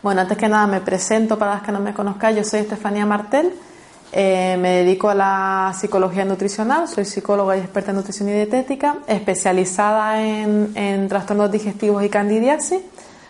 Bueno, 0.00 0.20
antes 0.20 0.38
que 0.38 0.48
nada 0.48 0.68
me 0.68 0.80
presento 0.80 1.36
para 1.36 1.54
las 1.54 1.62
que 1.62 1.72
no 1.72 1.80
me 1.80 1.92
conozcan. 1.92 2.36
Yo 2.36 2.44
soy 2.44 2.60
Estefanía 2.60 3.04
Martel, 3.04 3.52
eh, 4.12 4.56
me 4.56 4.84
dedico 4.84 5.08
a 5.10 5.14
la 5.14 5.74
psicología 5.76 6.24
nutricional, 6.24 6.86
soy 6.86 7.04
psicóloga 7.04 7.56
y 7.56 7.60
experta 7.60 7.90
en 7.90 7.96
nutrición 7.96 8.28
y 8.28 8.32
dietética, 8.32 8.98
especializada 9.08 10.22
en, 10.22 11.08
trastornos 11.08 11.50
digestivos 11.50 12.04
y 12.04 12.08
candidiasis. 12.08 12.78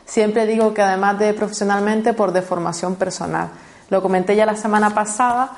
Siempre 0.05 0.45
digo 0.45 0.75
que 0.75 0.83
además 0.83 1.19
de 1.19 1.33
profesionalmente 1.33 2.13
por 2.13 2.33
deformación 2.33 2.97
personal. 2.97 3.49
Lo 3.89 4.03
comenté 4.03 4.37
ya 4.37 4.45
la 4.45 4.57
semana 4.57 4.91
pasada, 4.91 5.53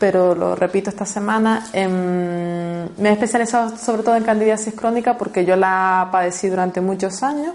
pero 0.00 0.34
lo 0.34 0.56
repito 0.56 0.90
esta 0.90 1.06
semana. 1.06 1.68
me 1.72 3.08
he 3.08 3.12
especializado 3.12 3.76
sobre 3.76 4.02
todo 4.02 4.16
en 4.16 4.24
candidiasis 4.24 4.74
crónica 4.74 5.16
porque 5.16 5.44
yo 5.44 5.54
la 5.54 6.08
padecí 6.10 6.48
durante 6.48 6.80
muchos 6.80 7.22
años 7.22 7.54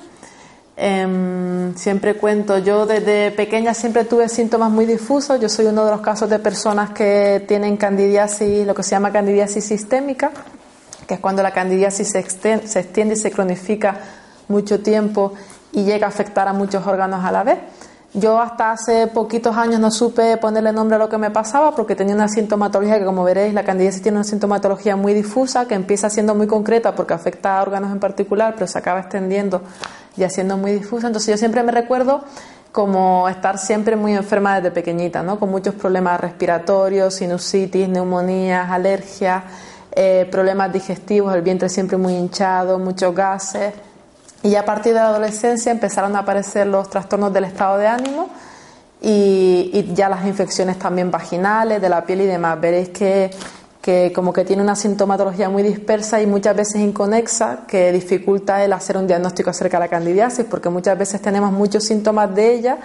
Em, 0.75 1.75
siempre 1.75 2.15
cuento, 2.15 2.57
yo 2.57 2.87
desde 2.87 3.29
pequeña 3.31 3.75
siempre 3.75 4.05
tuve 4.05 4.27
síntomas 4.27 4.71
muy 4.71 4.85
difusos. 4.85 5.39
Yo 5.39 5.49
soy 5.49 5.67
uno 5.67 5.85
de 5.85 5.91
los 5.91 6.01
casos 6.01 6.29
de 6.29 6.39
personas 6.39 6.91
que 6.91 7.43
tienen 7.47 7.77
candidiasis, 7.77 8.65
lo 8.65 8.73
que 8.73 8.83
se 8.83 8.91
llama 8.91 9.11
candidiasis 9.11 9.65
sistémica, 9.65 10.31
que 11.07 11.15
es 11.15 11.19
cuando 11.19 11.43
la 11.43 11.51
candidiasis 11.51 12.11
se 12.11 12.19
extiende, 12.19 12.67
se 12.67 12.79
extiende 12.79 13.13
y 13.13 13.17
se 13.17 13.31
cronifica 13.31 13.99
mucho 14.47 14.81
tiempo 14.81 15.33
y 15.71 15.83
llega 15.83 16.07
a 16.07 16.09
afectar 16.09 16.47
a 16.47 16.53
muchos 16.53 16.85
órganos 16.87 17.23
a 17.23 17.31
la 17.31 17.43
vez. 17.43 17.57
Yo 18.15 18.39
hasta 18.39 18.71
hace 18.71 19.07
poquitos 19.07 19.57
años 19.57 19.79
no 19.79 19.89
supe 19.89 20.37
ponerle 20.37 20.71
nombre 20.71 20.97
a 20.97 20.99
lo 20.99 21.09
que 21.09 21.17
me 21.17 21.31
pasaba 21.31 21.75
porque 21.75 21.95
tenía 21.95 22.13
una 22.13 22.27
sintomatología 22.27 22.99
que, 22.99 23.05
como 23.05 23.23
veréis, 23.23 23.55
la 23.55 23.63
candidiasis 23.63 24.03
tiene 24.03 24.17
una 24.19 24.23
sintomatología 24.23 24.95
muy 24.95 25.15
difusa 25.15 25.67
que 25.67 25.73
empieza 25.73 26.11
siendo 26.11 26.35
muy 26.35 26.45
concreta 26.45 26.93
porque 26.93 27.15
afecta 27.15 27.57
a 27.57 27.61
órganos 27.63 27.91
en 27.91 27.99
particular, 27.99 28.53
pero 28.53 28.67
se 28.67 28.77
acaba 28.77 28.99
extendiendo 28.99 29.63
y 30.17 30.23
haciendo 30.23 30.57
muy 30.57 30.73
difusa. 30.73 31.07
Entonces 31.07 31.31
yo 31.31 31.37
siempre 31.37 31.63
me 31.63 31.71
recuerdo 31.71 32.23
como 32.71 33.29
estar 33.29 33.59
siempre 33.59 33.95
muy 33.95 34.13
enferma 34.13 34.55
desde 34.55 34.71
pequeñita, 34.71 35.21
¿no? 35.21 35.39
Con 35.39 35.51
muchos 35.51 35.75
problemas 35.75 36.19
respiratorios, 36.19 37.13
sinusitis, 37.13 37.87
neumonías, 37.87 38.69
alergias, 38.71 39.43
eh, 39.95 40.27
problemas 40.31 40.73
digestivos, 40.73 41.35
el 41.35 41.43
vientre 41.43 41.69
siempre 41.69 41.97
muy 41.97 42.15
hinchado, 42.15 42.79
muchos 42.79 43.13
gases. 43.13 43.73
Y 44.41 44.55
a 44.55 44.65
partir 44.65 44.93
de 44.93 44.99
la 44.99 45.09
adolescencia 45.09 45.71
empezaron 45.71 46.15
a 46.15 46.19
aparecer 46.19 46.65
los 46.65 46.89
trastornos 46.89 47.31
del 47.31 47.43
estado 47.43 47.77
de 47.77 47.87
ánimo 47.87 48.29
y, 48.99 49.69
y 49.71 49.93
ya 49.93 50.09
las 50.09 50.25
infecciones 50.25 50.79
también 50.79 51.11
vaginales, 51.11 51.79
de 51.79 51.89
la 51.89 52.03
piel 52.03 52.21
y 52.21 52.25
demás. 52.25 52.59
Veréis 52.59 52.89
que 52.89 53.29
que 53.83 54.13
como 54.15 54.31
que 54.31 54.45
tiene 54.45 54.63
una 54.63 54.77
sintomatología 54.77 55.49
muy 55.49 55.61
dispersa 55.61 56.21
y 56.21 56.25
muchas 56.25 56.55
veces 56.55 56.77
inconexa 56.77 57.65
que 57.67 57.91
dificulta 57.91 58.63
el 58.63 58.71
hacer 58.71 58.95
un 58.95 59.07
diagnóstico 59.07 59.49
acerca 59.49 59.75
de 59.75 59.83
la 59.83 59.89
candidiasis 59.89 60.45
porque 60.49 60.69
muchas 60.69 60.97
veces 60.97 61.21
tenemos 61.21 61.51
muchos 61.51 61.83
síntomas 61.83 62.33
de 62.33 62.53
ella 62.53 62.77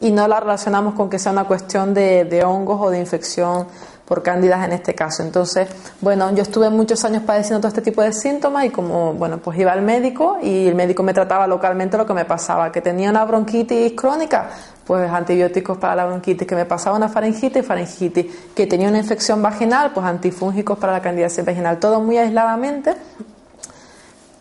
y 0.00 0.10
no 0.10 0.26
la 0.26 0.40
relacionamos 0.40 0.94
con 0.94 1.08
que 1.08 1.20
sea 1.20 1.30
una 1.30 1.44
cuestión 1.44 1.94
de, 1.94 2.24
de 2.24 2.42
hongos 2.42 2.80
o 2.82 2.90
de 2.90 2.98
infección 2.98 3.68
por 4.10 4.24
cándidas 4.24 4.64
en 4.64 4.72
este 4.72 4.92
caso. 4.92 5.22
Entonces, 5.22 5.68
bueno, 6.00 6.34
yo 6.34 6.42
estuve 6.42 6.68
muchos 6.68 7.04
años 7.04 7.22
padeciendo 7.22 7.60
todo 7.60 7.68
este 7.68 7.80
tipo 7.80 8.02
de 8.02 8.12
síntomas 8.12 8.64
y 8.64 8.70
como, 8.70 9.12
bueno, 9.12 9.38
pues 9.38 9.56
iba 9.56 9.70
al 9.70 9.82
médico 9.82 10.36
y 10.42 10.66
el 10.66 10.74
médico 10.74 11.04
me 11.04 11.14
trataba 11.14 11.46
localmente 11.46 11.96
lo 11.96 12.04
que 12.04 12.14
me 12.14 12.24
pasaba, 12.24 12.72
que 12.72 12.80
tenía 12.80 13.08
una 13.08 13.24
bronquitis 13.24 13.92
crónica, 13.92 14.50
pues 14.90 15.08
antibióticos 15.08 15.78
para 15.78 15.94
la 15.94 16.04
bronquitis, 16.04 16.48
que 16.48 16.56
me 16.56 16.64
pasaba 16.64 16.96
una 16.96 17.08
faringitis, 17.08 17.64
faringitis, 17.64 18.26
que 18.56 18.66
tenía 18.66 18.88
una 18.88 18.98
infección 18.98 19.40
vaginal, 19.40 19.92
pues 19.92 20.04
antifúngicos 20.04 20.76
para 20.80 20.92
la 20.92 21.00
candidiasis 21.00 21.44
vaginal, 21.44 21.78
todo 21.78 22.00
muy 22.00 22.18
aisladamente 22.18 22.96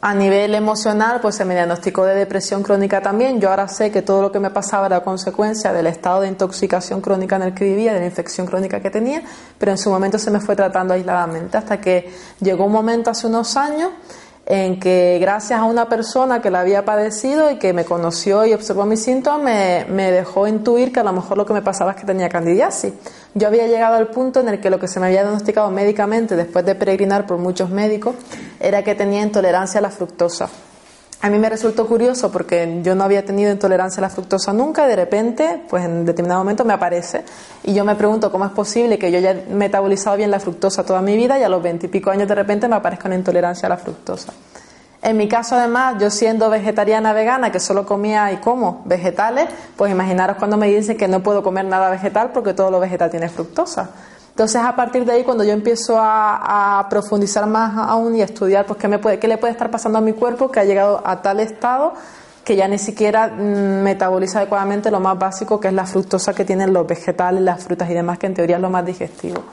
a 0.01 0.15
nivel 0.15 0.55
emocional, 0.55 1.19
pues 1.21 1.35
se 1.35 1.45
me 1.45 1.53
diagnosticó 1.53 2.03
de 2.03 2.15
depresión 2.15 2.63
crónica 2.63 2.99
también. 2.99 3.39
Yo 3.39 3.51
ahora 3.51 3.67
sé 3.67 3.91
que 3.91 4.01
todo 4.01 4.23
lo 4.23 4.31
que 4.31 4.39
me 4.39 4.49
pasaba 4.49 4.87
era 4.87 5.01
consecuencia 5.01 5.71
del 5.71 5.85
estado 5.85 6.21
de 6.21 6.29
intoxicación 6.29 6.99
crónica 6.99 7.35
en 7.35 7.43
el 7.43 7.53
que 7.53 7.66
vivía, 7.66 7.93
de 7.93 7.99
la 7.99 8.07
infección 8.07 8.47
crónica 8.47 8.79
que 8.79 8.89
tenía, 8.89 9.21
pero 9.59 9.71
en 9.73 9.77
su 9.77 9.91
momento 9.91 10.17
se 10.17 10.31
me 10.31 10.39
fue 10.39 10.55
tratando 10.55 10.95
aisladamente 10.95 11.59
hasta 11.59 11.79
que 11.79 12.11
llegó 12.39 12.66
un 12.66 12.71
momento 12.71 13.11
hace 13.11 13.27
unos 13.27 13.55
años 13.55 13.91
en 14.49 14.79
que 14.79 15.19
gracias 15.21 15.59
a 15.59 15.63
una 15.63 15.87
persona 15.87 16.41
que 16.41 16.49
la 16.49 16.61
había 16.61 16.83
padecido 16.83 17.51
y 17.51 17.57
que 17.57 17.71
me 17.71 17.85
conoció 17.85 18.47
y 18.47 18.53
observó 18.53 18.83
mis 18.83 18.99
síntomas, 18.99 19.43
me, 19.43 19.85
me, 19.87 20.11
dejó 20.11 20.47
intuir 20.47 20.91
que 20.91 20.99
a 20.99 21.03
lo 21.03 21.13
mejor 21.13 21.37
lo 21.37 21.45
que 21.45 21.53
me 21.53 21.61
pasaba 21.61 21.91
es 21.91 21.97
que 21.97 22.05
tenía 22.07 22.29
candidiasis. 22.29 22.93
Yo 23.35 23.47
había 23.47 23.67
llegado 23.67 23.95
al 23.95 24.07
punto 24.07 24.39
en 24.39 24.49
el 24.49 24.59
que 24.59 24.71
lo 24.71 24.79
que 24.79 24.87
se 24.87 24.99
me 24.99 25.05
había 25.05 25.21
diagnosticado 25.21 25.69
médicamente, 25.69 26.35
después 26.35 26.65
de 26.65 26.73
peregrinar 26.73 27.27
por 27.27 27.37
muchos 27.37 27.69
médicos, 27.69 28.15
era 28.59 28.83
que 28.83 28.95
tenía 28.95 29.21
intolerancia 29.21 29.77
a 29.77 29.81
la 29.83 29.91
fructosa. 29.91 30.49
A 31.22 31.30
mí 31.30 31.38
me 31.38 31.50
resultó 31.50 31.85
curioso 31.85 32.31
porque 32.31 32.80
yo 32.81 32.96
no 32.96 33.03
había 33.03 33.25
tenido 33.25 33.52
intolerancia 33.52 34.00
a 34.00 34.03
la 34.03 34.09
fructosa 34.09 34.53
nunca 34.53 34.88
de 34.88 34.96
repente, 34.96 35.62
pues 35.69 35.84
en 35.84 36.06
determinado 36.06 36.40
momento 36.40 36.63
me 36.63 36.72
aparece 36.72 37.25
y 37.63 37.74
yo 37.74 37.84
me 37.84 37.96
pregunto 37.96 38.31
cómo 38.31 38.46
es 38.46 38.52
posible 38.52 38.97
que 38.97 39.12
yo 39.12 39.18
haya 39.18 39.44
metabolizado 39.50 40.16
bien 40.16 40.31
la 40.31 40.40
fructosa 40.40 40.85
toda 40.85 41.02
mi 41.02 41.18
vida 41.18 41.38
y 41.38 41.44
a 41.44 41.50
los 41.50 41.62
veintipico 41.62 42.09
años 42.09 42.29
de 42.29 42.35
repente 42.35 42.69
me 42.69 42.78
aparezca 42.78 43.09
una 43.09 43.16
intolerancia 43.16 43.66
a 43.66 43.69
la 43.69 43.78
fructosa. 43.78 44.31
En 45.02 45.18
mi 45.18 45.28
caso, 45.28 45.56
además, 45.56 45.96
yo 46.00 46.09
siendo 46.09 46.50
vegetariana 46.50 47.13
vegana, 47.13 47.52
que 47.52 47.59
solo 47.59 47.85
comía 47.85 48.31
y 48.31 48.38
como 48.38 48.81
vegetales, 48.85 49.47
pues 49.78 49.91
imaginaros 49.91 50.38
cuando 50.38 50.58
me 50.58 50.68
dicen 50.68 50.97
que 50.97 51.08
no 51.08 51.22
puedo 51.22 51.44
comer 51.44 51.66
nada 51.66 51.90
vegetal 51.90 52.31
porque 52.34 52.53
todo 52.53 52.72
lo 52.72 52.79
vegetal 52.79 53.09
tiene 53.09 53.28
fructosa. 53.29 53.91
Entonces, 54.39 54.61
a 54.63 54.73
partir 54.73 55.03
de 55.03 55.11
ahí, 55.11 55.25
cuando 55.25 55.44
yo 55.44 55.51
empiezo 55.51 55.97
a, 56.00 56.88
profundizar 56.89 57.45
más 57.45 57.77
aún 57.77 58.16
y 58.16 58.22
a 58.22 58.23
estudiar, 58.23 58.66
pues, 58.66 58.79
¿qué, 58.79 58.88
me 58.88 58.97
puede, 58.97 59.19
¿qué 59.19 59.27
le 59.27 59.38
puede 59.38 59.51
estar 59.51 59.69
pasando 59.69 59.97
a 59.97 60.01
mi 60.01 60.13
cuerpo 60.13 60.50
que 60.50 60.61
ha 60.61 60.63
llegado 60.63 61.01
a 61.03 61.22
tal 61.22 61.41
estado 61.41 61.91
que 62.45 62.55
ya 62.55 62.66
ni 62.69 62.78
siquiera 62.78 63.28
mm, 63.28 63.83
metaboliza 63.83 64.39
adecuadamente 64.39 64.91
lo 64.91 65.01
más 65.01 65.19
básico, 65.19 65.59
que 65.59 65.67
es 65.67 65.73
la 65.73 65.85
fructosa 65.85 66.33
que 66.33 66.45
tienen 66.45 66.72
los 66.72 66.88
vegetales, 66.88 67.41
las 67.41 67.61
frutas 67.61 67.89
y 67.89 67.94
demás, 67.94 68.17
que 68.17 68.28
en 68.28 68.33
teoría 68.33 68.55
es 68.55 68.61
lo 68.61 68.69
más 68.69 68.85
digestivo. 68.85 69.43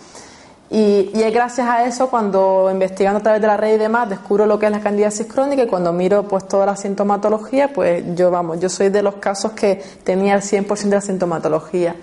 Y, 0.71 1.11
y, 1.13 1.21
es 1.21 1.35
gracias 1.35 1.69
a 1.69 1.85
eso 1.85 2.09
cuando 2.09 2.69
investigando 2.71 3.19
a 3.19 3.23
través 3.25 3.41
de 3.41 3.49
la 3.49 3.57
red 3.57 3.75
y 3.75 3.79
demás 3.79 4.09
descubro 4.09 4.47
lo 4.47 4.61
que 4.61 4.67
es 4.67 4.73
la 4.73 4.81
candidiasis 4.81 5.27
crónica 5.27 5.65
y 5.65 5.67
cuando 5.67 5.93
miro 5.93 6.29
pues 6.29 6.47
toda 6.47 6.65
la 6.65 6.77
sintomatología, 6.77 7.73
pues 7.73 8.05
yo 8.15 8.31
vamos, 8.31 8.61
yo 8.61 8.69
soy 8.69 8.91
de 8.91 9.03
los 9.03 9.17
casos 9.17 9.51
que 9.51 9.83
tenía 10.05 10.37
el 10.37 10.43
100% 10.43 10.83
de 10.85 10.91
la 10.91 11.01
sintomatología. 11.01 11.97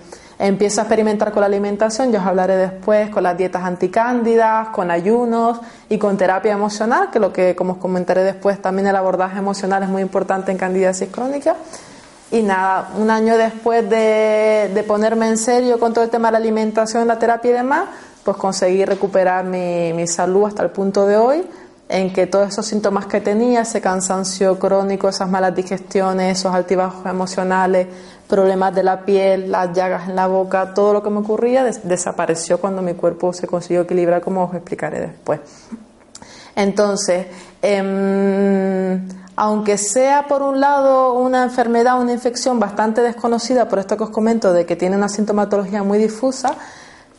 Empiezo 0.44 0.82
a 0.82 0.84
experimentar 0.84 1.32
con 1.32 1.40
la 1.40 1.46
alimentación, 1.46 2.12
yo 2.12 2.20
os 2.20 2.26
hablaré 2.26 2.58
después, 2.58 3.08
con 3.08 3.22
las 3.22 3.34
dietas 3.34 3.64
anticándidas, 3.64 4.68
con 4.68 4.90
ayunos 4.90 5.58
y 5.88 5.96
con 5.96 6.18
terapia 6.18 6.52
emocional, 6.52 7.08
que 7.10 7.18
lo 7.18 7.32
que, 7.32 7.56
como 7.56 7.72
os 7.72 7.78
comentaré 7.78 8.22
después, 8.22 8.60
también 8.60 8.86
el 8.86 8.94
abordaje 8.94 9.38
emocional 9.38 9.84
es 9.84 9.88
muy 9.88 10.02
importante 10.02 10.52
en 10.52 10.58
candidiasis 10.58 11.08
crónica. 11.08 11.56
Y 12.30 12.42
nada, 12.42 12.90
un 12.98 13.08
año 13.08 13.38
después 13.38 13.88
de, 13.88 14.84
ponerme 14.86 15.28
en 15.28 15.38
serio 15.38 15.80
con 15.80 15.94
todo 15.94 16.04
el 16.04 16.10
tema 16.10 16.28
de 16.28 16.32
la 16.32 16.38
alimentación, 16.38 17.08
la 17.08 17.18
terapia 17.18 17.50
y 17.50 17.54
demás, 17.54 17.88
pues 18.22 18.36
conseguí 18.36 18.84
recuperar 18.84 19.46
mi 19.46 20.06
salud 20.06 20.44
hasta 20.44 20.62
el 20.62 20.68
punto 20.68 21.06
de 21.06 21.16
hoy 21.16 21.44
en 21.88 22.12
que 22.12 22.26
todos 22.26 22.48
esos 22.48 22.66
síntomas 22.66 23.06
que 23.06 23.20
tenía, 23.20 23.60
ese 23.62 23.80
cansancio 23.80 24.58
crónico, 24.58 25.08
esas 25.08 25.28
malas 25.28 25.54
digestiones, 25.54 26.38
esos 26.38 26.54
altibajos 26.54 27.04
emocionales, 27.06 27.86
problemas 28.26 28.74
de 28.74 28.82
la 28.82 29.02
piel, 29.02 29.50
las 29.50 29.72
llagas 29.74 30.08
en 30.08 30.16
la 30.16 30.26
boca, 30.26 30.72
todo 30.72 30.94
lo 30.94 31.02
que 31.02 31.10
me 31.10 31.18
ocurría 31.18 31.64
desapareció 31.64 32.58
cuando 32.58 32.80
mi 32.80 32.94
cuerpo 32.94 33.32
se 33.32 33.46
consiguió 33.46 33.82
equilibrar, 33.82 34.22
como 34.22 34.44
os 34.44 34.54
explicaré 34.54 35.00
después. 35.00 35.40
Entonces, 36.56 37.26
em, 37.60 39.06
aunque 39.36 39.76
sea 39.76 40.26
por 40.26 40.42
un 40.42 40.60
lado 40.60 41.14
una 41.14 41.42
enfermedad, 41.42 42.00
una 42.00 42.12
infección 42.12 42.58
bastante 42.60 43.02
desconocida, 43.02 43.68
por 43.68 43.78
esto 43.78 43.96
que 43.96 44.04
os 44.04 44.10
comento, 44.10 44.52
de 44.52 44.64
que 44.64 44.76
tiene 44.76 44.96
una 44.96 45.08
sintomatología 45.08 45.82
muy 45.82 45.98
difusa, 45.98 46.56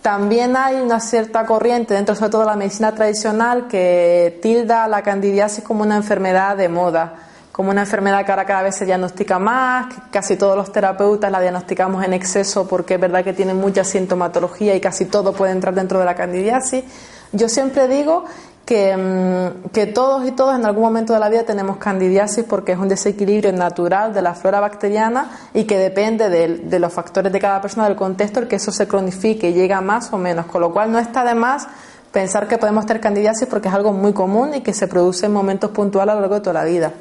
también 0.05 0.55
hay 0.55 0.75
una 0.75 0.99
cierta 0.99 1.47
corriente 1.47 1.95
dentro 1.95 2.13
sobre 2.13 2.29
todo 2.29 2.41
de 2.41 2.47
la 2.47 2.55
medicina 2.55 2.93
tradicional 2.93 3.67
que 3.67 4.37
tilda 4.39 4.87
la 4.87 5.01
candidiasis 5.01 5.63
como 5.63 5.81
una 5.81 5.95
enfermedad 5.95 6.55
de 6.55 6.69
moda, 6.69 7.15
como 7.51 7.71
una 7.71 7.81
enfermedad 7.81 8.23
que 8.23 8.31
ahora 8.31 8.45
cada 8.45 8.61
vez 8.61 8.75
se 8.75 8.85
diagnostica 8.85 9.39
más, 9.39 9.91
que 9.91 10.01
casi 10.11 10.35
todos 10.35 10.55
los 10.55 10.71
terapeutas 10.71 11.31
la 11.31 11.41
diagnosticamos 11.41 12.05
en 12.05 12.13
exceso 12.13 12.67
porque 12.67 12.93
es 12.93 13.01
verdad 13.01 13.23
que 13.23 13.33
tiene 13.33 13.55
mucha 13.55 13.83
sintomatología 13.83 14.75
y 14.75 14.79
casi 14.79 15.05
todo 15.05 15.33
puede 15.33 15.53
entrar 15.53 15.73
dentro 15.73 15.97
de 15.97 16.05
la 16.05 16.13
candidiasis. 16.13 16.83
Yo 17.31 17.49
siempre 17.49 17.87
digo 17.87 18.25
que, 18.65 18.97
mm, 18.97 19.69
que, 19.69 19.85
todos 19.85 20.27
y 20.27 20.31
todas 20.31 20.59
en 20.59 20.65
algún 20.65 20.83
momento 20.83 21.13
de 21.13 21.19
la 21.19 21.29
vida 21.29 21.43
tenemos 21.43 21.77
candidiasis 21.77 22.43
porque 22.43 22.71
es 22.71 22.79
un 22.79 22.87
desequilibrio 22.87 23.53
natural 23.53 24.13
de 24.13 24.21
la 24.21 24.33
flora 24.33 24.59
bacteriana 24.59 25.29
y 25.53 25.65
que 25.65 25.77
depende 25.77 26.29
de, 26.29 26.79
los 26.79 26.91
factores 26.91 27.31
de 27.31 27.39
cada 27.39 27.61
persona, 27.61 27.87
del 27.87 27.95
contexto, 27.95 28.39
el 28.39 28.47
que 28.47 28.55
eso 28.55 28.71
se 28.71 28.87
cronifique 28.87 29.53
llega 29.53 29.81
más 29.81 30.11
o 30.13 30.17
menos. 30.17 30.47
Con 30.47 30.61
lo 30.61 30.73
cual 30.73 30.91
no 30.91 30.97
está 30.97 31.23
de 31.23 31.35
más 31.35 31.67
pensar 32.11 32.47
que 32.47 32.57
podemos 32.57 32.85
tener 32.85 33.01
candidiasis 33.01 33.47
porque 33.47 33.67
es 33.67 33.73
algo 33.73 33.93
muy 33.93 34.13
común 34.13 34.55
y 34.55 34.61
que 34.61 34.73
se 34.73 34.87
produce 34.87 35.27
en 35.27 35.33
momentos 35.33 35.69
puntuales 35.71 36.13
a 36.13 36.15
lo 36.15 36.21
largo 36.21 36.35
de 36.35 36.41
toda 36.41 36.53
la 36.53 36.65
vida. 36.65 36.91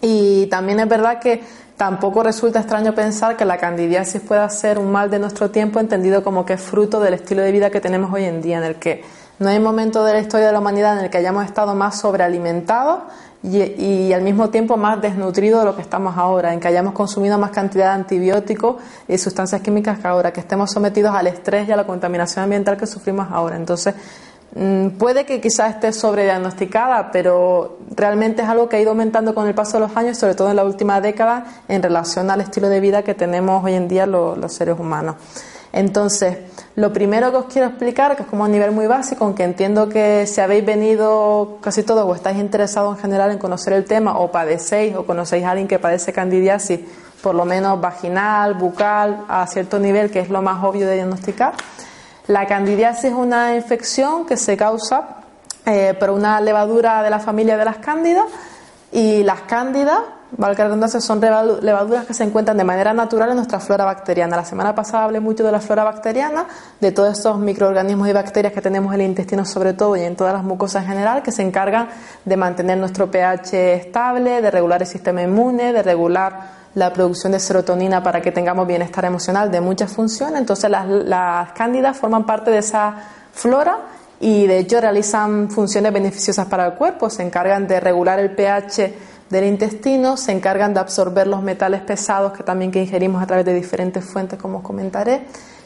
Y 0.00 0.46
también 0.46 0.80
es 0.80 0.88
verdad 0.88 1.18
que 1.18 1.42
tampoco 1.76 2.22
resulta 2.22 2.60
extraño 2.60 2.94
pensar 2.94 3.36
que 3.36 3.44
la 3.44 3.58
candidiasis 3.58 4.20
pueda 4.20 4.48
ser 4.50 4.78
un 4.78 4.92
mal 4.92 5.10
de 5.10 5.18
nuestro 5.18 5.50
tiempo 5.50 5.80
entendido 5.80 6.22
como 6.22 6.44
que 6.44 6.52
es 6.52 6.60
fruto 6.60 7.00
del 7.00 7.14
estilo 7.14 7.42
de 7.42 7.50
vida 7.50 7.70
que 7.70 7.80
tenemos 7.80 8.12
hoy 8.12 8.24
en 8.24 8.40
día 8.40 8.58
en 8.58 8.64
el 8.64 8.76
que 8.76 9.02
no 9.38 9.48
hay 9.48 9.58
momento 9.58 10.04
de 10.04 10.12
la 10.12 10.20
historia 10.20 10.46
de 10.46 10.52
la 10.52 10.60
humanidad 10.60 10.98
en 10.98 11.04
el 11.04 11.10
que 11.10 11.18
hayamos 11.18 11.44
estado 11.44 11.74
más 11.74 11.98
sobrealimentados 12.00 13.00
y, 13.42 14.12
al 14.12 14.22
mismo 14.22 14.50
tiempo 14.50 14.76
más 14.76 15.00
desnutridos 15.02 15.60
de 15.60 15.66
lo 15.66 15.74
que 15.74 15.82
estamos 15.82 16.16
ahora, 16.16 16.52
en 16.52 16.60
que 16.60 16.68
hayamos 16.68 16.94
consumido 16.94 17.38
más 17.38 17.50
cantidad 17.50 17.86
de 17.86 17.92
antibióticos 17.92 18.76
y 19.08 19.18
sustancias 19.18 19.60
químicas 19.62 19.98
que 19.98 20.06
ahora, 20.06 20.32
que 20.32 20.40
estemos 20.40 20.70
sometidos 20.70 21.14
al 21.14 21.26
estrés 21.26 21.68
y 21.68 21.72
a 21.72 21.76
la 21.76 21.84
contaminación 21.84 22.44
ambiental 22.44 22.76
que 22.76 22.86
sufrimos 22.86 23.26
ahora. 23.32 23.56
Entonces, 23.56 23.94
mm, 24.54 24.90
puede 24.90 25.26
que 25.26 25.40
quizás 25.40 25.74
esté 25.74 25.92
sobrediagnosticada, 25.92 27.10
pero 27.10 27.78
realmente 27.96 28.42
es 28.42 28.48
algo 28.48 28.68
que 28.68 28.76
ha 28.76 28.80
ido 28.80 28.90
aumentando 28.90 29.34
con 29.34 29.48
el 29.48 29.54
paso 29.54 29.78
de 29.78 29.88
los 29.88 29.96
años, 29.96 30.18
sobre 30.18 30.36
todo 30.36 30.50
en 30.50 30.56
la 30.56 30.64
última 30.64 31.00
década, 31.00 31.46
en 31.66 31.82
relación 31.82 32.30
al 32.30 32.42
estilo 32.42 32.68
de 32.68 32.78
vida 32.78 33.02
que 33.02 33.14
tenemos 33.14 33.64
hoy 33.64 33.74
en 33.74 33.88
día 33.88 34.06
los 34.06 34.52
seres 34.52 34.78
humanos. 34.78 35.16
Entonces, 35.72 36.36
lo 36.76 36.92
primero 36.92 37.30
que 37.30 37.36
os 37.38 37.44
quiero 37.46 37.68
explicar, 37.68 38.14
que 38.16 38.22
es 38.22 38.28
como 38.28 38.44
a 38.44 38.48
nivel 38.48 38.72
muy 38.72 38.86
básico, 38.86 39.24
aunque 39.24 39.44
entiendo 39.44 39.88
que 39.88 40.26
si 40.26 40.40
habéis 40.40 40.64
venido 40.64 41.58
casi 41.62 41.82
todos 41.82 42.04
o 42.04 42.14
estáis 42.14 42.38
interesados 42.38 42.96
en 42.96 43.00
general 43.02 43.30
en 43.30 43.38
conocer 43.38 43.72
el 43.72 43.84
tema 43.84 44.18
o 44.18 44.30
padecéis 44.30 44.94
o 44.94 45.06
conocéis 45.06 45.44
a 45.44 45.50
alguien 45.50 45.68
que 45.68 45.78
padece 45.78 46.12
candidiasis, 46.12 46.80
por 47.22 47.34
lo 47.34 47.44
menos 47.44 47.80
vaginal, 47.80 48.54
bucal, 48.54 49.24
a 49.28 49.46
cierto 49.46 49.78
nivel, 49.78 50.10
que 50.10 50.20
es 50.20 50.28
lo 50.28 50.42
más 50.42 50.62
obvio 50.62 50.86
de 50.86 50.96
diagnosticar. 50.96 51.54
La 52.26 52.46
candidiasis 52.46 53.06
es 53.06 53.14
una 53.14 53.56
infección 53.56 54.26
que 54.26 54.36
se 54.36 54.56
causa 54.56 55.22
eh, 55.64 55.94
por 55.98 56.10
una 56.10 56.40
levadura 56.40 57.02
de 57.02 57.10
la 57.10 57.18
familia 57.18 57.56
de 57.56 57.64
las 57.64 57.78
cándidas 57.78 58.26
y 58.92 59.22
las 59.22 59.42
cándidas 59.42 60.00
valga 60.36 60.88
son 61.00 61.20
levaduras 61.20 62.06
que 62.06 62.14
se 62.14 62.24
encuentran 62.24 62.56
de 62.56 62.64
manera 62.64 62.92
natural 62.92 63.30
en 63.30 63.36
nuestra 63.36 63.60
flora 63.60 63.84
bacteriana. 63.84 64.36
La 64.36 64.44
semana 64.44 64.74
pasada 64.74 65.04
hablé 65.04 65.20
mucho 65.20 65.44
de 65.44 65.52
la 65.52 65.60
flora 65.60 65.84
bacteriana, 65.84 66.46
de 66.80 66.92
todos 66.92 67.18
esos 67.18 67.38
microorganismos 67.38 68.08
y 68.08 68.12
bacterias 68.12 68.52
que 68.52 68.60
tenemos 68.60 68.94
en 68.94 69.00
el 69.02 69.06
intestino 69.08 69.44
sobre 69.44 69.74
todo 69.74 69.96
y 69.96 70.00
en 70.00 70.16
todas 70.16 70.32
las 70.32 70.42
mucosas 70.42 70.82
en 70.84 70.90
general, 70.90 71.22
que 71.22 71.32
se 71.32 71.42
encargan 71.42 71.88
de 72.24 72.36
mantener 72.36 72.78
nuestro 72.78 73.10
pH 73.10 73.74
estable, 73.74 74.40
de 74.40 74.50
regular 74.50 74.82
el 74.82 74.88
sistema 74.88 75.22
inmune, 75.22 75.72
de 75.72 75.82
regular 75.82 76.62
la 76.74 76.92
producción 76.92 77.32
de 77.32 77.40
serotonina 77.40 78.02
para 78.02 78.22
que 78.22 78.32
tengamos 78.32 78.66
bienestar 78.66 79.04
emocional, 79.04 79.50
de 79.50 79.60
muchas 79.60 79.92
funciones. 79.92 80.40
Entonces 80.40 80.70
las, 80.70 80.86
las 80.86 81.52
cándidas 81.52 81.96
forman 81.96 82.24
parte 82.24 82.50
de 82.50 82.58
esa 82.58 82.94
flora 83.32 83.76
y 84.20 84.46
de 84.46 84.58
hecho 84.58 84.80
realizan 84.80 85.50
funciones 85.50 85.92
beneficiosas 85.92 86.46
para 86.46 86.66
el 86.66 86.74
cuerpo, 86.74 87.10
se 87.10 87.22
encargan 87.24 87.66
de 87.66 87.80
regular 87.80 88.20
el 88.20 88.30
pH 88.30 88.94
del 89.32 89.46
intestino, 89.46 90.18
se 90.18 90.30
encargan 90.30 90.74
de 90.74 90.80
absorber 90.80 91.26
los 91.26 91.42
metales 91.42 91.80
pesados 91.80 92.34
que 92.34 92.42
también 92.42 92.70
que 92.70 92.82
ingerimos 92.82 93.22
a 93.22 93.26
través 93.26 93.46
de 93.46 93.54
diferentes 93.54 94.04
fuentes, 94.04 94.38
como 94.38 94.58
os 94.58 94.62
comentaré. 94.62 95.22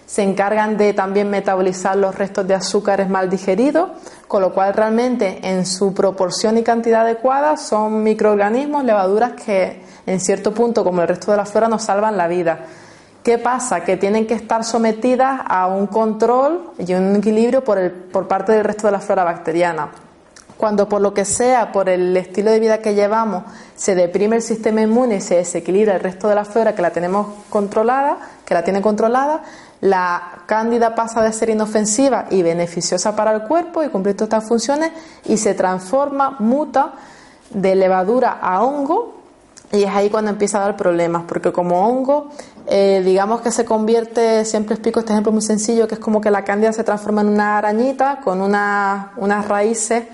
Se 0.07 0.23
encargan 0.23 0.77
de 0.77 0.95
también 0.95 1.29
metabolizar 1.29 1.97
los 1.97 2.15
restos 2.15 2.47
de 2.47 2.55
azúcares 2.55 3.09
mal 3.09 3.29
digeridos, 3.29 3.91
con 4.29 4.41
lo 4.41 4.55
cual 4.55 4.73
realmente 4.73 5.41
en 5.43 5.67
su 5.67 5.93
proporción 5.93 6.57
y 6.59 6.63
cantidad 6.63 7.01
adecuada 7.01 7.57
son 7.57 8.05
microorganismos, 8.05 8.85
levaduras 8.85 9.33
que 9.33 9.83
en 10.07 10.21
cierto 10.21 10.55
punto, 10.55 10.85
como 10.85 11.03
el 11.03 11.09
resto 11.09 11.33
de 11.33 11.37
la 11.37 11.45
flora, 11.45 11.67
nos 11.67 11.83
salvan 11.83 12.17
la 12.17 12.29
vida. 12.29 12.61
¿Qué 13.25 13.37
pasa? 13.37 13.83
Que 13.83 13.97
tienen 13.97 14.29
que 14.29 14.35
estar 14.35 14.63
sometidas 14.63 15.41
a 15.45 15.67
un 15.67 15.89
control 15.89 16.71
y 16.79 16.95
un 16.95 17.17
equilibrio 17.17 17.65
por, 17.65 17.79
el, 17.79 17.91
por 17.91 18.29
parte 18.29 18.53
del 18.53 18.63
resto 18.63 18.87
de 18.87 18.93
la 18.93 19.01
flora 19.01 19.25
bacteriana. 19.25 20.06
Cuando 20.57 20.89
por 20.89 21.01
lo 21.01 21.13
que 21.13 21.25
sea, 21.25 21.73
por 21.73 21.89
el 21.89 22.17
estilo 22.17 22.51
de 22.51 22.61
vida 22.61 22.79
que 22.79 22.95
llevamos, 22.95 23.45
se 23.77 23.95
deprime 23.95 24.37
el 24.37 24.43
sistema 24.43 24.81
inmune 24.81 25.17
y 25.17 25.21
se 25.21 25.37
desequilibra 25.37 25.95
el 25.95 26.01
resto 26.01 26.29
de 26.29 26.35
la 26.35 26.45
flora 26.45 26.75
que 26.75 26.83
la 26.83 26.91
tenemos 26.91 27.27
controlada, 27.51 28.17
que 28.45 28.55
la 28.55 28.65
tiene 28.65 28.81
controlada, 28.81 29.43
la 29.83 30.23
cándida 30.47 30.95
pasa 30.95 31.23
de 31.23 31.33
ser 31.33 31.51
inofensiva 31.51 32.27
y 32.31 32.43
beneficiosa 32.43 33.15
para 33.15 33.33
el 33.33 33.43
cuerpo 33.43 33.83
y 33.83 33.89
cumplir 33.89 34.17
todas 34.17 34.29
estas 34.29 34.49
funciones 34.49 34.93
y 35.27 35.37
se 35.37 35.55
transforma, 35.55 36.37
muta 36.39 36.93
de 37.51 37.75
levadura 37.75 38.39
a 38.41 38.63
hongo 38.63 39.17
y 39.73 39.83
es 39.83 39.91
ahí 39.91 40.11
cuando 40.11 40.31
empieza 40.31 40.59
a 40.59 40.61
dar 40.63 40.77
problemas, 40.77 41.25
porque 41.27 41.53
como 41.53 41.87
hongo, 41.87 42.31
eh, 42.67 43.03
digamos 43.05 43.41
que 43.41 43.51
se 43.51 43.65
convierte, 43.65 44.45
siempre 44.45 44.75
explico 44.75 45.01
este 45.01 45.13
ejemplo 45.13 45.33
muy 45.33 45.43
sencillo, 45.43 45.89
que 45.89 45.95
es 45.95 46.01
como 46.01 46.21
que 46.21 46.31
la 46.31 46.45
cándida 46.45 46.73
se 46.73 46.85
transforma 46.85 47.23
en 47.23 47.29
una 47.29 47.59
arañita 47.59 48.21
con 48.23 48.41
unas 48.41 49.49
raíces 49.49 50.05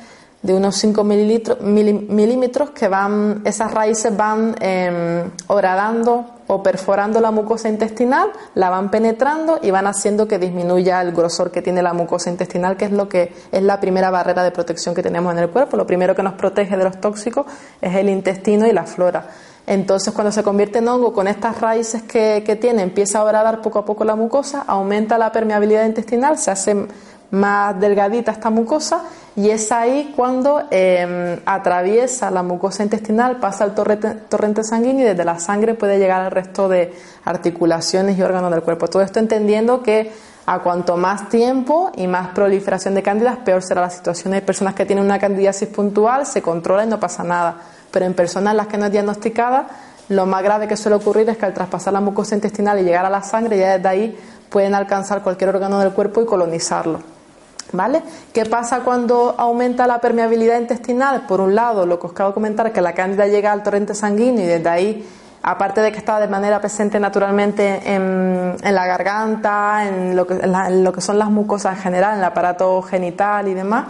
de 0.43 0.55
unos 0.55 0.77
5 0.77 1.05
milímetros 1.05 2.71
que 2.71 2.89
van, 2.89 3.43
esas 3.44 3.73
raíces 3.73 4.17
van 4.17 4.56
eh, 4.61 5.25
horadando 5.47 6.27
o 6.49 6.62
perforando 6.62 7.21
la 7.21 7.31
mucosa 7.31 7.69
intestinal, 7.69 8.31
la 8.55 8.69
van 8.69 8.91
penetrando 8.91 9.61
y 9.62 9.71
van 9.71 9.87
haciendo 9.87 10.27
que 10.27 10.39
disminuya 10.39 11.00
el 11.00 11.12
grosor 11.12 11.53
que 11.53 11.62
tiene 11.62 11.81
la 11.81 11.93
mucosa 11.93 12.29
intestinal, 12.29 12.76
que 12.76 12.87
es 12.87 12.93
lo 12.93 13.09
que 13.09 13.33
es 13.52 13.62
la 13.62 13.78
primera 13.78 14.11
barrera 14.11 14.43
de 14.43 14.50
protección 14.50 14.95
que 14.95 15.02
tenemos 15.02 15.33
en 15.33 15.38
el 15.38 15.49
cuerpo. 15.49 15.76
Lo 15.76 15.87
primero 15.87 16.14
que 16.16 16.23
nos 16.25 16.35
protege 16.35 16.76
de 16.76 16.85
los 16.85 17.00
tóxicos 17.00 17.47
es 17.81 17.95
el 17.95 18.09
intestino 18.09 18.66
y 18.66 18.73
la 18.73 18.85
flora. 18.85 19.28
Entonces, 19.64 20.12
cuando 20.12 20.33
se 20.33 20.43
convierte 20.43 20.81
en 20.81 20.88
hongo 20.88 21.12
con 21.12 21.28
estas 21.28 21.61
raíces 21.61 22.02
que, 22.02 22.43
que 22.45 22.57
tiene, 22.57 22.83
empieza 22.83 23.21
a 23.21 23.25
horadar 23.25 23.62
poco 23.62 23.78
a 23.78 23.85
poco 23.85 24.05
la 24.05 24.16
mucosa, 24.16 24.64
aumenta 24.66 25.19
la 25.19 25.31
permeabilidad 25.31 25.87
intestinal, 25.87 26.37
se 26.37 26.50
hace 26.50 26.88
más 27.33 27.81
delgadita 27.81 28.31
esta 28.31 28.51
mucosa 28.51 29.05
y 29.35 29.49
es 29.49 29.73
ahí 29.73 30.12
cuando 30.15 30.62
em, 30.71 31.41
atraviesa 31.47 32.31
la 32.31 32.43
mucosa 32.43 32.83
intestinal, 32.83 33.39
pasa 33.39 33.65
al 33.65 33.75
torrente, 33.75 34.11
torrente 34.29 34.62
sanguíneo 34.62 35.07
y 35.07 35.09
desde 35.09 35.25
la 35.25 35.39
sangre 35.39 35.75
puede 35.75 35.99
llegar 35.99 36.21
al 36.21 36.31
resto 36.31 36.69
de 36.69 36.93
articulaciones 37.25 38.19
y 38.19 38.23
órganos 38.23 38.51
del 38.51 38.62
cuerpo. 38.62 38.89
Todo 38.89 39.03
esto 39.03 39.19
entendiendo 39.19 39.83
que 39.83 40.12
a 40.45 40.59
cuanto 40.59 40.99
más 40.99 41.31
tiempo 41.31 41.91
y 41.97 42.07
más 42.07 42.29
proliferación 42.29 42.95
de 42.95 43.03
cándidas, 43.03 43.39
peor 43.39 43.62
será 43.62 43.81
la 43.81 43.91
situación. 43.91 44.35
Hay 44.35 44.43
personas 44.43 44.75
que 44.75 44.85
tienen 44.85 45.05
una 45.05 45.19
candidiasis 45.19 45.69
puntual, 45.69 46.27
se 46.27 46.43
controla 46.43 46.85
y 46.85 46.89
no 46.89 47.01
pasa 47.01 47.25
nada, 47.25 47.57
pero 47.91 48.05
en 48.05 48.12
personas 48.12 48.55
las 48.55 48.67
que 48.67 48.77
no 48.77 48.87
es 48.87 48.93
diagnosticada, 48.93 49.69
lo 50.11 50.27
más 50.27 50.43
grave 50.43 50.69
que 50.69 50.77
suele 50.77 50.97
ocurrir 50.97 51.31
es 51.31 51.39
que 51.39 51.47
al 51.47 51.55
traspasar 51.55 51.95
la 51.95 52.01
mucosa 52.03 52.35
intestinal 52.35 52.79
y 52.81 52.83
llegar 52.83 53.07
a 53.07 53.11
la 53.11 53.23
sangre, 53.23 53.57
ya 53.57 53.79
desde 53.79 53.89
ahí 53.89 54.19
pueden 54.51 54.75
alcanzar 54.75 55.23
cualquier 55.23 55.49
órgano 55.49 55.79
del 55.79 55.93
cuerpo 55.93 56.21
y 56.21 56.27
colonizarlo. 56.27 57.12
¿Vale? 57.73 58.02
¿Qué 58.35 58.45
pasa 58.45 58.81
cuando 58.81 59.35
aumenta 59.38 59.87
la 59.87 59.99
permeabilidad 59.99 60.61
intestinal? 60.61 61.23
Por 61.26 61.41
un 61.41 61.55
lado, 61.55 61.87
lo 61.87 61.99
que 61.99 62.07
os 62.07 62.12
acabo 62.12 62.31
de 62.31 62.35
comentar, 62.35 62.71
que 62.71 62.83
la 62.83 62.93
cándida 62.93 63.26
llega 63.26 63.50
al 63.50 63.62
torrente 63.62 63.95
sanguíneo 63.95 64.45
y 64.45 64.47
desde 64.47 64.69
ahí, 64.69 65.09
aparte 65.43 65.81
de 65.81 65.91
que 65.91 65.99
está 65.99 66.21
de 66.21 66.29
manera 66.29 66.61
presente 66.61 67.00
naturalmente 67.00 67.81
en, 67.95 68.57
la 68.62 68.87
garganta, 68.87 69.88
en 69.88 70.14
lo, 70.14 70.26
que, 70.26 70.35
en 70.35 70.85
lo 70.85 70.93
que 70.93 71.00
son 71.00 71.19
las 71.19 71.31
mucosas 71.31 71.76
en 71.76 71.83
general, 71.83 72.12
en 72.12 72.19
el 72.19 72.25
aparato 72.25 72.83
genital 72.83 73.49
y 73.49 73.55
demás, 73.55 73.87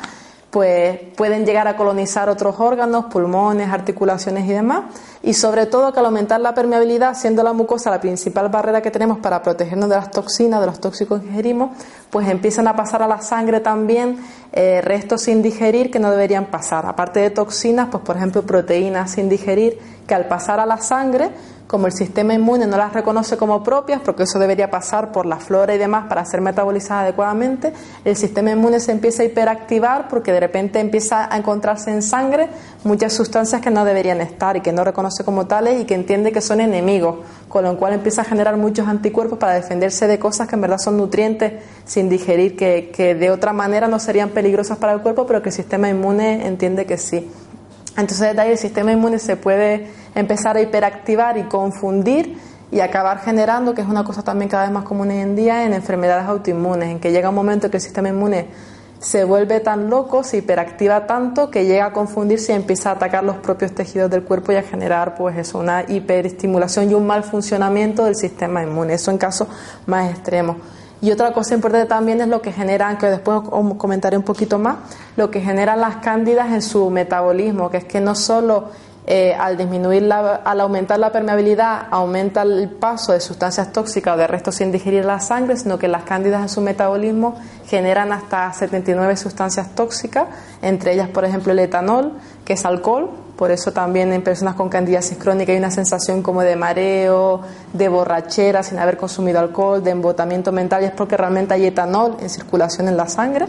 pues 0.52 1.00
pueden 1.16 1.46
llegar 1.46 1.66
a 1.66 1.76
colonizar 1.78 2.28
otros 2.28 2.60
órganos, 2.60 3.06
pulmones, 3.06 3.70
articulaciones 3.70 4.44
y 4.44 4.52
demás. 4.52 4.84
Y 5.22 5.32
sobre 5.32 5.64
todo 5.64 5.94
que 5.94 6.00
al 6.00 6.04
aumentar 6.04 6.42
la 6.42 6.52
permeabilidad, 6.52 7.14
siendo 7.14 7.42
la 7.42 7.54
mucosa 7.54 7.88
la 7.88 8.02
principal 8.02 8.50
barrera 8.50 8.82
que 8.82 8.90
tenemos 8.90 9.16
para 9.20 9.42
protegernos 9.42 9.88
de 9.88 9.96
las 9.96 10.10
toxinas, 10.10 10.60
de 10.60 10.66
los 10.66 10.78
tóxicos 10.78 11.22
que 11.22 11.28
ingerimos, 11.28 11.70
pues 12.10 12.28
empiezan 12.28 12.68
a 12.68 12.76
pasar 12.76 13.02
a 13.02 13.08
la 13.08 13.22
sangre 13.22 13.60
también 13.60 14.18
eh, 14.52 14.82
restos 14.82 15.22
sin 15.22 15.40
digerir 15.40 15.90
que 15.90 15.98
no 15.98 16.10
deberían 16.10 16.44
pasar. 16.44 16.84
Aparte 16.84 17.20
de 17.20 17.30
toxinas, 17.30 17.88
pues 17.90 18.04
por 18.04 18.18
ejemplo 18.18 18.42
proteínas 18.42 19.12
sin 19.12 19.30
digerir 19.30 19.78
que 20.06 20.14
al 20.14 20.26
pasar 20.26 20.60
a 20.60 20.66
la 20.66 20.76
sangre 20.76 21.30
como 21.72 21.86
el 21.86 21.94
sistema 21.94 22.34
inmune 22.34 22.66
no 22.66 22.76
las 22.76 22.92
reconoce 22.92 23.38
como 23.38 23.62
propias, 23.64 24.02
porque 24.04 24.24
eso 24.24 24.38
debería 24.38 24.70
pasar 24.70 25.10
por 25.10 25.24
la 25.24 25.38
flora 25.38 25.74
y 25.74 25.78
demás 25.78 26.04
para 26.06 26.22
ser 26.26 26.42
metabolizadas 26.42 27.04
adecuadamente, 27.04 27.72
el 28.04 28.14
sistema 28.14 28.50
inmune 28.50 28.78
se 28.78 28.92
empieza 28.92 29.22
a 29.22 29.24
hiperactivar 29.24 30.06
porque 30.08 30.32
de 30.32 30.40
repente 30.40 30.80
empieza 30.80 31.32
a 31.32 31.38
encontrarse 31.38 31.90
en 31.90 32.02
sangre 32.02 32.50
muchas 32.84 33.14
sustancias 33.14 33.62
que 33.62 33.70
no 33.70 33.86
deberían 33.86 34.20
estar 34.20 34.54
y 34.58 34.60
que 34.60 34.70
no 34.70 34.84
reconoce 34.84 35.24
como 35.24 35.46
tales 35.46 35.80
y 35.80 35.86
que 35.86 35.94
entiende 35.94 36.30
que 36.30 36.42
son 36.42 36.60
enemigos, 36.60 37.20
con 37.48 37.64
lo 37.64 37.74
cual 37.78 37.94
empieza 37.94 38.20
a 38.20 38.24
generar 38.26 38.58
muchos 38.58 38.86
anticuerpos 38.86 39.38
para 39.38 39.54
defenderse 39.54 40.06
de 40.06 40.18
cosas 40.18 40.48
que 40.48 40.56
en 40.56 40.60
verdad 40.60 40.76
son 40.76 40.98
nutrientes 40.98 41.54
sin 41.86 42.10
digerir, 42.10 42.54
que, 42.54 42.92
que 42.94 43.14
de 43.14 43.30
otra 43.30 43.54
manera 43.54 43.88
no 43.88 43.98
serían 43.98 44.28
peligrosas 44.28 44.76
para 44.76 44.92
el 44.92 45.00
cuerpo, 45.00 45.26
pero 45.26 45.40
que 45.40 45.48
el 45.48 45.54
sistema 45.54 45.88
inmune 45.88 46.46
entiende 46.46 46.84
que 46.84 46.98
sí. 46.98 47.30
Entonces, 47.96 48.34
de 48.34 48.40
ahí 48.40 48.50
el 48.52 48.58
sistema 48.58 48.92
inmune 48.92 49.18
se 49.18 49.36
puede 49.36 49.90
empezar 50.14 50.56
a 50.56 50.60
hiperactivar 50.60 51.36
y 51.38 51.44
confundir 51.44 52.38
y 52.70 52.80
acabar 52.80 53.20
generando, 53.20 53.74
que 53.74 53.82
es 53.82 53.86
una 53.86 54.02
cosa 54.02 54.22
también 54.22 54.48
cada 54.48 54.64
vez 54.64 54.72
más 54.72 54.84
común 54.84 55.10
hoy 55.10 55.18
en 55.18 55.36
día, 55.36 55.66
en 55.66 55.74
enfermedades 55.74 56.26
autoinmunes, 56.26 56.88
en 56.88 57.00
que 57.00 57.12
llega 57.12 57.28
un 57.28 57.34
momento 57.34 57.70
que 57.70 57.76
el 57.76 57.82
sistema 57.82 58.08
inmune 58.08 58.48
se 58.98 59.24
vuelve 59.24 59.60
tan 59.60 59.90
loco, 59.90 60.22
se 60.22 60.38
hiperactiva 60.38 61.06
tanto 61.06 61.50
que 61.50 61.66
llega 61.66 61.86
a 61.86 61.92
confundirse 61.92 62.52
y 62.52 62.54
empieza 62.54 62.90
a 62.90 62.92
atacar 62.94 63.24
los 63.24 63.36
propios 63.36 63.74
tejidos 63.74 64.08
del 64.10 64.22
cuerpo 64.22 64.52
y 64.52 64.56
a 64.56 64.62
generar 64.62 65.16
pues 65.16 65.36
eso, 65.36 65.58
una 65.58 65.84
hiperestimulación 65.86 66.90
y 66.90 66.94
un 66.94 67.06
mal 67.06 67.24
funcionamiento 67.24 68.04
del 68.04 68.14
sistema 68.14 68.62
inmune. 68.62 68.94
Eso 68.94 69.10
en 69.10 69.18
casos 69.18 69.48
más 69.86 70.10
extremos. 70.10 70.56
Y 71.02 71.10
otra 71.10 71.32
cosa 71.32 71.54
importante 71.54 71.88
también 71.88 72.20
es 72.20 72.28
lo 72.28 72.40
que 72.40 72.52
generan, 72.52 72.96
que 72.96 73.06
después 73.06 73.40
comentaré 73.76 74.16
un 74.16 74.22
poquito 74.22 74.60
más, 74.60 74.76
lo 75.16 75.32
que 75.32 75.40
generan 75.40 75.80
las 75.80 75.96
cándidas 75.96 76.52
en 76.52 76.62
su 76.62 76.90
metabolismo, 76.90 77.70
que 77.70 77.78
es 77.78 77.84
que 77.84 78.00
no 78.00 78.14
solo 78.14 78.68
eh, 79.04 79.34
al 79.34 79.56
disminuir 79.56 80.02
la, 80.02 80.36
al 80.36 80.60
aumentar 80.60 81.00
la 81.00 81.10
permeabilidad 81.10 81.88
aumenta 81.90 82.42
el 82.42 82.70
paso 82.70 83.12
de 83.12 83.18
sustancias 83.18 83.72
tóxicas 83.72 84.14
o 84.14 84.16
de 84.16 84.28
restos 84.28 84.54
sin 84.54 84.70
digerir 84.70 85.04
la 85.04 85.18
sangre, 85.18 85.56
sino 85.56 85.76
que 85.76 85.88
las 85.88 86.04
cándidas 86.04 86.40
en 86.40 86.48
su 86.48 86.60
metabolismo 86.60 87.34
generan 87.66 88.12
hasta 88.12 88.52
79 88.52 89.16
sustancias 89.16 89.74
tóxicas, 89.74 90.28
entre 90.62 90.92
ellas, 90.92 91.08
por 91.08 91.24
ejemplo, 91.24 91.50
el 91.50 91.58
etanol, 91.58 92.12
que 92.44 92.52
es 92.52 92.64
alcohol, 92.64 93.10
por 93.42 93.50
eso 93.50 93.72
también 93.72 94.12
en 94.12 94.22
personas 94.22 94.54
con 94.54 94.68
candidiasis 94.68 95.18
crónica 95.18 95.50
hay 95.50 95.58
una 95.58 95.72
sensación 95.72 96.22
como 96.22 96.42
de 96.42 96.54
mareo, 96.54 97.40
de 97.72 97.88
borrachera 97.88 98.62
sin 98.62 98.78
haber 98.78 98.96
consumido 98.96 99.40
alcohol, 99.40 99.82
de 99.82 99.90
embotamiento 99.90 100.52
mental, 100.52 100.84
y 100.84 100.86
es 100.86 100.92
porque 100.92 101.16
realmente 101.16 101.52
hay 101.52 101.66
etanol 101.66 102.18
en 102.20 102.30
circulación 102.30 102.86
en 102.86 102.96
la 102.96 103.08
sangre. 103.08 103.46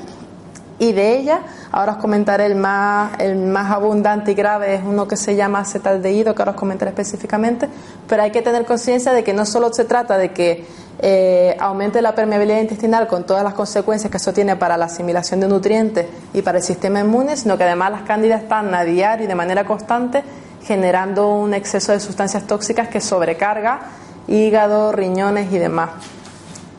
Y 0.79 0.93
de 0.93 1.15
ella, 1.15 1.41
ahora 1.71 1.91
os 1.91 1.97
comentaré 1.99 2.47
el 2.47 2.55
más, 2.55 3.19
el 3.19 3.35
más 3.35 3.69
abundante 3.69 4.31
y 4.31 4.33
grave, 4.33 4.73
es 4.73 4.81
uno 4.83 5.07
que 5.07 5.15
se 5.15 5.35
llama 5.35 5.59
acetaldehído, 5.59 6.33
que 6.33 6.41
ahora 6.41 6.53
os 6.53 6.57
comentaré 6.57 6.89
específicamente, 6.89 7.69
pero 8.07 8.23
hay 8.23 8.31
que 8.31 8.41
tener 8.41 8.65
conciencia 8.65 9.13
de 9.13 9.23
que 9.23 9.33
no 9.35 9.45
solo 9.45 9.71
se 9.71 9.85
trata 9.85 10.17
de 10.17 10.31
que 10.31 10.65
eh, 10.99 11.55
aumente 11.59 12.01
la 12.01 12.15
permeabilidad 12.15 12.61
intestinal 12.61 13.07
con 13.07 13.25
todas 13.25 13.43
las 13.43 13.53
consecuencias 13.53 14.11
que 14.11 14.17
eso 14.17 14.31
tiene 14.31 14.55
para 14.55 14.77
la 14.77 14.85
asimilación 14.85 15.39
de 15.39 15.47
nutrientes 15.47 16.05
y 16.33 16.41
para 16.41 16.59
el 16.59 16.63
sistema 16.63 16.99
inmune, 16.99 17.35
sino 17.35 17.57
que 17.57 17.63
además 17.63 17.91
las 17.91 18.01
cándidas 18.03 18.43
están 18.43 18.73
a 18.73 18.83
diario 18.83 19.25
y 19.25 19.27
de 19.27 19.35
manera 19.35 19.65
constante 19.65 20.23
generando 20.63 21.29
un 21.29 21.53
exceso 21.53 21.91
de 21.91 21.99
sustancias 21.99 22.47
tóxicas 22.47 22.87
que 22.87 23.01
sobrecarga 23.01 23.81
hígado, 24.27 24.91
riñones 24.91 25.51
y 25.51 25.57
demás. 25.57 25.89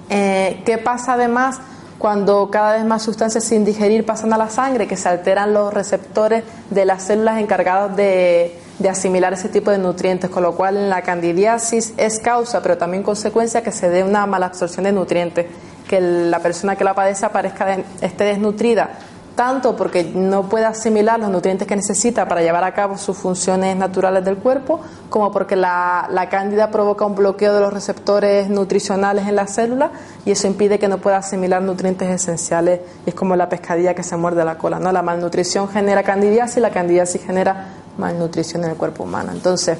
Eh, 0.09 0.63
¿Qué 0.65 0.79
pasa 0.79 1.15
además 1.15 1.61
cuando 1.99 2.51
cada 2.51 2.75
vez 2.75 2.85
más 2.85 3.03
sustancias 3.03 3.45
sin 3.45 3.65
digerir 3.65 4.07
pasan 4.07 4.33
a 4.33 4.39
la 4.39 4.49
sangre? 4.49 4.87
Que 4.87 4.97
se 4.97 5.09
alteran 5.09 5.53
los 5.53 5.73
receptores 5.73 6.45
de 6.71 6.85
las 6.85 7.03
células 7.03 7.41
encargadas 7.41 7.95
de 7.97 8.59
de 8.79 8.89
asimilar 8.89 9.33
ese 9.33 9.49
tipo 9.49 9.71
de 9.71 9.79
nutrientes, 9.79 10.31
con 10.31 10.43
lo 10.43 10.55
cual 10.55 10.91
la 10.91 11.03
candidiasis 11.03 11.95
es 11.97 12.19
causa, 12.19 12.63
pero 12.63 12.77
también 12.77 13.03
consecuencia 13.03 13.63
que 13.63 13.73
se 13.73 13.89
dé 13.89 14.03
una 14.03 14.27
mala 14.27 14.47
absorción 14.47 14.85
de 14.85 14.93
nutrientes, 14.93 15.47
que 15.89 16.01
la 16.01 16.41
persona 16.41 16.77
que 16.77 16.85
la 16.85 16.95
padece 16.95 17.27
aparezca 17.27 17.77
esté 18.01 18.25
desnutrida, 18.25 18.91
tanto 19.37 19.77
porque 19.77 20.05
no 20.05 20.49
puede 20.49 20.65
asimilar 20.65 21.19
los 21.19 21.29
nutrientes 21.29 21.67
que 21.67 21.77
necesita 21.77 22.27
para 22.27 22.41
llevar 22.41 22.65
a 22.65 22.73
cabo 22.73 22.97
sus 22.97 23.17
funciones 23.17 23.77
naturales 23.77 24.25
del 24.25 24.37
cuerpo, 24.37 24.81
como 25.09 25.31
porque 25.33 25.57
la, 25.57 26.09
la 26.11 26.29
cándida 26.29 26.71
provoca 26.71 27.05
un 27.05 27.15
bloqueo 27.15 27.55
de 27.55 27.61
los 27.61 27.73
receptores 27.73 28.49
nutricionales 28.49 29.27
en 29.27 29.37
la 29.37 29.47
célula 29.47 29.91
y 30.25 30.31
eso 30.31 30.47
impide 30.47 30.79
que 30.79 30.89
no 30.89 30.99
pueda 30.99 31.19
asimilar 31.19 31.63
nutrientes 31.63 32.09
esenciales 32.09 32.81
y 33.07 33.11
es 33.11 33.15
como 33.15 33.37
la 33.37 33.49
pescadilla 33.49 33.95
que 33.95 34.03
se 34.03 34.17
muerde 34.17 34.45
la 34.45 34.57
cola, 34.57 34.79
¿no? 34.79 34.93
La 34.93 35.03
malnutrición 35.03 35.69
genera 35.69 36.03
candidiasis 36.03 36.63
la 36.63 36.71
candidiasis 36.71 37.25
genera 37.25 37.84
malnutrición 37.99 38.65
en 38.65 38.71
el 38.71 38.77
cuerpo 38.77 39.05
humano. 39.05 39.33
Entonces, 39.33 39.79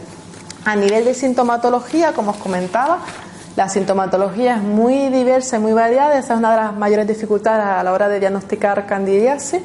a 0.65 0.77
nivel 0.77 1.05
de 1.05 1.15
sintomatología, 1.15 2.13
como 2.13 2.31
os 2.31 2.37
comentaba, 2.39 3.01
la 3.57 3.69
sintomatología 3.69 4.57
es 4.57 4.63
muy 4.63 5.09
diversa 5.11 5.57
y 5.57 5.61
muy 5.61 5.73
variada, 5.73 6.19
esa 6.19 6.35
es 6.35 6.39
una 6.39 6.51
de 6.51 6.57
las 6.57 6.75
mayores 6.75 7.07
dificultades 7.07 7.65
a 7.65 7.83
la 7.83 7.93
hora 7.93 8.09
de 8.09 8.19
diagnosticar 8.19 8.87
candidiasis. 8.87 9.61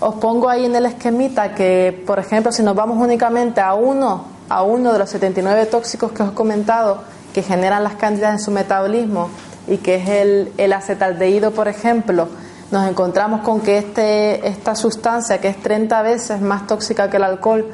Os 0.00 0.16
pongo 0.16 0.48
ahí 0.48 0.64
en 0.64 0.76
el 0.76 0.86
esquemita 0.86 1.54
que, 1.54 2.02
por 2.06 2.18
ejemplo, 2.18 2.52
si 2.52 2.62
nos 2.62 2.74
vamos 2.74 2.98
únicamente 2.98 3.60
a 3.60 3.74
uno, 3.74 4.24
a 4.48 4.62
uno 4.62 4.92
de 4.92 4.98
los 4.98 5.08
79 5.08 5.66
tóxicos 5.66 6.12
que 6.12 6.22
os 6.22 6.32
he 6.32 6.34
comentado 6.34 7.04
que 7.32 7.42
generan 7.42 7.84
las 7.84 7.94
cándidas 7.94 8.32
en 8.32 8.38
su 8.38 8.50
metabolismo 8.50 9.30
y 9.66 9.78
que 9.78 9.94
es 9.94 10.08
el, 10.08 10.52
el 10.58 10.72
acetaldehído, 10.72 11.52
por 11.52 11.68
ejemplo, 11.68 12.28
nos 12.72 12.88
encontramos 12.88 13.42
con 13.42 13.60
que 13.60 13.76
este, 13.76 14.48
esta 14.48 14.74
sustancia, 14.74 15.40
que 15.40 15.48
es 15.48 15.62
30 15.62 16.02
veces 16.02 16.40
más 16.40 16.66
tóxica 16.66 17.10
que 17.10 17.18
el 17.18 17.24
alcohol, 17.24 17.66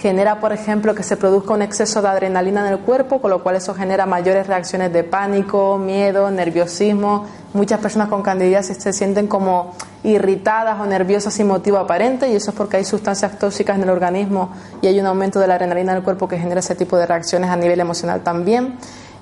genera, 0.00 0.38
por 0.38 0.52
ejemplo, 0.52 0.94
que 0.94 1.02
se 1.02 1.16
produzca 1.16 1.54
un 1.54 1.62
exceso 1.62 2.02
de 2.02 2.08
adrenalina 2.08 2.60
en 2.60 2.72
el 2.72 2.78
cuerpo, 2.80 3.20
con 3.20 3.30
lo 3.30 3.42
cual 3.42 3.56
eso 3.56 3.74
genera 3.74 4.06
mayores 4.06 4.46
reacciones 4.46 4.92
de 4.92 5.02
pánico, 5.02 5.76
miedo, 5.78 6.30
nerviosismo. 6.30 7.26
Muchas 7.52 7.80
personas 7.80 8.08
con 8.08 8.22
candidiasis 8.22 8.76
se 8.76 8.92
sienten 8.92 9.26
como 9.26 9.72
irritadas 10.04 10.78
o 10.80 10.86
nerviosas 10.86 11.34
sin 11.34 11.46
motivo 11.46 11.78
aparente 11.78 12.28
y 12.28 12.36
eso 12.36 12.50
es 12.50 12.56
porque 12.56 12.76
hay 12.76 12.84
sustancias 12.84 13.38
tóxicas 13.38 13.76
en 13.76 13.84
el 13.84 13.90
organismo 13.90 14.50
y 14.82 14.86
hay 14.86 15.00
un 15.00 15.06
aumento 15.06 15.40
de 15.40 15.48
la 15.48 15.54
adrenalina 15.54 15.92
en 15.92 15.98
el 15.98 16.04
cuerpo 16.04 16.28
que 16.28 16.38
genera 16.38 16.60
ese 16.60 16.74
tipo 16.74 16.96
de 16.96 17.06
reacciones 17.06 17.50
a 17.50 17.56
nivel 17.56 17.80
emocional 17.80 18.22
también. 18.22 18.76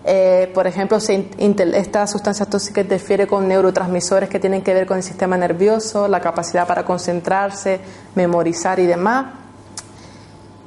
Eh, 0.05 0.51
por 0.53 0.67
ejemplo, 0.67 0.99
esta 0.99 2.07
sustancia 2.07 2.47
tóxica 2.47 2.81
interfiere 2.81 3.27
con 3.27 3.47
neurotransmisores 3.47 4.29
que 4.29 4.41
tienen 4.41 4.63
que 4.63 4.75
ver 4.75 4.87
con 4.87 4.97
el 4.97 5.03
sistema 5.03 5.37
nervioso, 5.37 6.09
la 6.09 6.21
capacidad 6.21 6.67
para 6.67 6.85
concentrarse, 6.85 7.81
memorizar 8.15 8.81
y 8.81 8.87
demás. 8.87 9.27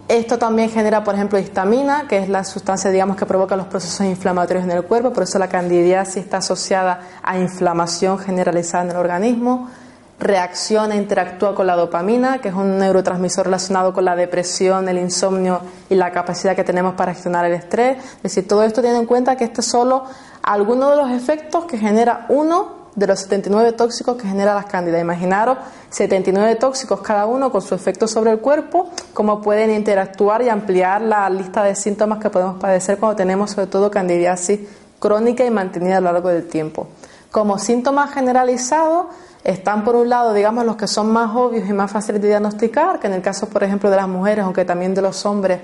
Esto 0.08 0.38
también 0.38 0.70
genera, 0.70 1.04
por 1.04 1.16
ejemplo, 1.16 1.40
histamina, 1.40 2.08
que 2.08 2.18
es 2.20 2.30
la 2.30 2.44
sustancia, 2.44 2.92
digamos, 2.92 3.18
que 3.18 3.26
provoca 3.26 3.56
los 3.56 3.66
procesos 3.66 4.06
inflamatorios 4.06 4.64
en 4.64 4.72
el 4.72 4.84
cuerpo, 4.84 5.12
por 5.12 5.24
eso 5.24 5.40
la 5.40 5.50
candidiasis 5.50 6.18
está 6.18 6.38
asociada 6.38 7.02
a 7.24 7.40
inflamación 7.40 8.20
generalizada 8.20 8.84
en 8.84 8.92
el 8.92 8.98
organismo 8.98 9.70
reacciona, 10.20 10.96
interactúa 10.96 11.54
con 11.54 11.68
la 11.68 11.76
dopamina, 11.76 12.40
que 12.40 12.50
es 12.50 12.56
un 12.56 12.78
neurotransmisor 12.78 13.46
relacionado 13.46 13.94
con 13.94 14.06
la 14.06 14.16
depresión, 14.16 14.88
el 14.88 14.98
insomnio 14.98 15.60
y 15.90 15.96
la 15.96 16.12
capacidad 16.12 16.56
que 16.56 16.64
tenemos 16.64 16.96
para 16.96 17.14
gestionar 17.14 17.46
el 17.46 17.54
estrés. 17.54 17.98
Es 18.18 18.24
decir, 18.24 18.48
todo 18.48 18.64
esto 18.64 18.82
tiene 18.82 18.98
en 18.98 19.06
cuenta 19.06 19.36
que 19.36 19.44
este 19.44 19.62
es 19.62 19.68
solo 19.68 20.06
alguno 20.42 20.90
de 20.90 20.98
los 20.98 21.12
efectos 21.12 21.66
que 21.66 21.78
genera 21.78 22.26
uno 22.30 22.86
de 22.96 23.08
los 23.08 23.20
79 23.20 23.74
tóxicos 23.74 24.16
que 24.16 24.28
genera 24.28 24.56
las 24.56 24.66
cándidas. 24.68 25.02
Imaginaros 25.02 25.58
79 25.90 26.56
tóxicos 26.56 27.02
cada 27.02 27.26
uno 27.26 27.52
con 27.52 27.62
su 27.62 27.76
efecto 27.76 28.08
sobre 28.08 28.32
el 28.32 28.40
cuerpo, 28.40 28.90
cómo 29.14 29.42
pueden 29.42 29.70
interactuar 29.70 30.42
y 30.42 30.50
ampliar 30.50 31.02
la 31.02 31.30
lista 31.30 31.64
de 31.64 31.76
síntomas 31.76 32.20
que 32.20 32.30
podemos 32.30 32.58
padecer 32.58 32.98
cuando 32.98 33.18
tenemos 33.18 33.52
sobre 33.52 33.68
todo 33.68 33.92
candidiasis 33.92 34.62
crónica 34.98 35.46
y 35.46 35.52
mantenida 35.52 35.98
a 35.98 36.02
lo 36.02 36.12
largo 36.14 36.30
del 36.30 36.48
tiempo. 36.48 36.88
Como 37.32 37.58
síntomas 37.60 38.12
generalizados, 38.14 39.08
están 39.44 39.84
por 39.84 39.96
un 39.96 40.10
lado, 40.10 40.34
digamos, 40.34 40.66
los 40.66 40.76
que 40.76 40.88
son 40.88 41.12
más 41.12 41.36
obvios 41.36 41.70
y 41.70 41.74
más 41.74 41.92
fáciles 41.92 42.22
de 42.22 42.30
diagnosticar, 42.30 43.00
que 43.00 43.08
en 43.08 43.14
el 43.14 43.22
caso, 43.22 43.48
por 43.48 43.64
ejemplo, 43.64 43.90
de 43.90 43.98
las 43.98 44.08
mujeres, 44.08 44.44
aunque 44.44 44.66
también 44.66 44.96
de 44.96 45.04
los 45.04 45.26
hombres, 45.26 45.60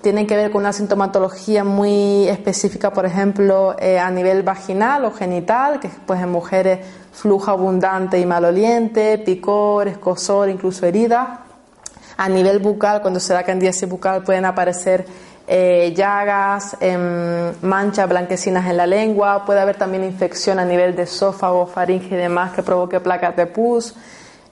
tienen 0.00 0.26
que 0.26 0.34
ver 0.36 0.50
con 0.50 0.62
una 0.62 0.72
sintomatología 0.72 1.62
muy 1.62 2.26
específica, 2.28 2.92
por 2.92 3.04
ejemplo, 3.04 3.76
eh, 3.78 3.98
a 3.98 4.10
nivel 4.10 4.42
vaginal 4.42 5.04
o 5.04 5.12
genital, 5.12 5.78
que 5.78 5.90
pues 6.06 6.22
en 6.22 6.30
mujeres 6.30 6.80
flujo 7.12 7.50
abundante 7.50 8.18
y 8.18 8.24
maloliente, 8.24 9.18
picor, 9.18 9.88
escosor, 9.88 10.48
incluso 10.48 10.86
herida. 10.86 11.40
A 12.16 12.28
nivel 12.28 12.58
bucal, 12.58 13.02
cuando 13.02 13.20
se 13.20 13.34
da 13.34 13.42
candidiasis 13.42 13.88
bucal, 13.88 14.22
pueden 14.22 14.46
aparecer 14.46 15.06
eh, 15.52 15.92
llagas, 15.96 16.76
em, 16.78 17.52
manchas 17.62 18.08
blanquecinas 18.08 18.70
en 18.70 18.76
la 18.76 18.86
lengua, 18.86 19.44
puede 19.44 19.58
haber 19.58 19.76
también 19.76 20.04
infección 20.04 20.60
a 20.60 20.64
nivel 20.64 20.94
de 20.94 21.02
esófago, 21.02 21.66
faringe 21.66 22.14
y 22.14 22.16
demás 22.16 22.52
que 22.52 22.62
provoque 22.62 23.00
placas 23.00 23.34
de 23.34 23.46
pus. 23.46 23.96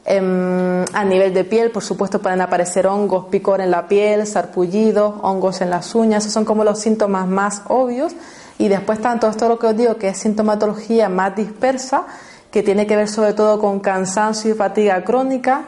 Em, 0.05 0.85
a 0.93 1.05
nivel 1.05 1.33
de 1.33 1.45
piel, 1.45 1.71
por 1.71 1.85
supuesto, 1.85 2.21
pueden 2.21 2.40
aparecer 2.40 2.88
hongos, 2.88 3.26
picor 3.26 3.61
en 3.61 3.71
la 3.71 3.87
piel, 3.87 4.26
sarpullidos, 4.26 5.14
hongos 5.23 5.61
en 5.61 5.71
las 5.71 5.95
uñas, 5.95 6.25
esos 6.25 6.33
son 6.33 6.45
como 6.45 6.64
los 6.64 6.81
síntomas 6.81 7.28
más 7.28 7.62
obvios. 7.69 8.12
Y 8.59 8.67
después 8.67 9.00
tanto 9.00 9.28
esto 9.28 9.49
lo 9.49 9.57
que 9.57 9.69
os 9.69 9.76
digo, 9.76 9.99
que 9.99 10.09
es 10.09 10.19
sintomatología 10.19 11.09
más 11.09 11.37
dispersa, 11.37 12.07
que 12.50 12.64
tiene 12.64 12.88
que 12.88 12.97
ver 12.97 13.07
sobre 13.07 13.35
todo 13.35 13.61
con 13.61 13.78
cansancio 13.78 14.50
y 14.50 14.55
fatiga 14.55 15.05
crónica. 15.05 15.62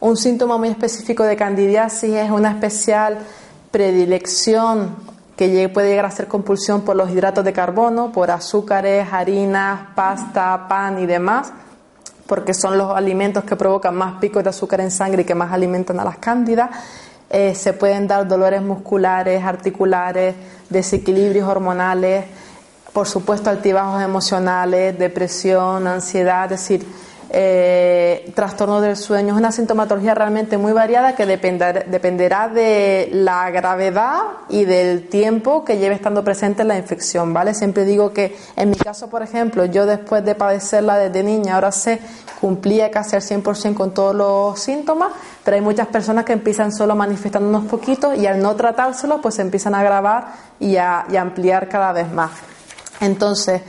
Un 0.00 0.16
síntoma 0.16 0.56
muy 0.56 0.70
específico 0.70 1.22
de 1.24 1.36
candidiasis 1.36 2.14
es 2.14 2.30
una 2.30 2.52
especial 2.52 3.18
predilección 3.70 4.96
que 5.36 5.70
puede 5.70 5.88
llegar 5.88 6.04
a 6.04 6.10
ser 6.10 6.28
compulsión 6.28 6.82
por 6.82 6.96
los 6.96 7.10
hidratos 7.10 7.44
de 7.44 7.52
carbono, 7.52 8.12
por 8.12 8.30
azúcares, 8.30 9.08
harinas, 9.10 9.88
pasta, 9.94 10.66
pan 10.68 10.98
y 10.98 11.06
demás, 11.06 11.50
porque 12.26 12.52
son 12.52 12.76
los 12.76 12.94
alimentos 12.94 13.44
que 13.44 13.56
provocan 13.56 13.94
más 13.94 14.18
picos 14.20 14.44
de 14.44 14.50
azúcar 14.50 14.80
en 14.82 14.90
sangre 14.90 15.22
y 15.22 15.24
que 15.24 15.34
más 15.34 15.50
alimentan 15.50 15.98
a 15.98 16.04
las 16.04 16.18
cándidas. 16.18 16.70
Eh, 17.30 17.54
se 17.54 17.72
pueden 17.72 18.06
dar 18.06 18.28
dolores 18.28 18.60
musculares, 18.60 19.42
articulares, 19.42 20.34
desequilibrios 20.68 21.48
hormonales, 21.48 22.26
por 22.92 23.06
supuesto 23.06 23.48
altibajos 23.48 24.02
emocionales, 24.02 24.98
depresión, 24.98 25.86
ansiedad, 25.86 26.52
es 26.52 26.60
decir, 26.60 26.86
eh, 27.32 28.32
trastorno 28.34 28.80
del 28.80 28.96
sueño. 28.96 29.34
Es 29.34 29.38
una 29.38 29.52
sintomatología 29.52 30.14
realmente 30.14 30.58
muy 30.58 30.72
variada 30.72 31.14
que 31.14 31.26
dependerá 31.26 32.48
de 32.48 33.08
la 33.12 33.48
gravedad 33.50 34.18
y 34.48 34.64
del 34.64 35.08
tiempo 35.08 35.64
que 35.64 35.78
lleve 35.78 35.94
estando 35.94 36.24
presente 36.24 36.64
la 36.64 36.76
infección, 36.76 37.32
¿vale? 37.32 37.54
Siempre 37.54 37.84
digo 37.84 38.12
que 38.12 38.36
en 38.56 38.70
mi 38.70 38.76
caso, 38.76 39.08
por 39.08 39.22
ejemplo, 39.22 39.64
yo 39.64 39.86
después 39.86 40.24
de 40.24 40.34
padecerla 40.34 40.98
desde 40.98 41.22
niña, 41.22 41.54
ahora 41.54 41.70
sé, 41.70 42.00
cumplía 42.40 42.90
casi 42.90 43.14
al 43.14 43.22
100% 43.22 43.74
con 43.74 43.94
todos 43.94 44.14
los 44.14 44.58
síntomas, 44.58 45.12
pero 45.44 45.54
hay 45.54 45.62
muchas 45.62 45.86
personas 45.86 46.24
que 46.24 46.32
empiezan 46.32 46.72
solo 46.72 46.96
manifestando 46.96 47.48
unos 47.48 47.66
poquitos 47.66 48.18
y 48.18 48.26
al 48.26 48.42
no 48.42 48.56
tratárselo, 48.56 49.20
pues 49.20 49.36
se 49.36 49.42
empiezan 49.42 49.76
a 49.76 49.80
agravar 49.80 50.32
y 50.58 50.76
a 50.76 51.04
ampliar 51.16 51.68
cada 51.68 51.92
vez 51.92 52.10
más. 52.12 52.32
Entonces, 53.00 53.62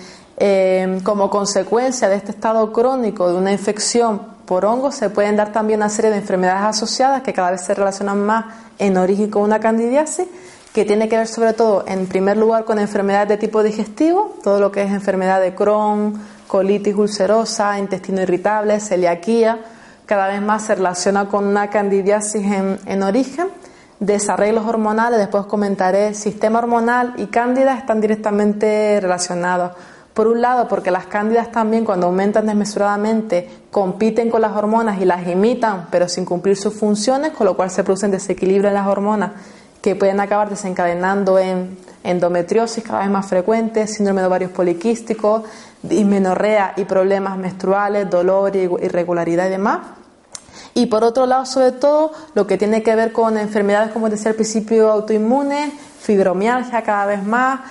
eh, 0.43 0.99
como 1.03 1.29
consecuencia 1.29 2.09
de 2.09 2.15
este 2.15 2.31
estado 2.31 2.73
crónico 2.73 3.29
de 3.29 3.37
una 3.37 3.51
infección 3.51 4.23
por 4.47 4.65
hongos, 4.65 4.95
se 4.95 5.11
pueden 5.11 5.35
dar 5.35 5.51
también 5.51 5.81
una 5.81 5.89
serie 5.89 6.09
de 6.09 6.17
enfermedades 6.17 6.63
asociadas 6.63 7.21
que 7.21 7.31
cada 7.31 7.51
vez 7.51 7.61
se 7.61 7.75
relacionan 7.75 8.25
más 8.25 8.45
en 8.79 8.97
origen 8.97 9.29
con 9.29 9.43
una 9.43 9.59
candidiasis, 9.59 10.25
que 10.73 10.83
tiene 10.83 11.07
que 11.07 11.17
ver 11.17 11.27
sobre 11.27 11.53
todo, 11.53 11.83
en 11.85 12.07
primer 12.07 12.37
lugar, 12.37 12.65
con 12.65 12.79
enfermedades 12.79 13.29
de 13.29 13.37
tipo 13.37 13.61
digestivo, 13.61 14.35
todo 14.43 14.59
lo 14.59 14.71
que 14.71 14.81
es 14.81 14.89
enfermedad 14.89 15.39
de 15.41 15.53
Crohn, 15.53 16.19
colitis 16.47 16.95
ulcerosa, 16.95 17.77
intestino 17.77 18.23
irritable, 18.23 18.79
celiaquía, 18.79 19.59
cada 20.07 20.27
vez 20.27 20.41
más 20.41 20.63
se 20.63 20.73
relaciona 20.73 21.29
con 21.29 21.45
una 21.45 21.69
candidiasis 21.69 22.43
en, 22.43 22.79
en 22.87 23.03
origen 23.03 23.47
desarreglos 24.01 24.65
hormonales, 24.65 25.19
después 25.19 25.45
comentaré, 25.45 26.15
sistema 26.15 26.57
hormonal 26.57 27.13
y 27.17 27.27
cándida 27.27 27.77
están 27.77 28.01
directamente 28.01 28.99
relacionados. 28.99 29.73
Por 30.21 30.27
un 30.27 30.39
lado, 30.39 30.67
porque 30.67 30.91
las 30.91 31.07
cándidas 31.07 31.51
también 31.51 31.83
cuando 31.83 32.05
aumentan 32.05 32.45
desmesuradamente 32.45 33.49
compiten 33.71 34.29
con 34.29 34.41
las 34.41 34.55
hormonas 34.55 35.01
y 35.01 35.05
las 35.05 35.27
imitan, 35.27 35.87
pero 35.89 36.07
sin 36.07 36.25
cumplir 36.25 36.55
sus 36.57 36.75
funciones, 36.75 37.31
con 37.31 37.47
lo 37.47 37.55
cual 37.55 37.71
se 37.71 37.83
producen 37.83 38.11
desequilibrios 38.11 38.67
en 38.69 38.75
las 38.75 38.85
hormonas 38.85 39.31
que 39.81 39.95
pueden 39.95 40.19
acabar 40.19 40.47
desencadenando 40.47 41.39
en 41.39 41.75
endometriosis 42.03 42.83
cada 42.83 42.99
vez 42.99 43.09
más 43.09 43.25
frecuentes, 43.25 43.95
síndrome 43.95 44.21
de 44.21 44.27
ovarios 44.27 44.51
poliquísticos, 44.51 45.41
dismenorrea 45.81 46.73
y 46.77 46.85
problemas 46.85 47.35
menstruales, 47.39 48.07
dolor, 48.07 48.55
irregularidad 48.55 49.47
y 49.47 49.49
demás. 49.49 49.79
Y 50.75 50.85
por 50.85 51.03
otro 51.03 51.25
lado, 51.25 51.47
sobre 51.47 51.71
todo, 51.71 52.11
lo 52.35 52.45
que 52.45 52.59
tiene 52.59 52.83
que 52.83 52.95
ver 52.95 53.11
con 53.11 53.39
enfermedades, 53.39 53.91
como 53.91 54.07
decía 54.07 54.29
al 54.29 54.35
principio, 54.35 54.91
autoinmunes, 54.91 55.73
fibromialgia 55.99 56.83
cada 56.83 57.07
vez 57.07 57.23
más, 57.23 57.61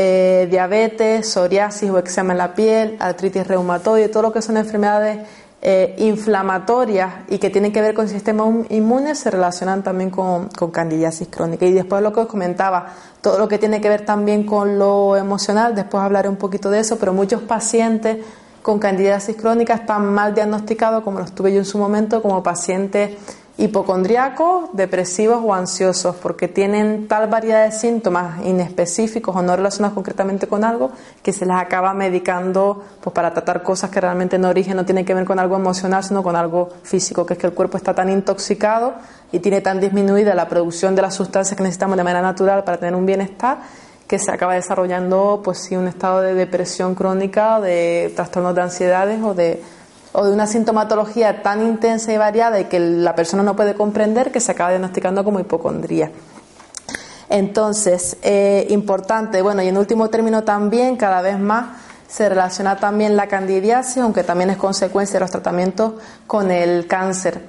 eh, 0.00 0.46
diabetes, 0.48 1.26
psoriasis 1.28 1.90
o 1.90 1.98
eczema 1.98 2.32
en 2.32 2.38
la 2.38 2.54
piel, 2.54 2.96
artritis 3.00 3.44
reumatoide, 3.44 4.08
todo 4.08 4.22
lo 4.22 4.32
que 4.32 4.40
son 4.40 4.56
enfermedades 4.56 5.26
eh, 5.60 5.96
inflamatorias 5.98 7.12
y 7.28 7.38
que 7.38 7.50
tienen 7.50 7.72
que 7.72 7.80
ver 7.80 7.94
con 7.94 8.04
el 8.04 8.10
sistema 8.12 8.44
inmune 8.68 9.16
se 9.16 9.28
relacionan 9.28 9.82
también 9.82 10.10
con, 10.10 10.50
con 10.50 10.70
candidiasis 10.70 11.26
crónica. 11.26 11.66
Y 11.66 11.72
después 11.72 12.00
lo 12.00 12.12
que 12.12 12.20
os 12.20 12.26
comentaba, 12.28 12.94
todo 13.20 13.40
lo 13.40 13.48
que 13.48 13.58
tiene 13.58 13.80
que 13.80 13.88
ver 13.88 14.04
también 14.04 14.44
con 14.44 14.78
lo 14.78 15.16
emocional, 15.16 15.74
después 15.74 16.00
hablaré 16.00 16.28
un 16.28 16.36
poquito 16.36 16.70
de 16.70 16.78
eso, 16.78 16.96
pero 16.96 17.12
muchos 17.12 17.42
pacientes 17.42 18.18
con 18.62 18.78
candidiasis 18.78 19.34
crónica 19.34 19.74
están 19.74 20.06
mal 20.14 20.32
diagnosticados, 20.32 21.02
como 21.02 21.18
lo 21.18 21.24
estuve 21.24 21.52
yo 21.52 21.58
en 21.58 21.64
su 21.64 21.76
momento, 21.76 22.22
como 22.22 22.40
pacientes 22.44 23.16
hipocondriacos, 23.58 24.70
depresivos 24.72 25.40
o 25.44 25.52
ansiosos, 25.52 26.14
porque 26.16 26.46
tienen 26.46 27.08
tal 27.08 27.28
variedad 27.28 27.64
de 27.64 27.72
síntomas 27.72 28.46
inespecíficos 28.46 29.34
o 29.34 29.42
no 29.42 29.56
relacionados 29.56 29.94
concretamente 29.94 30.46
con 30.46 30.62
algo 30.62 30.92
que 31.24 31.32
se 31.32 31.44
les 31.44 31.56
acaba 31.56 31.92
medicando 31.92 32.84
pues, 33.02 33.12
para 33.12 33.32
tratar 33.32 33.64
cosas 33.64 33.90
que 33.90 34.00
realmente 34.00 34.36
en 34.36 34.44
origen 34.44 34.76
no 34.76 34.84
tienen 34.84 35.04
que 35.04 35.12
ver 35.12 35.24
con 35.24 35.40
algo 35.40 35.56
emocional, 35.56 36.04
sino 36.04 36.22
con 36.22 36.36
algo 36.36 36.68
físico, 36.84 37.26
que 37.26 37.34
es 37.34 37.38
que 37.38 37.48
el 37.48 37.52
cuerpo 37.52 37.76
está 37.76 37.92
tan 37.92 38.08
intoxicado 38.08 38.94
y 39.32 39.40
tiene 39.40 39.60
tan 39.60 39.80
disminuida 39.80 40.36
la 40.36 40.48
producción 40.48 40.94
de 40.94 41.02
las 41.02 41.14
sustancias 41.14 41.56
que 41.56 41.62
necesitamos 41.64 41.96
de 41.96 42.04
manera 42.04 42.22
natural 42.22 42.62
para 42.62 42.78
tener 42.78 42.94
un 42.94 43.06
bienestar 43.06 43.58
que 44.06 44.20
se 44.20 44.30
acaba 44.30 44.54
desarrollando 44.54 45.42
pues 45.44 45.58
sí 45.58 45.76
un 45.76 45.88
estado 45.88 46.20
de 46.20 46.34
depresión 46.34 46.94
crónica, 46.94 47.60
de 47.60 48.12
trastornos 48.14 48.54
de 48.54 48.62
ansiedades 48.62 49.20
o 49.22 49.34
de 49.34 49.60
o 50.18 50.26
de 50.26 50.32
una 50.32 50.48
sintomatología 50.48 51.42
tan 51.42 51.64
intensa 51.64 52.12
y 52.12 52.16
variada 52.16 52.58
y 52.58 52.64
que 52.64 52.80
la 52.80 53.14
persona 53.14 53.44
no 53.44 53.54
puede 53.54 53.74
comprender 53.74 54.32
que 54.32 54.40
se 54.40 54.50
acaba 54.50 54.70
diagnosticando 54.70 55.22
como 55.22 55.38
hipocondría. 55.38 56.10
Entonces, 57.28 58.16
eh, 58.22 58.66
importante, 58.70 59.42
bueno, 59.42 59.62
y 59.62 59.68
en 59.68 59.76
último 59.76 60.10
término 60.10 60.42
también, 60.42 60.96
cada 60.96 61.22
vez 61.22 61.38
más 61.38 61.66
se 62.08 62.28
relaciona 62.28 62.78
también 62.78 63.14
la 63.14 63.28
candidiasis, 63.28 63.98
aunque 63.98 64.24
también 64.24 64.50
es 64.50 64.56
consecuencia 64.56 65.14
de 65.14 65.20
los 65.20 65.30
tratamientos 65.30 65.92
con 66.26 66.50
el 66.50 66.88
cáncer. 66.88 67.44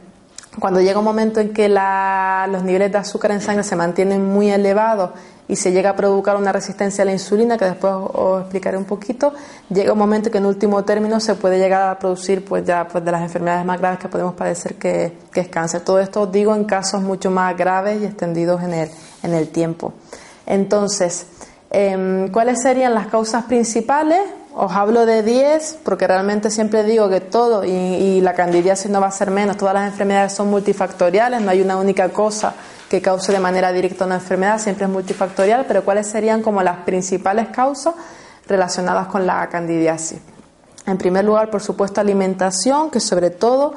Cuando 0.59 0.79
llega 0.79 0.99
un 0.99 1.05
momento 1.05 1.39
en 1.39 1.53
que 1.53 1.69
los 1.69 2.63
niveles 2.63 2.91
de 2.91 2.97
azúcar 2.99 3.31
en 3.31 3.41
sangre 3.41 3.63
se 3.63 3.75
mantienen 3.75 4.23
muy 4.23 4.51
elevados 4.51 5.11
y 5.49 5.55
se 5.55 5.71
llega 5.71 5.89
a 5.89 5.95
provocar 5.95 6.37
una 6.37 6.51
resistencia 6.51 7.01
a 7.01 7.05
la 7.05 7.11
insulina, 7.11 7.57
que 7.57 7.65
después 7.65 7.91
os 8.13 8.41
explicaré 8.41 8.77
un 8.77 8.85
poquito, 8.85 9.33
llega 9.69 9.91
un 9.91 9.97
momento 9.97 10.29
que 10.29 10.37
en 10.37 10.45
último 10.45 10.85
término 10.85 11.19
se 11.19 11.33
puede 11.33 11.57
llegar 11.57 11.89
a 11.89 11.97
producir 11.97 12.45
pues 12.45 12.63
ya 12.63 12.87
pues 12.87 13.03
de 13.03 13.11
las 13.11 13.23
enfermedades 13.23 13.65
más 13.65 13.79
graves 13.79 13.97
que 13.97 14.07
podemos 14.07 14.35
padecer 14.35 14.75
que, 14.75 15.11
es 15.33 15.47
cáncer. 15.47 15.81
Todo 15.81 15.99
esto 15.99 16.21
os 16.21 16.31
digo 16.31 16.53
en 16.53 16.65
casos 16.65 17.01
mucho 17.01 17.31
más 17.31 17.57
graves 17.57 17.99
y 17.99 18.05
extendidos 18.05 18.61
en 18.61 18.73
el, 18.73 18.89
en 19.23 19.33
el 19.33 19.47
tiempo. 19.47 19.93
Entonces, 20.45 21.25
em, 21.71 22.29
¿cuáles 22.29 22.61
serían 22.61 22.93
las 22.93 23.07
causas 23.07 23.45
principales? 23.45 24.19
Os 24.53 24.71
hablo 24.73 25.07
de 25.07 25.23
10 25.23 25.79
porque 25.83 26.05
realmente 26.05 26.51
siempre 26.51 26.83
digo 26.83 27.09
que 27.09 27.21
todo, 27.21 27.65
y, 27.65 27.71
y 27.71 28.21
la 28.21 28.35
candidiasis 28.35 28.91
no 28.91 29.01
va 29.01 29.07
a 29.07 29.11
ser 29.11 29.31
menos, 29.31 29.57
todas 29.57 29.73
las 29.73 29.91
enfermedades 29.91 30.33
son 30.33 30.51
multifactoriales, 30.51 31.41
no 31.41 31.49
hay 31.49 31.61
una 31.61 31.77
única 31.77 32.09
cosa 32.09 32.53
que 32.89 33.01
cause 33.01 33.31
de 33.31 33.39
manera 33.39 33.71
directa 33.71 34.05
una 34.05 34.15
enfermedad, 34.15 34.59
siempre 34.59 34.85
es 34.85 34.91
multifactorial, 34.91 35.65
pero 35.67 35.85
¿cuáles 35.85 36.07
serían 36.07 36.41
como 36.41 36.63
las 36.63 36.77
principales 36.77 37.49
causas 37.49 37.93
relacionadas 38.47 39.07
con 39.07 39.27
la 39.27 39.47
candidiasis? 39.47 40.19
En 40.87 40.97
primer 40.97 41.23
lugar, 41.23 41.51
por 41.51 41.61
supuesto, 41.61 42.01
alimentación, 42.01 42.89
que 42.89 42.99
sobre 42.99 43.29
todo, 43.29 43.75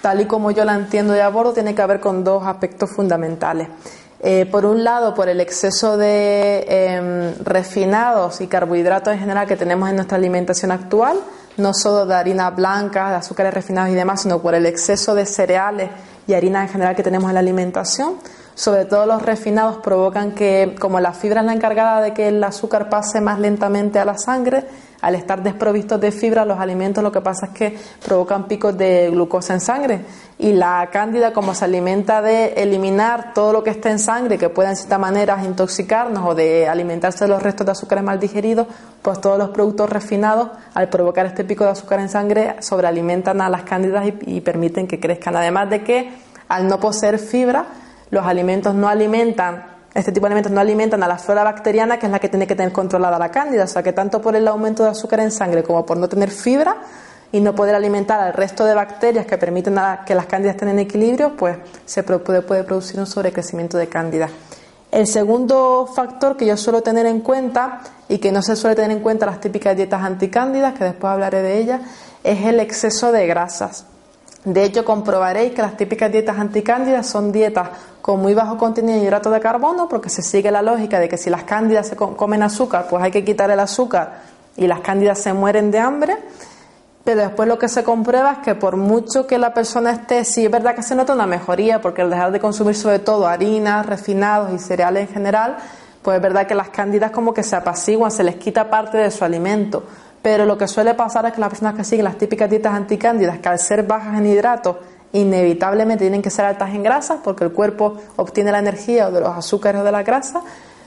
tal 0.00 0.22
y 0.22 0.24
como 0.24 0.50
yo 0.50 0.64
la 0.64 0.74
entiendo 0.74 1.12
de 1.12 1.20
abordo, 1.20 1.52
tiene 1.52 1.74
que 1.74 1.84
ver 1.84 2.00
con 2.00 2.24
dos 2.24 2.46
aspectos 2.46 2.90
fundamentales. 2.90 3.68
Eh, 4.20 4.46
por 4.50 4.64
un 4.64 4.82
lado, 4.82 5.14
por 5.14 5.28
el 5.28 5.40
exceso 5.42 5.98
de 5.98 6.64
em, 6.66 7.34
refinados 7.44 8.40
y 8.40 8.46
carbohidratos 8.46 9.12
en 9.12 9.20
general 9.20 9.46
que 9.46 9.56
tenemos 9.56 9.90
en 9.90 9.96
nuestra 9.96 10.16
alimentación 10.16 10.70
actual, 10.70 11.18
no 11.58 11.74
solo 11.74 12.06
de 12.06 12.14
harina 12.14 12.48
blanca, 12.48 13.10
de 13.10 13.16
azúcares 13.16 13.52
refinados 13.52 13.90
y 13.90 13.94
demás, 13.94 14.22
sino 14.22 14.40
por 14.40 14.54
el 14.54 14.64
exceso 14.64 15.14
de 15.14 15.26
cereales 15.26 15.90
y 16.26 16.32
harina 16.32 16.62
en 16.62 16.70
general 16.70 16.96
que 16.96 17.02
tenemos 17.02 17.28
en 17.28 17.34
la 17.34 17.40
alimentación 17.40 18.14
sobre 18.54 18.84
todo 18.84 19.06
los 19.06 19.22
refinados, 19.22 19.78
provocan 19.78 20.32
que, 20.32 20.76
como 20.78 21.00
la 21.00 21.12
fibra 21.12 21.40
es 21.40 21.46
la 21.46 21.54
encargada 21.54 22.00
de 22.00 22.12
que 22.12 22.28
el 22.28 22.42
azúcar 22.42 22.88
pase 22.88 23.20
más 23.20 23.40
lentamente 23.40 23.98
a 23.98 24.04
la 24.04 24.16
sangre, 24.16 24.64
al 25.04 25.14
estar 25.16 25.42
desprovistos 25.42 26.00
de 26.00 26.12
fibra, 26.12 26.46
los 26.46 26.58
alimentos 26.58 27.04
lo 27.04 27.12
que 27.12 27.20
pasa 27.20 27.46
es 27.46 27.52
que 27.52 27.78
provocan 28.02 28.48
picos 28.48 28.76
de 28.78 29.10
glucosa 29.10 29.52
en 29.52 29.60
sangre. 29.60 30.00
Y 30.38 30.54
la 30.54 30.88
cándida, 30.90 31.34
como 31.34 31.54
se 31.54 31.66
alimenta 31.66 32.22
de 32.22 32.54
eliminar 32.54 33.34
todo 33.34 33.52
lo 33.52 33.62
que 33.62 33.68
está 33.68 33.90
en 33.90 33.98
sangre, 33.98 34.38
que 34.38 34.48
pueda 34.48 34.70
en 34.70 34.76
cierta 34.76 34.96
manera 34.96 35.44
intoxicarnos 35.44 36.24
o 36.26 36.34
de 36.34 36.68
alimentarse 36.68 37.24
de 37.24 37.28
los 37.28 37.42
restos 37.42 37.66
de 37.66 37.72
azúcares 37.72 38.02
mal 38.02 38.18
digeridos, 38.18 38.66
pues 39.02 39.20
todos 39.20 39.36
los 39.36 39.50
productos 39.50 39.90
refinados, 39.90 40.48
al 40.72 40.88
provocar 40.88 41.26
este 41.26 41.44
pico 41.44 41.64
de 41.64 41.70
azúcar 41.70 42.00
en 42.00 42.08
sangre, 42.08 42.56
sobrealimentan 42.60 43.42
a 43.42 43.50
las 43.50 43.64
cándidas 43.64 44.06
y, 44.06 44.36
y 44.36 44.40
permiten 44.40 44.86
que 44.86 45.00
crezcan. 45.00 45.36
Además 45.36 45.68
de 45.68 45.84
que, 45.84 46.14
al 46.48 46.66
no 46.66 46.80
poseer 46.80 47.18
fibra, 47.18 47.66
los 48.14 48.26
alimentos 48.26 48.74
no 48.74 48.88
alimentan, 48.88 49.66
este 49.92 50.10
tipo 50.10 50.26
de 50.26 50.28
alimentos 50.28 50.52
no 50.52 50.60
alimentan 50.60 51.02
a 51.02 51.08
la 51.08 51.18
flora 51.18 51.44
bacteriana, 51.44 51.98
que 51.98 52.06
es 52.06 52.12
la 52.12 52.18
que 52.18 52.28
tiene 52.28 52.46
que 52.46 52.54
tener 52.54 52.72
controlada 52.72 53.18
la 53.18 53.30
cándida. 53.30 53.64
O 53.64 53.66
sea 53.66 53.82
que 53.82 53.92
tanto 53.92 54.22
por 54.22 54.34
el 54.34 54.48
aumento 54.48 54.82
de 54.82 54.90
azúcar 54.90 55.20
en 55.20 55.30
sangre 55.30 55.62
como 55.62 55.84
por 55.84 55.96
no 55.98 56.08
tener 56.08 56.30
fibra, 56.30 56.76
y 57.34 57.40
no 57.40 57.52
poder 57.52 57.74
alimentar 57.74 58.20
al 58.20 58.32
resto 58.32 58.64
de 58.64 58.74
bacterias 58.74 59.26
que 59.26 59.36
permiten 59.36 59.76
que 60.06 60.14
las 60.14 60.26
cándidas 60.26 60.54
estén 60.54 60.68
en 60.68 60.78
equilibrio, 60.78 61.34
pues 61.36 61.58
se 61.84 62.04
puede, 62.04 62.42
puede 62.42 62.62
producir 62.62 63.00
un 63.00 63.08
sobrecrecimiento 63.08 63.76
de 63.76 63.88
cándida. 63.88 64.28
El 64.92 65.08
segundo 65.08 65.90
factor 65.92 66.36
que 66.36 66.46
yo 66.46 66.56
suelo 66.56 66.80
tener 66.80 67.06
en 67.06 67.22
cuenta 67.22 67.80
y 68.08 68.18
que 68.18 68.30
no 68.30 68.40
se 68.40 68.54
suele 68.54 68.76
tener 68.76 68.92
en 68.92 69.02
cuenta 69.02 69.26
las 69.26 69.40
típicas 69.40 69.76
dietas 69.76 70.04
anticándidas, 70.04 70.74
que 70.74 70.84
después 70.84 71.12
hablaré 71.12 71.42
de 71.42 71.58
ellas, 71.58 71.80
es 72.22 72.46
el 72.46 72.60
exceso 72.60 73.10
de 73.10 73.26
grasas. 73.26 73.86
De 74.44 74.62
hecho, 74.62 74.84
comprobaréis 74.84 75.54
que 75.54 75.62
las 75.62 75.76
típicas 75.76 76.12
dietas 76.12 76.38
anticándidas 76.38 77.06
son 77.06 77.32
dietas 77.32 77.68
con 78.02 78.20
muy 78.20 78.34
bajo 78.34 78.58
contenido 78.58 78.98
de 78.98 79.04
hidratos 79.04 79.32
de 79.32 79.40
carbono, 79.40 79.88
porque 79.88 80.10
se 80.10 80.20
sigue 80.20 80.50
la 80.50 80.60
lógica 80.60 80.98
de 81.00 81.08
que 81.08 81.16
si 81.16 81.30
las 81.30 81.44
cándidas 81.44 81.88
se 81.88 81.96
comen 81.96 82.42
azúcar, 82.42 82.86
pues 82.90 83.02
hay 83.02 83.10
que 83.10 83.24
quitar 83.24 83.50
el 83.50 83.58
azúcar 83.58 84.20
y 84.56 84.66
las 84.66 84.80
cándidas 84.80 85.18
se 85.18 85.32
mueren 85.32 85.70
de 85.70 85.78
hambre. 85.78 86.18
Pero 87.04 87.22
después 87.22 87.48
lo 87.48 87.58
que 87.58 87.68
se 87.68 87.84
comprueba 87.84 88.32
es 88.32 88.38
que 88.38 88.54
por 88.54 88.76
mucho 88.76 89.26
que 89.26 89.38
la 89.38 89.54
persona 89.54 89.92
esté, 89.92 90.24
sí 90.24 90.44
es 90.44 90.50
verdad 90.50 90.74
que 90.74 90.82
se 90.82 90.94
nota 90.94 91.14
una 91.14 91.26
mejoría, 91.26 91.80
porque 91.80 92.02
al 92.02 92.10
dejar 92.10 92.30
de 92.30 92.40
consumir 92.40 92.74
sobre 92.74 92.98
todo 92.98 93.26
harinas, 93.26 93.86
refinados 93.86 94.52
y 94.52 94.58
cereales 94.58 95.08
en 95.08 95.14
general, 95.14 95.56
pues 96.02 96.16
es 96.16 96.22
verdad 96.22 96.46
que 96.46 96.54
las 96.54 96.68
cándidas 96.68 97.10
como 97.10 97.32
que 97.32 97.42
se 97.42 97.56
apaciguan, 97.56 98.10
se 98.10 98.24
les 98.24 98.36
quita 98.36 98.68
parte 98.68 98.98
de 98.98 99.10
su 99.10 99.24
alimento. 99.24 99.84
Pero 100.24 100.46
lo 100.46 100.56
que 100.56 100.66
suele 100.66 100.94
pasar 100.94 101.26
es 101.26 101.34
que 101.34 101.40
las 101.40 101.50
personas 101.50 101.74
que 101.74 101.84
siguen 101.84 102.04
las 102.04 102.16
típicas 102.16 102.48
dietas 102.48 102.72
anticándidas, 102.72 103.40
que 103.40 103.48
al 103.50 103.58
ser 103.58 103.82
bajas 103.82 104.16
en 104.16 104.24
hidratos, 104.24 104.76
inevitablemente 105.12 106.04
tienen 106.04 106.22
que 106.22 106.30
ser 106.30 106.46
altas 106.46 106.70
en 106.70 106.82
grasas 106.82 107.18
porque 107.22 107.44
el 107.44 107.52
cuerpo 107.52 107.98
obtiene 108.16 108.50
la 108.50 108.60
energía 108.60 109.10
de 109.10 109.20
los 109.20 109.28
azúcares 109.28 109.82
o 109.82 109.84
de 109.84 109.92
la 109.92 110.02
grasa, 110.02 110.40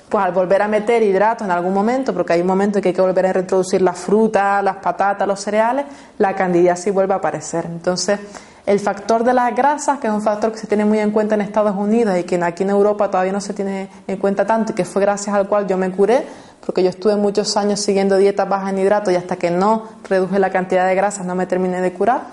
pues 0.09 0.25
al 0.25 0.31
volver 0.31 0.63
a 0.63 0.67
meter 0.67 1.03
hidratos 1.03 1.45
en 1.45 1.51
algún 1.51 1.71
momento, 1.71 2.15
porque 2.15 2.33
hay 2.33 2.41
un 2.41 2.47
momento 2.47 2.79
en 2.79 2.81
que 2.81 2.89
hay 2.89 2.95
que 2.95 3.01
volver 3.01 3.27
a 3.27 3.33
reintroducir 3.33 3.79
las 3.79 3.99
frutas, 3.99 4.63
las 4.63 4.77
patatas, 4.77 5.27
los 5.27 5.39
cereales, 5.39 5.85
la 6.17 6.33
candidiasis 6.33 6.91
vuelve 6.91 7.13
a 7.13 7.17
aparecer. 7.17 7.67
Entonces, 7.67 8.19
el 8.67 8.81
factor 8.81 9.23
de 9.23 9.33
las 9.33 9.55
grasas, 9.55 9.97
que 9.97 10.07
es 10.07 10.13
un 10.13 10.21
factor 10.21 10.51
que 10.51 10.57
se 10.57 10.67
tiene 10.67 10.83
muy 10.83 10.99
en 10.99 11.11
cuenta 11.11 11.35
en 11.35 11.41
Estados 11.41 11.73
Unidos 11.73 12.17
y 12.19 12.23
que 12.23 12.35
aquí 12.43 12.63
en 12.63 12.69
Europa 12.69 13.09
todavía 13.09 13.31
no 13.31 13.39
se 13.39 13.53
tiene 13.53 13.89
en 14.05 14.17
cuenta 14.17 14.45
tanto 14.45 14.73
y 14.73 14.75
que 14.75 14.83
fue 14.83 15.01
gracias 15.01 15.33
al 15.33 15.47
cual 15.47 15.67
yo 15.67 15.77
me 15.77 15.89
curé, 15.89 16.27
porque 16.65 16.83
yo 16.83 16.89
estuve 16.89 17.15
muchos 17.15 17.55
años 17.55 17.79
siguiendo 17.79 18.17
dietas 18.17 18.47
bajas 18.49 18.71
en 18.71 18.79
hidratos 18.79 19.13
y 19.13 19.15
hasta 19.15 19.37
que 19.37 19.51
no 19.51 19.83
reduje 20.09 20.37
la 20.37 20.51
cantidad 20.51 20.85
de 20.85 20.95
grasas 20.95 21.25
no 21.25 21.33
me 21.33 21.47
terminé 21.47 21.79
de 21.79 21.93
curar. 21.93 22.23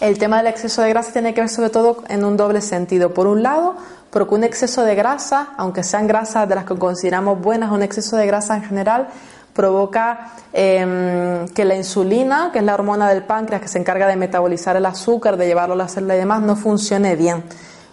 El 0.00 0.18
tema 0.18 0.38
del 0.38 0.48
exceso 0.48 0.82
de 0.82 0.88
grasa 0.88 1.12
tiene 1.12 1.32
que 1.32 1.42
ver 1.42 1.48
sobre 1.48 1.70
todo 1.70 2.02
en 2.08 2.24
un 2.24 2.36
doble 2.36 2.60
sentido. 2.60 3.14
Por 3.14 3.28
un 3.28 3.44
lado, 3.44 3.76
porque 4.10 4.34
un 4.34 4.42
exceso 4.42 4.82
de 4.82 4.96
grasa, 4.96 5.50
aunque 5.56 5.84
sean 5.84 6.08
grasas 6.08 6.48
de 6.48 6.56
las 6.56 6.64
que 6.64 6.74
consideramos 6.74 7.40
buenas, 7.40 7.70
un 7.70 7.82
exceso 7.82 8.16
de 8.16 8.26
grasa 8.26 8.56
en 8.56 8.64
general 8.64 9.08
provoca 9.56 10.32
em, 10.52 11.48
que 11.48 11.64
la 11.64 11.74
insulina, 11.74 12.50
que 12.52 12.60
es 12.60 12.64
la 12.64 12.74
hormona 12.74 13.08
del 13.08 13.24
páncreas 13.24 13.62
que 13.62 13.68
se 13.68 13.78
encarga 13.78 14.06
de 14.06 14.16
metabolizar 14.16 14.76
el 14.76 14.86
azúcar, 14.86 15.36
de 15.36 15.46
llevarlo 15.46 15.74
a 15.74 15.78
la 15.78 15.88
célula 15.88 16.14
y 16.14 16.18
demás, 16.18 16.42
no 16.42 16.54
funcione 16.54 17.16
bien. 17.16 17.42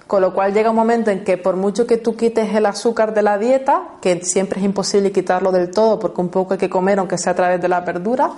Con 0.06 0.22
lo 0.22 0.34
cual 0.34 0.54
llega 0.54 0.70
un 0.70 0.76
momento 0.76 1.10
en 1.10 1.24
que 1.24 1.38
por 1.38 1.56
mucho 1.56 1.88
que 1.88 1.98
tú 1.98 2.16
quites 2.16 2.54
el 2.54 2.66
azúcar 2.66 3.14
de 3.14 3.24
la 3.24 3.38
dieta, 3.38 3.84
que 4.02 4.24
siempre 4.24 4.60
es 4.60 4.66
imposible 4.66 5.12
quitarlo 5.12 5.52
del 5.52 5.72
todo 5.72 5.98
porque 5.98 6.22
un 6.22 6.30
poco 6.30 6.54
hay 6.54 6.60
que 6.60 6.70
comer 6.70 7.00
aunque 7.00 7.18
sea 7.18 7.32
a 7.32 7.36
través 7.36 7.62
de 7.62 7.70
la 7.70 7.80
verdura, 7.80 8.32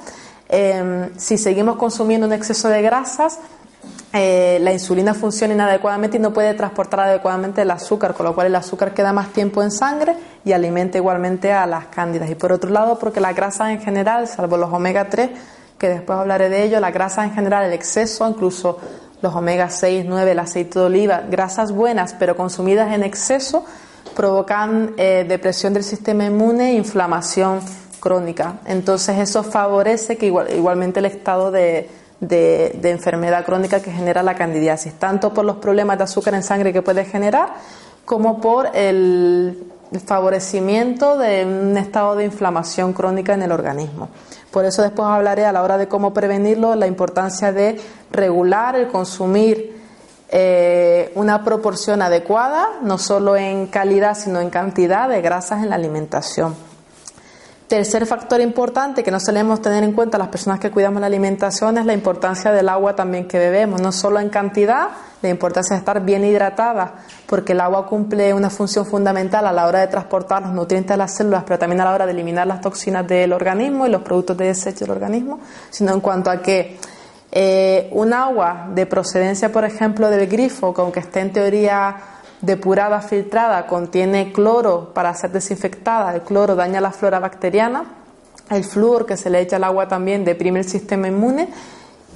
Em, 0.47 1.09
si 1.17 1.37
seguimos 1.37 1.75
consumiendo 1.77 2.27
un 2.27 2.33
exceso 2.33 2.69
de 2.69 2.81
grasas, 2.81 3.39
eh, 4.17 4.59
la 4.61 4.71
insulina 4.71 5.13
funciona 5.13 5.53
inadecuadamente 5.53 6.15
y 6.15 6.21
no 6.21 6.31
puede 6.31 6.53
transportar 6.53 7.01
adecuadamente 7.01 7.63
el 7.63 7.71
azúcar, 7.71 8.13
con 8.13 8.25
lo 8.25 8.33
cual 8.33 8.47
el 8.47 8.55
azúcar 8.55 8.93
queda 8.93 9.11
más 9.11 9.33
tiempo 9.33 9.61
en 9.61 9.71
sangre 9.71 10.15
y 10.45 10.53
alimenta 10.53 10.97
igualmente 10.97 11.51
a 11.51 11.65
las 11.65 11.87
cándidas. 11.87 12.29
Y 12.29 12.35
por 12.35 12.53
otro 12.53 12.69
lado, 12.69 12.97
porque 12.97 13.19
la 13.19 13.33
grasa 13.33 13.73
en 13.73 13.81
general, 13.81 14.29
salvo 14.29 14.55
los 14.55 14.71
omega 14.71 15.09
3, 15.09 15.31
que 15.77 15.89
después 15.89 16.17
hablaré 16.17 16.47
de 16.47 16.63
ello, 16.63 16.79
la 16.79 16.91
grasa 16.91 17.25
en 17.25 17.33
general, 17.33 17.65
el 17.65 17.73
exceso, 17.73 18.25
incluso 18.25 18.79
los 19.21 19.35
omega 19.35 19.69
6, 19.69 20.05
9, 20.07 20.31
el 20.31 20.39
aceite 20.39 20.79
de 20.79 20.85
oliva, 20.85 21.23
grasas 21.29 21.73
buenas 21.73 22.13
pero 22.13 22.37
consumidas 22.37 22.93
en 22.93 23.03
exceso, 23.03 23.65
provocan 24.15 24.93
eh, 24.95 25.25
depresión 25.27 25.73
del 25.73 25.83
sistema 25.83 26.23
inmune 26.23 26.69
e 26.69 26.73
inflamación 26.75 27.59
crónica. 27.99 28.59
Entonces 28.65 29.17
eso 29.17 29.43
favorece 29.43 30.15
que 30.15 30.27
igualmente 30.27 30.99
el 30.99 31.05
estado 31.05 31.51
de, 31.51 31.89
enfermedad 32.21 33.45
crónica 33.45 33.81
que 33.81 33.91
genera 33.91 34.23
la 34.23 34.35
candidiasis, 34.35 34.93
tanto 34.93 35.33
por 35.33 35.45
los 35.45 35.57
problemas 35.57 35.97
de 35.97 36.05
azúcar 36.05 36.33
en 36.33 36.43
sangre 36.43 36.73
que 36.73 36.81
puede 36.81 37.05
generar, 37.05 37.53
como 38.05 38.39
por 38.39 38.75
el, 38.75 39.71
favorecimiento 40.05 41.17
de 41.17 41.45
un 41.45 41.77
estado 41.77 42.15
de 42.15 42.25
inflamación 42.25 42.91
crónica 42.91 43.33
en 43.33 43.43
el 43.43 43.51
organismo. 43.51 44.09
Por 44.51 44.65
eso 44.65 44.81
después 44.81 45.07
hablaré 45.07 45.45
a 45.45 45.53
la 45.53 45.63
hora 45.63 45.77
de 45.77 45.87
cómo 45.87 46.13
prevenirlo, 46.13 46.75
la 46.75 46.87
importancia 46.87 47.53
de 47.53 47.79
regular 48.11 48.75
el 48.75 48.87
consumir 48.87 49.75
eh, 50.29 51.11
una 51.15 51.43
proporción 51.43 52.01
adecuada, 52.01 52.67
no 52.81 52.97
solo 52.97 53.37
en 53.37 53.67
calidad, 53.67 54.17
sino 54.17 54.41
en 54.41 54.49
cantidad 54.49 55.07
de 55.07 55.21
grasas 55.21 55.63
en 55.63 55.69
la 55.69 55.75
alimentación. 55.75 56.55
Tercer 57.67 58.05
factor 58.05 58.41
importante 58.41 59.01
que 59.01 59.09
no 59.09 59.19
solemos 59.19 59.59
tener 59.59 59.83
en 59.83 59.93
cuenta 59.93 60.19
las 60.19 60.27
personas 60.27 60.59
que 60.59 60.69
cuidamos 60.69 61.01
la 61.01 61.07
alimentación 61.07 61.79
es 61.79 61.85
la 61.87 61.93
importancia 61.93 62.51
del 62.51 62.69
agua 62.69 62.95
también 62.95 63.27
que 63.27 63.39
bebemos, 63.39 63.81
no 63.81 63.91
solo 63.91 64.19
en 64.19 64.29
cantidad, 64.29 64.89
la 65.23 65.29
importancia 65.29 65.75
de 65.75 65.79
estar 65.79 66.05
bien 66.05 66.23
hidratada, 66.23 66.93
porque 67.25 67.53
el 67.53 67.61
agua 67.61 67.87
cumple 67.87 68.35
una 68.35 68.51
función 68.51 68.85
fundamental 68.85 69.47
a 69.47 69.51
la 69.51 69.65
hora 69.65 69.79
de 69.79 69.87
transportar 69.87 70.43
los 70.43 70.51
nutrientes 70.51 70.91
a 70.91 70.97
las 70.97 71.15
células, 71.15 71.43
pero 71.43 71.57
también 71.57 71.81
a 71.81 71.85
la 71.85 71.93
hora 71.93 72.05
de 72.05 72.11
eliminar 72.11 72.45
las 72.45 72.61
toxinas 72.61 73.07
del 73.07 73.33
organismo 73.33 73.87
y 73.87 73.89
los 73.89 74.03
productos 74.03 74.37
de 74.37 74.45
desecho 74.45 74.85
del 74.85 74.91
organismo, 74.91 75.39
sino 75.71 75.91
en 75.91 76.01
cuanto 76.01 76.29
a 76.29 76.43
que 76.43 76.77
eh, 77.31 77.89
un 77.93 78.13
agua 78.13 78.67
de 78.75 78.85
procedencia, 78.85 79.51
por 79.51 79.65
ejemplo, 79.65 80.11
del 80.11 80.27
grifo, 80.27 80.71
que 80.71 80.81
aunque 80.81 80.99
esté 80.99 81.21
en 81.21 81.33
teoría 81.33 81.95
depurada, 82.41 83.01
filtrada, 83.01 83.67
contiene 83.67 84.31
cloro 84.31 84.93
para 84.93 85.13
ser 85.13 85.31
desinfectada. 85.31 86.15
El 86.15 86.21
cloro 86.21 86.55
daña 86.55 86.81
la 86.81 86.91
flora 86.91 87.19
bacteriana. 87.19 87.85
El 88.49 88.63
flúor 88.63 89.05
que 89.05 89.17
se 89.17 89.29
le 89.29 89.39
echa 89.41 89.55
al 89.55 89.63
agua 89.63 89.87
también 89.87 90.23
deprime 90.25 90.59
el 90.59 90.65
sistema 90.65 91.07
inmune. 91.07 91.49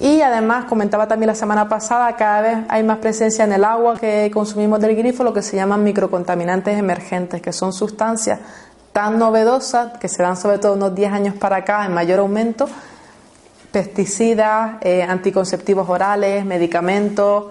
Y 0.00 0.22
además, 0.22 0.64
comentaba 0.64 1.06
también 1.06 1.26
la 1.26 1.34
semana 1.34 1.68
pasada, 1.68 2.16
cada 2.16 2.40
vez 2.40 2.58
hay 2.68 2.82
más 2.82 2.98
presencia 2.98 3.44
en 3.44 3.52
el 3.52 3.64
agua 3.64 3.98
que 3.98 4.30
consumimos 4.32 4.80
del 4.80 4.96
grifo, 4.96 5.22
lo 5.24 5.34
que 5.34 5.42
se 5.42 5.56
llaman 5.56 5.84
microcontaminantes 5.84 6.78
emergentes, 6.78 7.42
que 7.42 7.52
son 7.52 7.74
sustancias 7.74 8.38
tan 8.92 9.18
novedosas 9.18 9.98
que 9.98 10.08
se 10.08 10.22
dan 10.22 10.36
sobre 10.36 10.58
todo 10.58 10.74
unos 10.74 10.94
10 10.94 11.12
años 11.12 11.34
para 11.34 11.56
acá 11.56 11.84
en 11.84 11.94
mayor 11.94 12.20
aumento, 12.20 12.68
pesticidas, 13.70 14.78
eh, 14.80 15.02
anticonceptivos 15.02 15.88
orales, 15.88 16.44
medicamentos, 16.44 17.44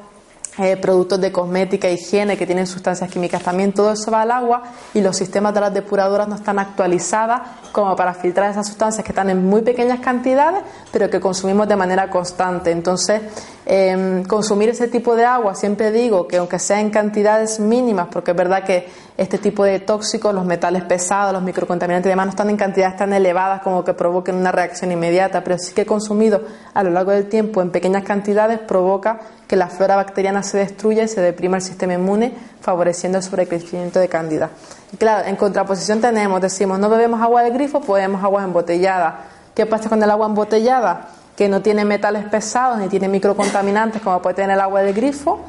eh, 0.58 0.76
productos 0.76 1.22
de 1.22 1.32
cosmética, 1.32 1.90
higiene 1.90 2.36
que 2.36 2.46
tienen 2.46 2.68
sustancias 2.68 3.10
químicas 3.10 3.42
también, 3.42 3.72
todo 3.72 3.94
eso 3.94 4.12
va 4.12 4.24
al 4.24 4.32
agua 4.32 4.64
y 4.94 5.02
los 5.02 5.16
sistemas 5.16 5.54
de 5.54 5.62
las 5.62 5.74
depuradoras 5.74 6.28
no 6.28 6.36
están 6.36 6.60
actualizadas 6.60 7.42
como 7.72 7.96
para 7.96 8.14
filtrar 8.14 8.52
esas 8.52 8.68
sustancias 8.68 9.06
que 9.06 9.12
están 9.12 9.30
en 9.30 9.46
muy 9.46 9.62
pequeñas 9.62 10.00
cantidades, 10.00 10.64
pero 10.92 11.10
que 11.10 11.20
consumimos 11.20 11.68
de 11.68 11.76
manera 11.76 12.10
constante. 12.10 12.72
Entonces, 12.72 13.22
em, 13.66 14.26
consumir 14.26 14.70
ese 14.70 14.88
tipo 14.88 15.16
de 15.16 15.24
agua, 15.24 15.56
siempre 15.56 15.92
digo 15.92 16.28
que 16.28 16.38
aunque 16.38 16.60
sea 16.60 16.82
en 16.82 16.90
cantidades 16.90 17.60
mínimas, 17.60 18.08
porque 18.12 18.32
es 18.32 18.38
verdad 18.38 18.64
que 18.64 18.88
este 19.20 19.38
tipo 19.38 19.66
de 19.66 19.82
tóxicos, 19.82 20.34
los 20.34 20.46
metales 20.46 20.84
pesados, 20.84 21.34
los 21.34 21.44
microcontaminantes 21.44 22.08
y 22.08 22.12
demás, 22.12 22.28
no 22.28 22.30
están 22.30 22.50
en 22.50 22.56
cantidades 22.56 22.96
tan 22.96 23.12
elevadas 23.12 23.62
como 23.62 23.84
que 23.84 23.94
provoquen 23.94 24.36
una 24.36 24.54
reacción 24.54 24.94
inmediata, 24.94 25.44
pero 25.44 25.58
sí 25.58 25.74
que 25.74 25.86
consumido 25.86 26.42
a 26.74 26.84
lo 26.84 26.90
largo 26.90 27.12
del 27.12 27.28
tiempo 27.28 27.62
en 27.62 27.70
pequeñas 27.70 28.06
cantidades 28.06 28.60
provoca 28.60 29.20
que 29.46 29.58
la 29.58 29.68
flora 29.68 29.98
bacteriana 29.98 30.42
se 30.42 30.60
destruya 30.60 31.04
y 31.04 31.10
se 31.10 31.20
deprima 31.20 31.58
el 31.58 31.64
sistema 31.64 31.96
inmune, 31.96 32.34
favoreciendo 32.62 33.18
el 33.18 33.24
sobrecrecimiento 33.26 34.00
de 34.00 34.08
cándida. 34.08 34.52
Y 34.94 34.96
claro, 34.96 35.28
en 35.28 35.36
contraposición 35.36 36.00
tenemos, 36.00 36.40
decimos, 36.40 36.80
no 36.80 36.90
bebemos 36.90 37.22
agua 37.22 37.44
del 37.44 37.52
grifo, 37.52 37.82
bebemos 37.82 38.24
agua 38.24 38.46
embotellada. 38.46 39.26
¿Qué 39.54 39.66
pasa 39.66 39.90
con 39.90 40.02
el 40.02 40.10
agua 40.10 40.28
embotellada? 40.28 41.10
Que 41.36 41.50
no 41.50 41.62
tiene 41.62 41.84
metales 41.84 42.24
pesados 42.24 42.78
ni 42.78 42.88
tiene 42.88 43.10
microcontaminantes 43.10 44.02
como 44.02 44.22
puede 44.22 44.36
tener 44.36 44.52
el 44.52 44.62
agua 44.62 44.82
del 44.82 44.94
grifo, 44.94 45.42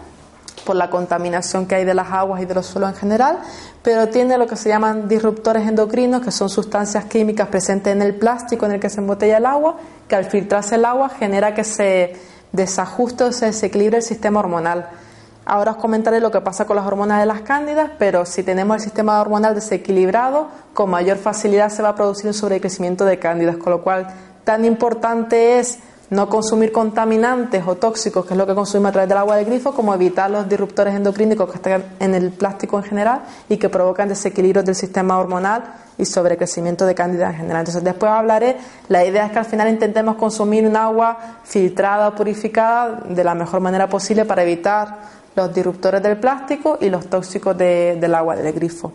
por 0.65 0.77
la 0.77 0.91
contaminación 0.91 1.67
que 1.67 1.75
hay 1.77 1.85
de 1.85 1.95
las 1.95 2.11
aguas 2.11 2.43
y 2.43 2.45
de 2.45 2.55
los 2.55 2.67
suelos 2.67 2.91
en 2.91 2.97
general, 2.97 3.39
pero 3.83 4.09
tiene 4.09 4.39
lo 4.39 4.47
que 4.47 4.57
se 4.57 4.69
llaman 4.69 5.09
disruptores 5.09 5.67
endocrinos, 5.67 6.23
que 6.23 6.31
son 6.31 6.49
sustancias 6.49 7.05
químicas 7.07 7.49
presentes 7.49 7.93
en 7.93 8.03
el 8.03 8.15
plástico 8.15 8.67
en 8.67 8.73
el 8.73 8.81
que 8.81 8.91
se 8.91 9.01
embotella 9.01 9.39
el 9.39 9.47
agua, 9.47 9.77
que 10.09 10.17
al 10.17 10.25
filtrarse 10.25 10.77
el 10.77 10.85
agua 10.85 11.09
genera 11.09 11.55
que 11.55 11.65
se 11.65 12.17
desajuste 12.53 13.25
o 13.25 13.33
se 13.33 13.47
desequilibre 13.47 13.99
el 13.99 14.03
sistema 14.03 14.41
hormonal. 14.41 14.89
Ahora 15.47 15.73
os 15.73 15.77
comentaré 15.79 16.21
lo 16.21 16.31
que 16.31 16.41
pasa 16.41 16.67
con 16.67 16.77
las 16.77 16.87
hormonas 16.87 17.19
de 17.19 17.27
las 17.27 17.41
cándidas, 17.41 17.91
pero 17.99 18.27
si 18.27 18.43
tenemos 18.43 18.77
el 18.77 18.83
sistema 18.83 19.21
hormonal 19.21 19.55
desequilibrado, 19.55 20.49
con 20.75 20.91
mayor 20.91 21.17
facilidad 21.17 21.71
se 21.71 21.83
va 21.83 21.91
a 21.91 21.95
producir 21.95 22.27
un 22.27 22.35
sobrecrecimiento 22.35 23.05
de 23.05 23.19
cándidas, 23.19 23.57
con 23.57 23.73
lo 23.73 23.83
cual 23.83 24.07
tan 24.45 24.65
importante 24.65 25.59
es 25.59 25.79
no 26.11 26.29
consumir 26.29 26.73
contaminantes 26.73 27.63
o 27.67 27.77
tóxicos, 27.77 28.27
que 28.27 28.35
es 28.35 28.39
lo 28.39 28.47
que 28.47 28.55
consumimos 28.55 28.91
a 28.91 28.93
través 28.93 29.09
del 29.09 29.19
agua 29.19 29.37
del 29.37 29.47
grifo, 29.47 29.73
como 29.73 29.95
evitar 29.95 30.31
los 30.31 30.49
disruptores 30.49 30.95
endocrínicos 30.95 31.49
que 31.49 31.57
están 31.57 31.85
en 32.01 32.15
el 32.15 32.33
plástico 32.33 32.79
en 32.79 32.85
general 32.85 33.23
y 33.49 33.57
que 33.57 33.69
provocan 33.69 34.09
desequilibrios 34.09 34.65
del 34.65 34.75
sistema 34.75 35.19
hormonal 35.19 35.63
y 35.97 36.05
sobrecrecimiento 36.05 36.85
de 36.85 36.95
cándida 36.95 37.31
en 37.31 37.37
general. 37.37 37.61
Entonces, 37.61 37.85
después 37.85 38.11
hablaré, 38.11 38.57
la 38.89 39.05
idea 39.05 39.27
es 39.27 39.33
que 39.33 39.39
al 39.39 39.45
final 39.45 39.69
intentemos 39.69 40.17
consumir 40.17 40.67
un 40.67 40.77
agua 40.77 41.17
filtrada 41.45 42.09
o 42.09 42.15
purificada 42.15 43.03
de 43.09 43.23
la 43.23 43.35
mejor 43.35 43.61
manera 43.61 43.89
posible 43.89 44.25
para 44.25 44.43
evitar 44.43 45.21
los 45.37 45.55
disruptores 45.55 46.03
del 46.03 46.17
plástico 46.17 46.79
y 46.81 46.91
los 46.91 47.07
tóxicos 47.07 47.57
del 47.57 48.15
agua 48.15 48.35
del 48.35 48.53
grifo. 48.53 48.93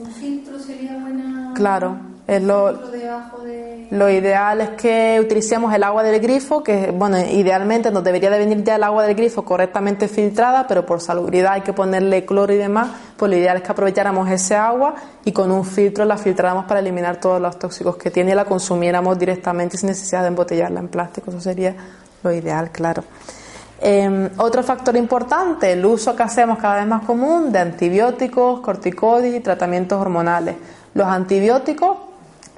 ¿Un 0.00 0.10
filtro 0.10 0.58
sería 0.58 0.96
buena? 0.98 1.52
Claro, 1.54 1.96
es 2.26 2.42
lo, 2.42 2.72
lo 3.90 4.10
ideal 4.10 4.60
es 4.60 4.70
que 4.70 5.18
utilicemos 5.20 5.72
el 5.72 5.82
agua 5.82 6.02
del 6.02 6.20
grifo, 6.20 6.62
que 6.62 6.90
bueno, 6.90 7.18
idealmente 7.18 7.90
nos 7.90 8.02
debería 8.02 8.30
de 8.30 8.38
venir 8.38 8.64
ya 8.64 8.76
el 8.76 8.82
agua 8.82 9.04
del 9.04 9.14
grifo 9.14 9.44
correctamente 9.44 10.08
filtrada, 10.08 10.66
pero 10.66 10.84
por 10.84 11.00
salubridad 11.00 11.52
hay 11.52 11.60
que 11.60 11.72
ponerle 11.72 12.24
cloro 12.24 12.52
y 12.52 12.56
demás, 12.56 12.88
pues 13.16 13.30
lo 13.30 13.36
ideal 13.36 13.58
es 13.58 13.62
que 13.62 13.72
aprovecháramos 13.72 14.28
ese 14.30 14.56
agua 14.56 14.94
y 15.24 15.32
con 15.32 15.50
un 15.52 15.64
filtro 15.64 16.04
la 16.04 16.16
filtráramos 16.16 16.64
para 16.64 16.80
eliminar 16.80 17.20
todos 17.20 17.40
los 17.40 17.58
tóxicos 17.58 17.96
que 17.96 18.10
tiene 18.10 18.32
y 18.32 18.34
la 18.34 18.44
consumiéramos 18.44 19.18
directamente 19.18 19.76
sin 19.76 19.88
necesidad 19.88 20.22
de 20.22 20.28
embotellarla 20.28 20.80
en 20.80 20.88
plástico, 20.88 21.30
eso 21.30 21.40
sería 21.40 21.74
lo 22.22 22.32
ideal, 22.32 22.70
claro. 22.70 23.04
Em, 23.78 24.30
otro 24.38 24.62
factor 24.62 24.96
importante, 24.96 25.72
el 25.72 25.84
uso 25.84 26.16
que 26.16 26.22
hacemos 26.22 26.58
cada 26.58 26.76
vez 26.76 26.86
más 26.86 27.02
común 27.04 27.52
de 27.52 27.58
antibióticos, 27.58 28.60
corticoides 28.60 29.34
y 29.34 29.40
tratamientos 29.40 30.00
hormonales. 30.00 30.56
Los 30.94 31.06
antibióticos 31.06 32.05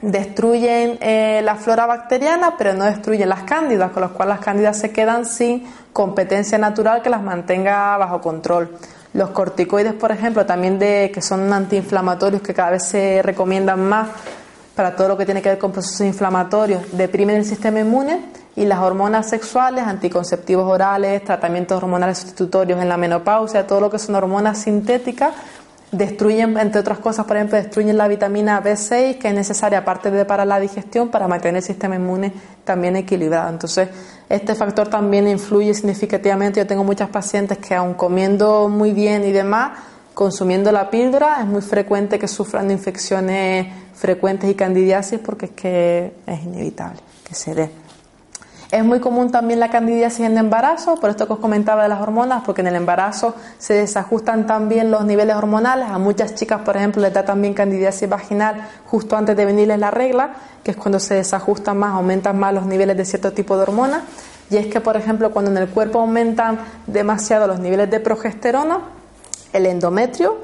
destruyen 0.00 0.98
eh, 1.00 1.40
la 1.42 1.56
flora 1.56 1.87
bacteriana, 1.87 2.54
pero 2.56 2.74
no 2.74 2.84
destruyen 2.84 3.28
las 3.28 3.42
cándidas, 3.42 3.90
con 3.90 4.02
lo 4.02 4.12
cual 4.12 4.28
las 4.28 4.40
cándidas 4.40 4.78
se 4.78 4.92
quedan 4.92 5.26
sin 5.26 5.66
competencia 5.92 6.58
natural 6.58 7.02
que 7.02 7.11
las 7.11 7.22
mantenga 7.22 7.96
bajo 7.96 8.20
control. 8.20 8.76
Los 9.14 9.30
corticoides, 9.30 9.94
por 9.94 10.12
ejemplo, 10.12 10.46
también 10.46 10.78
de, 10.78 11.11
que 11.12 11.22
son 11.22 11.52
antiinflamatorios 11.52 12.42
que 12.42 12.54
cada 12.54 12.70
vez 12.70 12.84
se 12.84 13.22
recomiendan 13.22 13.80
más 13.80 14.08
para 14.76 14.94
todo 14.94 15.08
lo 15.08 15.16
que 15.16 15.24
tiene 15.24 15.42
que 15.42 15.48
ver 15.48 15.58
con 15.58 15.72
procesos 15.72 16.02
inflamatorios, 16.02 16.96
deprimen 16.96 17.37
el 17.37 17.44
sistema 17.44 17.80
inmune 17.80 18.20
y 18.54 18.64
las 18.64 18.78
hormonas 18.78 19.28
sexuales, 19.28 19.82
anticonceptivos 19.84 20.70
orales, 20.70 21.24
tratamientos 21.24 21.76
hormonales 21.78 22.18
sustitutorios 22.18 22.80
en 22.80 22.88
la 22.88 22.96
menopausia, 22.96 23.66
todo 23.66 23.80
lo 23.80 23.90
que 23.90 23.98
son 23.98 24.14
hormonas 24.14 24.58
sintéticas, 24.58 25.34
destruyen, 25.90 26.57
entre 26.59 26.81
otras 26.81 26.98
cosas, 26.98 27.24
por 27.27 27.37
ejemplo, 27.37 27.57
destruyen 27.57 27.96
la 27.96 28.09
vitamina 28.09 28.62
B6, 28.62 29.18
que 29.18 29.29
es 29.29 29.35
necesaria 29.35 29.79
aparte 29.79 30.11
de 30.11 30.24
para 30.24 30.44
la 30.44 30.61
digestión, 30.61 31.09
para 31.09 31.29
mantener 31.29 31.57
el 31.57 31.62
sistema 31.62 31.96
inmune 31.96 32.33
también 32.64 32.96
equilibrado. 32.96 33.48
Entonces, 33.51 33.88
este 34.29 34.55
factor 34.55 34.88
también 34.88 35.27
influye 35.29 35.72
significativamente. 35.74 36.61
Yo 36.61 36.66
tengo 36.66 36.85
muchas 36.85 37.09
pacientes 37.09 37.59
que 37.59 37.74
aun 37.74 37.94
comiendo 37.94 38.68
muy 38.68 38.92
bien 38.92 39.24
y 39.24 39.33
demás, 39.33 39.79
consumiendo 40.12 40.72
la 40.72 40.90
píldora, 40.90 41.40
es 41.40 41.46
muy 41.46 41.62
frecuente 41.62 42.18
que 42.18 42.29
sufran 42.29 42.68
de 42.68 42.74
infecciones 42.74 43.68
frecuentes 43.94 44.51
y 44.51 44.55
candidiasis 44.55 45.20
porque 45.20 45.46
es 45.46 45.53
que 45.53 46.12
es 46.27 46.42
inevitable 46.42 47.01
que 47.24 47.35
se 47.35 47.55
dé. 47.55 47.88
Es 48.70 48.85
muy 48.85 49.00
común 49.00 49.31
también 49.31 49.61
la 49.61 49.70
candidiasis 49.70 50.20
en 50.20 50.33
el 50.33 50.38
embarazo, 50.38 50.96
por 50.96 51.09
esto 51.09 51.26
que 51.26 51.33
os 51.33 51.38
comentaba 51.38 51.85
de 51.85 51.88
las 51.88 52.02
hormonas, 52.02 52.42
porque 52.44 52.61
en 52.61 52.66
el 52.66 52.76
embarazo 52.76 53.35
se 53.59 53.72
desajustan 53.72 54.46
también 54.46 54.90
los 54.90 55.07
niveles 55.07 55.37
hormonales. 55.37 55.88
A 55.88 55.96
muchas 55.96 56.35
chicas, 56.35 56.61
por 56.61 56.76
ejemplo, 56.76 57.00
les 57.00 57.14
da 57.14 57.24
también 57.24 57.54
candidiasis 57.54 58.07
vaginal 58.07 58.68
justo 58.85 59.16
antes 59.16 59.35
de 59.38 59.46
venirles 59.46 59.78
la 59.78 59.90
regla, 59.90 60.35
que 60.62 60.72
es 60.72 60.76
cuando 60.76 61.00
se 61.00 61.14
desajustan 61.14 61.78
más, 61.78 61.94
aumentan 61.94 62.38
más 62.38 62.52
los 62.52 62.66
niveles 62.66 62.94
de 62.98 63.07
cierto 63.07 63.33
tipo 63.33 63.57
de 63.57 63.62
hormonas. 63.62 64.02
Y 64.50 64.59
es 64.59 64.66
que, 64.66 64.83
por 64.83 64.98
ejemplo, 64.98 65.31
cuando 65.31 65.50
en 65.50 65.57
el 65.57 65.68
cuerpo 65.68 66.00
aumentan 66.00 66.59
demasiado 66.87 67.46
los 67.46 67.61
niveles 67.61 67.90
de 67.90 68.00
progesterona, 68.00 68.81
el 69.54 69.64
endometrio 69.64 70.37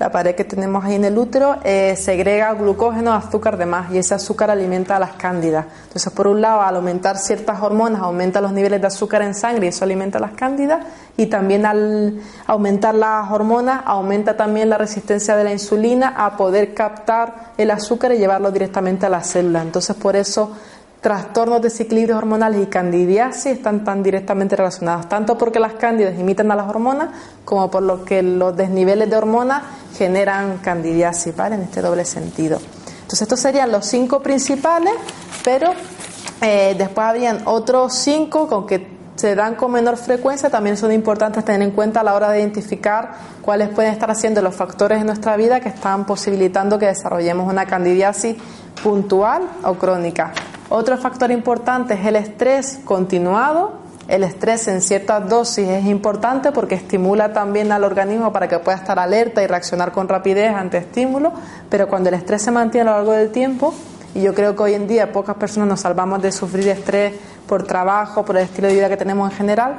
la 0.00 0.10
pared 0.10 0.34
que 0.34 0.44
tenemos 0.44 0.82
ahí 0.82 0.94
en 0.94 1.04
el 1.04 1.18
útero 1.18 1.58
eh, 1.62 1.94
segrega 1.94 2.54
glucógeno, 2.54 3.12
azúcar 3.12 3.58
de 3.58 3.66
más 3.66 3.92
y 3.92 3.98
ese 3.98 4.14
azúcar 4.14 4.50
alimenta 4.50 4.96
a 4.96 4.98
las 4.98 5.12
cándidas. 5.12 5.66
Entonces, 5.82 6.10
por 6.14 6.26
un 6.26 6.40
lado, 6.40 6.62
al 6.62 6.76
aumentar 6.76 7.18
ciertas 7.18 7.60
hormonas, 7.60 8.00
aumenta 8.00 8.40
los 8.40 8.52
niveles 8.52 8.80
de 8.80 8.86
azúcar 8.86 9.20
en 9.20 9.34
sangre 9.34 9.66
y 9.66 9.68
eso 9.68 9.84
alimenta 9.84 10.16
a 10.16 10.22
las 10.22 10.30
cándidas 10.32 10.86
y 11.18 11.26
también 11.26 11.66
al 11.66 12.18
aumentar 12.46 12.94
las 12.94 13.30
hormonas 13.30 13.82
aumenta 13.84 14.38
también 14.38 14.70
la 14.70 14.78
resistencia 14.78 15.36
de 15.36 15.44
la 15.44 15.52
insulina 15.52 16.14
a 16.16 16.34
poder 16.34 16.72
captar 16.72 17.52
el 17.58 17.70
azúcar 17.70 18.12
y 18.12 18.16
llevarlo 18.16 18.50
directamente 18.50 19.04
a 19.04 19.10
la 19.10 19.22
célula. 19.22 19.60
Entonces, 19.60 19.94
por 19.96 20.16
eso 20.16 20.56
trastornos 21.00 21.62
de 21.62 21.70
desequilibrios 21.70 22.18
hormonales 22.18 22.62
y 22.62 22.66
candidiasis 22.66 23.46
están 23.46 23.84
tan 23.84 24.02
directamente 24.02 24.54
relacionados, 24.56 25.08
tanto 25.08 25.38
porque 25.38 25.58
las 25.58 25.74
cándidas 25.74 26.18
imitan 26.18 26.50
a 26.50 26.56
las 26.56 26.68
hormonas 26.68 27.10
como 27.44 27.70
por 27.70 27.82
lo 27.82 28.04
que 28.04 28.22
los 28.22 28.56
desniveles 28.56 29.08
de 29.08 29.16
hormonas 29.16 29.62
generan 29.96 30.58
candidiasis, 30.58 31.34
¿vale? 31.34 31.54
En 31.54 31.62
este 31.62 31.80
doble 31.80 32.04
sentido. 32.04 32.60
Entonces 33.02 33.22
estos 33.22 33.40
serían 33.40 33.72
los 33.72 33.86
cinco 33.86 34.20
principales, 34.20 34.92
pero 35.42 35.72
eh, 36.42 36.74
después 36.76 37.06
habían 37.06 37.40
otros 37.46 37.94
cinco 37.94 38.46
con 38.46 38.66
que 38.66 39.00
se 39.16 39.34
dan 39.34 39.54
con 39.54 39.72
menor 39.72 39.96
frecuencia, 39.96 40.48
también 40.48 40.78
son 40.78 40.92
importantes 40.92 41.44
tener 41.44 41.60
en 41.60 41.72
cuenta 41.72 42.00
a 42.00 42.04
la 42.04 42.14
hora 42.14 42.30
de 42.30 42.40
identificar 42.40 43.12
cuáles 43.42 43.68
pueden 43.68 43.92
estar 43.92 44.10
haciendo 44.10 44.40
los 44.40 44.54
factores 44.54 45.00
en 45.00 45.06
nuestra 45.06 45.36
vida 45.36 45.60
que 45.60 45.68
están 45.68 46.06
posibilitando 46.06 46.78
que 46.78 46.86
desarrollemos 46.86 47.50
una 47.50 47.66
candidiasis 47.66 48.36
puntual 48.82 49.42
o 49.62 49.74
crónica. 49.74 50.32
Otro 50.72 50.96
factor 50.98 51.32
importante 51.32 51.94
es 51.94 52.06
el 52.06 52.14
estrés 52.14 52.78
continuado. 52.84 53.72
El 54.06 54.22
estrés 54.22 54.68
en 54.68 54.80
ciertas 54.80 55.28
dosis 55.28 55.68
es 55.68 55.84
importante 55.86 56.52
porque 56.52 56.76
estimula 56.76 57.32
también 57.32 57.72
al 57.72 57.82
organismo 57.82 58.32
para 58.32 58.46
que 58.46 58.60
pueda 58.60 58.76
estar 58.76 58.96
alerta 59.00 59.42
y 59.42 59.48
reaccionar 59.48 59.90
con 59.90 60.08
rapidez 60.08 60.54
ante 60.54 60.78
estímulos, 60.78 61.32
pero 61.68 61.88
cuando 61.88 62.08
el 62.08 62.14
estrés 62.14 62.42
se 62.42 62.52
mantiene 62.52 62.88
a 62.88 62.92
lo 62.92 62.98
largo 62.98 63.12
del 63.12 63.30
tiempo, 63.30 63.74
y 64.14 64.22
yo 64.22 64.32
creo 64.32 64.54
que 64.54 64.62
hoy 64.62 64.74
en 64.74 64.86
día 64.86 65.12
pocas 65.12 65.34
personas 65.36 65.68
nos 65.68 65.80
salvamos 65.80 66.22
de 66.22 66.30
sufrir 66.30 66.68
estrés 66.68 67.14
por 67.48 67.64
trabajo, 67.64 68.24
por 68.24 68.36
el 68.36 68.44
estilo 68.44 68.68
de 68.68 68.74
vida 68.74 68.88
que 68.88 68.96
tenemos 68.96 69.28
en 69.30 69.36
general, 69.36 69.74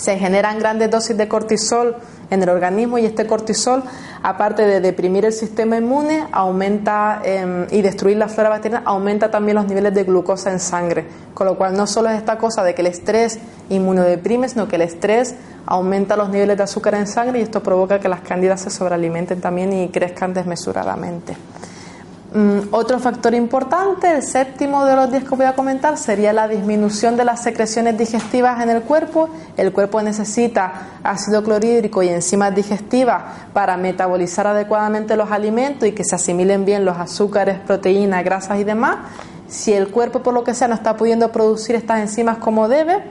se 0.00 0.18
generan 0.18 0.58
grandes 0.58 0.90
dosis 0.90 1.16
de 1.16 1.28
cortisol 1.28 1.96
en 2.30 2.42
el 2.42 2.48
organismo 2.48 2.96
y 2.96 3.04
este 3.04 3.26
cortisol, 3.26 3.82
aparte 4.22 4.62
de 4.62 4.80
deprimir 4.80 5.26
el 5.26 5.32
sistema 5.32 5.76
inmune, 5.76 6.26
aumenta 6.32 7.20
em, 7.22 7.66
y 7.70 7.82
destruir 7.82 8.16
la 8.16 8.28
flora 8.28 8.48
bacteriana, 8.48 8.82
aumenta 8.86 9.30
también 9.30 9.56
los 9.56 9.66
niveles 9.66 9.92
de 9.92 10.04
glucosa 10.04 10.50
en 10.50 10.60
sangre. 10.60 11.06
Con 11.34 11.46
lo 11.46 11.58
cual 11.58 11.76
no 11.76 11.86
solo 11.86 12.08
es 12.08 12.16
esta 12.16 12.38
cosa 12.38 12.64
de 12.64 12.74
que 12.74 12.80
el 12.80 12.86
estrés 12.86 13.38
inmunodeprime, 13.68 14.48
sino 14.48 14.68
que 14.68 14.76
el 14.76 14.82
estrés 14.82 15.34
aumenta 15.66 16.16
los 16.16 16.30
niveles 16.30 16.56
de 16.56 16.62
azúcar 16.62 16.94
en 16.94 17.06
sangre 17.06 17.40
y 17.40 17.42
esto 17.42 17.62
provoca 17.62 18.00
que 18.00 18.08
las 18.08 18.22
cándidas 18.22 18.62
se 18.62 18.70
sobrealimenten 18.70 19.40
también 19.40 19.72
y 19.72 19.88
crezcan 19.88 20.32
desmesuradamente. 20.32 21.36
Mm, 22.32 22.72
otro 22.72 23.00
factor 23.00 23.34
importante, 23.34 24.08
el 24.08 24.22
séptimo 24.22 24.84
de 24.84 24.94
los 24.94 25.10
10 25.10 25.24
que 25.24 25.34
voy 25.34 25.46
a 25.46 25.54
comentar, 25.54 25.98
sería 25.98 26.32
la 26.32 26.46
disminución 26.46 27.16
de 27.16 27.24
las 27.24 27.42
secreciones 27.42 27.98
digestivas 27.98 28.62
en 28.62 28.70
el 28.70 28.82
cuerpo. 28.82 29.28
El 29.56 29.72
cuerpo 29.72 30.00
necesita 30.00 30.72
ácido 31.02 31.42
clorhídrico 31.42 32.04
y 32.04 32.08
enzimas 32.08 32.54
digestivas 32.54 33.22
para 33.52 33.76
metabolizar 33.76 34.46
adecuadamente 34.46 35.16
los 35.16 35.32
alimentos 35.32 35.88
y 35.88 35.92
que 35.92 36.04
se 36.04 36.14
asimilen 36.14 36.64
bien 36.64 36.84
los 36.84 36.98
azúcares, 36.98 37.58
proteínas, 37.58 38.24
grasas 38.24 38.60
y 38.60 38.64
demás. 38.64 38.98
Si 39.48 39.72
el 39.72 39.88
cuerpo, 39.88 40.22
por 40.22 40.32
lo 40.32 40.44
que 40.44 40.54
sea, 40.54 40.68
no 40.68 40.74
está 40.74 40.96
pudiendo 40.96 41.32
producir 41.32 41.74
estas 41.74 41.98
enzimas 41.98 42.38
como 42.38 42.68
debe, 42.68 43.02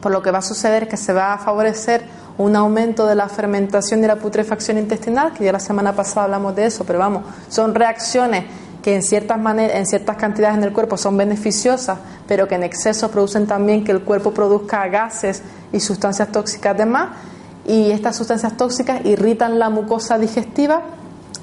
por 0.00 0.10
lo 0.10 0.22
que 0.22 0.32
va 0.32 0.38
a 0.38 0.42
suceder 0.42 0.84
es 0.84 0.88
que 0.88 0.96
se 0.96 1.12
va 1.12 1.34
a 1.34 1.38
favorecer 1.38 2.02
un 2.38 2.54
aumento 2.54 3.06
de 3.06 3.14
la 3.14 3.28
fermentación 3.28 4.04
y 4.04 4.06
la 4.06 4.16
putrefacción 4.16 4.78
intestinal, 4.78 5.32
que 5.32 5.44
ya 5.44 5.52
la 5.52 5.60
semana 5.60 5.94
pasada 5.94 6.24
hablamos 6.24 6.54
de 6.54 6.66
eso, 6.66 6.84
pero 6.84 6.98
vamos, 6.98 7.22
son 7.48 7.74
reacciones 7.74 8.44
que 8.82 8.94
en 8.94 9.02
ciertas 9.02 9.38
maneras, 9.38 9.76
en 9.76 9.86
ciertas 9.86 10.16
cantidades 10.16 10.58
en 10.58 10.64
el 10.64 10.72
cuerpo 10.72 10.96
son 10.96 11.16
beneficiosas, 11.16 11.98
pero 12.28 12.46
que 12.46 12.54
en 12.54 12.62
exceso 12.62 13.10
producen 13.10 13.46
también 13.46 13.84
que 13.84 13.92
el 13.92 14.02
cuerpo 14.02 14.32
produzca 14.32 14.86
gases 14.88 15.42
y 15.72 15.80
sustancias 15.80 16.30
tóxicas 16.30 16.76
de 16.76 16.86
más, 16.86 17.08
y 17.66 17.90
estas 17.90 18.14
sustancias 18.14 18.56
tóxicas 18.56 19.04
irritan 19.04 19.58
la 19.58 19.70
mucosa 19.70 20.18
digestiva 20.18 20.82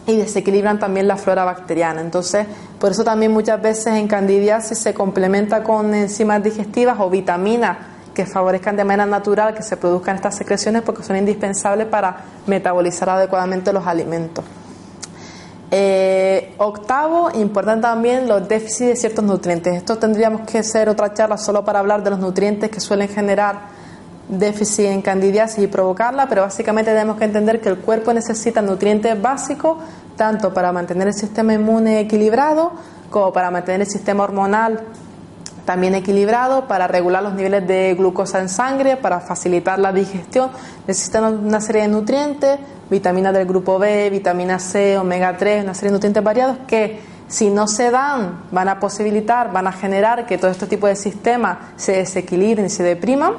y 0.06 0.15
desequilibran 0.15 0.79
también 0.79 1.08
la 1.08 1.17
flora 1.17 1.43
bacteriana. 1.43 2.01
Entonces, 2.01 2.45
por 2.79 2.91
eso 2.91 3.03
también 3.03 3.32
muchas 3.32 3.62
veces 3.62 3.88
en 3.88 4.08
candidiasis 4.08 4.77
se 4.77 4.93
complementa 4.93 5.63
con 5.63 5.93
enzimas 5.93 6.41
digestivas 6.43 6.97
o 6.99 7.10
vitaminas 7.10 7.77
que 8.13 8.26
favorezcan 8.26 8.76
de 8.76 8.84
manera 8.84 9.06
natural 9.06 9.54
que 9.54 9.63
se 9.63 9.78
produzcan 9.78 10.15
estas 10.15 10.36
secreciones 10.36 10.82
porque 10.84 11.04
son 11.04 11.15
indispensables 11.15 11.88
para 11.88 12.17
metabolizar 12.47 13.10
adecuadamente 13.10 13.73
los 13.73 13.86
alimentos. 13.86 14.45
Eh, 15.71 16.54
octavo, 16.60 17.32
importante 17.34 17.82
también 17.82 18.28
los 18.28 18.47
déficits 18.47 18.89
de 18.89 18.95
ciertos 18.95 19.26
nutrientes. 19.26 19.76
Esto 19.76 19.97
tendríamos 19.97 20.41
que 20.41 20.62
ser 20.62 20.88
otra 20.88 21.13
charla 21.15 21.38
solo 21.38 21.65
para 21.65 21.80
hablar 21.80 22.04
de 22.04 22.12
los 22.12 22.19
nutrientes 22.19 22.69
que 22.69 22.80
suelen 22.80 23.08
generar 23.08 23.73
déficit 24.30 24.86
en 24.86 25.02
candidiasis 25.02 25.63
y 25.63 25.67
provocarla, 25.67 26.30
pero 26.30 26.43
básicamente 26.43 26.91
tenemos 26.91 27.17
que 27.17 27.26
entender 27.26 27.60
que 27.60 27.69
el 27.69 27.80
cuerpo 27.80 28.13
necesita 28.13 28.62
nutrientes 28.62 29.19
básicos 29.19 29.78
tanto 30.15 30.54
para 30.54 30.71
mantener 30.71 31.08
el 31.08 31.13
sistema 31.13 31.54
inmune 31.54 31.99
equilibrado 32.02 32.73
como 33.10 33.34
para 33.34 33.49
mantener 33.52 33.82
el 33.82 33.88
sistema 33.88 34.23
hormonal 34.23 34.80
también 35.65 35.95
equilibrado 35.95 36.67
para 36.67 36.88
regular 36.88 37.23
los 37.23 37.34
niveles 37.34 37.67
de 37.67 37.95
glucosa 37.95 38.39
en 38.39 38.49
sangre, 38.49 38.97
para 38.97 39.19
facilitar 39.19 39.80
la 39.80 39.93
digestión. 39.93 40.49
Necesitan 40.88 41.45
una 41.45 41.62
serie 41.62 41.84
de 41.84 41.88
nutrientes, 41.88 42.60
vitaminas 42.89 43.34
del 43.34 43.47
grupo 43.47 43.80
B, 43.80 44.10
vitamina 44.10 44.60
C, 44.60 44.97
omega 44.97 45.38
3, 45.38 45.63
una 45.63 45.73
serie 45.73 45.89
de 45.89 45.93
nutrientes 45.93 46.23
variados 46.23 46.58
que 46.67 46.99
si 47.28 47.49
no 47.49 47.67
se 47.67 47.89
dan 47.89 48.43
van 48.52 48.67
a 48.69 48.80
posibilitar, 48.80 49.52
van 49.52 49.67
a 49.67 49.71
generar 49.71 50.26
que 50.26 50.38
todo 50.38 50.52
este 50.52 50.67
tipo 50.67 50.88
de 50.88 50.95
sistemas 50.95 51.58
se 51.78 51.93
desequilibren 51.93 52.67
y 52.67 52.69
se 52.69 52.84
depriman. 52.84 53.34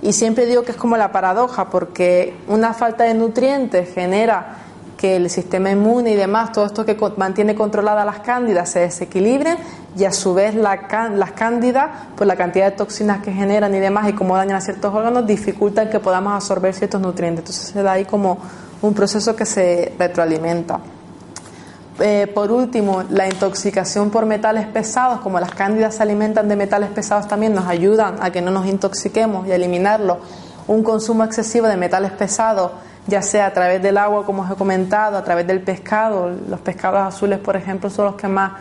Y 0.00 0.12
siempre 0.12 0.46
digo 0.46 0.62
que 0.62 0.72
es 0.72 0.76
como 0.76 0.96
la 0.96 1.12
paradoja, 1.12 1.70
porque 1.70 2.36
una 2.46 2.74
falta 2.74 3.04
de 3.04 3.14
nutrientes 3.14 3.92
genera 3.94 4.63
que 5.04 5.16
el 5.16 5.28
sistema 5.28 5.70
inmune 5.70 6.12
y 6.12 6.16
demás, 6.16 6.50
todo 6.52 6.64
esto 6.64 6.86
que 6.86 6.96
mantiene 7.18 7.54
controladas 7.54 8.06
las 8.06 8.20
cándidas 8.20 8.70
se 8.70 8.78
desequilibren 8.78 9.58
y 9.98 10.04
a 10.04 10.12
su 10.12 10.32
vez 10.32 10.54
las 10.54 10.78
cándidas, 11.32 11.90
pues 12.16 12.26
la 12.26 12.36
cantidad 12.36 12.70
de 12.70 12.70
toxinas 12.70 13.22
que 13.22 13.30
generan 13.30 13.74
y 13.74 13.80
demás 13.80 14.08
y 14.08 14.14
cómo 14.14 14.34
dañan 14.34 14.56
a 14.56 14.60
ciertos 14.62 14.94
órganos, 14.94 15.26
dificultan 15.26 15.90
que 15.90 16.00
podamos 16.00 16.32
absorber 16.32 16.72
ciertos 16.72 17.02
nutrientes. 17.02 17.40
Entonces 17.40 17.66
se 17.66 17.82
da 17.82 17.92
ahí 17.92 18.06
como 18.06 18.38
un 18.80 18.94
proceso 18.94 19.36
que 19.36 19.44
se 19.44 19.92
retroalimenta. 19.98 20.80
Eh, 22.00 22.26
por 22.34 22.50
último, 22.50 23.02
la 23.10 23.26
intoxicación 23.26 24.08
por 24.08 24.24
metales 24.24 24.66
pesados, 24.68 25.20
como 25.20 25.38
las 25.38 25.50
cándidas 25.50 25.96
se 25.96 26.02
alimentan 26.02 26.48
de 26.48 26.56
metales 26.56 26.88
pesados 26.88 27.28
también, 27.28 27.52
nos 27.52 27.66
ayudan 27.66 28.16
a 28.22 28.30
que 28.30 28.40
no 28.40 28.50
nos 28.50 28.64
intoxiquemos 28.64 29.46
y 29.46 29.52
a 29.52 29.56
eliminarlo. 29.56 30.20
Un 30.66 30.82
consumo 30.82 31.24
excesivo 31.24 31.66
de 31.66 31.76
metales 31.76 32.12
pesados 32.12 32.70
ya 33.06 33.22
sea 33.22 33.46
a 33.46 33.52
través 33.52 33.82
del 33.82 33.98
agua, 33.98 34.24
como 34.24 34.42
os 34.42 34.50
he 34.50 34.54
comentado, 34.54 35.16
a 35.16 35.24
través 35.24 35.46
del 35.46 35.60
pescado. 35.60 36.30
Los 36.48 36.60
pescados 36.60 37.00
azules, 37.00 37.38
por 37.38 37.56
ejemplo, 37.56 37.90
son 37.90 38.06
los 38.06 38.14
que 38.14 38.28
más 38.28 38.52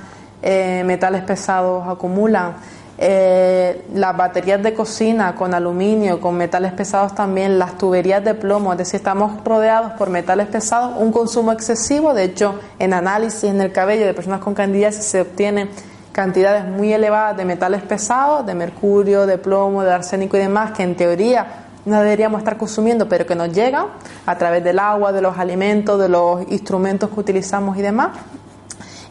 eh, 0.41 0.83
metales 0.85 1.23
pesados 1.23 1.87
acumulan. 1.87 2.53
Eh, 2.97 3.85
las 3.95 4.15
baterías 4.15 4.61
de 4.61 4.73
cocina 4.73 5.33
con 5.33 5.53
aluminio, 5.53 6.21
con 6.21 6.35
metales 6.35 6.73
pesados 6.73 7.15
también, 7.15 7.57
las 7.57 7.77
tuberías 7.77 8.23
de 8.23 8.35
plomo, 8.35 8.71
es 8.71 8.77
decir, 8.77 8.97
estamos 8.97 9.43
rodeados 9.43 9.93
por 9.93 10.09
metales 10.09 10.47
pesados, 10.47 10.93
un 10.97 11.11
consumo 11.11 11.51
excesivo, 11.51 12.13
de 12.13 12.25
hecho, 12.25 12.59
en 12.77 12.93
análisis 12.93 13.45
en 13.45 13.59
el 13.61 13.71
cabello 13.71 14.05
de 14.05 14.13
personas 14.13 14.41
con 14.41 14.53
candidiasis 14.53 15.05
se 15.05 15.21
obtienen 15.21 15.69
cantidades 16.11 16.65
muy 16.65 16.93
elevadas 16.93 17.35
de 17.35 17.45
metales 17.45 17.81
pesados, 17.81 18.45
de 18.45 18.53
mercurio, 18.53 19.25
de 19.25 19.39
plomo, 19.39 19.83
de 19.83 19.91
arsénico 19.91 20.37
y 20.37 20.41
demás, 20.41 20.71
que 20.71 20.83
en 20.83 20.95
teoría 20.95 21.62
no 21.85 22.01
deberíamos 22.01 22.39
estar 22.39 22.57
consumiendo, 22.57 23.09
pero 23.09 23.25
que 23.25 23.35
nos 23.35 23.51
llegan 23.51 23.87
a 24.25 24.37
través 24.37 24.63
del 24.63 24.79
agua, 24.79 25.11
de 25.11 25.21
los 25.21 25.37
alimentos, 25.37 25.99
de 25.99 26.09
los 26.09 26.41
instrumentos 26.49 27.09
que 27.09 27.19
utilizamos 27.19 27.77
y 27.77 27.81
demás. 27.81 28.17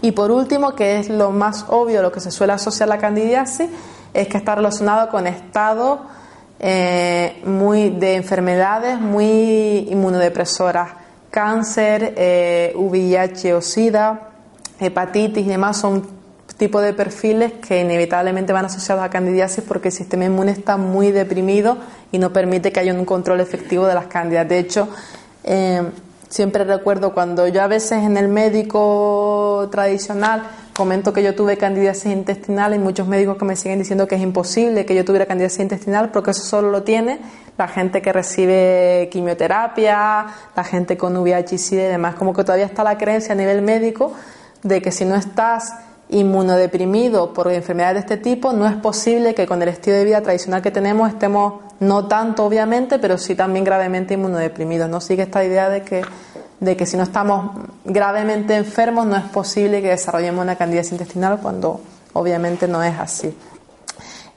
Y 0.01 0.13
por 0.13 0.31
último, 0.31 0.75
que 0.75 0.99
es 0.99 1.09
lo 1.09 1.31
más 1.31 1.67
obvio, 1.69 2.03
lo 2.03 2.11
que 2.11 2.21
se 2.21 2.31
suele 2.31 2.53
asociar 2.53 2.89
a 2.89 2.95
la 2.95 2.99
candidiasis, 2.99 3.69
es 4.13 4.29
que 4.29 4.37
está 4.37 4.55
relacionado 4.55 5.09
con 5.11 5.27
estados 5.27 6.01
eh, 6.65 7.43
muy 7.45 7.91
de 7.91 8.15
enfermedades 8.15 9.01
muy 9.01 9.89
inmunodepresoras, 9.91 10.91
cáncer, 11.31 12.15
eh, 12.17 12.73
VIH 12.77 13.55
o 13.55 13.61
SIDA, 13.61 14.29
hepatitis 14.79 15.45
y 15.45 15.49
demás 15.49 15.79
son 15.79 16.07
tipo 16.63 16.81
de 16.81 16.93
perfiles 16.93 17.55
que 17.55 17.81
inevitablemente 17.81 18.53
van 18.53 18.67
asociados 18.67 19.03
a 19.03 19.11
candidiasis 19.11 19.65
porque 19.67 19.89
el 19.89 19.93
sistema 19.93 20.27
inmune 20.27 20.53
está 20.53 20.77
muy 20.77 21.11
deprimido 21.11 21.77
y 22.13 22.19
no 22.19 22.33
permite 22.33 22.71
que 22.71 22.79
haya 22.79 22.95
un 22.95 23.05
control 23.05 23.41
efectivo 23.41 23.89
de 23.89 23.95
las 23.95 24.07
cándidas. 24.07 24.49
De 24.49 24.61
hecho, 24.61 24.89
eh, 25.43 25.83
siempre 26.29 26.63
recuerdo 26.63 27.15
cuando 27.15 27.49
yo 27.49 27.63
a 27.63 27.67
veces 27.67 28.05
en 28.05 28.17
el 28.17 28.29
médico 28.29 29.71
tradicional 29.73 30.45
comento 30.73 31.13
que 31.13 31.25
yo 31.25 31.35
tuve 31.35 31.57
candidiasis 31.57 32.13
intestinal 32.13 32.77
y 32.77 32.79
muchos 32.79 33.09
médicos 33.09 33.39
que 33.39 33.45
me 33.45 33.57
siguen 33.57 33.81
diciendo 33.81 34.07
que 34.07 34.15
es 34.15 34.23
imposible 34.23 34.87
que 34.87 34.95
yo 34.95 35.05
tuviera 35.05 35.27
candidiasis 35.27 35.59
intestinal 35.59 36.13
porque 36.13 36.31
eso 36.31 36.45
solo 36.45 36.71
lo 36.71 36.85
tiene 36.85 37.19
la 37.59 37.67
gente 37.67 38.01
que 38.01 38.13
recibe 38.13 39.09
quimioterapia, 39.11 40.27
la 40.55 40.63
gente 40.63 40.97
con 40.97 41.17
VIH 41.17 41.57
y 41.73 41.75
demás, 41.75 42.15
como 42.15 42.33
que 42.33 42.45
todavía 42.45 42.67
está 42.67 42.85
la 42.85 42.99
creencia 42.99 43.33
a 43.33 43.37
nivel 43.37 43.63
médico 43.63 44.13
de 44.63 44.81
que 44.81 44.93
si 44.93 45.05
no 45.05 45.17
estás 45.17 45.73
inmunodeprimido 46.13 47.33
por 47.33 47.51
enfermedades 47.51 47.95
de 48.07 48.15
este 48.15 48.17
tipo, 48.17 48.53
no 48.53 48.67
es 48.67 48.77
posible 48.77 49.35
que 49.35 49.47
con 49.47 49.61
el 49.63 49.69
estilo 49.69 49.97
de 49.97 50.05
vida 50.05 50.21
tradicional 50.21 50.63
que 50.63 50.71
tenemos 50.71 51.09
estemos, 51.09 51.55
no 51.81 52.07
tanto 52.07 52.45
obviamente, 52.45 52.99
pero 52.99 53.19
sí 53.19 53.35
también 53.35 53.65
gravemente 53.65 54.15
inmunodeprimidos. 54.15 54.89
No 54.89 55.01
sigue 55.01 55.23
esta 55.23 55.45
idea 55.45 55.69
de 55.69 55.83
que, 55.83 56.03
de 56.61 56.77
que 56.77 56.87
si 56.87 56.97
no 56.97 57.03
estamos 57.03 57.57
gravemente 57.85 58.55
enfermos 58.55 59.07
no 59.07 59.17
es 59.17 59.25
posible 59.25 59.83
que 59.83 59.89
desarrollemos 59.89 60.43
una 60.43 60.57
candidiasis 60.57 60.93
intestinal 60.93 61.41
cuando 61.41 61.81
obviamente 62.13 62.69
no 62.69 62.83
es 62.83 62.99
así. 62.99 63.35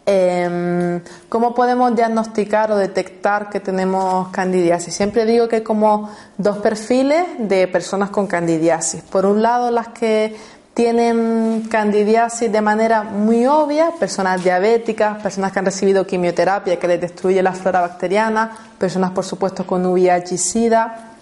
Em, 0.07 1.01
¿Cómo 1.29 1.55
podemos 1.55 1.95
diagnosticar 1.95 2.71
o 2.71 2.77
detectar 2.77 3.49
que 3.49 3.59
tenemos 3.59 4.27
candidiasis? 4.27 4.93
Siempre 4.93 5.25
digo 5.25 5.47
que 5.47 5.57
hay 5.57 5.63
como 5.63 6.11
dos 6.37 6.59
perfiles 6.59 7.25
de 7.39 7.67
personas 7.67 8.11
con 8.11 8.27
candidiasis. 8.27 9.01
Por 9.01 9.25
un 9.25 9.41
lado, 9.41 9.71
las 9.71 9.87
que 9.87 10.35
tienen 10.75 11.67
candidiasis 11.71 12.51
de 12.51 12.59
manera 12.59 13.01
muy 13.01 13.47
obvia, 13.47 13.91
personas 13.97 14.43
diabéticas, 14.43 15.21
personas 15.23 15.53
que 15.53 15.59
han 15.59 15.65
recibido 15.65 16.05
quimioterapia 16.05 16.77
que 16.77 16.87
les 16.87 16.99
destruye 16.99 17.41
la 17.41 17.53
flora 17.53 17.79
bacteriana, 17.79 18.51
personas 18.77 19.11
por 19.11 19.23
supuesto 19.23 19.65
con 19.65 19.85
VIH 19.85 20.35
y 20.35 20.37
SIDA, 20.37 21.13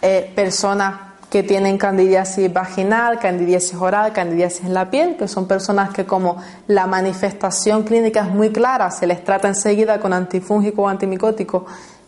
eh, 0.00 0.32
personas 0.32 0.94
que 1.28 1.42
tienen 1.42 1.76
candidiasis 1.76 2.52
vaginal, 2.52 3.18
candidiasis 3.18 3.74
oral, 3.74 4.12
candidiasis 4.12 4.64
en 4.64 4.74
la 4.74 4.88
piel, 4.88 5.16
que 5.16 5.26
son 5.26 5.48
personas 5.48 5.90
que 5.90 6.06
como 6.06 6.36
la 6.68 6.86
manifestación 6.86 7.82
clínica 7.82 8.20
es 8.20 8.30
muy 8.30 8.52
clara, 8.52 8.92
se 8.92 9.08
les 9.08 9.24
trata 9.24 9.48
enseguida 9.48 9.98
con 9.98 10.12
antifúngico 10.12 10.82
o 10.82 10.88
antimicótico 10.88 11.66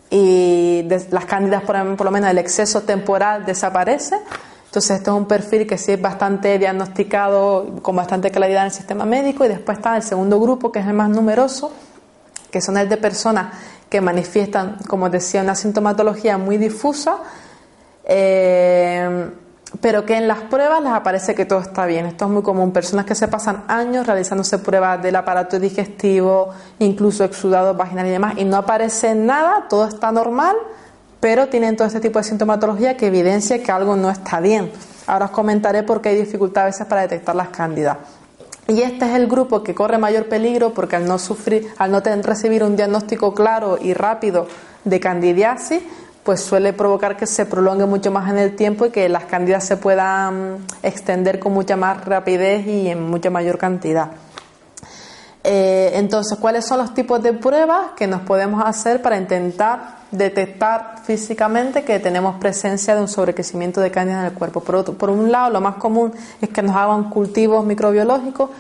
y 0.09 0.87
las 1.11 1.25
cándidas 1.25 1.65
por, 1.65 1.97
por 1.97 2.05
lo 2.05 2.13
menos 2.13 2.31
el 2.31 2.39
exceso 2.39 2.83
temporal 2.83 3.45
desaparece, 3.45 4.15
entonces, 4.71 4.99
esto 4.99 5.11
es 5.11 5.17
un 5.17 5.27
perfil 5.27 5.67
que 5.67 5.77
sí 5.77 5.91
es 5.91 6.01
bastante 6.01 6.57
diagnosticado 6.57 7.83
con 7.83 7.97
bastante 7.97 8.31
claridad 8.31 8.61
en 8.61 8.67
el 8.67 8.73
sistema 8.73 9.05
médico 9.05 9.45
y 9.45 9.49
después 9.49 9.79
está 9.79 9.97
el 9.97 10.05
segundo 10.05 10.39
grupo, 10.41 10.71
que 10.71 10.79
es 10.79 10.87
el 10.87 10.93
más 10.93 11.09
numeroso, 11.09 11.73
que 12.53 12.61
son 12.61 12.77
el 12.77 12.89
de 12.89 12.97
personas 12.97 13.53
que 13.89 14.01
manifiestan, 14.01 14.77
como 14.87 15.11
decía, 15.11 15.43
una 15.43 15.57
sintomatología 15.57 16.39
muy 16.39 16.57
difusa, 16.57 17.17
eh, 18.05 19.31
pero 19.81 20.07
que 20.07 20.17
en 20.17 20.29
las 20.29 20.43
pruebas 20.43 20.81
les 20.85 20.93
aparece 20.93 21.35
que 21.35 21.47
todo 21.47 21.59
está 21.59 21.85
bien. 21.87 22.07
Esto 22.07 22.27
es 22.27 22.31
muy 22.31 22.43
común. 22.43 22.71
Personas 22.71 23.07
que 23.07 23.17
se 23.17 23.27
pasan 23.27 23.65
años 23.67 24.07
realizándose 24.07 24.59
pruebas 24.59 25.03
del 25.03 25.17
aparato 25.17 25.59
digestivo, 25.59 26.51
incluso 26.79 27.25
exudados 27.25 27.77
vaginales 27.77 28.11
y 28.11 28.13
demás, 28.13 28.35
y 28.37 28.45
no 28.45 28.59
aparece 28.59 29.17
nada, 29.17 29.67
todo 29.69 29.89
está 29.89 30.13
normal 30.13 30.55
pero 31.21 31.49
tienen 31.49 31.77
todo 31.77 31.87
este 31.87 32.01
tipo 32.01 32.19
de 32.19 32.25
sintomatología 32.25 32.97
que 32.97 33.07
evidencia 33.07 33.63
que 33.63 33.71
algo 33.71 33.95
no 33.97 34.11
está 34.11 34.41
bien. 34.41 34.71
Ahora 35.07 35.27
os 35.27 35.31
comentaré 35.31 35.83
por 35.83 36.01
qué 36.01 36.11
hay 36.11 36.17
dificultad 36.17 36.65
a 36.65 36.67
veces 36.67 36.87
para 36.87 37.03
detectar 37.03 37.37
las 37.37 37.49
cándidas. 37.49 37.99
Y 38.69 38.83
este 38.83 39.05
es 39.05 39.15
el 39.17 39.27
grupo 39.27 39.63
que 39.63 39.75
corre 39.75 39.99
mayor 39.99 40.27
peligro 40.27 40.73
porque 40.73 40.97
al 40.97 41.07
no 41.07 41.19
sufrir, 41.19 41.69
al 41.79 41.91
no 41.91 42.03
tener, 42.03 42.25
recibir 42.25 42.63
un 42.63 42.77
diagnóstico 42.77 43.35
claro 43.35 43.79
y 43.81 43.95
rápido 43.95 44.47
de 44.85 45.01
candidiasis, 45.01 45.83
pues 46.23 46.41
suele 46.41 46.73
provocar 46.73 47.17
que 47.17 47.27
se 47.27 47.47
prolongue 47.47 47.87
mucho 47.87 48.13
más 48.13 48.31
en 48.31 48.39
el 48.39 48.55
tiempo 48.55 48.87
y 48.87 48.91
que 48.91 49.09
las 49.09 49.25
cándidas 49.25 49.67
se 49.67 49.77
puedan 49.77 50.59
extender 50.83 51.41
con 51.41 51.53
mucha 51.53 51.77
más 51.77 52.05
rapidez 52.05 52.67
y 52.67 52.89
en 52.89 53.03
mucha 53.03 53.31
mayor 53.31 53.59
cantidad. 53.59 54.13
Eh, 55.43 55.93
entonces, 55.95 56.39
¿cuáles 56.39 56.67
son 56.67 56.79
los 56.79 56.93
tipos 56.93 57.23
de 57.23 57.33
pruebas 57.33 57.93
que 57.97 58.07
nos 58.07 58.23
podemos 58.23 58.63
hacer 58.65 59.01
para 59.01 59.17
intentar 59.17 60.01
detectar 60.11 60.97
físicamente 61.05 61.85
que 61.85 62.01
tenemos 62.01 62.37
presencia 62.37 62.95
de 62.95 63.01
un 63.01 63.09
sobrecrecimiento 63.09 63.81
de 63.81 63.91
cándida 63.91 64.21
en 64.21 64.27
el 64.27 64.33
cuerpo. 64.33 64.61
Por, 64.61 64.77
otro, 64.77 64.95
por 64.95 65.11
un 65.11 65.31
lado, 65.31 65.51
lo 65.51 65.61
más 65.61 65.77
común 65.77 66.13
es 66.41 66.49
que 66.49 66.63
nos 66.63 66.75
hagan 66.75 67.11
cultivos 67.11 67.65
microbiológicos 67.65 68.51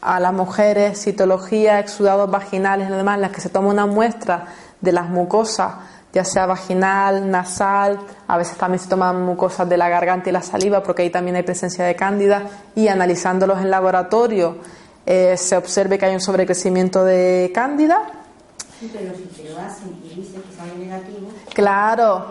a 0.00 0.20
las 0.20 0.32
mujeres, 0.32 1.02
citología, 1.02 1.80
exudados 1.80 2.30
vaginales 2.30 2.88
y 2.88 2.92
demás, 2.92 3.16
en 3.16 3.22
las 3.22 3.32
que 3.32 3.40
se 3.40 3.48
toma 3.48 3.68
una 3.68 3.86
muestra 3.86 4.46
de 4.80 4.92
las 4.92 5.08
mucosas, 5.08 5.74
ya 6.12 6.24
sea 6.24 6.46
vaginal, 6.46 7.30
nasal, 7.30 7.98
a 8.26 8.38
veces 8.38 8.56
también 8.56 8.78
se 8.78 8.88
toman 8.88 9.22
mucosas 9.26 9.68
de 9.68 9.76
la 9.76 9.88
garganta 9.88 10.30
y 10.30 10.32
la 10.32 10.40
saliva, 10.40 10.82
porque 10.82 11.02
ahí 11.02 11.10
también 11.10 11.36
hay 11.36 11.42
presencia 11.42 11.84
de 11.84 11.96
cándida, 11.96 12.44
y 12.76 12.88
analizándolos 12.88 13.58
en 13.60 13.70
laboratorio 13.70 14.56
eh, 15.10 15.38
se 15.38 15.56
observe 15.56 15.98
que 15.98 16.04
hay 16.04 16.14
un 16.14 16.20
sobrecrecimiento 16.20 17.02
de 17.02 17.50
cándida 17.54 18.18
Claro, 21.52 22.26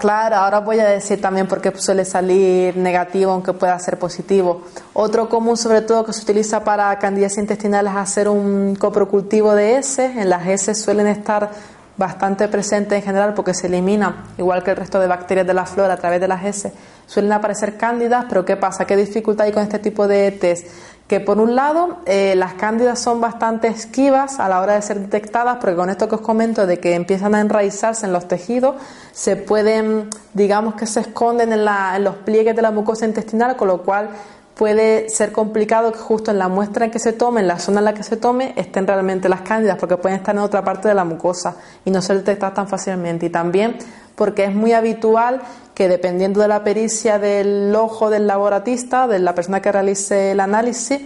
claro, 0.00 0.36
ahora 0.36 0.60
voy 0.60 0.80
a 0.80 0.88
decir 0.88 1.20
también 1.20 1.46
por 1.46 1.60
qué 1.60 1.72
suele 1.76 2.04
salir 2.04 2.76
negativo 2.76 3.32
aunque 3.32 3.52
pueda 3.52 3.78
ser 3.78 3.98
positivo. 3.98 4.62
Otro 4.94 5.28
común, 5.28 5.56
sobre 5.56 5.82
todo, 5.82 6.04
que 6.04 6.12
se 6.12 6.22
utiliza 6.22 6.64
para 6.64 6.98
candidiasis 6.98 7.38
intestinales 7.38 7.92
es 7.92 7.98
hacer 7.98 8.28
un 8.28 8.74
coprocultivo 8.74 9.54
de 9.54 9.76
heces. 9.76 10.16
En 10.16 10.28
las 10.28 10.44
heces 10.48 10.82
suelen 10.82 11.06
estar 11.06 11.50
bastante 11.96 12.48
presentes 12.48 12.98
en 12.98 13.02
general 13.04 13.34
porque 13.34 13.54
se 13.54 13.68
eliminan, 13.68 14.24
igual 14.38 14.64
que 14.64 14.70
el 14.70 14.76
resto 14.76 14.98
de 14.98 15.06
bacterias 15.06 15.46
de 15.46 15.54
la 15.54 15.66
flora 15.66 15.94
a 15.94 15.96
través 15.98 16.20
de 16.20 16.26
las 16.28 16.44
heces. 16.44 16.72
Suelen 17.06 17.32
aparecer 17.32 17.76
cándidas, 17.76 18.26
pero 18.28 18.44
¿qué 18.44 18.56
pasa? 18.56 18.86
¿Qué 18.86 18.96
dificultad 18.96 19.46
hay 19.46 19.52
con 19.52 19.62
este 19.62 19.78
tipo 19.78 20.08
de 20.08 20.32
test? 20.32 20.66
Que 21.08 21.20
por 21.20 21.40
un 21.40 21.56
lado 21.56 21.96
eh, 22.04 22.34
las 22.36 22.52
cándidas 22.54 22.98
son 22.98 23.20
bastante 23.20 23.66
esquivas 23.66 24.38
a 24.38 24.48
la 24.48 24.60
hora 24.60 24.74
de 24.74 24.82
ser 24.82 25.00
detectadas, 25.00 25.56
porque 25.56 25.74
con 25.74 25.88
esto 25.88 26.06
que 26.06 26.16
os 26.16 26.20
comento 26.20 26.66
de 26.66 26.78
que 26.78 26.94
empiezan 26.94 27.34
a 27.34 27.40
enraizarse 27.40 28.04
en 28.04 28.12
los 28.12 28.28
tejidos, 28.28 28.76
se 29.12 29.36
pueden, 29.36 30.10
digamos 30.34 30.74
que 30.74 30.86
se 30.86 31.00
esconden 31.00 31.52
en, 31.54 31.66
en 31.66 32.04
los 32.04 32.16
pliegues 32.16 32.54
de 32.54 32.60
la 32.60 32.70
mucosa 32.70 33.06
intestinal, 33.06 33.56
con 33.56 33.68
lo 33.68 33.82
cual 33.82 34.10
puede 34.58 35.08
ser 35.08 35.30
complicado 35.30 35.92
que 35.92 36.00
justo 36.00 36.32
en 36.32 36.38
la 36.38 36.48
muestra 36.48 36.84
en 36.84 36.90
que 36.90 36.98
se 36.98 37.12
tome, 37.12 37.40
en 37.40 37.46
la 37.46 37.60
zona 37.60 37.78
en 37.78 37.84
la 37.84 37.94
que 37.94 38.02
se 38.02 38.16
tome, 38.16 38.54
estén 38.56 38.88
realmente 38.88 39.28
las 39.28 39.42
cándidas, 39.42 39.78
porque 39.78 39.96
pueden 39.96 40.18
estar 40.18 40.34
en 40.34 40.40
otra 40.40 40.64
parte 40.64 40.88
de 40.88 40.94
la 40.94 41.04
mucosa 41.04 41.56
y 41.84 41.92
no 41.92 42.02
se 42.02 42.16
detectan 42.16 42.54
tan 42.54 42.66
fácilmente. 42.66 43.26
Y 43.26 43.30
también 43.30 43.78
porque 44.16 44.42
es 44.44 44.52
muy 44.52 44.72
habitual 44.72 45.42
que 45.74 45.86
dependiendo 45.86 46.40
de 46.40 46.48
la 46.48 46.64
pericia 46.64 47.20
del 47.20 47.72
ojo 47.76 48.10
del 48.10 48.26
laboratista, 48.26 49.06
de 49.06 49.20
la 49.20 49.32
persona 49.32 49.62
que 49.62 49.70
realice 49.70 50.32
el 50.32 50.40
análisis, 50.40 51.02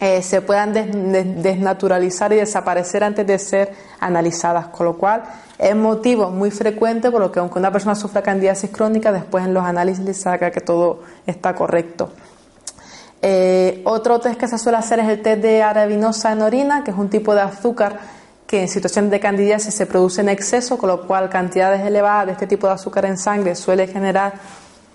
eh, 0.00 0.22
se 0.22 0.40
puedan 0.40 0.72
desnaturalizar 1.42 2.32
y 2.32 2.36
desaparecer 2.36 3.04
antes 3.04 3.26
de 3.26 3.38
ser 3.38 3.72
analizadas, 4.00 4.68
con 4.68 4.86
lo 4.86 4.96
cual 4.96 5.24
es 5.58 5.76
motivo 5.76 6.30
muy 6.30 6.50
frecuente 6.50 7.10
por 7.10 7.20
lo 7.20 7.30
que 7.32 7.40
aunque 7.40 7.58
una 7.58 7.70
persona 7.70 7.94
sufra 7.94 8.22
candidiasis 8.22 8.70
crónica, 8.70 9.12
después 9.12 9.44
en 9.44 9.52
los 9.52 9.64
análisis 9.64 10.02
le 10.02 10.14
saca 10.14 10.50
que 10.50 10.62
todo 10.62 11.00
está 11.26 11.54
correcto. 11.54 12.12
Eh, 13.20 13.82
otro 13.84 14.20
test 14.20 14.38
que 14.38 14.46
se 14.46 14.58
suele 14.58 14.78
hacer 14.78 15.00
es 15.00 15.08
el 15.08 15.22
test 15.22 15.42
de 15.42 15.62
arabinosa 15.62 16.32
en 16.32 16.42
orina, 16.42 16.84
que 16.84 16.92
es 16.92 16.96
un 16.96 17.08
tipo 17.08 17.34
de 17.34 17.40
azúcar 17.40 17.98
que 18.46 18.62
en 18.62 18.68
situaciones 18.68 19.10
de 19.10 19.20
candidiasis 19.20 19.74
se 19.74 19.86
produce 19.86 20.22
en 20.22 20.30
exceso, 20.30 20.78
con 20.78 20.88
lo 20.88 21.06
cual 21.06 21.28
cantidades 21.28 21.86
elevadas 21.86 22.26
de 22.26 22.32
este 22.32 22.46
tipo 22.46 22.66
de 22.66 22.72
azúcar 22.72 23.04
en 23.04 23.18
sangre 23.18 23.54
suele 23.54 23.86
generar, 23.86 24.34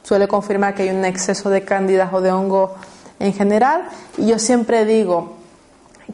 suele 0.02 0.28
confirmar 0.28 0.74
que 0.74 0.84
hay 0.84 0.90
un 0.90 1.06
exceso 1.06 1.52
de 1.52 1.64
cándidas 1.64 2.12
o 2.14 2.22
de 2.22 2.32
hongo 2.32 2.74
en 3.20 3.32
general. 3.34 3.84
Y 4.18 4.26
yo 4.26 4.40
siempre 4.40 4.86
digo 4.86 5.34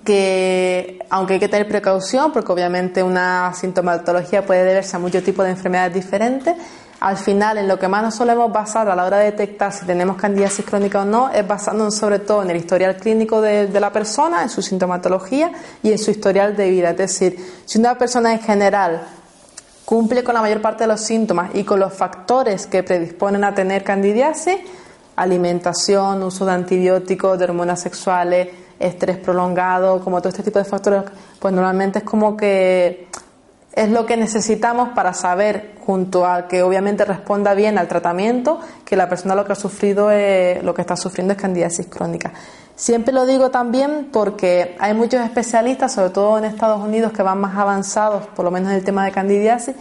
que, 0.03 0.99
aunque 1.09 1.35
hay 1.35 1.39
que 1.39 1.47
tener 1.47 1.67
precaución, 1.67 2.33
porque 2.33 2.51
obviamente 2.51 3.03
una 3.03 3.53
sintomatología 3.53 4.45
puede 4.45 4.65
deberse 4.65 4.97
a 4.97 4.99
muchos 4.99 5.23
tipos 5.23 5.45
de 5.45 5.51
enfermedades 5.51 5.93
diferentes, 5.93 6.55
al 6.99 7.17
final 7.17 7.57
en 7.57 7.67
lo 7.67 7.79
que 7.79 7.87
más 7.87 8.03
nos 8.03 8.15
solemos 8.15 8.51
basar 8.51 8.89
a 8.89 8.95
la 8.95 9.05
hora 9.05 9.19
de 9.19 9.25
detectar 9.25 9.71
si 9.71 9.85
tenemos 9.85 10.17
candidiasis 10.17 10.65
crónica 10.65 11.01
o 11.01 11.05
no 11.05 11.29
es 11.29 11.47
basándonos 11.47 11.95
sobre 11.95 12.19
todo 12.19 12.43
en 12.43 12.49
el 12.49 12.57
historial 12.57 12.97
clínico 12.97 13.41
de, 13.41 13.79
la 13.79 13.91
persona, 13.91 14.43
en 14.43 14.49
su 14.49 14.61
sintomatología 14.61 15.51
y 15.81 15.91
en 15.91 15.97
su 15.97 16.11
historial 16.11 16.57
de 16.57 16.69
vida. 16.69 16.89
Es 16.91 16.97
decir, 16.97 17.37
si 17.65 17.79
una 17.79 17.97
persona 17.97 18.33
en 18.33 18.41
general 18.41 19.01
cumple 19.85 20.23
con 20.23 20.35
la 20.35 20.41
mayor 20.41 20.61
parte 20.61 20.83
de 20.83 20.87
los 20.87 21.01
síntomas 21.01 21.51
y 21.55 21.63
con 21.63 21.79
los 21.79 21.93
factores 21.93 22.67
que 22.67 22.83
predisponen 22.83 23.43
a 23.45 23.55
tener 23.55 23.83
candidiasis, 23.83 24.57
alimentación, 25.15 26.21
uso 26.21 26.45
de 26.45 26.51
antibióticos, 26.51 27.39
de 27.39 27.45
hormonas 27.45 27.81
sexuales, 27.81 28.49
estrés 28.77 29.17
prolongado, 29.17 30.01
como 30.03 30.19
todo 30.19 30.29
este 30.29 30.43
tipo 30.43 30.59
de 30.59 30.65
factores, 30.65 31.03
pues 31.39 31.53
normalmente 31.53 31.99
es 31.99 32.05
como 32.05 32.35
que 32.35 33.07
es 33.73 33.89
lo 33.89 34.05
que 34.05 34.17
necesitamos 34.17 34.89
para 34.89 35.13
saber, 35.13 35.75
junto 35.85 36.25
a 36.25 36.47
que 36.47 36.63
obviamente 36.63 37.05
responda 37.05 37.53
bien 37.53 37.77
al 37.77 37.87
tratamiento, 37.87 38.59
que 38.85 38.95
la 38.95 39.09
persona 39.09 39.35
lo 39.35 39.45
que 39.45 39.53
ha 39.53 39.55
sufrido 39.55 40.11
es, 40.11 40.63
lo 40.63 40.73
que 40.73 40.81
está 40.81 40.95
sufriendo 40.95 41.33
es 41.33 41.41
candidiasis 41.41 41.87
crónica. 41.87 42.33
Siempre 42.75 43.13
lo 43.13 43.25
digo 43.25 43.51
también 43.51 44.09
porque 44.11 44.75
hay 44.79 44.93
muchos 44.93 45.21
especialistas, 45.21 45.93
sobre 45.93 46.11
todo 46.11 46.37
en 46.37 46.45
Estados 46.45 46.81
Unidos, 46.81 47.11
que 47.11 47.21
van 47.23 47.39
más 47.39 47.57
avanzados, 47.57 48.27
por 48.27 48.45
lo 48.45 48.51
menos 48.51 48.71
en 48.71 48.77
el 48.77 48.83
tema 48.83 49.05
de 49.05 49.11
candidiasis, 49.11 49.75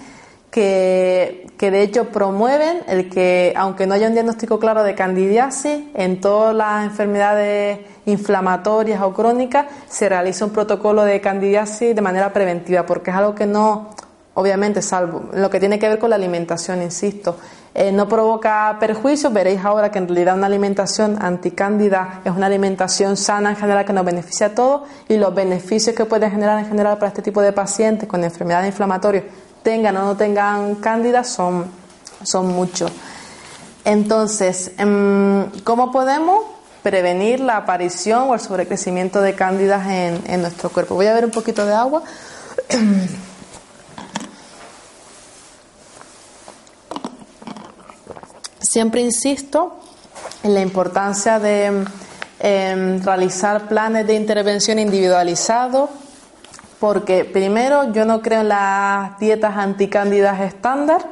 que, 0.59 1.71
de 1.71 1.83
hecho 1.83 2.07
promueven 2.07 2.81
el 2.89 3.09
que, 3.09 3.53
aunque 3.57 3.87
no 3.87 3.95
haya 3.95 4.09
un 4.09 4.15
diagnóstico 4.15 4.59
claro 4.59 4.83
de 4.83 4.95
candidiasis, 4.95 5.85
en 5.95 6.21
todas 6.21 6.55
las 6.55 6.85
enfermedades 6.85 7.79
inflamatorias 8.07 9.01
o 9.03 9.13
crónicas 9.13 9.67
se 9.89 10.09
realiza 10.09 10.45
un 10.45 10.51
protocolo 10.51 11.05
de 11.05 11.21
candidiasis 11.21 11.95
de 11.95 12.01
manera 12.01 12.33
preventiva, 12.33 12.85
porque 12.87 13.11
es 13.11 13.17
algo 13.17 13.35
que 13.35 13.47
no, 13.47 13.91
obviamente, 14.35 14.83
salvo 14.83 15.29
lo 15.33 15.49
que 15.49 15.61
tiene 15.61 15.79
que 15.79 15.89
ver 15.89 16.01
con 16.01 16.11
la 16.11 16.17
alimentación, 16.17 16.83
insisto, 16.83 17.37
eh, 17.75 17.93
no 17.93 18.09
provoca 18.09 18.77
perjuicios. 18.81 19.33
Veréis 19.33 19.65
ahora 19.65 19.93
que 19.93 19.99
en 19.99 20.09
realidad 20.09 20.35
una 20.35 20.49
alimentación 20.49 21.19
anticándida 21.21 22.23
es 22.25 22.33
una 22.33 22.47
alimentación 22.47 23.17
sana 23.17 23.51
en 23.51 23.57
general 23.57 23.85
que 23.85 23.93
nos 23.93 24.05
beneficia 24.05 24.49
a 24.49 24.55
todos 24.55 24.89
y 25.09 25.17
los 25.19 25.33
beneficios 25.33 25.95
que 25.95 26.05
puede 26.05 26.29
generar 26.29 26.59
en 26.59 26.67
general 26.67 26.99
para 26.99 27.09
este 27.09 27.23
tipo 27.23 27.41
de 27.43 27.53
pacientes 27.53 28.09
con 28.09 28.25
enfermedades 28.25 28.67
inflamatorias 28.69 29.25
tengan 29.63 29.97
o 29.97 30.05
no 30.05 30.17
tengan 30.17 30.77
cándida 30.77 31.25
son, 31.25 31.67
son 32.23 32.49
muchos. 32.49 32.91
Entonces, 33.85 34.73
em, 34.79 35.51
¿cómo 35.65 35.93
podemos 35.93 36.45
prevenir 36.83 37.41
la 37.41 37.57
aparición 37.57 38.31
o 38.31 38.35
el 38.35 38.41
sobrecrecimiento 38.41 39.21
de 39.21 39.35
cándidas 39.35 39.87
en, 39.87 40.23
en 40.27 40.43
nuestro 40.43 40.71
cuerpo? 40.71 40.95
Voy 40.95 41.07
a 41.07 41.15
ver 41.15 41.25
un 41.25 41.31
poquito 41.31 41.65
de 41.65 41.75
agua. 41.75 42.03
Siempre 48.61 49.01
insisto 49.01 49.79
en 50.43 50.55
la 50.55 50.61
importancia 50.61 51.39
de 51.39 51.85
em, 52.41 53.03
realizar 53.03 53.69
planes 53.69 54.07
de 54.07 54.15
intervención 54.15 54.79
individualizados 54.79 55.91
porque 56.81 57.25
primero 57.25 57.93
yo 57.93 58.05
no 58.05 58.23
creo 58.23 58.43
en 58.43 58.49
las 58.49 59.19
dietas 59.19 59.57
anticándidas 59.57 60.41
estándar, 60.41 61.05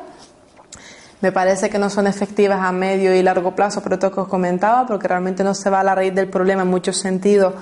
me 1.21 1.33
parece 1.33 1.71
que 1.71 1.79
no 1.79 1.91
son 1.91 2.07
efectivas 2.07 2.61
a 2.61 2.73
medio 2.73 3.14
y 3.14 3.23
largo 3.23 3.55
plazo, 3.57 3.83
por 3.83 3.95
esto 3.95 4.12
que 4.12 4.21
os 4.21 4.29
comentaba, 4.29 4.87
porque 4.87 5.09
realmente 5.09 5.43
no 5.43 5.55
se 5.55 5.71
va 5.71 5.81
a 5.81 5.85
la 5.85 5.95
raíz 5.95 6.14
del 6.14 6.29
problema 6.29 6.62
en 6.62 6.69
muchos 6.69 6.99
sentidos 6.99 7.55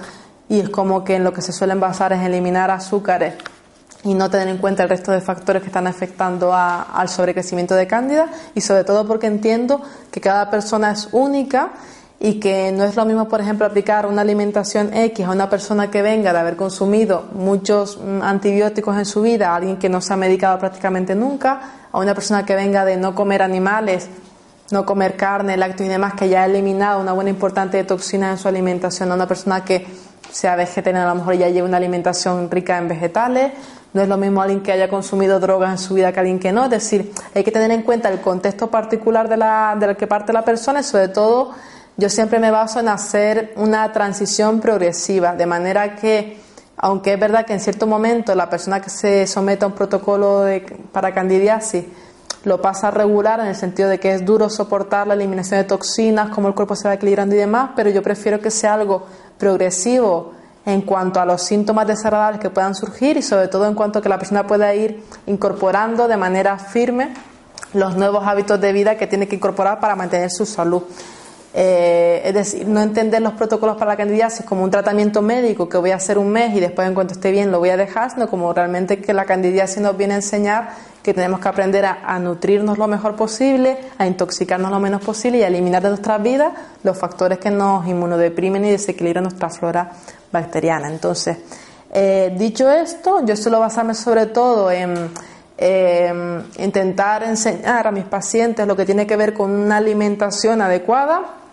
y 0.48 0.60
es 0.60 0.68
como 0.68 1.04
que 1.04 1.16
en 1.16 1.24
lo 1.24 1.32
que 1.32 1.40
se 1.40 1.52
suelen 1.52 1.80
basar 1.80 2.12
es 2.12 2.22
eliminar 2.22 2.70
azúcares 2.70 3.34
y 4.02 4.12
no 4.12 4.28
tener 4.28 4.48
en 4.48 4.58
cuenta 4.58 4.82
el 4.82 4.88
resto 4.88 5.12
de 5.12 5.20
factores 5.20 5.62
que 5.62 5.68
están 5.68 5.86
afectando 5.86 6.52
al 6.52 7.08
sobrecrecimiento 7.08 7.74
de 7.74 7.86
cándida 7.86 8.28
y 8.54 8.60
sobre 8.60 8.84
todo 8.84 9.06
porque 9.06 9.26
entiendo 9.26 9.80
que 10.10 10.20
cada 10.20 10.50
persona 10.50 10.90
es 10.90 11.08
única 11.12 11.70
y 12.24 12.40
que 12.40 12.72
no 12.72 12.84
es 12.84 12.96
lo 12.96 13.04
mismo, 13.04 13.28
por 13.28 13.42
ejemplo, 13.42 13.66
aplicar 13.66 14.06
una 14.06 14.22
alimentación 14.22 14.94
X 14.94 15.26
a 15.26 15.30
una 15.30 15.50
persona 15.50 15.90
que 15.90 16.00
venga 16.00 16.32
de 16.32 16.38
haber 16.38 16.56
consumido 16.56 17.26
muchos 17.34 17.98
mm, 17.98 18.22
antibióticos 18.22 18.96
en 18.96 19.04
su 19.04 19.20
vida, 19.20 19.50
a 19.50 19.56
alguien 19.56 19.76
que 19.76 19.90
no 19.90 20.00
se 20.00 20.14
ha 20.14 20.16
medicado 20.16 20.58
prácticamente 20.58 21.14
nunca, 21.14 21.60
a 21.92 21.98
una 21.98 22.14
persona 22.14 22.46
que 22.46 22.54
venga 22.54 22.86
de 22.86 22.96
no 22.96 23.14
comer 23.14 23.42
animales, 23.42 24.08
no 24.70 24.86
comer 24.86 25.16
carne, 25.16 25.58
lácteos 25.58 25.86
y 25.86 25.92
demás, 25.92 26.14
que 26.14 26.30
ya 26.30 26.44
ha 26.44 26.46
eliminado 26.46 26.98
una 26.98 27.12
buena 27.12 27.28
importante 27.28 27.76
de 27.76 27.84
toxinas 27.84 28.38
en 28.38 28.38
su 28.38 28.48
alimentación, 28.48 29.12
a 29.12 29.16
una 29.16 29.28
persona 29.28 29.62
que 29.62 29.86
sea 30.30 30.56
vegetariana, 30.56 31.04
a 31.04 31.12
lo 31.12 31.20
mejor 31.20 31.34
ya 31.34 31.50
lleva 31.50 31.68
una 31.68 31.76
alimentación 31.76 32.50
rica 32.50 32.78
en 32.78 32.88
vegetales, 32.88 33.52
no 33.92 34.00
es 34.00 34.08
lo 34.08 34.16
mismo 34.16 34.40
alguien 34.40 34.62
que 34.62 34.72
haya 34.72 34.88
consumido 34.88 35.40
drogas 35.40 35.72
en 35.72 35.78
su 35.78 35.92
vida 35.92 36.10
que 36.10 36.20
alguien 36.20 36.38
que 36.38 36.52
no, 36.52 36.64
es 36.64 36.70
decir, 36.70 37.12
hay 37.34 37.44
que 37.44 37.52
tener 37.52 37.70
en 37.70 37.82
cuenta 37.82 38.08
el 38.08 38.22
contexto 38.22 38.70
particular 38.70 39.28
de 39.28 39.36
la, 39.36 39.76
del 39.78 39.94
que 39.94 40.06
parte 40.06 40.32
la 40.32 40.42
persona 40.42 40.80
y 40.80 40.84
sobre 40.84 41.08
todo 41.08 41.52
yo 41.96 42.08
siempre 42.08 42.38
me 42.38 42.50
baso 42.50 42.80
en 42.80 42.88
hacer 42.88 43.52
una 43.56 43.92
transición 43.92 44.60
progresiva, 44.60 45.34
de 45.34 45.46
manera 45.46 45.96
que, 45.96 46.38
aunque 46.76 47.14
es 47.14 47.20
verdad 47.20 47.46
que 47.46 47.52
en 47.52 47.60
cierto 47.60 47.86
momento 47.86 48.34
la 48.34 48.50
persona 48.50 48.80
que 48.80 48.90
se 48.90 49.26
somete 49.26 49.64
a 49.64 49.68
un 49.68 49.74
protocolo 49.74 50.40
de, 50.40 50.60
para 50.92 51.14
candidiasis 51.14 51.84
lo 52.44 52.60
pasa 52.60 52.88
a 52.88 52.90
regular 52.90 53.40
en 53.40 53.46
el 53.46 53.56
sentido 53.56 53.88
de 53.88 53.98
que 53.98 54.12
es 54.12 54.24
duro 54.24 54.50
soportar 54.50 55.06
la 55.06 55.14
eliminación 55.14 55.60
de 55.60 55.64
toxinas, 55.64 56.28
cómo 56.28 56.48
el 56.48 56.54
cuerpo 56.54 56.76
se 56.76 56.86
va 56.86 56.94
equilibrando 56.94 57.34
y 57.34 57.38
demás, 57.38 57.70
pero 57.74 57.90
yo 57.90 58.02
prefiero 58.02 58.40
que 58.40 58.50
sea 58.50 58.74
algo 58.74 59.06
progresivo 59.38 60.32
en 60.66 60.82
cuanto 60.82 61.20
a 61.20 61.26
los 61.26 61.42
síntomas 61.42 61.86
desagradables 61.86 62.40
que 62.40 62.50
puedan 62.50 62.74
surgir 62.74 63.16
y 63.16 63.22
sobre 63.22 63.48
todo 63.48 63.66
en 63.66 63.74
cuanto 63.74 63.98
a 63.98 64.02
que 64.02 64.08
la 64.08 64.18
persona 64.18 64.46
pueda 64.46 64.74
ir 64.74 65.02
incorporando 65.26 66.08
de 66.08 66.16
manera 66.16 66.58
firme 66.58 67.14
los 67.72 67.96
nuevos 67.96 68.26
hábitos 68.26 68.60
de 68.60 68.72
vida 68.72 68.96
que 68.96 69.06
tiene 69.06 69.26
que 69.26 69.36
incorporar 69.36 69.80
para 69.80 69.96
mantener 69.96 70.30
su 70.30 70.44
salud. 70.44 70.82
Eh, 71.56 72.20
es 72.24 72.34
decir, 72.34 72.66
no 72.66 72.80
entender 72.80 73.22
los 73.22 73.34
protocolos 73.34 73.76
para 73.76 73.92
la 73.92 73.96
candidiasis 73.96 74.44
como 74.44 74.64
un 74.64 74.72
tratamiento 74.72 75.22
médico 75.22 75.68
que 75.68 75.78
voy 75.78 75.92
a 75.92 75.96
hacer 75.96 76.18
un 76.18 76.30
mes 76.30 76.52
y 76.56 76.58
después 76.58 76.88
en 76.88 76.94
cuanto 76.94 77.14
esté 77.14 77.30
bien 77.30 77.52
lo 77.52 77.60
voy 77.60 77.68
a 77.68 77.76
dejar, 77.76 78.10
sino 78.10 78.28
como 78.28 78.52
realmente 78.52 79.00
que 79.00 79.14
la 79.14 79.24
candidiasis 79.24 79.80
nos 79.80 79.96
viene 79.96 80.14
a 80.14 80.16
enseñar 80.16 80.70
que 81.04 81.14
tenemos 81.14 81.38
que 81.38 81.46
aprender 81.46 81.86
a, 81.86 82.18
nutrirnos 82.18 82.76
lo 82.76 82.88
mejor 82.88 83.14
posible, 83.14 83.78
a 83.98 84.06
intoxicarnos 84.06 84.68
lo 84.68 84.80
menos 84.80 85.00
posible 85.04 85.38
y 85.38 85.42
a 85.44 85.46
eliminar 85.46 85.80
de 85.80 85.90
nuestras 85.90 86.20
vidas 86.20 86.52
los 86.82 86.98
factores 86.98 87.38
que 87.38 87.52
nos 87.52 87.86
inmunodeprimen 87.86 88.64
y 88.64 88.72
desequilibran 88.72 89.22
nuestra 89.22 89.48
flora 89.48 89.92
bacteriana. 90.32 90.88
Entonces, 90.88 91.36
eh, 91.92 92.34
dicho 92.36 92.68
esto, 92.68 93.24
yo 93.24 93.36
suelo 93.36 93.60
basarme 93.60 93.94
sobre 93.94 94.26
todo 94.26 94.72
en 94.72 95.10
intentar 96.58 97.22
enseñar 97.22 97.86
a 97.86 97.92
mis 97.92 98.04
pacientes 98.04 98.66
lo 98.66 98.74
que 98.74 98.84
tiene 98.84 99.06
que 99.06 99.14
ver 99.14 99.32
con 99.32 99.52
una 99.52 99.76
alimentación 99.76 100.60
adecuada, 100.60 101.43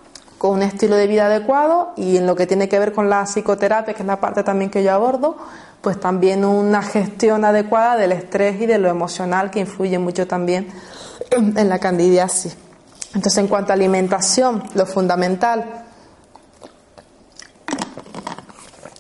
con 0.42 0.54
un 0.54 0.64
estilo 0.64 0.96
de 0.96 1.06
vida 1.06 1.28
adecuado 1.28 1.92
y 1.96 2.18
en 2.18 2.26
lo 2.26 2.36
que 2.36 2.48
tiene 2.48 2.68
que 2.68 2.80
ver 2.80 2.94
con 2.94 3.12
la 3.12 3.28
psicoterapia, 3.28 3.94
que 3.94 4.02
es 4.02 4.08
la 4.08 4.20
parte 4.20 4.42
también 4.42 4.72
que 4.72 4.84
yo 4.84 4.92
abordo, 4.92 5.38
pues 5.82 6.00
también 6.00 6.44
una 6.46 6.82
gestión 6.82 7.46
adecuada 7.46 7.96
del 7.96 8.12
estrés 8.12 8.60
y 8.60 8.66
de 8.66 8.80
lo 8.80 8.90
emocional 8.90 9.52
que 9.52 9.60
influye 9.60 10.00
mucho 10.00 10.26
también 10.26 10.68
en 11.30 11.70
la 11.70 11.78
candidiasis. 11.78 12.58
Entonces, 13.14 13.38
en 13.38 13.50
cuanto 13.50 13.72
a 13.72 13.76
alimentación, 13.76 14.64
lo 14.74 14.88
fundamental 14.88 15.86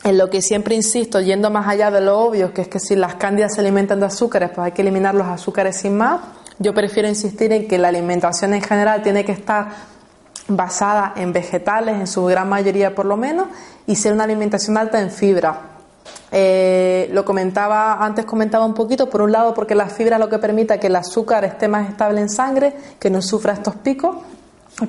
en 0.03 0.19
lo 0.19 0.29
que 0.29 0.43
siempre 0.43 0.75
insisto, 0.75 1.21
yendo 1.21 1.49
más 1.49 1.67
allá 1.67 1.89
de 1.89 2.01
lo 2.01 2.19
obvio, 2.19 2.53
que 2.53 2.61
es 2.61 2.67
que 2.67 2.79
si 2.79 2.95
las 2.95 3.15
cándidas 3.15 3.55
se 3.55 3.61
alimentan 3.61 3.99
de 3.99 4.05
azúcares, 4.05 4.51
pues 4.53 4.65
hay 4.65 4.71
que 4.73 4.83
eliminar 4.83 5.15
los 5.15 5.25
azúcares 5.25 5.77
sin 5.77 5.97
más. 5.97 6.21
Yo 6.59 6.75
prefiero 6.75 7.09
insistir 7.09 7.51
en 7.51 7.67
que 7.67 7.79
la 7.79 7.87
alimentación 7.87 8.53
en 8.53 8.61
general 8.61 9.01
tiene 9.01 9.25
que 9.25 9.31
estar 9.31 9.89
basada 10.47 11.13
en 11.15 11.33
vegetales, 11.33 11.99
en 11.99 12.07
su 12.07 12.25
gran 12.25 12.49
mayoría 12.49 12.95
por 12.95 13.05
lo 13.05 13.17
menos, 13.17 13.47
y 13.87 13.95
ser 13.95 14.13
una 14.13 14.23
alimentación 14.23 14.77
alta 14.77 15.01
en 15.01 15.11
fibra. 15.11 15.61
Eh, 16.31 17.09
lo 17.11 17.25
comentaba, 17.25 18.03
antes 18.03 18.25
comentaba 18.25 18.65
un 18.65 18.73
poquito, 18.73 19.09
por 19.09 19.21
un 19.21 19.31
lado 19.31 19.53
porque 19.53 19.75
la 19.75 19.87
fibra 19.87 20.17
lo 20.17 20.29
que 20.29 20.39
permite 20.39 20.79
que 20.79 20.87
el 20.87 20.95
azúcar 20.95 21.43
esté 21.43 21.67
más 21.67 21.89
estable 21.89 22.21
en 22.21 22.29
sangre, 22.29 22.73
que 22.99 23.09
no 23.09 23.21
sufra 23.21 23.53
estos 23.53 23.75
picos, 23.75 24.15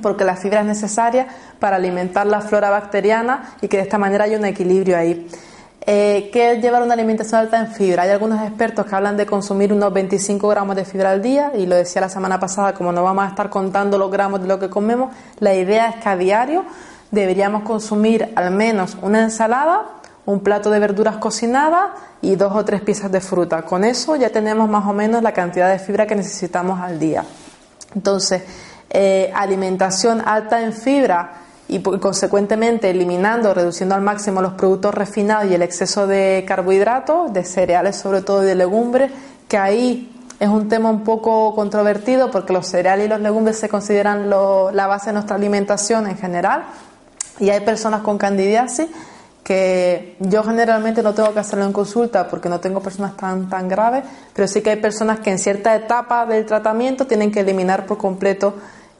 porque 0.00 0.24
la 0.24 0.36
fibra 0.36 0.61
es 0.61 0.66
necesaria 0.66 1.26
para 1.59 1.76
alimentar 1.76 2.26
la 2.26 2.40
flora 2.40 2.70
bacteriana 2.70 3.55
y 3.61 3.68
que 3.68 3.76
de 3.76 3.82
esta 3.82 3.98
manera 3.98 4.24
haya 4.24 4.38
un 4.38 4.44
equilibrio 4.44 4.96
ahí. 4.96 5.28
Eh, 5.85 6.30
¿Qué 6.33 6.53
es 6.53 6.62
llevar 6.62 6.83
una 6.83 6.95
alimentación 6.95 7.41
alta 7.41 7.59
en 7.59 7.66
fibra? 7.72 8.05
Hay 8.05 8.11
algunos 8.11 8.41
expertos 8.41 8.87
que 8.87 8.95
hablan 8.95 9.16
de 9.16 9.26
consumir 9.26 9.72
unos 9.72 9.93
25 9.93 10.47
gramos 10.47 10.76
de 10.76 10.85
fibra 10.85 11.11
al 11.11 11.20
día 11.20 11.51
y 11.57 11.66
lo 11.66 11.74
decía 11.74 12.01
la 12.01 12.09
semana 12.09 12.39
pasada, 12.39 12.72
como 12.72 12.93
no 12.93 13.03
vamos 13.03 13.24
a 13.24 13.28
estar 13.28 13.51
contando 13.51 13.99
los 13.99 14.09
gramos 14.09 14.41
de 14.41 14.47
lo 14.47 14.61
que 14.61 14.70
comemos, 14.70 15.11
la 15.41 15.55
idea 15.55 15.89
es 15.89 15.97
que 15.97 16.09
a 16.09 16.16
diario 16.16 16.64
deberíamos 17.11 17.64
consumir 17.64 18.33
al 18.37 18.53
menos 18.53 18.97
una 19.03 19.22
ensalada, 19.22 19.87
un 20.24 20.39
plato 20.41 20.70
de 20.70 20.78
verduras 20.78 21.16
cocinadas 21.16 21.91
y 22.20 22.37
dos 22.37 22.53
o 22.55 22.64
tres 22.64 22.80
piezas 22.83 23.11
de 23.11 23.20
fruta. 23.20 23.62
Con 23.62 23.83
eso 23.83 24.14
ya 24.14 24.30
tenemos 24.30 24.70
más 24.70 24.87
o 24.87 24.93
menos 24.93 25.20
la 25.20 25.33
cantidad 25.33 25.68
de 25.68 25.80
fibra 25.80 26.07
que 26.07 26.14
necesitamos 26.14 26.80
al 26.80 27.01
día. 27.01 27.24
Entonces, 27.97 28.45
eh, 28.89 29.33
alimentación 29.35 30.22
alta 30.24 30.62
en 30.62 30.72
fibra 30.72 31.41
y 31.73 31.81
consecuentemente 31.81 32.91
eliminando, 32.91 33.55
reduciendo 33.55 33.95
al 33.95 34.03
máximo 34.03 34.43
los 34.43 34.53
productos 34.53 34.95
refinados 34.95 35.51
y 35.51 35.55
el 35.55 35.62
exceso 35.62 36.07
de 36.07 36.45
carbohidratos, 36.47 37.33
de 37.33 37.45
cereales 37.45 37.97
sobre 37.97 38.20
todo 38.20 38.43
y 38.43 38.47
de 38.47 38.55
legumbres, 38.55 39.11
que 39.49 39.57
ahí 39.57 40.12
es 40.39 40.49
un 40.49 40.68
tema 40.68 40.91
un 40.91 41.03
poco 41.03 41.55
controvertido 41.55 42.31
porque 42.31 42.53
los 42.53 42.66
cereales 42.66 43.07
y 43.07 43.09
los 43.09 43.20
legumbres 43.20 43.59
se 43.59 43.70
consideran 43.70 44.29
la 44.29 44.87
base 44.87 45.07
de 45.07 45.12
nuestra 45.14 45.37
alimentación 45.37 46.07
en 46.07 46.18
general. 46.18 46.64
Y 47.41 47.49
hay 47.49 47.61
personas 47.61 48.03
con 48.03 48.18
candidiasis 48.18 48.89
que 49.43 50.16
yo 50.20 50.45
generalmente 50.45 51.03
no 51.03 51.14
tengo 51.14 51.33
que 51.33 51.41
hacerlo 51.41 51.64
en 51.64 51.73
consulta 51.73 52.29
porque 52.29 52.51
no 52.51 52.61
tengo 52.61 52.81
personas 52.81 53.16
tan, 53.16 53.49
tan 53.49 53.66
graves, 53.66 54.05
pero 54.35 54.47
sí 54.47 54.61
que 54.61 54.70
hay 54.70 54.77
personas 54.77 55.20
que 55.20 55.31
en 55.31 55.39
cierta 55.39 55.75
etapa 55.75 56.27
del 56.27 56.45
tratamiento 56.45 57.07
tienen 57.07 57.33
que 57.33 57.41
eliminar 57.41 57.87
por 57.87 57.97
completo 57.97 58.55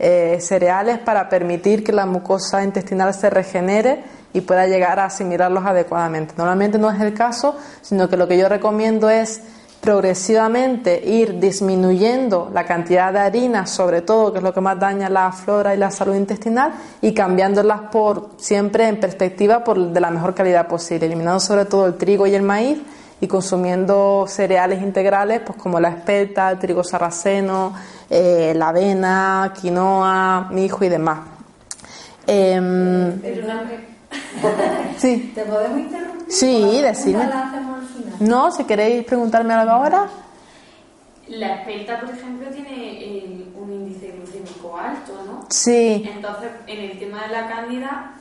eh, 0.05 0.39
cereales 0.41 0.99
para 0.99 1.29
permitir 1.29 1.85
que 1.85 1.93
la 1.93 2.07
mucosa 2.07 2.65
intestinal 2.65 3.15
se 3.15 3.31
regenere 3.31 4.03
y 4.33 4.41
pueda 4.41 4.67
llegar 4.67 4.99
a 4.99 5.05
asimilarlos 5.05 5.65
adecuadamente. 5.65 6.35
Normalmente 6.37 6.77
no 6.77 6.91
es 6.91 7.01
el 7.01 7.15
caso, 7.15 7.57
sino 7.83 8.09
que 8.09 8.17
lo 8.17 8.27
que 8.27 8.37
yo 8.37 8.49
recomiendo 8.49 9.09
es 9.09 9.43
progresivamente 9.81 11.09
ir 11.09 11.39
disminuyendo 11.39 12.51
la 12.53 12.65
cantidad 12.65 13.13
de 13.13 13.21
harina, 13.21 13.65
sobre 13.67 14.01
todo, 14.01 14.33
que 14.33 14.39
es 14.39 14.45
lo 14.45 14.53
que 14.53 14.61
más 14.61 14.77
daña 14.81 15.09
la 15.09 15.31
flora 15.31 15.73
y 15.73 15.79
la 15.79 15.93
salud 15.93 16.17
intestinal, 16.17 16.73
y 17.01 17.15
cambiándolas 17.15 17.83
por 17.93 18.31
siempre 18.39 18.89
en 18.89 18.99
perspectiva 18.99 19.63
por 19.63 19.79
de 19.79 20.01
la 20.01 20.11
mejor 20.11 20.35
calidad 20.35 20.67
posible, 20.67 21.07
eliminando 21.07 21.39
sobre 21.39 21.65
todo 21.67 21.87
el 21.87 21.95
trigo 21.95 22.27
y 22.27 22.35
el 22.35 22.43
maíz 22.43 22.83
y 23.23 23.29
consumiendo 23.29 24.25
cereales 24.27 24.83
integrales, 24.83 25.43
pues 25.47 25.57
como 25.57 25.79
la 25.79 25.91
espelta, 25.91 26.51
el 26.51 26.59
trigo 26.59 26.83
sarraceno, 26.83 27.73
eh, 28.11 28.53
la 28.57 28.71
avena, 28.71 29.55
quinoa, 29.61 30.49
mijo 30.51 30.85
y 30.85 30.89
demás. 30.89 31.21
Eh, 32.27 32.61
sí. 34.99 35.31
¿Te 35.37 35.45
podemos 35.45 35.79
interrumpir? 35.79 36.33
Sí, 36.33 36.81
decime. 36.83 37.31
No, 38.19 38.51
si 38.51 38.65
queréis 38.65 39.05
preguntarme 39.05 39.55
algo 39.55 39.71
ahora. 39.71 40.09
La 41.29 41.61
espelta, 41.61 42.01
por 42.01 42.11
ejemplo, 42.11 42.49
tiene 42.51 43.47
un 43.55 43.73
índice 43.73 44.17
glucémico 44.17 44.77
alto, 44.77 45.13
¿no? 45.25 45.47
Sí. 45.49 46.11
Entonces, 46.13 46.51
en 46.67 46.91
el 46.91 46.99
tema 46.99 47.23
de 47.23 47.29
la 47.29 47.49
cándida, 47.49 48.15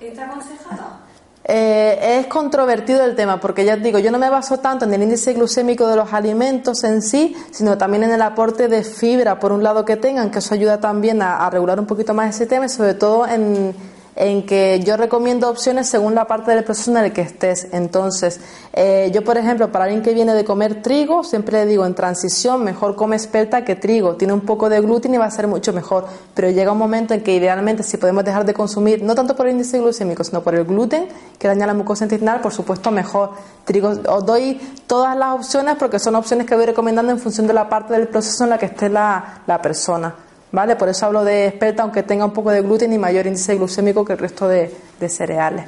¿está 0.00 0.26
aconsejada? 0.26 1.02
Eh, 1.44 2.18
es 2.20 2.26
controvertido 2.26 3.04
el 3.04 3.16
tema, 3.16 3.40
porque 3.40 3.64
ya 3.64 3.76
digo, 3.76 3.98
yo 3.98 4.10
no 4.10 4.18
me 4.18 4.28
baso 4.28 4.58
tanto 4.58 4.84
en 4.84 4.92
el 4.92 5.02
índice 5.02 5.32
glucémico 5.32 5.86
de 5.86 5.96
los 5.96 6.12
alimentos 6.12 6.84
en 6.84 7.00
sí, 7.00 7.34
sino 7.50 7.78
también 7.78 8.04
en 8.04 8.10
el 8.10 8.20
aporte 8.20 8.68
de 8.68 8.84
fibra, 8.84 9.38
por 9.38 9.52
un 9.52 9.62
lado, 9.62 9.84
que 9.84 9.96
tengan, 9.96 10.30
que 10.30 10.40
eso 10.40 10.54
ayuda 10.54 10.78
también 10.78 11.22
a, 11.22 11.48
regular 11.48 11.80
un 11.80 11.86
poquito 11.86 12.12
más 12.12 12.34
ese 12.34 12.46
tema 12.46 12.68
sobre 12.68 12.94
todo 12.94 13.26
en 13.26 13.74
en 14.20 14.44
que 14.44 14.82
yo 14.84 14.96
recomiendo 14.96 15.48
opciones 15.48 15.88
según 15.88 16.16
la 16.16 16.26
parte 16.26 16.50
del 16.50 16.64
proceso 16.64 16.90
en 16.90 16.96
el 16.96 17.12
que 17.12 17.20
estés. 17.20 17.68
Entonces, 17.70 18.40
eh, 18.72 19.12
yo, 19.14 19.22
por 19.22 19.38
ejemplo, 19.38 19.70
para 19.70 19.84
alguien 19.84 20.02
que 20.02 20.12
viene 20.12 20.34
de 20.34 20.44
comer 20.44 20.82
trigo, 20.82 21.22
siempre 21.22 21.60
le 21.60 21.66
digo 21.66 21.86
en 21.86 21.94
transición, 21.94 22.64
mejor 22.64 22.96
come 22.96 23.14
espelta 23.14 23.64
que 23.64 23.76
trigo. 23.76 24.16
Tiene 24.16 24.32
un 24.32 24.40
poco 24.40 24.68
de 24.68 24.80
gluten 24.80 25.14
y 25.14 25.18
va 25.18 25.26
a 25.26 25.30
ser 25.30 25.46
mucho 25.46 25.72
mejor. 25.72 26.06
Pero 26.34 26.50
llega 26.50 26.72
un 26.72 26.78
momento 26.78 27.14
en 27.14 27.22
que 27.22 27.32
idealmente, 27.32 27.84
si 27.84 27.96
podemos 27.96 28.24
dejar 28.24 28.44
de 28.44 28.54
consumir, 28.54 29.04
no 29.04 29.14
tanto 29.14 29.36
por 29.36 29.46
el 29.46 29.52
índice 29.52 29.78
glucémico, 29.78 30.24
sino 30.24 30.42
por 30.42 30.56
el 30.56 30.64
gluten, 30.64 31.06
que 31.38 31.46
daña 31.46 31.64
la 31.64 31.74
mucosa 31.74 32.04
intestinal, 32.04 32.40
por 32.40 32.52
supuesto, 32.52 32.90
mejor. 32.90 33.30
Trigo, 33.64 33.92
os 34.08 34.26
doy 34.26 34.60
todas 34.88 35.16
las 35.16 35.36
opciones 35.36 35.76
porque 35.78 36.00
son 36.00 36.16
opciones 36.16 36.44
que 36.44 36.56
voy 36.56 36.66
recomendando 36.66 37.12
en 37.12 37.20
función 37.20 37.46
de 37.46 37.52
la 37.52 37.68
parte 37.68 37.92
del 37.92 38.08
proceso 38.08 38.42
en 38.42 38.50
la 38.50 38.58
que 38.58 38.66
esté 38.66 38.88
la, 38.88 39.42
la 39.46 39.62
persona. 39.62 40.12
¿Vale? 40.52 40.76
Por 40.76 40.88
eso 40.88 41.06
hablo 41.06 41.24
de 41.24 41.46
espelta, 41.46 41.82
aunque 41.82 42.02
tenga 42.02 42.24
un 42.24 42.32
poco 42.32 42.50
de 42.50 42.62
gluten 42.62 42.92
y 42.92 42.98
mayor 42.98 43.26
índice 43.26 43.56
glucémico 43.56 44.04
que 44.04 44.14
el 44.14 44.18
resto 44.18 44.48
de, 44.48 44.70
cereales. 45.08 45.66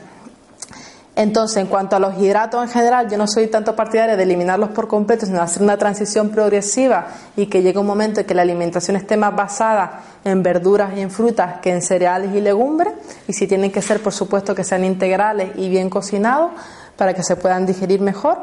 Entonces, 1.17 1.59
en 1.59 1.67
cuanto 1.67 1.97
a 1.97 1.99
los 1.99 2.17
hidratos 2.19 2.63
en 2.63 2.71
general, 2.71 3.11
yo 3.11 3.19
no 3.19 3.27
soy 3.27 3.49
tanto 3.49 3.77
partidaria 3.77 4.17
de 4.17 4.23
eliminarlos 4.23 4.71
por 4.71 4.89
completo, 4.89 5.27
sino 5.27 5.43
hacer 5.43 5.63
una 5.63 5.77
transición 5.77 6.31
progresiva 6.31 7.09
y 7.37 7.47
que 7.47 7.63
llegue 7.63 7.79
un 7.79 7.87
momento 7.87 8.21
en 8.21 8.27
que 8.27 8.35
la 8.35 8.43
alimentación 8.43 8.97
esté 8.97 9.17
más 9.17 9.35
basada 9.35 10.01
en 10.25 10.43
verduras 10.43 10.97
y 10.97 11.01
en 11.01 11.11
frutas 11.11 11.61
que 11.61 11.73
en 11.73 11.83
cereales 11.83 12.35
y 12.35 12.41
legumbres, 12.41 12.95
y 13.29 13.33
si 13.35 13.47
tienen 13.47 13.71
que 13.71 13.83
ser, 13.83 14.01
por 14.03 14.13
supuesto, 14.13 14.55
que 14.55 14.65
sean 14.65 14.85
integrales 14.85 15.51
y 15.57 15.69
bien 15.69 15.91
cocinados 15.91 16.53
para 16.97 17.13
que 17.13 17.23
se 17.23 17.37
puedan 17.37 17.67
digerir 17.67 18.01
mejor. 18.01 18.39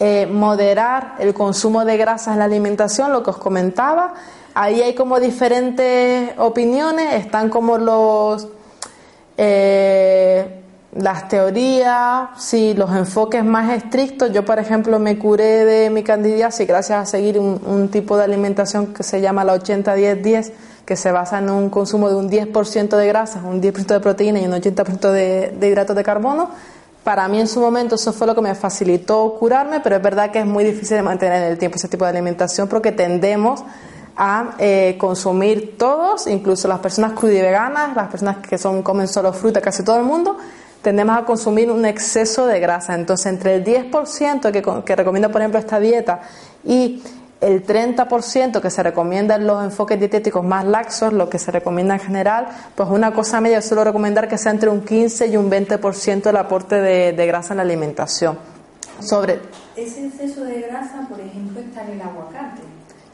Eh, 0.00 0.26
moderar 0.26 1.14
el 1.20 1.32
consumo 1.32 1.84
de 1.84 1.96
grasas 1.96 2.32
en 2.34 2.40
la 2.40 2.44
alimentación, 2.46 3.12
lo 3.12 3.22
que 3.22 3.30
os 3.30 3.38
comentaba, 3.38 4.14
ahí 4.54 4.80
hay 4.80 4.94
como 4.94 5.20
diferentes 5.20 6.30
opiniones, 6.38 7.14
están 7.14 7.50
como 7.50 7.76
los 7.78 8.48
eh, 9.36 10.60
las 10.96 11.28
teorías, 11.28 12.28
sí, 12.38 12.74
los 12.74 12.94
enfoques 12.94 13.44
más 13.44 13.72
estrictos. 13.72 14.32
Yo, 14.32 14.44
por 14.44 14.60
ejemplo, 14.60 14.98
me 15.00 15.18
curé 15.18 15.64
de 15.64 15.90
mi 15.90 16.04
candidiasis 16.04 16.66
gracias 16.68 17.00
a 17.00 17.06
seguir 17.06 17.38
un, 17.38 17.88
tipo 17.88 18.16
de 18.16 18.24
alimentación 18.24 18.94
que 18.94 19.02
se 19.02 19.20
llama 19.20 19.42
la 19.42 19.56
80-10-10, 19.56 20.52
que 20.86 20.96
se 20.96 21.10
basa 21.10 21.38
en 21.38 21.50
un 21.50 21.68
consumo 21.68 22.08
de 22.08 22.14
un 22.14 22.30
10% 22.30 22.96
de 22.96 23.06
grasas, 23.08 23.42
un 23.42 23.60
10% 23.60 23.86
de 23.86 24.00
proteína 24.00 24.40
y 24.40 24.46
un 24.46 24.52
80% 24.52 25.10
de, 25.10 25.52
de 25.58 25.68
hidratos 25.68 25.96
de 25.96 26.04
carbono. 26.04 26.50
Para 27.02 27.26
mí 27.28 27.40
en 27.40 27.48
su 27.48 27.60
momento 27.60 27.96
eso 27.96 28.12
fue 28.12 28.26
lo 28.26 28.34
que 28.34 28.40
me 28.40 28.54
facilitó 28.54 29.34
curarme, 29.38 29.80
pero 29.80 29.96
es 29.96 30.02
verdad 30.02 30.30
que 30.30 30.38
es 30.38 30.46
muy 30.46 30.64
difícil 30.64 30.96
de 30.96 31.02
mantener 31.02 31.42
en 31.42 31.50
el 31.50 31.58
tiempo 31.58 31.76
ese 31.76 31.88
tipo 31.88 32.04
de 32.04 32.10
alimentación 32.10 32.68
porque 32.68 32.92
tendemos 32.92 33.64
a 34.16 34.54
eh, 34.58 34.96
consumir 34.98 35.76
todos, 35.76 36.26
incluso 36.26 36.68
las 36.68 36.78
personas 36.78 37.12
crudiveganas, 37.12 37.96
las 37.96 38.08
personas 38.08 38.38
que 38.38 38.58
son 38.58 38.82
comen 38.82 39.08
solo 39.08 39.32
fruta, 39.32 39.60
casi 39.60 39.82
todo 39.82 39.98
el 39.98 40.04
mundo, 40.04 40.36
tendemos 40.82 41.16
a 41.16 41.24
consumir 41.24 41.70
un 41.70 41.84
exceso 41.84 42.46
de 42.46 42.60
grasa. 42.60 42.94
Entonces, 42.94 43.26
entre 43.26 43.56
el 43.56 43.64
10% 43.64 44.52
que, 44.52 44.84
que 44.84 44.96
recomienda, 44.96 45.30
por 45.30 45.40
ejemplo, 45.40 45.58
esta 45.58 45.80
dieta 45.80 46.20
y 46.64 47.02
el 47.44 47.66
30% 47.66 48.60
que 48.60 48.70
se 48.70 48.82
recomienda 48.82 49.34
en 49.34 49.46
los 49.46 49.62
enfoques 49.62 49.98
dietéticos 49.98 50.42
más 50.42 50.64
laxos, 50.64 51.12
lo 51.12 51.28
que 51.28 51.38
se 51.38 51.50
recomienda 51.50 51.94
en 51.94 52.00
general, 52.00 52.48
pues 52.74 52.88
una 52.88 53.12
cosa 53.12 53.40
media, 53.40 53.58
yo 53.60 53.62
suelo 53.62 53.84
recomendar 53.84 54.28
que 54.28 54.38
sea 54.38 54.52
entre 54.52 54.70
un 54.70 54.80
15 54.80 55.26
y 55.26 55.36
un 55.36 55.50
20% 55.50 56.26
el 56.26 56.36
aporte 56.36 56.80
de, 56.80 57.26
grasa 57.26 57.52
en 57.52 57.58
la 57.58 57.62
alimentación. 57.62 58.38
Sobre... 59.00 59.40
Ese 59.76 60.06
exceso 60.06 60.44
de 60.44 60.62
grasa, 60.62 61.06
por 61.08 61.20
ejemplo, 61.20 61.60
está 61.60 61.82
en 61.82 61.92
el 61.92 62.00
aguacate. 62.00 62.62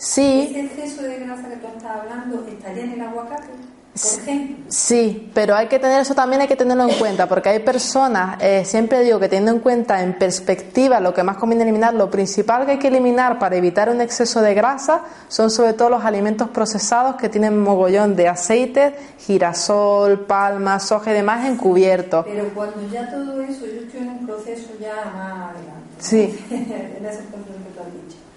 Sí. 0.01 0.49
¿Ese 0.51 0.61
exceso 0.61 1.03
de 1.03 1.19
grasa 1.19 1.47
que 1.51 1.57
tú 1.57 1.67
estás 1.77 1.91
hablando 1.91 2.47
estaría 2.49 2.85
en 2.85 2.93
el 2.93 3.01
aguacate? 3.03 3.49
Por 3.93 4.23
ejemplo. 4.23 4.65
Sí, 4.69 5.31
pero 5.35 5.55
hay 5.55 5.67
que 5.67 5.79
tener 5.79 6.01
eso 6.01 6.15
también 6.15 6.41
hay 6.41 6.49
que 6.49 6.57
tenerlo 6.57 6.85
en 6.89 6.99
cuenta, 6.99 7.29
porque 7.29 7.51
hay 7.51 7.59
personas, 7.59 8.41
eh, 8.41 8.65
siempre 8.65 9.03
digo 9.03 9.21
que 9.21 9.29
teniendo 9.29 9.51
en 9.51 9.59
cuenta 9.59 10.03
en 10.03 10.17
perspectiva 10.17 11.01
lo 11.01 11.13
que 11.13 11.23
más 11.23 11.37
conviene 11.37 11.65
eliminar, 11.65 11.93
lo 11.93 12.09
principal 12.09 12.65
que 12.65 12.73
hay 12.73 12.79
que 12.79 12.89
eliminar 12.89 13.39
para 13.39 13.57
evitar 13.57 13.91
un 13.91 14.01
exceso 14.01 14.41
de 14.41 14.55
grasa 14.55 15.03
son 15.29 15.51
sobre 15.51 15.75
todo 15.75 15.91
los 15.91 16.05
alimentos 16.05 16.49
procesados 16.49 17.17
que 17.17 17.29
tienen 17.29 17.61
mogollón 17.61 18.17
de 18.17 18.29
aceite, 18.29 18.95
girasol, 19.19 20.21
palma, 20.21 20.79
soja 20.79 21.11
y 21.11 21.15
demás 21.15 21.47
encubiertos. 21.47 22.25
Pero 22.25 22.49
cuando 22.55 22.89
ya 22.91 23.11
todo 23.11 23.43
eso, 23.43 23.67
yo 23.67 23.83
estoy 23.83 24.01
en 24.01 24.09
un 24.09 24.27
proceso 24.27 24.71
ya 24.81 24.95
más 25.13 25.51
adelante. 25.51 25.81
Sí. 25.99 26.45
en 26.51 27.05
ese 27.05 27.23
proceso 27.25 27.59
que 27.59 27.75
tú 27.75 27.81
has 27.81 27.93
dicho. 27.93 28.30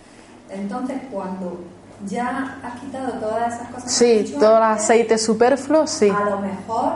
Entonces, 0.56 0.97
cuando 1.12 1.60
ya 2.08 2.58
has 2.64 2.80
quitado 2.80 3.14
todas 3.14 3.54
esas 3.54 3.68
cosas. 3.70 3.91
Sí, 3.91 4.36
todo 4.39 4.58
el 4.58 4.64
aceite 4.64 5.18
superfluo, 5.18 5.88
sí. 5.88 6.10
A 6.10 6.30
lo 6.30 6.39
mejor 6.39 6.93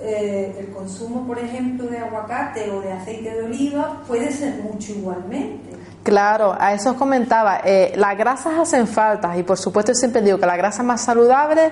eh, 0.00 0.56
el 0.58 0.74
consumo, 0.74 1.26
por 1.26 1.38
ejemplo, 1.38 1.86
de 1.86 1.98
aguacate 1.98 2.70
o 2.70 2.80
de 2.80 2.92
aceite 2.92 3.30
de 3.30 3.42
oliva 3.42 4.02
puede 4.06 4.32
ser 4.32 4.62
mucho 4.62 4.92
igualmente. 4.92 5.76
Claro, 6.02 6.56
a 6.58 6.74
eso 6.74 6.90
os 6.90 6.96
comentaba, 6.96 7.60
eh, 7.64 7.92
las 7.94 8.18
grasas 8.18 8.58
hacen 8.58 8.88
falta 8.88 9.36
y 9.36 9.44
por 9.44 9.56
supuesto 9.56 9.94
siempre 9.94 10.20
digo 10.20 10.38
que 10.38 10.46
la 10.46 10.56
grasa 10.56 10.82
más 10.82 11.00
saludable 11.02 11.70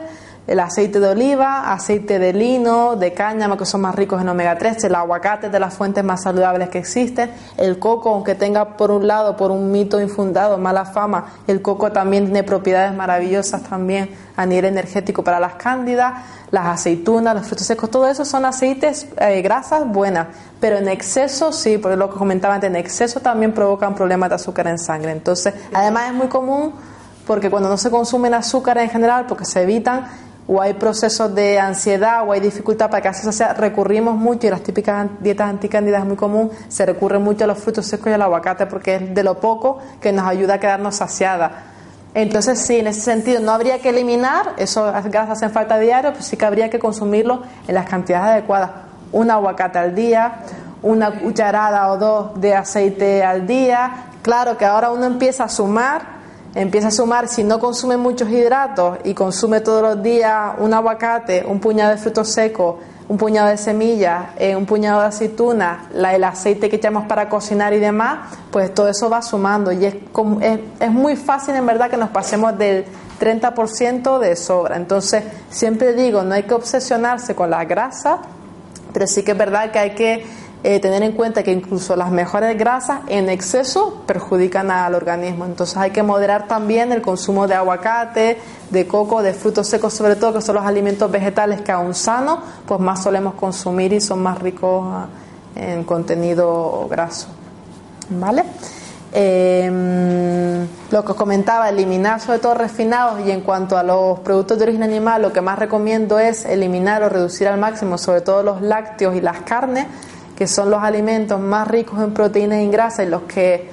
el 0.50 0.58
aceite 0.58 0.98
de 0.98 1.06
oliva, 1.06 1.72
aceite 1.72 2.18
de 2.18 2.32
lino, 2.32 2.96
de 2.96 3.12
cáñamo, 3.12 3.56
que 3.56 3.64
son 3.64 3.82
más 3.82 3.94
ricos 3.94 4.20
en 4.20 4.28
omega 4.28 4.58
3, 4.58 4.82
el 4.82 4.96
aguacate 4.96 5.48
de 5.48 5.60
las 5.60 5.72
fuentes 5.74 6.02
más 6.02 6.24
saludables 6.24 6.68
que 6.70 6.78
existen, 6.78 7.30
el 7.56 7.78
coco, 7.78 8.10
aunque 8.10 8.34
tenga 8.34 8.76
por 8.76 8.90
un 8.90 9.06
lado, 9.06 9.36
por 9.36 9.52
un 9.52 9.70
mito 9.70 10.00
infundado, 10.00 10.58
mala 10.58 10.86
fama, 10.86 11.26
el 11.46 11.62
coco 11.62 11.92
también 11.92 12.24
tiene 12.24 12.42
propiedades 12.42 12.92
maravillosas 12.92 13.62
también 13.62 14.10
a 14.36 14.44
nivel 14.44 14.64
energético 14.64 15.22
para 15.22 15.38
las 15.38 15.54
cándidas, 15.54 16.14
las 16.50 16.66
aceitunas, 16.66 17.32
los 17.36 17.46
frutos 17.46 17.68
secos, 17.68 17.88
todo 17.88 18.08
eso 18.08 18.24
son 18.24 18.44
aceites, 18.44 19.06
eh, 19.18 19.42
grasas 19.42 19.86
buenas, 19.86 20.26
pero 20.58 20.78
en 20.78 20.88
exceso, 20.88 21.52
sí, 21.52 21.78
por 21.78 21.96
lo 21.96 22.10
que 22.10 22.18
comentaba 22.18 22.56
antes, 22.56 22.70
en 22.70 22.74
exceso 22.74 23.20
también 23.20 23.52
provocan 23.52 23.94
problemas 23.94 24.30
de 24.30 24.34
azúcar 24.34 24.66
en 24.66 24.80
sangre. 24.80 25.12
Entonces, 25.12 25.54
además 25.72 26.08
es 26.08 26.14
muy 26.14 26.26
común 26.26 26.72
porque 27.24 27.48
cuando 27.48 27.68
no 27.68 27.76
se 27.76 27.88
consumen 27.88 28.34
azúcar 28.34 28.78
en 28.78 28.90
general, 28.90 29.26
porque 29.28 29.44
se 29.44 29.62
evitan, 29.62 30.08
o 30.46 30.60
hay 30.60 30.74
procesos 30.74 31.34
de 31.34 31.58
ansiedad 31.58 32.26
o 32.26 32.32
hay 32.32 32.40
dificultad 32.40 32.90
para 32.90 33.02
que 33.02 33.08
eso 33.08 33.32
sea, 33.32 33.54
recurrimos 33.54 34.16
mucho, 34.16 34.46
y 34.46 34.50
las 34.50 34.62
típicas 34.62 35.08
dietas 35.20 35.48
anticándidas 35.48 36.02
es 36.02 36.06
muy 36.06 36.16
común, 36.16 36.50
se 36.68 36.84
recurre 36.86 37.18
mucho 37.18 37.44
a 37.44 37.46
los 37.46 37.58
frutos 37.58 37.86
secos 37.86 38.08
y 38.08 38.12
al 38.12 38.22
aguacate 38.22 38.66
porque 38.66 38.96
es 38.96 39.14
de 39.14 39.22
lo 39.22 39.38
poco 39.38 39.78
que 40.00 40.12
nos 40.12 40.26
ayuda 40.26 40.54
a 40.54 40.60
quedarnos 40.60 40.96
saciadas. 40.96 41.52
Entonces, 42.12 42.58
sí, 42.58 42.78
en 42.78 42.88
ese 42.88 43.00
sentido 43.02 43.40
no 43.40 43.52
habría 43.52 43.78
que 43.78 43.90
eliminar, 43.90 44.54
eso 44.56 44.92
grasas 45.04 45.30
hacen 45.30 45.50
falta 45.52 45.78
diario, 45.78 46.10
pero 46.10 46.24
sí 46.24 46.36
que 46.36 46.44
habría 46.44 46.68
que 46.68 46.80
consumirlo 46.80 47.42
en 47.68 47.74
las 47.74 47.88
cantidades 47.88 48.32
adecuadas. 48.32 48.70
Un 49.12 49.30
aguacate 49.30 49.78
al 49.78 49.94
día, 49.94 50.40
una 50.82 51.12
cucharada 51.12 51.90
o 51.92 51.98
dos 51.98 52.40
de 52.40 52.54
aceite 52.54 53.22
al 53.22 53.46
día. 53.46 54.06
Claro 54.22 54.56
que 54.56 54.64
ahora 54.64 54.90
uno 54.90 55.04
empieza 55.06 55.44
a 55.44 55.48
sumar 55.48 56.19
empieza 56.54 56.88
a 56.88 56.90
sumar, 56.90 57.28
si 57.28 57.44
no 57.44 57.58
consume 57.58 57.96
muchos 57.96 58.28
hidratos 58.28 58.98
y 59.04 59.14
consume 59.14 59.60
todos 59.60 59.82
los 59.82 60.02
días 60.02 60.54
un 60.58 60.74
aguacate, 60.74 61.44
un 61.46 61.60
puñado 61.60 61.92
de 61.92 61.98
frutos 61.98 62.32
secos, 62.32 62.76
un 63.08 63.16
puñado 63.16 63.48
de 63.48 63.56
semillas, 63.56 64.26
eh, 64.38 64.54
un 64.54 64.66
puñado 64.66 65.00
de 65.00 65.08
aceitunas, 65.08 65.92
la, 65.92 66.14
el 66.14 66.22
aceite 66.22 66.68
que 66.68 66.76
echamos 66.76 67.06
para 67.06 67.28
cocinar 67.28 67.72
y 67.72 67.78
demás, 67.78 68.36
pues 68.50 68.72
todo 68.72 68.88
eso 68.88 69.10
va 69.10 69.20
sumando 69.20 69.72
y 69.72 69.84
es, 69.84 69.94
es, 70.40 70.60
es 70.78 70.90
muy 70.90 71.16
fácil 71.16 71.56
en 71.56 71.66
verdad 71.66 71.90
que 71.90 71.96
nos 71.96 72.10
pasemos 72.10 72.56
del 72.56 72.84
30% 73.20 74.18
de 74.18 74.36
sobra. 74.36 74.76
Entonces, 74.76 75.24
siempre 75.50 75.92
digo, 75.92 76.22
no 76.22 76.34
hay 76.34 76.44
que 76.44 76.54
obsesionarse 76.54 77.34
con 77.34 77.50
la 77.50 77.64
grasa, 77.64 78.18
pero 78.92 79.06
sí 79.06 79.22
que 79.22 79.32
es 79.32 79.38
verdad 79.38 79.70
que 79.70 79.78
hay 79.78 79.94
que 79.94 80.24
eh, 80.62 80.78
tener 80.78 81.02
en 81.02 81.12
cuenta 81.12 81.42
que 81.42 81.52
incluso 81.52 81.96
las 81.96 82.10
mejores 82.10 82.58
grasas 82.58 83.00
en 83.08 83.30
exceso 83.30 84.02
perjudican 84.06 84.70
al 84.70 84.94
organismo. 84.94 85.46
Entonces 85.46 85.76
hay 85.76 85.90
que 85.90 86.02
moderar 86.02 86.48
también 86.48 86.92
el 86.92 87.00
consumo 87.00 87.46
de 87.46 87.54
aguacate, 87.54 88.38
de 88.70 88.86
coco, 88.86 89.22
de 89.22 89.32
frutos 89.32 89.66
secos, 89.66 89.94
sobre 89.94 90.16
todo 90.16 90.34
que 90.34 90.42
son 90.42 90.56
los 90.56 90.64
alimentos 90.64 91.10
vegetales 91.10 91.62
que 91.62 91.72
aún 91.72 91.94
sanos, 91.94 92.40
pues 92.66 92.78
más 92.78 93.02
solemos 93.02 93.34
consumir 93.34 93.92
y 93.94 94.00
son 94.00 94.22
más 94.22 94.38
ricos 94.38 94.84
ah, 94.86 95.06
en 95.56 95.84
contenido 95.84 96.86
graso. 96.90 97.28
¿Vale? 98.10 98.44
Em, 99.12 100.68
lo 100.90 101.04
que 101.04 101.12
os 101.12 101.16
comentaba, 101.16 101.68
eliminar 101.68 102.20
sobre 102.20 102.38
todo 102.38 102.54
refinados 102.54 103.26
y 103.26 103.30
en 103.32 103.40
cuanto 103.40 103.76
a 103.76 103.82
los 103.82 104.20
productos 104.20 104.58
de 104.58 104.64
origen 104.64 104.84
animal, 104.84 105.22
lo 105.22 105.32
que 105.32 105.40
más 105.40 105.58
recomiendo 105.58 106.20
es 106.20 106.44
eliminar 106.44 107.02
o 107.02 107.08
reducir 107.08 107.48
al 107.48 107.58
máximo 107.58 107.98
sobre 107.98 108.20
todo 108.20 108.44
los 108.44 108.62
lácteos 108.62 109.16
y 109.16 109.20
las 109.20 109.40
carnes, 109.40 109.86
que 110.40 110.46
son 110.46 110.70
los 110.70 110.82
alimentos 110.82 111.38
más 111.38 111.68
ricos 111.68 112.00
en 112.00 112.14
proteínas 112.14 112.60
y 112.60 112.62
en 112.62 112.70
grasa 112.70 113.04
y 113.04 113.08
los 113.10 113.24
que, 113.24 113.68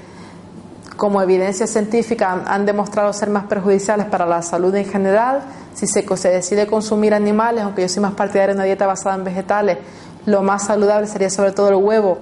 como 0.98 1.22
evidencia 1.22 1.66
científica, 1.66 2.44
han, 2.46 2.66
demostrado 2.66 3.14
ser 3.14 3.30
más 3.30 3.46
perjudiciales 3.46 4.08
para 4.08 4.26
la 4.26 4.42
salud 4.42 4.76
en 4.76 4.84
general. 4.84 5.44
Si 5.74 5.88
se, 5.88 6.04
decide 6.28 6.68
consumir 6.68 7.14
animales, 7.14 7.64
aunque 7.64 7.84
yo 7.84 7.88
soy 7.88 8.02
más 8.02 8.16
partidaria 8.16 8.48
de 8.48 8.56
una 8.56 8.64
dieta 8.66 8.86
basada 8.86 9.16
en 9.16 9.24
vegetales, 9.24 9.78
lo 10.26 10.44
más 10.44 10.66
saludable 10.66 11.08
sería 11.08 11.30
sobre 11.30 11.54
todo 11.54 11.70
el 11.70 11.76
huevo 11.76 12.18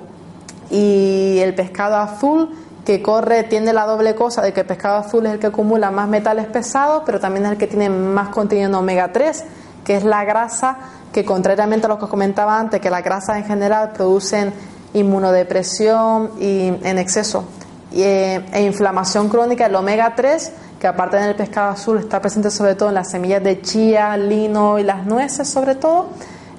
y 0.69 1.39
el 1.39 1.55
pescado 1.55 1.95
azul 1.95 2.55
que 2.85 3.01
corre, 3.01 3.45
tiene 3.45 3.73
la 3.73 3.87
doble 3.87 4.13
cosa 4.13 4.43
de 4.43 4.53
que 4.53 4.59
el 4.59 4.67
pescado 4.67 4.97
azul 4.97 5.25
es 5.25 5.33
el 5.33 5.39
que 5.39 5.47
acumula 5.47 5.89
más 5.89 6.07
metales 6.07 6.45
pesados, 6.45 7.01
pero 7.03 7.19
también 7.19 7.47
es 7.47 7.53
el 7.53 7.57
que 7.57 7.65
tiene 7.65 7.89
más 7.89 8.29
contenido 8.29 8.69
en 8.69 8.75
omega 8.75 9.11
3, 9.11 9.43
que 9.83 9.95
es 9.95 10.03
la 10.03 10.23
grasa 10.23 10.77
que 11.15 11.23
contrariamente 11.23 11.85
a 11.85 11.87
lo 11.87 11.97
que 11.97 12.03
os 12.03 12.09
comentaba 12.09 12.59
antes, 12.59 12.81
que 12.81 12.89
las 12.89 13.01
grasas 13.01 13.37
en 13.37 13.45
general 13.45 13.93
producen 13.93 14.51
inmunodepresión 14.93 16.31
y 16.41 16.67
en 16.67 16.97
exceso. 16.97 17.45
Eh, 17.93 18.45
e 18.51 18.61
inflamación 18.63 19.29
crónica, 19.29 19.67
el 19.67 19.75
omega 19.75 20.13
3, 20.13 20.51
que 20.77 20.87
aparte 20.87 21.15
en 21.15 21.23
el 21.23 21.35
pescado 21.35 21.71
azul 21.71 21.99
está 21.99 22.19
presente 22.19 22.51
sobre 22.51 22.75
todo 22.75 22.89
en 22.89 22.95
las 22.95 23.11
semillas 23.11 23.41
de 23.41 23.61
chía, 23.61 24.17
lino 24.17 24.77
y 24.77 24.83
las 24.83 25.05
nueces 25.05 25.47
sobre 25.47 25.75
todo, 25.75 26.07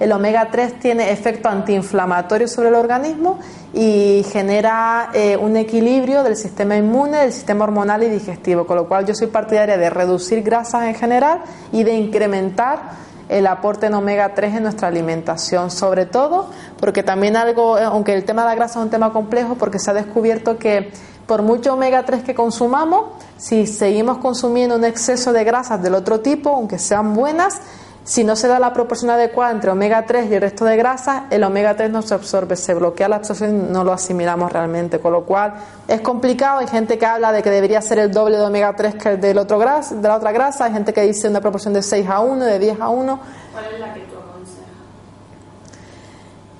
el 0.00 0.10
omega 0.10 0.48
3 0.50 0.80
tiene 0.80 1.10
efecto 1.10 1.50
antiinflamatorio 1.50 2.48
sobre 2.48 2.70
el 2.70 2.76
organismo 2.76 3.38
y 3.74 4.24
genera 4.32 5.10
eh, 5.12 5.36
un 5.36 5.58
equilibrio 5.58 6.22
del 6.22 6.34
sistema 6.34 6.78
inmune, 6.78 7.18
del 7.18 7.32
sistema 7.34 7.64
hormonal 7.64 8.04
y 8.04 8.08
digestivo, 8.08 8.66
con 8.66 8.76
lo 8.76 8.88
cual 8.88 9.04
yo 9.04 9.14
soy 9.14 9.26
partidaria 9.26 9.76
de 9.76 9.90
reducir 9.90 10.42
grasas 10.42 10.84
en 10.84 10.94
general 10.94 11.42
y 11.72 11.84
de 11.84 11.92
incrementar 11.92 13.04
el 13.28 13.46
aporte 13.46 13.86
en 13.86 13.94
omega 13.94 14.34
3 14.34 14.56
en 14.56 14.62
nuestra 14.62 14.88
alimentación, 14.88 15.70
sobre 15.70 16.06
todo 16.06 16.46
porque 16.78 17.02
también 17.02 17.36
algo, 17.36 17.76
aunque 17.76 18.14
el 18.14 18.24
tema 18.24 18.42
de 18.42 18.48
la 18.48 18.54
grasa 18.54 18.78
es 18.78 18.84
un 18.84 18.90
tema 18.90 19.12
complejo, 19.12 19.56
porque 19.56 19.78
se 19.78 19.90
ha 19.90 19.94
descubierto 19.94 20.58
que 20.58 20.92
por 21.26 21.42
mucho 21.42 21.74
omega 21.74 22.04
3 22.04 22.22
que 22.22 22.34
consumamos, 22.34 23.06
si 23.36 23.66
seguimos 23.66 24.18
consumiendo 24.18 24.76
un 24.76 24.84
exceso 24.84 25.32
de 25.32 25.44
grasas 25.44 25.82
del 25.82 25.94
otro 25.94 26.20
tipo, 26.20 26.50
aunque 26.50 26.78
sean 26.78 27.14
buenas, 27.14 27.60
si 28.06 28.22
no 28.22 28.36
se 28.36 28.46
da 28.46 28.60
la 28.60 28.72
proporción 28.72 29.10
adecuada 29.10 29.50
entre 29.50 29.68
omega 29.68 30.06
3 30.06 30.30
y 30.30 30.34
el 30.34 30.40
resto 30.40 30.64
de 30.64 30.76
grasas, 30.76 31.24
el 31.30 31.42
omega 31.42 31.74
3 31.74 31.90
no 31.90 32.02
se 32.02 32.14
absorbe, 32.14 32.54
se 32.54 32.72
bloquea 32.72 33.08
la 33.08 33.16
absorción 33.16 33.50
y 33.50 33.72
no 33.72 33.82
lo 33.82 33.92
asimilamos 33.92 34.52
realmente. 34.52 35.00
Con 35.00 35.12
lo 35.12 35.24
cual 35.24 35.54
es 35.88 36.00
complicado. 36.02 36.60
Hay 36.60 36.68
gente 36.68 36.98
que 36.98 37.04
habla 37.04 37.32
de 37.32 37.42
que 37.42 37.50
debería 37.50 37.82
ser 37.82 37.98
el 37.98 38.12
doble 38.12 38.36
de 38.36 38.44
omega 38.44 38.76
3 38.76 38.94
que 38.94 39.08
el 39.08 39.20
del 39.20 39.38
otro 39.38 39.58
grasa, 39.58 39.96
de 39.96 40.06
la 40.06 40.14
otra 40.14 40.30
grasa. 40.30 40.66
Hay 40.66 40.72
gente 40.72 40.92
que 40.94 41.02
dice 41.02 41.28
una 41.28 41.40
proporción 41.40 41.74
de 41.74 41.82
6 41.82 42.08
a 42.08 42.20
1, 42.20 42.44
de 42.44 42.58
10 42.60 42.80
a 42.80 42.90
1. 42.90 43.20
¿Cuál 43.52 43.64
es 43.74 43.80
la 43.80 43.92
que 43.92 44.00
tú 44.02 44.14
aconsejas? 44.16 44.64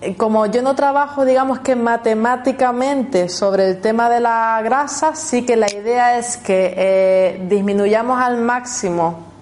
Eh, 0.00 0.16
como 0.16 0.46
yo 0.46 0.62
no 0.62 0.74
trabajo, 0.74 1.24
digamos 1.24 1.60
que 1.60 1.76
matemáticamente 1.76 3.28
sobre 3.28 3.68
el 3.68 3.80
tema 3.80 4.10
de 4.10 4.18
la 4.18 4.60
grasa, 4.64 5.14
sí 5.14 5.46
que 5.46 5.54
la 5.54 5.72
idea 5.72 6.18
es 6.18 6.38
que 6.38 6.74
eh, 6.76 7.46
disminuyamos 7.48 8.20
al 8.20 8.38
máximo 8.38 9.35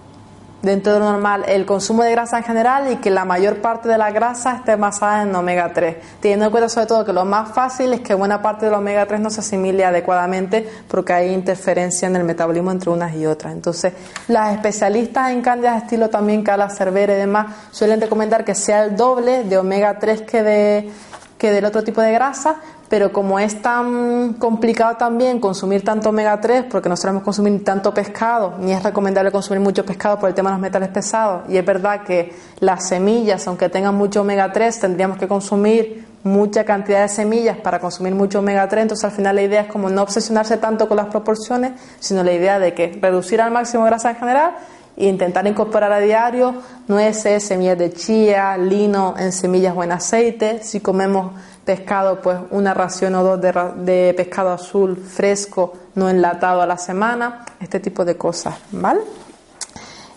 dentro 0.64 0.94
de 0.94 0.98
lo 0.98 1.04
normal 1.04 1.44
el 1.46 1.66
consumo 1.66 2.02
de 2.02 2.10
grasa 2.10 2.38
en 2.38 2.44
general 2.44 2.90
y 2.90 2.96
que 2.96 3.10
la 3.10 3.24
mayor 3.24 3.58
parte 3.58 3.88
de 3.88 3.98
la 3.98 4.10
grasa 4.10 4.56
esté 4.56 4.76
basada 4.76 5.22
en 5.22 5.34
omega 5.34 5.72
3, 5.72 5.96
teniendo 6.20 6.46
en 6.46 6.50
cuenta 6.50 6.68
sobre 6.68 6.86
todo 6.86 7.04
que 7.04 7.12
lo 7.12 7.24
más 7.24 7.52
fácil 7.52 7.92
es 7.92 8.00
que 8.00 8.14
buena 8.14 8.40
parte 8.40 8.66
del 8.66 8.74
omega 8.74 9.06
3 9.06 9.20
no 9.20 9.30
se 9.30 9.40
asimile 9.40 9.84
adecuadamente 9.84 10.68
porque 10.88 11.12
hay 11.12 11.32
interferencia 11.32 12.08
en 12.08 12.16
el 12.16 12.24
metabolismo 12.24 12.70
entre 12.70 12.90
unas 12.90 13.14
y 13.14 13.26
otras. 13.26 13.52
Entonces, 13.52 13.92
las 14.28 14.54
especialistas 14.54 15.30
en 15.30 15.42
cándidas 15.42 15.82
estilo 15.82 16.08
también 16.08 16.42
Cala 16.42 16.70
Cervera 16.70 17.14
y 17.14 17.18
demás 17.18 17.54
suelen 17.70 18.00
recomendar 18.00 18.44
que 18.44 18.54
sea 18.54 18.84
el 18.84 18.96
doble 18.96 19.44
de 19.44 19.58
omega 19.58 19.98
3 19.98 20.22
que 20.22 20.42
de 20.42 20.90
que 21.38 21.50
del 21.50 21.66
otro 21.66 21.82
tipo 21.82 22.00
de 22.00 22.12
grasa, 22.12 22.56
pero 22.88 23.12
como 23.12 23.38
es 23.38 23.60
tan 23.62 24.34
complicado 24.34 24.96
también 24.96 25.40
consumir 25.40 25.84
tanto 25.84 26.10
omega 26.10 26.40
3, 26.40 26.64
porque 26.70 26.88
no 26.88 26.96
solemos 26.96 27.22
consumir 27.22 27.64
tanto 27.64 27.92
pescado, 27.92 28.54
ni 28.60 28.72
es 28.72 28.82
recomendable 28.82 29.32
consumir 29.32 29.60
mucho 29.60 29.84
pescado 29.84 30.18
por 30.18 30.28
el 30.28 30.34
tema 30.34 30.50
de 30.50 30.54
los 30.54 30.62
metales 30.62 30.88
pesados, 30.90 31.42
y 31.48 31.56
es 31.56 31.64
verdad 31.64 32.02
que 32.02 32.34
las 32.60 32.88
semillas, 32.88 33.46
aunque 33.48 33.68
tengan 33.68 33.94
mucho 33.94 34.20
omega 34.20 34.52
3, 34.52 34.80
tendríamos 34.80 35.18
que 35.18 35.28
consumir 35.28 36.06
mucha 36.24 36.64
cantidad 36.64 37.02
de 37.02 37.08
semillas 37.08 37.58
para 37.58 37.78
consumir 37.78 38.14
mucho 38.14 38.38
omega 38.38 38.66
3, 38.66 38.82
entonces 38.82 39.04
al 39.04 39.12
final 39.12 39.36
la 39.36 39.42
idea 39.42 39.62
es 39.62 39.68
como 39.68 39.90
no 39.90 40.02
obsesionarse 40.02 40.56
tanto 40.56 40.88
con 40.88 40.96
las 40.96 41.06
proporciones, 41.06 41.72
sino 42.00 42.22
la 42.22 42.32
idea 42.32 42.58
de 42.58 42.74
que 42.74 42.98
reducir 43.00 43.40
al 43.40 43.50
máximo 43.50 43.84
grasa 43.84 44.10
en 44.10 44.16
general 44.16 44.52
e 44.96 45.06
intentar 45.06 45.46
incorporar 45.46 45.92
a 45.92 45.98
diario 45.98 46.54
nueces, 46.88 47.44
semillas 47.44 47.76
de 47.76 47.92
chía, 47.92 48.56
lino 48.56 49.14
en 49.18 49.32
semillas 49.32 49.74
o 49.76 49.82
en 49.82 49.92
aceite. 49.92 50.62
Si 50.62 50.80
comemos 50.80 51.32
pescado, 51.64 52.20
pues 52.20 52.38
una 52.50 52.74
ración 52.74 53.14
o 53.14 53.22
dos 53.22 53.40
de, 53.40 54.14
pescado 54.16 54.52
azul 54.52 54.96
fresco, 54.96 55.72
no 55.94 56.08
enlatado 56.08 56.62
a 56.62 56.66
la 56.66 56.76
semana, 56.76 57.44
este 57.60 57.80
tipo 57.80 58.04
de 58.04 58.16
cosas, 58.16 58.54
¿vale? 58.70 59.00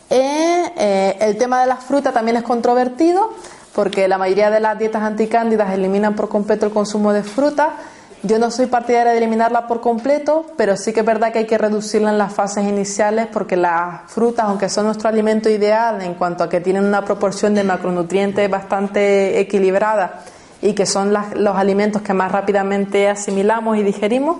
Eh, 0.10 0.72
eh, 0.78 1.18
el 1.20 1.38
tema 1.38 1.62
de 1.62 1.68
las 1.68 1.84
frutas 1.84 2.14
también 2.14 2.38
es 2.38 2.43
controvertido 2.43 3.32
porque 3.74 4.08
la 4.08 4.18
mayoría 4.18 4.50
de 4.50 4.60
las 4.60 4.80
dietas 4.80 5.04
anticándidas 5.04 5.74
eliminan 5.74 6.16
por 6.16 6.30
completo 6.30 6.66
el 6.66 6.72
consumo 6.72 7.12
de 7.12 7.24
fruta 7.24 7.76
Yo 8.24 8.39
no 8.39 8.50
soy 8.50 8.66
partidaria 8.66 9.12
de 9.12 9.20
eliminarla 9.20 9.68
por 9.68 9.82
completo, 9.82 10.45
pero 10.58 10.76
sí 10.76 10.91
que 10.91 11.02
es 11.02 11.06
verdad 11.06 11.32
que 11.32 11.39
hay 11.39 11.45
que 11.45 11.58
reducirla 11.58 12.10
en 12.10 12.18
las 12.18 12.34
fases 12.34 12.66
iniciales 12.66 13.28
porque 13.32 13.56
las 13.56 14.10
frutas, 14.10 14.45
aunque 14.45 14.70
son 14.70 14.86
nuestro 14.86 15.10
alimento 15.10 15.50
ideal 15.50 16.02
en 16.02 16.16
cuanto 16.16 16.43
a 16.43 16.50
que 16.50 16.60
tienen 16.60 16.86
una 16.86 17.06
proporción 17.06 17.54
de 17.54 17.64
macronutrientes 17.64 18.50
bastante 18.50 19.39
equilibrada 19.39 20.24
y 20.62 20.74
que 20.74 20.86
son 20.86 21.14
los 21.14 21.55
alimentos 21.55 22.01
que 22.01 22.14
más 22.14 22.32
rápidamente 22.32 23.10
asimilamos 23.10 23.78
y 23.78 23.84
digerimos, 23.84 24.38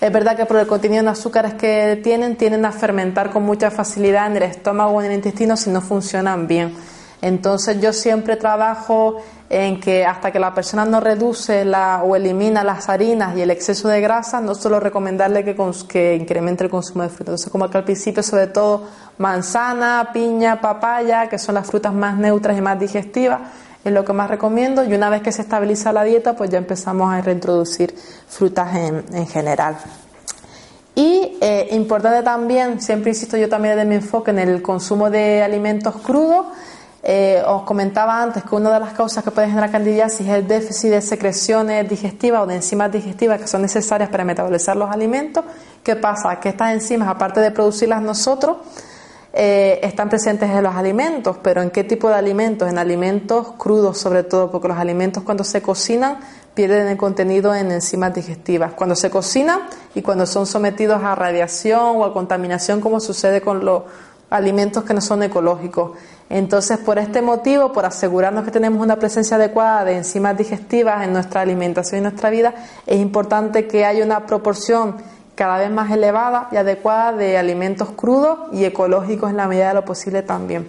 es 0.00 0.12
verdad 0.12 0.36
que 0.36 0.44
por 0.44 0.58
el 0.58 0.66
contenido 0.66 1.02
de 1.02 1.08
azúcares 1.10 1.54
que 1.54 1.98
tienen, 2.04 2.36
tienden 2.36 2.64
a 2.66 2.72
fermentar 2.72 3.30
con 3.30 3.44
mucha 3.44 3.70
facilidad 3.70 4.26
en 4.26 4.36
el 4.36 4.42
estómago 4.42 4.92
o 4.92 5.00
en 5.00 5.10
el 5.10 5.16
intestino 5.16 5.56
si 5.56 5.70
no 5.70 5.80
funcionan 5.80 6.46
bien. 6.46 6.74
Entonces 7.22 7.80
yo 7.80 7.94
siempre 7.94 8.36
trabajo 8.36 9.16
en 9.48 9.80
que 9.80 10.04
hasta 10.04 10.32
que 10.32 10.38
la 10.38 10.52
persona 10.52 10.84
no 10.84 11.00
reduce 11.00 11.64
la, 11.64 12.02
o 12.04 12.14
elimina 12.14 12.62
las 12.62 12.88
harinas 12.88 13.36
y 13.36 13.40
el 13.40 13.50
exceso 13.50 13.88
de 13.88 14.00
grasa, 14.00 14.40
no 14.40 14.54
solo 14.54 14.80
recomendarle 14.80 15.44
que, 15.44 15.56
que 15.88 16.14
incremente 16.14 16.64
el 16.64 16.70
consumo 16.70 17.04
de 17.04 17.08
frutas. 17.08 17.28
Entonces, 17.28 17.50
como 17.50 17.70
que 17.70 17.78
al 17.78 17.84
principio, 17.84 18.22
sobre 18.22 18.48
todo 18.48 18.84
manzana, 19.18 20.10
piña, 20.12 20.60
papaya, 20.60 21.28
que 21.28 21.38
son 21.38 21.54
las 21.54 21.66
frutas 21.66 21.94
más 21.94 22.18
neutras 22.18 22.58
y 22.58 22.60
más 22.60 22.78
digestivas, 22.78 23.40
es 23.90 23.94
lo 23.94 24.04
que 24.04 24.12
más 24.12 24.30
recomiendo. 24.30 24.84
Y 24.84 24.94
una 24.94 25.10
vez 25.10 25.22
que 25.22 25.32
se 25.32 25.42
estabiliza 25.42 25.92
la 25.92 26.04
dieta, 26.04 26.36
pues 26.36 26.50
ya 26.50 26.58
empezamos 26.58 27.12
a 27.12 27.20
reintroducir 27.20 27.94
frutas 28.28 28.74
en, 28.76 29.04
en 29.12 29.26
general. 29.26 29.76
Y 30.94 31.36
eh, 31.42 31.68
importante 31.72 32.22
también, 32.22 32.80
siempre 32.80 33.10
insisto 33.10 33.36
yo 33.36 33.50
también 33.50 33.76
de 33.76 33.84
mi 33.84 33.96
enfoque 33.96 34.30
en 34.30 34.38
el 34.38 34.62
consumo 34.62 35.10
de 35.10 35.42
alimentos 35.42 35.94
crudos, 35.96 36.46
eh, 37.02 37.40
os 37.46 37.62
comentaba 37.62 38.20
antes 38.20 38.42
que 38.42 38.54
una 38.54 38.72
de 38.72 38.80
las 38.80 38.94
causas 38.94 39.22
que 39.22 39.30
puede 39.30 39.48
generar 39.48 39.70
candidiasis 39.70 40.26
es 40.26 40.32
el 40.32 40.48
déficit 40.48 40.90
de 40.90 41.02
secreciones 41.02 41.88
digestivas 41.88 42.42
o 42.42 42.46
de 42.46 42.56
enzimas 42.56 42.90
digestivas 42.90 43.40
que 43.40 43.46
son 43.46 43.62
necesarias 43.62 44.08
para 44.08 44.24
metabolizar 44.24 44.74
los 44.74 44.90
alimentos. 44.90 45.44
¿Qué 45.84 45.94
pasa? 45.96 46.40
Que 46.40 46.48
estas 46.48 46.72
enzimas, 46.72 47.08
aparte 47.08 47.40
de 47.40 47.52
producirlas 47.52 48.00
nosotros, 48.00 48.56
eh, 49.38 49.80
están 49.82 50.08
presentes 50.08 50.48
en 50.48 50.62
los 50.62 50.74
alimentos, 50.74 51.36
pero 51.42 51.60
¿en 51.60 51.68
qué 51.68 51.84
tipo 51.84 52.08
de 52.08 52.14
alimentos? 52.14 52.70
En 52.70 52.78
alimentos 52.78 53.52
crudos 53.58 53.98
sobre 53.98 54.22
todo, 54.22 54.50
porque 54.50 54.68
los 54.68 54.78
alimentos 54.78 55.22
cuando 55.24 55.44
se 55.44 55.60
cocinan 55.60 56.20
pierden 56.54 56.88
el 56.88 56.96
contenido 56.96 57.54
en 57.54 57.70
enzimas 57.70 58.14
digestivas. 58.14 58.72
Cuando 58.72 58.96
se 58.96 59.10
cocinan 59.10 59.60
y 59.94 60.00
cuando 60.00 60.24
son 60.24 60.46
sometidos 60.46 61.02
a 61.02 61.14
radiación 61.14 61.96
o 61.96 62.04
a 62.06 62.14
contaminación, 62.14 62.80
como 62.80 62.98
sucede 62.98 63.42
con 63.42 63.62
los 63.62 63.82
alimentos 64.30 64.84
que 64.84 64.94
no 64.94 65.02
son 65.02 65.22
ecológicos. 65.22 65.92
Entonces, 66.30 66.78
por 66.78 66.98
este 66.98 67.20
motivo, 67.20 67.72
por 67.72 67.84
asegurarnos 67.84 68.42
que 68.42 68.50
tenemos 68.50 68.82
una 68.82 68.96
presencia 68.96 69.36
adecuada 69.36 69.84
de 69.84 69.98
enzimas 69.98 70.36
digestivas 70.36 71.04
en 71.04 71.12
nuestra 71.12 71.42
alimentación 71.42 72.00
y 72.00 72.02
nuestra 72.02 72.30
vida, 72.30 72.54
es 72.86 72.98
importante 72.98 73.68
que 73.68 73.84
haya 73.84 74.02
una 74.02 74.24
proporción 74.24 74.96
cada 75.36 75.58
vez 75.58 75.70
más 75.70 75.90
elevada 75.92 76.48
y 76.50 76.56
adecuada 76.56 77.12
de 77.12 77.38
alimentos 77.38 77.90
crudos 77.90 78.38
y 78.52 78.64
ecológicos 78.64 79.30
en 79.30 79.36
la 79.36 79.46
medida 79.46 79.68
de 79.68 79.74
lo 79.74 79.84
posible 79.84 80.22
también. 80.22 80.66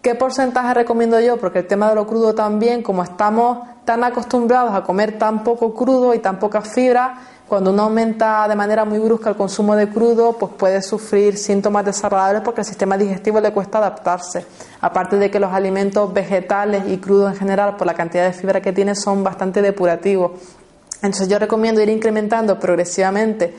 ¿Qué 0.00 0.14
porcentaje 0.14 0.72
recomiendo 0.74 1.18
yo? 1.20 1.38
Porque 1.38 1.58
el 1.60 1.66
tema 1.66 1.88
de 1.88 1.94
lo 1.94 2.06
crudo 2.06 2.34
también, 2.34 2.82
como 2.82 3.02
estamos 3.02 3.66
tan 3.84 4.04
acostumbrados 4.04 4.74
a 4.74 4.82
comer 4.84 5.18
tan 5.18 5.42
poco 5.42 5.74
crudo 5.74 6.14
y 6.14 6.20
tan 6.20 6.38
poca 6.38 6.62
fibra, 6.62 7.18
cuando 7.48 7.70
uno 7.70 7.82
aumenta 7.82 8.46
de 8.48 8.54
manera 8.54 8.84
muy 8.84 8.98
brusca 8.98 9.30
el 9.30 9.36
consumo 9.36 9.76
de 9.76 9.88
crudo, 9.88 10.34
pues 10.34 10.52
puede 10.56 10.80
sufrir 10.80 11.36
síntomas 11.36 11.84
desagradables 11.84 12.42
porque 12.42 12.62
al 12.62 12.64
sistema 12.64 12.96
digestivo 12.96 13.40
le 13.40 13.52
cuesta 13.52 13.78
adaptarse. 13.78 14.46
Aparte 14.80 15.16
de 15.16 15.30
que 15.30 15.40
los 15.40 15.52
alimentos 15.52 16.12
vegetales 16.12 16.84
y 16.86 16.98
crudos 16.98 17.32
en 17.32 17.38
general, 17.38 17.76
por 17.76 17.86
la 17.86 17.94
cantidad 17.94 18.24
de 18.24 18.32
fibra 18.32 18.60
que 18.62 18.72
tienen, 18.72 18.96
son 18.96 19.24
bastante 19.24 19.60
depurativos. 19.62 20.32
Entonces 21.04 21.28
yo 21.28 21.38
recomiendo 21.38 21.82
ir 21.82 21.90
incrementando 21.90 22.58
progresivamente 22.58 23.54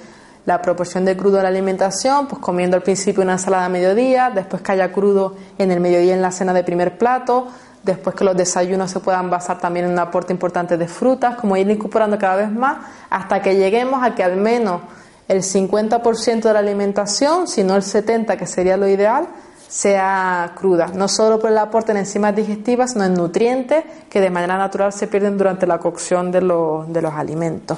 la 0.48 0.64
proporción 0.64 1.06
de 1.06 1.16
crudo 1.16 1.38
en 1.38 1.44
la 1.44 1.50
alimentación, 1.50 2.28
pues 2.28 2.42
comiendo 2.42 2.76
al 2.76 2.82
principio 2.82 3.22
una 3.22 3.34
ensalada 3.34 3.66
a 3.66 3.70
mediodía, 3.70 4.32
después 4.34 4.64
que 4.64 4.72
haya 4.72 4.92
crudo 4.92 5.36
en 5.60 5.70
el 5.70 5.80
mediodía 5.80 6.16
en 6.16 6.24
la 6.24 6.32
cena 6.32 6.54
de 6.54 6.64
primer 6.64 6.98
plato, 6.98 7.48
después 7.84 8.16
que 8.16 8.24
los 8.24 8.36
desayunos 8.36 8.90
se 8.90 9.00
puedan 9.00 9.30
basar 9.30 9.60
también 9.60 9.86
en 9.86 9.92
un 9.92 10.00
aporte 10.00 10.34
importante 10.34 10.76
de 10.76 10.88
frutas, 10.88 11.36
como 11.36 11.56
ir 11.56 11.70
incorporando 11.70 12.18
cada 12.18 12.36
vez 12.36 12.52
más 12.52 12.78
hasta 13.12 13.44
que 13.44 13.56
lleguemos 13.56 14.04
a 14.04 14.16
que 14.16 14.24
al 14.24 14.38
menos 14.38 14.82
el 15.28 15.44
50% 15.44 16.42
de 16.42 16.54
la 16.54 16.60
alimentación, 16.60 17.48
si 17.48 17.64
no 17.64 17.76
el 17.76 17.84
70% 17.84 18.38
que 18.38 18.48
sería 18.48 18.76
lo 18.76 18.88
ideal, 18.88 19.28
sea 19.68 20.54
cruda, 20.56 20.88
no 20.94 21.08
solo 21.08 21.40
por 21.40 21.52
el 21.52 21.58
aporte 21.58 21.92
en 21.92 21.98
enzimas 21.98 22.36
digestivas, 22.36 22.94
sino 22.94 23.06
en 23.06 23.14
nutrientes 23.14 23.84
que 24.10 24.22
de 24.22 24.30
manera 24.30 24.58
natural 24.58 24.94
se 24.94 25.08
pierden 25.08 25.38
durante 25.38 25.68
la 25.68 25.80
cocción 25.80 26.32
de 26.32 26.42
los, 26.42 26.92
de 26.92 27.02
los 27.02 27.14
alimentos. 27.14 27.78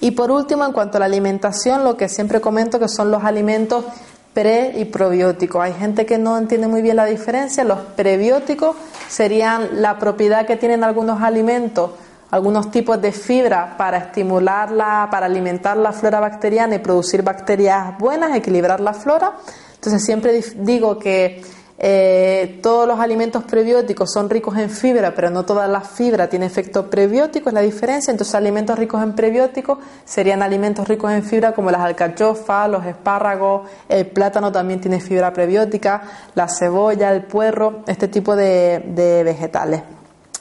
Y 0.00 0.12
por 0.12 0.30
último, 0.30 0.64
en 0.64 0.72
cuanto 0.72 0.96
a 0.96 1.00
la 1.00 1.06
alimentación, 1.06 1.84
lo 1.84 1.96
que 1.96 2.08
siempre 2.08 2.40
comento 2.40 2.78
que 2.78 2.88
son 2.88 3.10
los 3.10 3.24
alimentos 3.24 3.84
pre 4.32 4.72
y 4.76 4.84
probióticos. 4.84 5.60
Hay 5.60 5.72
gente 5.72 6.06
que 6.06 6.18
no 6.18 6.38
entiende 6.38 6.68
muy 6.68 6.80
bien 6.82 6.94
la 6.94 7.06
diferencia. 7.06 7.64
Los 7.64 7.80
prebióticos 7.80 8.76
serían 9.08 9.82
la 9.82 9.98
propiedad 9.98 10.46
que 10.46 10.56
tienen 10.56 10.84
algunos 10.84 11.22
alimentos, 11.22 11.90
algunos 12.30 12.70
tipos 12.70 13.00
de 13.02 13.10
fibra 13.10 13.74
para 13.76 13.98
estimularla, 13.98 15.08
para 15.10 15.26
alimentar 15.26 15.76
la 15.76 15.92
flora 15.92 16.20
bacteriana 16.20 16.76
y 16.76 16.78
producir 16.78 17.22
bacterias 17.22 17.98
buenas, 17.98 18.36
equilibrar 18.36 18.78
la 18.78 18.92
flora. 18.92 19.32
Entonces 19.78 20.04
siempre 20.04 20.42
digo 20.56 20.98
que 20.98 21.40
eh, 21.80 22.58
todos 22.60 22.88
los 22.88 22.98
alimentos 22.98 23.44
prebióticos 23.44 24.12
son 24.12 24.28
ricos 24.28 24.56
en 24.58 24.68
fibra, 24.68 25.14
pero 25.14 25.30
no 25.30 25.44
toda 25.44 25.68
la 25.68 25.80
fibra 25.80 26.28
tiene 26.28 26.46
efecto 26.46 26.90
prebiótico, 26.90 27.50
es 27.50 27.54
la 27.54 27.60
diferencia. 27.60 28.10
Entonces, 28.10 28.34
alimentos 28.34 28.76
ricos 28.76 29.00
en 29.00 29.14
prebióticos 29.14 29.78
serían 30.04 30.42
alimentos 30.42 30.88
ricos 30.88 31.12
en 31.12 31.22
fibra 31.22 31.52
como 31.52 31.70
las 31.70 31.82
alcachofas, 31.82 32.68
los 32.68 32.84
espárragos, 32.84 33.68
el 33.88 34.08
plátano 34.08 34.50
también 34.50 34.80
tiene 34.80 35.00
fibra 35.00 35.32
prebiótica, 35.32 36.02
la 36.34 36.48
cebolla, 36.48 37.12
el 37.12 37.22
puerro, 37.22 37.84
este 37.86 38.08
tipo 38.08 38.34
de, 38.34 38.82
vegetales. 39.24 39.82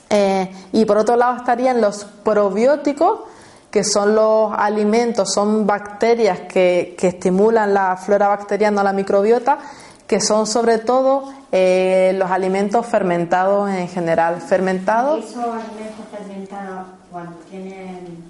Eh, 0.09 0.49
y 0.71 0.85
por 0.85 0.97
otro 0.97 1.15
lado 1.17 1.38
estarían 1.38 1.81
los 1.81 2.05
probióticos, 2.23 3.19
que 3.78 3.84
son 3.84 4.15
los 4.15 4.51
alimentos, 4.57 5.32
son 5.32 5.67
bacterias 5.67 6.39
que, 6.51 6.95
que 6.97 7.09
estimulan 7.09 7.75
la 7.75 7.95
flora 7.95 8.28
bacteriana 8.28 8.82
o 8.82 8.84
la 8.84 8.91
microbiota 8.91 9.59
que 10.07 10.19
son 10.19 10.47
sobre 10.47 10.80
todo 10.80 11.32
eh, 11.51 12.11
los 12.15 12.32
alimentos 12.32 12.84
fermentados 12.88 13.69
en 13.69 13.88
general. 13.88 14.41
Fermentados. 14.41 15.25
Esos 15.25 15.43
alimentos 15.43 16.05
fermentados, 16.11 16.88
cuando 17.11 17.36
tienen 17.51 18.23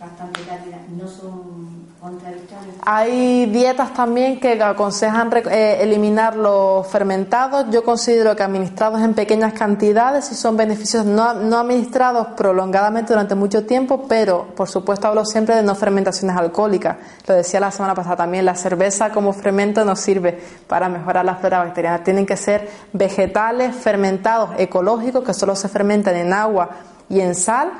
bastante 0.00 0.40
calidad, 0.44 0.80
no 0.88 1.06
son 1.06 1.77
hay 2.82 3.46
dietas 3.46 3.92
también 3.92 4.38
que 4.38 4.62
aconsejan 4.62 5.30
eh, 5.50 5.78
eliminar 5.80 6.36
los 6.36 6.86
fermentados. 6.86 7.66
Yo 7.70 7.82
considero 7.82 8.36
que 8.36 8.42
administrados 8.42 9.00
en 9.02 9.14
pequeñas 9.14 9.52
cantidades 9.52 10.26
sí 10.26 10.34
son 10.34 10.56
beneficios, 10.56 11.04
no, 11.04 11.34
no 11.34 11.58
administrados 11.58 12.28
prolongadamente 12.36 13.12
durante 13.12 13.34
mucho 13.34 13.66
tiempo, 13.66 14.06
pero 14.08 14.46
por 14.54 14.68
supuesto 14.68 15.08
hablo 15.08 15.24
siempre 15.24 15.56
de 15.56 15.62
no 15.62 15.74
fermentaciones 15.74 16.36
alcohólicas. 16.36 16.96
Lo 17.26 17.34
decía 17.34 17.58
la 17.58 17.72
semana 17.72 17.94
pasada 17.94 18.16
también, 18.16 18.44
la 18.44 18.54
cerveza 18.54 19.10
como 19.10 19.32
fermento 19.32 19.84
no 19.84 19.96
sirve 19.96 20.38
para 20.68 20.88
mejorar 20.88 21.24
la 21.24 21.34
flora 21.34 21.58
bacteriana. 21.58 22.04
Tienen 22.04 22.26
que 22.26 22.36
ser 22.36 22.70
vegetales 22.92 23.74
fermentados 23.74 24.50
ecológicos 24.56 25.24
que 25.24 25.34
solo 25.34 25.56
se 25.56 25.68
fermentan 25.68 26.14
en 26.14 26.32
agua 26.32 26.70
y 27.08 27.20
en 27.20 27.34
sal 27.34 27.72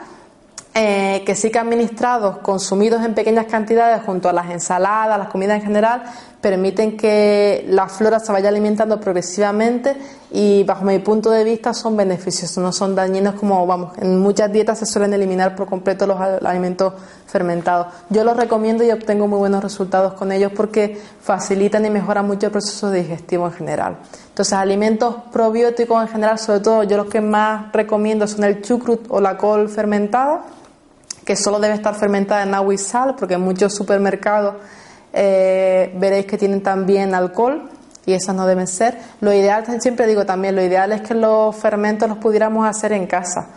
eh, 0.74 1.22
que 1.26 1.34
sí 1.34 1.50
que 1.50 1.58
administrados, 1.58 2.38
consumidos 2.38 3.04
en 3.04 3.14
pequeñas 3.14 3.46
cantidades 3.46 4.02
junto 4.04 4.28
a 4.28 4.32
las 4.32 4.50
ensaladas, 4.50 5.18
las 5.18 5.28
comidas 5.28 5.56
en 5.56 5.62
general, 5.62 6.04
permiten 6.41 6.97
que 6.97 7.66
la 7.68 7.89
flora 7.89 8.20
se 8.20 8.30
vaya 8.30 8.49
alimentando 8.49 9.01
progresivamente 9.01 9.97
y 10.30 10.62
bajo 10.62 10.84
mi 10.84 10.99
punto 11.01 11.30
de 11.30 11.43
vista 11.43 11.74
son 11.74 11.97
beneficiosos, 11.97 12.62
no 12.62 12.70
son 12.70 12.95
dañinos 12.95 13.34
como 13.34 13.66
vamos, 13.66 13.99
en 13.99 14.18
muchas 14.20 14.53
dietas 14.53 14.78
se 14.78 14.86
suelen 14.86 15.12
eliminar 15.12 15.57
por 15.57 15.66
completo 15.66 16.07
los 16.07 16.20
alimentos 16.20 16.95
fermentados. 17.26 17.89
Yo 18.11 18.22
los 18.22 18.36
recomiendo 18.36 18.84
y 18.84 18.91
obtengo 18.91 19.26
muy 19.26 19.39
buenos 19.39 19.62
resultados 19.62 20.14
con 20.14 20.30
ellos 20.30 20.53
porque 20.55 21.01
facilitan 21.20 21.84
y 21.86 21.91
mejoran 21.91 22.26
mucho 22.26 22.47
el 22.47 22.53
proceso 22.53 22.91
digestivo 22.91 23.47
en 23.47 23.53
general. 23.53 23.97
Entonces, 24.28 24.53
alimentos 24.53 25.16
probióticos 25.32 26.01
en 26.03 26.09
general, 26.09 26.39
sobre 26.39 26.61
todo 26.61 26.82
yo 26.84 26.97
los 26.97 27.07
que 27.07 27.20
más 27.20 27.72
recomiendo 27.72 28.28
son 28.28 28.45
el 28.45 28.62
chucrut 28.62 29.07
o 29.09 29.20
la 29.20 29.36
col 29.36 29.68
fermentada 29.68 30.45
que 31.24 31.36
solo 31.36 31.59
debe 31.61 31.74
estar 31.74 31.95
fermentada 31.95 32.43
en 32.43 32.55
agua 32.55 32.72
y 32.72 32.78
sal, 32.78 33.14
porque 33.14 33.34
en 33.34 33.43
muchos 33.43 33.74
supermercados 33.74 34.55
eh, 35.12 35.94
veréis 35.96 36.26
que 36.26 36.38
tienen 36.38 36.62
también 36.62 37.14
alcohol 37.14 37.70
y 38.06 38.14
esas 38.14 38.34
no 38.34 38.46
deben 38.46 38.66
ser. 38.66 38.98
Lo 39.20 39.32
ideal, 39.32 39.64
siempre 39.80 40.06
digo 40.06 40.24
también, 40.24 40.56
lo 40.56 40.62
ideal 40.62 40.92
es 40.92 41.02
que 41.02 41.14
los 41.14 41.54
fermentos 41.56 42.09
los 42.09 42.18
pudiéramos 42.18 42.66
hacer 42.66 42.92
en 42.92 43.06
casa, 43.06 43.48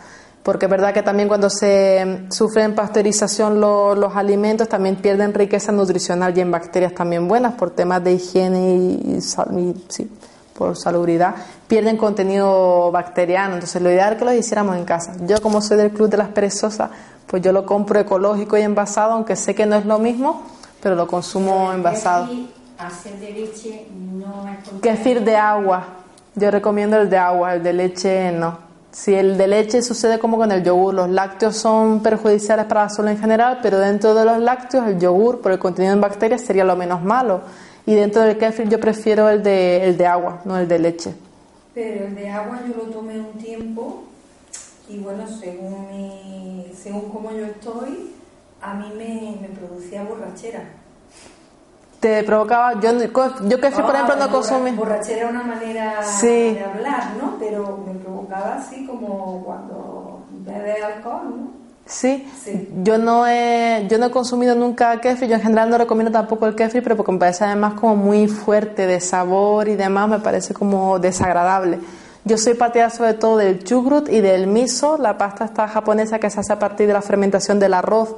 porque 0.42 0.66
es 0.66 0.70
verdad 0.70 0.92
que 0.92 1.02
también 1.02 1.28
cuando 1.28 1.48
se 1.48 2.26
sufren 2.30 2.74
pasteurización 2.74 3.60
los 3.60 4.14
alimentos 4.14 4.68
también 4.68 4.96
pierden 4.96 5.32
riqueza 5.32 5.72
nutricional 5.72 6.36
y 6.36 6.40
en 6.40 6.50
bacterias 6.50 6.94
también 6.94 7.28
buenas 7.28 7.54
por 7.54 7.70
temas 7.70 8.04
de 8.04 8.12
higiene 8.12 8.74
y, 8.74 9.18
por 10.52 10.76
salubridad, 10.76 11.34
pierden 11.66 11.96
contenido 11.96 12.90
bacteriano. 12.92 13.54
Entonces, 13.54 13.80
lo 13.80 13.90
ideal 13.90 14.12
es 14.12 14.18
que 14.18 14.24
los 14.26 14.34
hiciéramos 14.34 14.76
en 14.76 14.84
casa. 14.84 15.14
Yo, 15.26 15.40
como 15.40 15.62
soy 15.62 15.78
del 15.78 15.92
club 15.92 16.10
de 16.10 16.18
las 16.18 16.28
perezosas, 16.28 16.90
pues 17.26 17.42
yo 17.42 17.52
lo 17.52 17.64
compro 17.64 17.98
ecológico 17.98 18.58
y 18.58 18.60
envasado, 18.60 19.12
aunque 19.12 19.34
sé 19.34 19.54
que 19.54 19.64
no 19.64 19.76
es 19.76 19.86
lo 19.86 19.98
mismo, 19.98 20.42
pero 20.82 20.96
lo 20.96 21.06
consumo 21.06 21.72
envasado. 21.72 22.28
Hacer 22.76 23.14
de 23.20 23.30
leche 23.30 23.86
no 23.92 24.48
es 24.48 24.80
Kefir 24.80 25.22
de 25.22 25.36
agua. 25.36 25.86
Yo 26.34 26.50
recomiendo 26.50 26.96
el 27.00 27.08
de 27.08 27.18
agua, 27.18 27.54
el 27.54 27.62
de 27.62 27.72
leche 27.72 28.32
no. 28.32 28.58
Si 28.90 29.14
el 29.14 29.38
de 29.38 29.46
leche 29.46 29.80
sucede 29.80 30.18
como 30.18 30.36
con 30.36 30.50
el 30.50 30.62
yogur, 30.62 30.92
los 30.92 31.08
lácteos 31.08 31.56
son 31.56 32.02
perjudiciales 32.02 32.66
para 32.66 32.82
la 32.82 32.88
salud 32.90 33.08
en 33.10 33.18
general, 33.18 33.60
pero 33.62 33.78
dentro 33.78 34.14
de 34.14 34.24
los 34.24 34.38
lácteos 34.38 34.86
el 34.86 34.98
yogur 34.98 35.40
por 35.40 35.52
el 35.52 35.58
contenido 35.58 35.94
en 35.94 36.00
bacterias 36.00 36.42
sería 36.42 36.64
lo 36.64 36.76
menos 36.76 37.02
malo. 37.02 37.42
Y 37.86 37.94
dentro 37.94 38.22
del 38.22 38.36
kefir 38.36 38.68
yo 38.68 38.80
prefiero 38.80 39.28
el 39.30 39.42
de, 39.42 39.84
el 39.84 39.96
de 39.96 40.06
agua, 40.06 40.42
no 40.44 40.58
el 40.58 40.68
de 40.68 40.78
leche. 40.78 41.14
Pero 41.72 42.06
el 42.06 42.14
de 42.14 42.28
agua 42.28 42.60
yo 42.66 42.84
lo 42.84 42.90
tomé 42.90 43.18
un 43.18 43.32
tiempo 43.32 44.04
y 44.88 44.98
bueno, 44.98 45.26
según, 45.26 45.86
mi, 45.90 46.70
según 46.74 47.08
como 47.08 47.30
yo 47.30 47.46
estoy, 47.46 48.11
a 48.62 48.74
mí 48.74 48.92
me, 48.96 49.36
me 49.40 49.48
producía 49.48 50.04
borrachera. 50.04 50.60
Te 52.00 52.24
provocaba 52.24 52.80
yo 52.80 52.90
yo 52.92 53.60
que 53.60 53.70
fui 53.70 53.82
por 53.84 53.94
ejemplo 53.94 54.16
no 54.16 54.30
consumí. 54.30 54.72
borrachera 54.72 55.24
es 55.24 55.30
una 55.30 55.44
manera 55.44 56.00
de 56.20 56.64
hablar 56.64 57.12
no 57.20 57.36
pero 57.38 57.78
me 57.86 57.94
provocaba 57.94 58.56
así 58.56 58.84
como 58.86 59.42
cuando 59.44 60.24
bebe 60.44 60.82
alcohol 60.82 61.34
no 61.36 61.62
Sí, 61.84 62.26
yo 62.82 62.96
no 62.96 63.26
he 63.26 63.86
yo 63.88 63.98
no 63.98 64.06
he 64.06 64.10
consumido 64.10 64.54
nunca 64.54 65.00
kefir, 65.00 65.28
yo 65.28 65.34
en 65.34 65.42
general 65.42 65.68
no 65.68 65.78
recomiendo 65.78 66.12
tampoco 66.12 66.46
el 66.46 66.54
kefir, 66.54 66.82
pero 66.82 66.96
porque 66.96 67.10
me 67.12 67.18
parece 67.18 67.44
además 67.44 67.74
como 67.74 67.96
muy 67.96 68.28
fuerte 68.28 68.86
de 68.86 69.00
sabor 69.00 69.68
y 69.68 69.74
demás, 69.74 70.08
me 70.08 70.20
parece 70.20 70.54
como 70.54 71.00
desagradable. 71.00 71.80
Yo 72.24 72.38
soy 72.38 72.54
pateada 72.54 72.88
sobre 72.88 73.14
todo 73.14 73.36
del 73.36 73.64
chugrut 73.64 74.08
y 74.08 74.20
del 74.20 74.46
miso, 74.46 74.96
la 74.96 75.18
pasta 75.18 75.44
esta 75.44 75.66
japonesa 75.66 76.20
que 76.20 76.30
se 76.30 76.38
hace 76.38 76.52
a 76.52 76.58
partir 76.60 76.86
de 76.86 76.92
la 76.92 77.02
fermentación 77.02 77.58
del 77.58 77.74
arroz 77.74 78.14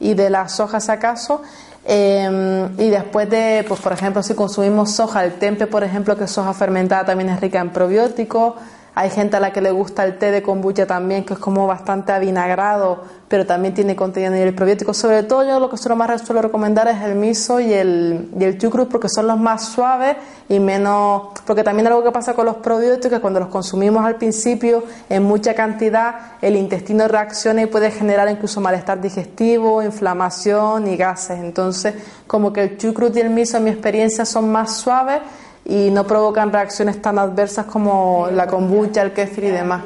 y 0.00 0.14
de 0.14 0.30
las 0.30 0.52
sojas 0.52 0.88
acaso, 0.88 1.42
Em, 1.88 2.80
y 2.80 2.90
después 2.90 3.30
de, 3.30 3.64
pues 3.66 3.80
por 3.80 3.92
ejemplo, 3.92 4.20
si 4.20 4.34
consumimos 4.34 4.90
soja, 4.90 5.24
el 5.24 5.34
tempe, 5.34 5.68
por 5.68 5.84
ejemplo, 5.84 6.16
que 6.16 6.24
es 6.24 6.30
soja 6.32 6.52
fermentada, 6.52 7.04
también 7.04 7.30
es 7.30 7.40
rica 7.40 7.60
en 7.60 7.70
probióticos. 7.70 8.54
Hay 8.98 9.10
gente 9.10 9.36
a 9.36 9.40
la 9.40 9.52
que 9.52 9.60
le 9.60 9.72
gusta 9.72 10.04
el 10.04 10.16
té 10.16 10.30
de 10.30 10.42
kombucha 10.42 10.86
también, 10.86 11.22
que 11.22 11.34
es 11.34 11.38
como 11.38 11.66
bastante 11.66 12.12
avinagrado, 12.12 13.02
pero 13.28 13.44
también 13.44 13.74
tiene 13.74 13.94
contenido 13.94 14.32
de 14.32 14.54
probiótico. 14.54 14.94
Sobre 14.94 15.22
todo 15.22 15.46
yo 15.46 15.60
lo 15.60 15.68
que 15.68 15.76
suelo 15.76 15.96
más 15.96 16.22
suelo 16.22 16.40
recomendar 16.40 16.88
es 16.88 17.02
el 17.02 17.14
miso 17.14 17.60
y 17.60 17.74
el, 17.74 18.30
y 18.40 18.44
el 18.44 18.56
chucrut 18.56 18.88
porque 18.88 19.10
son 19.10 19.26
los 19.26 19.38
más 19.38 19.66
suaves 19.66 20.16
y 20.48 20.60
menos... 20.60 21.24
Porque 21.44 21.62
también 21.62 21.86
algo 21.88 22.02
que 22.02 22.10
pasa 22.10 22.32
con 22.32 22.46
los 22.46 22.56
probióticos 22.56 23.16
es 23.16 23.20
cuando 23.20 23.38
los 23.38 23.50
consumimos 23.50 24.02
al 24.02 24.14
principio 24.14 24.82
en 25.10 25.24
mucha 25.24 25.52
cantidad, 25.52 26.14
el 26.40 26.56
intestino 26.56 27.06
reacciona 27.06 27.64
y 27.64 27.66
puede 27.66 27.90
generar 27.90 28.30
incluso 28.30 28.62
malestar 28.62 28.98
digestivo, 29.02 29.82
inflamación 29.82 30.88
y 30.88 30.96
gases. 30.96 31.38
Entonces, 31.40 31.96
como 32.26 32.50
que 32.50 32.62
el 32.62 32.78
chucrut 32.78 33.14
y 33.14 33.20
el 33.20 33.28
miso 33.28 33.58
en 33.58 33.64
mi 33.64 33.70
experiencia 33.70 34.24
son 34.24 34.50
más 34.50 34.74
suaves 34.78 35.20
y 35.68 35.90
no 35.90 36.06
provocan 36.06 36.52
reacciones 36.52 37.02
tan 37.02 37.18
adversas 37.18 37.66
como 37.66 38.28
la 38.32 38.46
kombucha, 38.46 39.02
el 39.02 39.12
kefir 39.12 39.44
y 39.44 39.50
demás. 39.50 39.82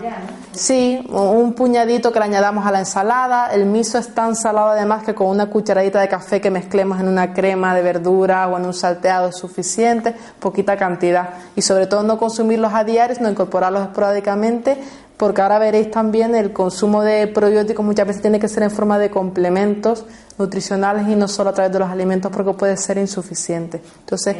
Sí, 0.53 1.03
un 1.11 1.55
puñadito 1.55 2.13
que 2.13 2.19
le 2.19 2.27
añadamos 2.27 2.67
a 2.67 2.71
la 2.71 2.81
ensalada. 2.81 3.47
El 3.47 3.65
miso 3.65 3.97
es 3.97 4.15
tan 4.15 4.37
salado 4.37 4.71
además 4.71 5.05
que 5.05 5.15
con 5.15 5.29
una 5.29 5.47
cucharadita 5.47 6.01
de 6.01 6.09
café 6.09 6.41
que 6.41 6.51
mezclemos 6.51 7.01
en 7.01 7.09
una 7.09 7.33
crema 7.33 7.75
de 7.75 7.83
verdura 7.83 8.47
o 8.49 8.59
en 8.59 8.67
un 8.67 8.75
salteado 8.75 9.29
es 9.29 9.37
suficiente, 9.37 10.15
poquita 10.39 10.77
cantidad. 10.77 11.31
Y 11.57 11.63
sobre 11.63 11.87
todo 11.87 12.03
no 12.03 12.19
consumirlos 12.19 12.75
a 12.75 12.85
diario, 12.85 13.17
sino 13.17 13.31
incorporarlos 13.31 13.83
esporádicamente, 13.83 14.77
porque 15.17 15.41
ahora 15.41 15.59
veréis 15.59 15.91
también 15.91 16.35
el 16.35 16.53
consumo 16.53 17.03
de 17.03 17.27
probióticos 17.27 17.85
muchas 17.85 18.07
veces 18.07 18.23
tiene 18.23 18.39
que 18.39 18.49
ser 18.49 18.65
en 18.65 18.71
forma 18.71 18.99
de 18.99 19.09
complementos 19.09 20.05
nutricionales 20.39 21.09
y 21.09 21.15
no 21.15 21.29
solo 21.29 21.51
a 21.51 21.53
través 21.53 21.73
de 21.73 21.79
los 21.79 21.89
alimentos 21.89 22.33
porque 22.33 22.53
puede 22.55 22.77
ser 22.77 22.99
insuficiente. 22.99 23.81
Entonces, 24.01 24.37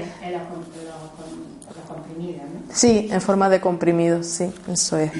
Sí, 2.73 3.09
en 3.11 3.21
forma 3.21 3.49
de 3.49 3.61
comprimidos, 3.61 4.27
sí, 4.27 4.53
eso 4.69 4.97
es. 4.97 5.11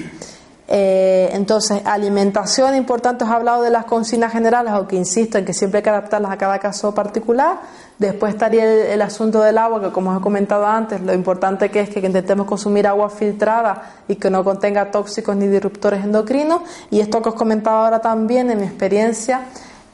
Eh, 0.73 1.29
entonces, 1.33 1.81
alimentación, 1.83 2.75
importante, 2.75 3.25
os 3.25 3.29
he 3.29 3.33
hablado 3.33 3.61
de 3.61 3.69
las 3.69 3.83
consignas 3.83 4.31
generales, 4.31 4.71
aunque 4.71 4.95
insisto 4.95 5.37
en 5.37 5.43
que 5.43 5.53
siempre 5.53 5.79
hay 5.79 5.83
que 5.83 5.89
adaptarlas 5.89 6.31
a 6.31 6.37
cada 6.37 6.59
caso 6.59 6.93
particular. 6.95 7.59
Después 7.99 8.33
estaría 8.33 8.93
el, 8.93 9.01
asunto 9.01 9.41
del 9.41 9.57
agua, 9.57 9.81
que 9.81 9.91
como 9.91 10.11
os 10.11 10.19
he 10.19 10.21
comentado 10.21 10.65
antes, 10.65 11.01
lo 11.01 11.13
importante 11.13 11.69
que 11.69 11.81
es 11.81 11.89
que 11.89 11.99
intentemos 11.99 12.47
consumir 12.47 12.87
agua 12.87 13.09
filtrada 13.09 13.83
y 14.07 14.15
que 14.15 14.29
no 14.29 14.45
contenga 14.45 14.89
tóxicos 14.91 15.35
ni 15.35 15.47
disruptores 15.47 16.05
endocrinos. 16.05 16.61
Y 16.89 17.01
esto 17.01 17.21
que 17.21 17.27
os 17.27 17.35
comentaba 17.35 17.83
ahora 17.83 17.99
también, 17.99 18.49
en 18.49 18.61
mi 18.61 18.65
experiencia, 18.65 19.41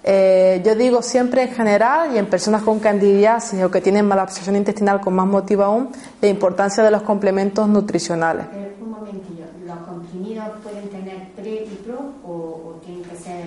eh, 0.09 0.61
yo 0.63 0.73
digo 0.73 1.01
siempre 1.01 1.43
en 1.43 1.49
general 1.49 2.15
y 2.15 2.17
en 2.17 2.27
personas 2.27 2.61
con 2.61 2.79
candidiasis 2.79 3.61
o 3.61 3.69
que 3.69 3.81
tienen 3.81 4.07
mala 4.07 4.21
absorción 4.21 4.55
intestinal 4.55 5.01
con 5.01 5.13
más 5.13 5.27
motivo 5.27 5.63
aún, 5.63 5.89
la 6.21 6.29
importancia 6.29 6.81
de 6.81 6.91
los 6.91 7.01
complementos 7.01 7.67
nutricionales. 7.67 8.45
un 8.79 8.91
momentillo, 8.91 9.43
¿los 9.65 9.77
comprimidos 9.79 10.47
pueden 10.63 10.87
tener 10.87 11.27
pre 11.35 11.65
y 11.65 11.81
pro 11.85 11.99
o, 12.23 12.31
o 12.31 12.81
tienen 12.85 13.03
que 13.03 13.17
ser 13.17 13.43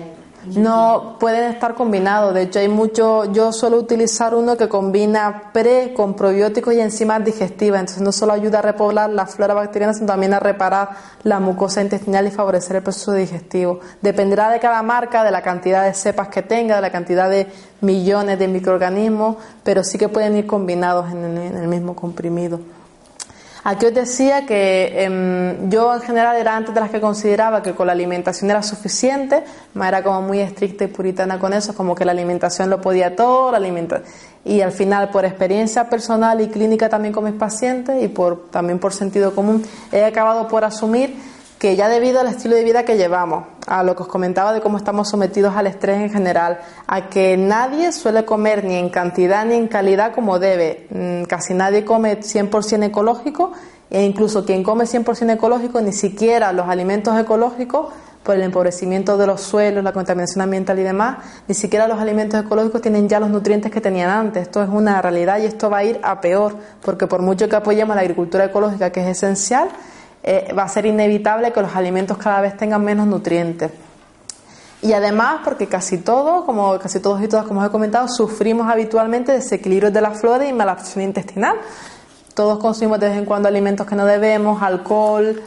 no 0.55 1.17
pueden 1.19 1.51
estar 1.51 1.75
combinados. 1.75 2.33
De 2.33 2.43
hecho, 2.43 2.59
hay 2.59 2.67
mucho. 2.67 3.25
Yo 3.31 3.51
suelo 3.51 3.77
utilizar 3.77 4.35
uno 4.35 4.57
que 4.57 4.67
combina 4.67 5.51
pre 5.53 5.93
con 5.93 6.15
probióticos 6.15 6.73
y 6.73 6.79
enzimas 6.79 7.23
digestivas. 7.23 7.79
Entonces, 7.79 8.01
no 8.01 8.11
solo 8.11 8.33
ayuda 8.33 8.59
a 8.59 8.61
repoblar 8.61 9.09
la 9.09 9.25
flora 9.25 9.53
bacteriana, 9.53 9.93
sino 9.93 10.07
también 10.07 10.33
a 10.33 10.39
reparar 10.39 10.89
la 11.23 11.39
mucosa 11.39 11.81
intestinal 11.81 12.27
y 12.27 12.31
favorecer 12.31 12.77
el 12.77 12.83
proceso 12.83 13.13
digestivo. 13.13 13.79
Dependerá 14.01 14.49
de 14.49 14.59
cada 14.59 14.81
marca, 14.81 15.23
de 15.23 15.31
la 15.31 15.41
cantidad 15.41 15.85
de 15.85 15.93
cepas 15.93 16.27
que 16.29 16.41
tenga, 16.41 16.75
de 16.75 16.81
la 16.81 16.91
cantidad 16.91 17.29
de 17.29 17.47
millones 17.81 18.39
de 18.39 18.47
microorganismos, 18.47 19.37
pero 19.63 19.83
sí 19.83 19.97
que 19.97 20.09
pueden 20.09 20.37
ir 20.37 20.47
combinados 20.47 21.11
en 21.11 21.37
el 21.37 21.67
mismo 21.67 21.95
comprimido. 21.95 22.59
Aquí 23.63 23.85
os 23.85 23.93
decía 23.93 24.45
que 24.47 25.03
em, 25.03 25.69
yo 25.69 25.93
en 25.93 26.01
general 26.01 26.35
era 26.35 26.55
antes 26.55 26.73
de 26.73 26.81
las 26.81 26.89
que 26.89 26.99
consideraba 26.99 27.61
que 27.61 27.73
con 27.73 27.85
la 27.85 27.93
alimentación 27.93 28.49
era 28.49 28.63
suficiente, 28.63 29.43
era 29.75 30.01
como 30.01 30.23
muy 30.23 30.39
estricta 30.39 30.85
y 30.85 30.87
puritana 30.87 31.37
con 31.37 31.53
eso, 31.53 31.75
como 31.75 31.93
que 31.93 32.03
la 32.03 32.11
alimentación 32.11 32.71
lo 32.71 32.81
podía 32.81 33.15
todo, 33.15 33.51
la 33.51 33.57
alimenta 33.57 34.01
y 34.43 34.61
al 34.61 34.71
final 34.71 35.09
por 35.09 35.25
experiencia 35.25 35.87
personal 35.89 36.41
y 36.41 36.47
clínica 36.47 36.89
también 36.89 37.13
con 37.13 37.25
mis 37.25 37.35
pacientes 37.35 38.03
y 38.03 38.07
por 38.07 38.49
también 38.49 38.79
por 38.79 38.93
sentido 38.93 39.35
común 39.35 39.63
he 39.91 40.03
acabado 40.03 40.47
por 40.47 40.63
asumir 40.63 41.15
que 41.61 41.75
ya 41.75 41.89
debido 41.89 42.19
al 42.19 42.25
estilo 42.25 42.55
de 42.55 42.63
vida 42.63 42.85
que 42.85 42.97
llevamos, 42.97 43.43
a 43.67 43.83
lo 43.83 43.95
que 43.95 44.01
os 44.01 44.07
comentaba 44.07 44.51
de 44.51 44.61
cómo 44.61 44.77
estamos 44.77 45.07
sometidos 45.07 45.55
al 45.55 45.67
estrés 45.67 45.99
en 45.99 46.09
general, 46.09 46.59
a 46.87 47.07
que 47.07 47.37
nadie 47.37 47.91
suele 47.91 48.25
comer 48.25 48.63
ni 48.63 48.73
en 48.73 48.89
cantidad 48.89 49.45
ni 49.45 49.53
en 49.53 49.67
calidad 49.67 50.11
como 50.11 50.39
debe, 50.39 50.87
mm, 50.89 51.25
casi 51.25 51.53
nadie 51.53 51.85
come 51.85 52.23
100% 52.23 52.85
ecológico 52.85 53.51
e 53.91 54.03
incluso 54.03 54.43
quien 54.43 54.63
come 54.63 54.87
100% 54.87 55.33
ecológico 55.33 55.79
ni 55.81 55.93
siquiera 55.93 56.51
los 56.51 56.67
alimentos 56.67 57.15
ecológicos 57.19 57.89
por 58.23 58.33
el 58.33 58.41
empobrecimiento 58.41 59.15
de 59.15 59.27
los 59.27 59.41
suelos, 59.41 59.83
la 59.83 59.93
contaminación 59.93 60.41
ambiental 60.41 60.79
y 60.79 60.83
demás, 60.83 61.17
ni 61.47 61.53
siquiera 61.53 61.87
los 61.87 61.99
alimentos 61.99 62.43
ecológicos 62.43 62.81
tienen 62.81 63.07
ya 63.07 63.19
los 63.19 63.29
nutrientes 63.29 63.71
que 63.71 63.81
tenían 63.81 64.09
antes. 64.09 64.43
Esto 64.43 64.63
es 64.63 64.69
una 64.69 64.99
realidad 64.99 65.37
y 65.39 65.45
esto 65.45 65.69
va 65.69 65.77
a 65.77 65.83
ir 65.83 65.99
a 66.01 66.21
peor, 66.21 66.55
porque 66.81 67.05
por 67.05 67.21
mucho 67.21 67.47
que 67.47 67.55
apoyemos 67.55 67.95
la 67.95 68.01
agricultura 68.01 68.45
ecológica, 68.45 68.91
que 68.91 69.01
es 69.01 69.17
esencial, 69.17 69.69
eh, 70.23 70.53
va 70.57 70.63
a 70.63 70.67
ser 70.67 70.85
inevitable 70.85 71.51
que 71.51 71.61
los 71.61 71.75
alimentos 71.75 72.17
cada 72.17 72.41
vez 72.41 72.55
tengan 72.57 72.83
menos 72.83 73.07
nutrientes. 73.07 73.71
Y 74.81 74.93
además, 74.93 75.41
porque 75.43 75.67
casi 75.67 75.99
todos, 75.99 76.43
como 76.45 76.77
casi 76.79 76.99
todos 76.99 77.21
y 77.21 77.27
todas, 77.27 77.45
como 77.45 77.61
os 77.61 77.67
he 77.67 77.69
comentado, 77.69 78.07
sufrimos 78.07 78.67
habitualmente 78.67 79.31
desequilibrios 79.31 79.93
de 79.93 80.01
la 80.01 80.11
flora 80.11 80.47
y 80.47 80.53
malabsorción 80.53 81.05
intestinal. 81.05 81.57
Todos 82.33 82.59
consumimos 82.59 82.99
de 82.99 83.09
vez 83.09 83.17
en 83.17 83.25
cuando 83.25 83.47
alimentos 83.47 83.85
que 83.85 83.95
no 83.95 84.05
debemos, 84.05 84.61
alcohol, 84.63 85.41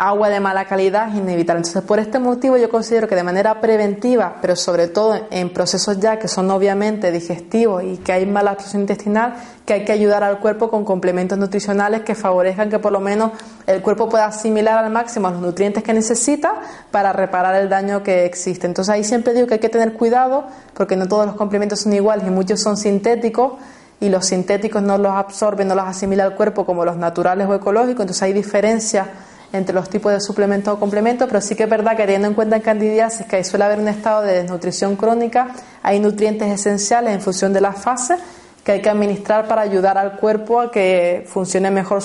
agua 0.00 0.30
de 0.30 0.40
mala 0.40 0.64
calidad 0.64 1.10
es 1.10 1.16
inevitable. 1.16 1.58
Entonces, 1.58 1.82
por 1.82 1.98
este 1.98 2.18
motivo 2.18 2.56
yo 2.56 2.70
considero 2.70 3.06
que 3.06 3.14
de 3.14 3.22
manera 3.22 3.60
preventiva, 3.60 4.36
pero 4.40 4.56
sobre 4.56 4.88
todo 4.88 5.26
en 5.30 5.52
procesos 5.52 6.00
ya 6.00 6.18
que 6.18 6.26
son 6.26 6.50
obviamente 6.50 7.12
digestivos 7.12 7.84
y 7.84 7.98
que 7.98 8.12
hay 8.12 8.24
mala 8.24 8.52
absorción 8.52 8.82
intestinal, 8.82 9.34
que 9.66 9.74
hay 9.74 9.84
que 9.84 9.92
ayudar 9.92 10.24
al 10.24 10.38
cuerpo 10.38 10.70
con 10.70 10.86
complementos 10.86 11.36
nutricionales 11.38 12.00
que 12.00 12.14
favorezcan 12.14 12.70
que 12.70 12.78
por 12.78 12.92
lo 12.92 13.00
menos 13.00 13.32
el 13.66 13.82
cuerpo 13.82 14.08
pueda 14.08 14.24
asimilar 14.24 14.82
al 14.82 14.90
máximo 14.90 15.28
los 15.28 15.42
nutrientes 15.42 15.82
que 15.82 15.92
necesita 15.92 16.54
para 16.90 17.12
reparar 17.12 17.54
el 17.56 17.68
daño 17.68 18.02
que 18.02 18.24
existe. 18.24 18.66
Entonces 18.66 18.94
ahí 18.94 19.04
siempre 19.04 19.34
digo 19.34 19.46
que 19.46 19.54
hay 19.54 19.60
que 19.60 19.68
tener 19.68 19.92
cuidado 19.92 20.46
porque 20.72 20.96
no 20.96 21.08
todos 21.08 21.26
los 21.26 21.36
complementos 21.36 21.80
son 21.80 21.92
iguales 21.92 22.26
y 22.26 22.30
muchos 22.30 22.62
son 22.62 22.78
sintéticos 22.78 23.52
y 24.00 24.08
los 24.08 24.24
sintéticos 24.24 24.80
no 24.80 24.96
los 24.96 25.12
absorben, 25.12 25.68
no 25.68 25.74
los 25.74 25.84
asimila 25.84 26.24
el 26.24 26.34
cuerpo 26.36 26.64
como 26.64 26.86
los 26.86 26.96
naturales 26.96 27.46
o 27.46 27.54
ecológicos, 27.54 28.00
entonces 28.00 28.22
hay 28.22 28.32
diferencias 28.32 29.06
entre 29.52 29.74
los 29.74 29.88
tipos 29.88 30.12
de 30.12 30.20
suplementos 30.20 30.74
o 30.74 30.78
complementos, 30.78 31.26
pero 31.28 31.40
sí 31.40 31.54
que 31.54 31.64
es 31.64 31.70
verdad 31.70 31.96
que 31.96 32.04
teniendo 32.04 32.28
en 32.28 32.34
cuenta 32.34 32.56
en 32.56 32.62
candidiasis 32.62 33.26
que 33.26 33.42
suele 33.42 33.64
haber 33.64 33.78
un 33.78 33.88
estado 33.88 34.22
de 34.22 34.42
desnutrición 34.42 34.96
crónica, 34.96 35.48
hay 35.82 35.98
nutrientes 35.98 36.48
esenciales 36.48 37.14
en 37.14 37.20
función 37.20 37.52
de 37.52 37.60
las 37.60 37.82
fases 37.82 38.20
que 38.64 38.72
hay 38.72 38.82
que 38.82 38.90
administrar 38.90 39.48
para 39.48 39.62
ayudar 39.62 39.98
al 39.98 40.16
cuerpo 40.16 40.60
a 40.60 40.70
que 40.70 41.26
funcione 41.26 41.70
mejor 41.70 42.02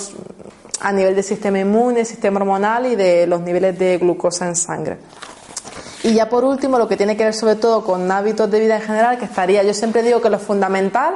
a 0.79 0.91
nivel 0.91 1.15
del 1.15 1.23
sistema 1.23 1.59
inmune, 1.59 2.05
sistema 2.05 2.39
hormonal 2.39 2.85
y 2.87 2.95
de 2.95 3.27
los 3.27 3.41
niveles 3.41 3.77
de 3.77 3.97
glucosa 3.97 4.47
en 4.47 4.55
sangre. 4.55 4.97
Y 6.03 6.13
ya 6.13 6.29
por 6.29 6.43
último, 6.43 6.77
lo 6.77 6.87
que 6.87 6.97
tiene 6.97 7.17
que 7.17 7.23
ver 7.23 7.33
sobre 7.33 7.55
todo 7.55 7.83
con 7.83 8.11
hábitos 8.11 8.49
de 8.51 8.59
vida 8.59 8.75
en 8.75 8.81
general, 8.83 9.17
que 9.17 9.25
estaría, 9.25 9.63
yo 9.63 9.73
siempre 9.73 10.03
digo 10.03 10.21
que 10.21 10.29
lo 10.29 10.39
fundamental 10.39 11.15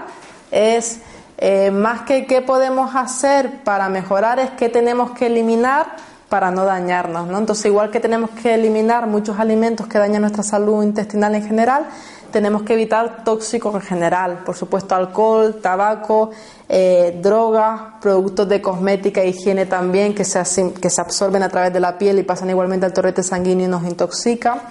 es 0.52 1.00
eh, 1.38 1.72
más 1.72 2.02
que 2.02 2.26
qué 2.26 2.42
podemos 2.42 2.96
hacer 2.96 3.64
para 3.64 3.88
mejorar, 3.88 4.40
es 4.40 4.50
qué 4.52 4.68
tenemos 4.68 5.12
que 5.12 5.28
eliminar 5.28 5.96
para 6.30 6.52
no 6.52 6.64
dañarnos. 6.64 7.28
¿no? 7.28 7.38
Entonces, 7.38 7.66
igual 7.66 7.90
que 7.92 8.00
tenemos 8.00 8.30
que 8.30 8.54
eliminar 8.54 9.08
muchos 9.08 9.40
alimentos 9.40 9.88
que 9.88 9.98
dañan 9.98 10.22
nuestra 10.22 10.44
salud 10.44 10.84
intestinal 10.84 11.36
en 11.36 11.44
general, 11.46 11.88
tenemos 12.32 12.62
que 12.62 12.74
evitar 12.74 13.24
tóxicos 13.24 13.74
en 13.74 13.82
general, 13.82 14.44
por 14.46 14.56
supuesto 14.56 14.94
alcohol, 14.94 15.60
tabaco, 15.62 16.30
eh, 16.68 17.20
drogas, 17.22 17.82
productos 18.00 18.48
de 18.48 18.62
cosmética 18.62 19.22
e 19.22 19.30
higiene 19.30 19.66
también 19.66 20.14
que 20.14 20.24
se, 20.24 20.44
que 20.74 20.90
se 20.90 21.02
absorben 21.02 21.42
a 21.42 21.50
través 21.50 21.74
de 21.74 21.80
la 21.80 21.98
piel 21.98 22.20
y 22.20 22.24
pasan 22.24 22.52
igualmente 22.52 22.86
al 22.86 22.94
torrente 22.94 23.24
sanguíneo 23.24 23.66
y 23.66 23.70
nos 23.70 23.84
intoxica. 23.84 24.62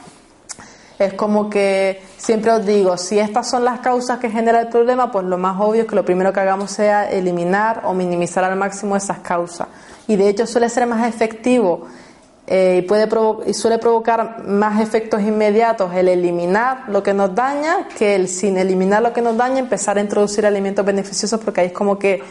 Es 0.99 1.15
como 1.15 1.49
que 1.49 2.03
siempre 2.17 2.51
os 2.51 2.67
digo, 2.67 2.97
si 2.97 3.19
estas 3.19 3.49
son 3.49 3.65
las 3.65 3.81
causas 3.81 4.19
que 4.19 4.31
generan 4.31 4.63
el 4.63 4.69
problema, 4.69 5.13
pues 5.13 5.25
lo 5.25 5.39
más 5.39 5.61
obvio 5.61 5.83
es 5.83 5.89
que 5.89 5.95
lo 5.95 6.05
primero 6.05 6.33
que 6.33 6.41
hagamos 6.41 6.73
sea 6.73 7.09
eliminar 7.09 7.83
o 7.85 7.95
minimizar 7.95 8.43
al 8.43 8.57
máximo 8.57 8.97
esas 8.97 9.21
causas. 9.21 9.69
Y 10.09 10.17
de 10.17 10.29
hecho 10.29 10.47
suele 10.47 10.69
ser 10.69 10.87
más 10.87 11.07
efectivo 11.07 11.87
eh, 12.51 12.81
y, 12.83 12.83
puede 12.89 13.07
y 13.47 13.53
suele 13.53 13.77
provocar 13.77 14.43
más 14.47 14.81
efectos 14.81 15.21
inmediatos 15.21 15.93
el 15.95 16.09
eliminar 16.09 16.85
lo 16.89 17.03
que 17.03 17.13
nos 17.13 17.35
daña 17.35 17.89
que 17.89 18.15
el 18.15 18.27
sin 18.27 18.57
eliminar 18.57 19.03
lo 19.03 19.13
que 19.13 19.21
nos 19.21 19.37
daña 19.37 19.59
empezar 19.59 19.99
a 19.99 20.01
introducir 20.01 20.47
alimentos 20.47 20.83
beneficiosos 20.83 21.39
porque 21.45 21.61
ahí 21.61 21.67
es 21.67 21.73
como 21.75 21.99
que 21.99 22.23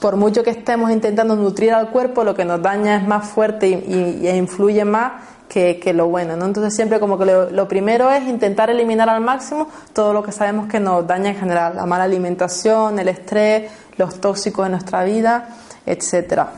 por 0.00 0.16
mucho 0.16 0.42
que 0.42 0.48
estemos 0.48 0.90
intentando 0.90 1.36
nutrir 1.36 1.74
al 1.74 1.90
cuerpo 1.90 2.24
lo 2.24 2.34
que 2.34 2.46
nos 2.46 2.62
daña 2.62 2.96
es 2.96 3.06
más 3.06 3.28
fuerte 3.28 3.68
y, 3.68 4.26
influye 4.28 4.82
más 4.86 5.12
que, 5.48 5.92
lo 5.94 6.08
bueno, 6.08 6.36
¿no? 6.36 6.44
Entonces 6.44 6.74
siempre 6.74 7.00
como 7.00 7.18
que 7.18 7.24
lo, 7.24 7.68
primero 7.68 8.10
es 8.10 8.24
intentar 8.24 8.70
eliminar 8.70 9.08
al 9.08 9.20
máximo 9.20 9.68
todo 9.92 10.12
lo 10.12 10.22
que 10.22 10.32
sabemos 10.32 10.68
que 10.68 10.80
nos 10.80 11.06
daña 11.06 11.30
en 11.30 11.36
general, 11.36 11.76
la 11.76 11.86
mala 11.86 12.04
alimentación, 12.04 12.98
el 12.98 13.08
estrés, 13.08 13.70
los 13.96 14.20
tóxicos 14.20 14.66
de 14.66 14.70
nuestra 14.70 15.04
vida, 15.04 15.48
etcétera. 15.86 16.50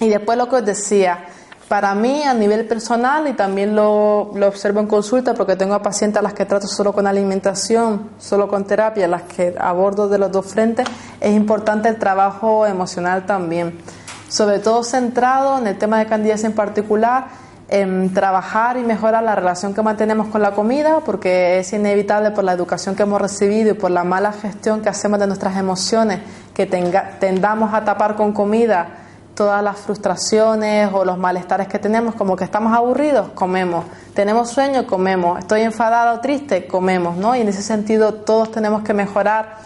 Y 0.00 0.08
después 0.08 0.36
lo 0.36 0.48
que 0.48 0.56
os 0.56 0.64
decía, 0.64 1.26
para 1.68 1.94
mí, 1.94 2.22
a 2.24 2.34
nivel 2.34 2.66
personal, 2.66 3.26
y 3.28 3.32
también 3.32 3.74
lo, 3.74 4.32
lo, 4.34 4.48
observo 4.48 4.80
en 4.80 4.86
consulta, 4.86 5.32
porque 5.34 5.56
tengo 5.56 5.74
a 5.74 5.82
pacientes 5.82 6.18
a 6.18 6.22
las 6.22 6.34
que 6.34 6.44
trato 6.44 6.66
solo 6.66 6.92
con 6.92 7.06
alimentación, 7.06 8.10
solo 8.18 8.48
con 8.48 8.64
terapia, 8.64 9.08
las 9.08 9.22
que 9.22 9.54
abordo 9.58 10.08
de 10.08 10.18
los 10.18 10.30
dos 10.30 10.46
frentes, 10.46 10.86
es 11.20 11.32
importante 11.32 11.88
el 11.88 11.98
trabajo 11.98 12.66
emocional 12.66 13.24
también. 13.24 13.78
Sobre 14.28 14.58
todo 14.58 14.82
centrado 14.82 15.58
en 15.58 15.66
el 15.66 15.78
tema 15.78 15.98
de 15.98 16.06
candidiasis 16.06 16.44
en 16.46 16.52
particular, 16.54 17.28
en 17.74 18.14
trabajar 18.14 18.76
y 18.76 18.84
mejorar 18.84 19.24
la 19.24 19.34
relación 19.34 19.74
que 19.74 19.82
mantenemos 19.82 20.28
con 20.28 20.40
la 20.40 20.52
comida, 20.52 21.00
porque 21.04 21.58
es 21.58 21.72
inevitable 21.72 22.30
por 22.30 22.44
la 22.44 22.52
educación 22.52 22.94
que 22.94 23.02
hemos 23.02 23.20
recibido 23.20 23.70
y 23.70 23.74
por 23.74 23.90
la 23.90 24.04
mala 24.04 24.32
gestión 24.32 24.80
que 24.80 24.88
hacemos 24.88 25.18
de 25.18 25.26
nuestras 25.26 25.56
emociones, 25.56 26.20
que 26.54 26.66
tendamos 26.66 27.74
a 27.74 27.84
tapar 27.84 28.14
con 28.14 28.32
comida 28.32 28.86
todas 29.34 29.60
las 29.64 29.76
frustraciones 29.78 30.88
o 30.92 31.04
los 31.04 31.18
malestares 31.18 31.66
que 31.66 31.80
tenemos, 31.80 32.14
como 32.14 32.36
que 32.36 32.44
estamos 32.44 32.72
aburridos, 32.72 33.30
comemos, 33.34 33.84
tenemos 34.14 34.50
sueño, 34.50 34.86
comemos, 34.86 35.40
estoy 35.40 35.62
enfadada 35.62 36.12
o 36.12 36.20
triste, 36.20 36.68
comemos, 36.68 37.16
¿no? 37.16 37.34
Y 37.34 37.40
en 37.40 37.48
ese 37.48 37.62
sentido 37.62 38.14
todos 38.14 38.52
tenemos 38.52 38.84
que 38.84 38.94
mejorar 38.94 39.56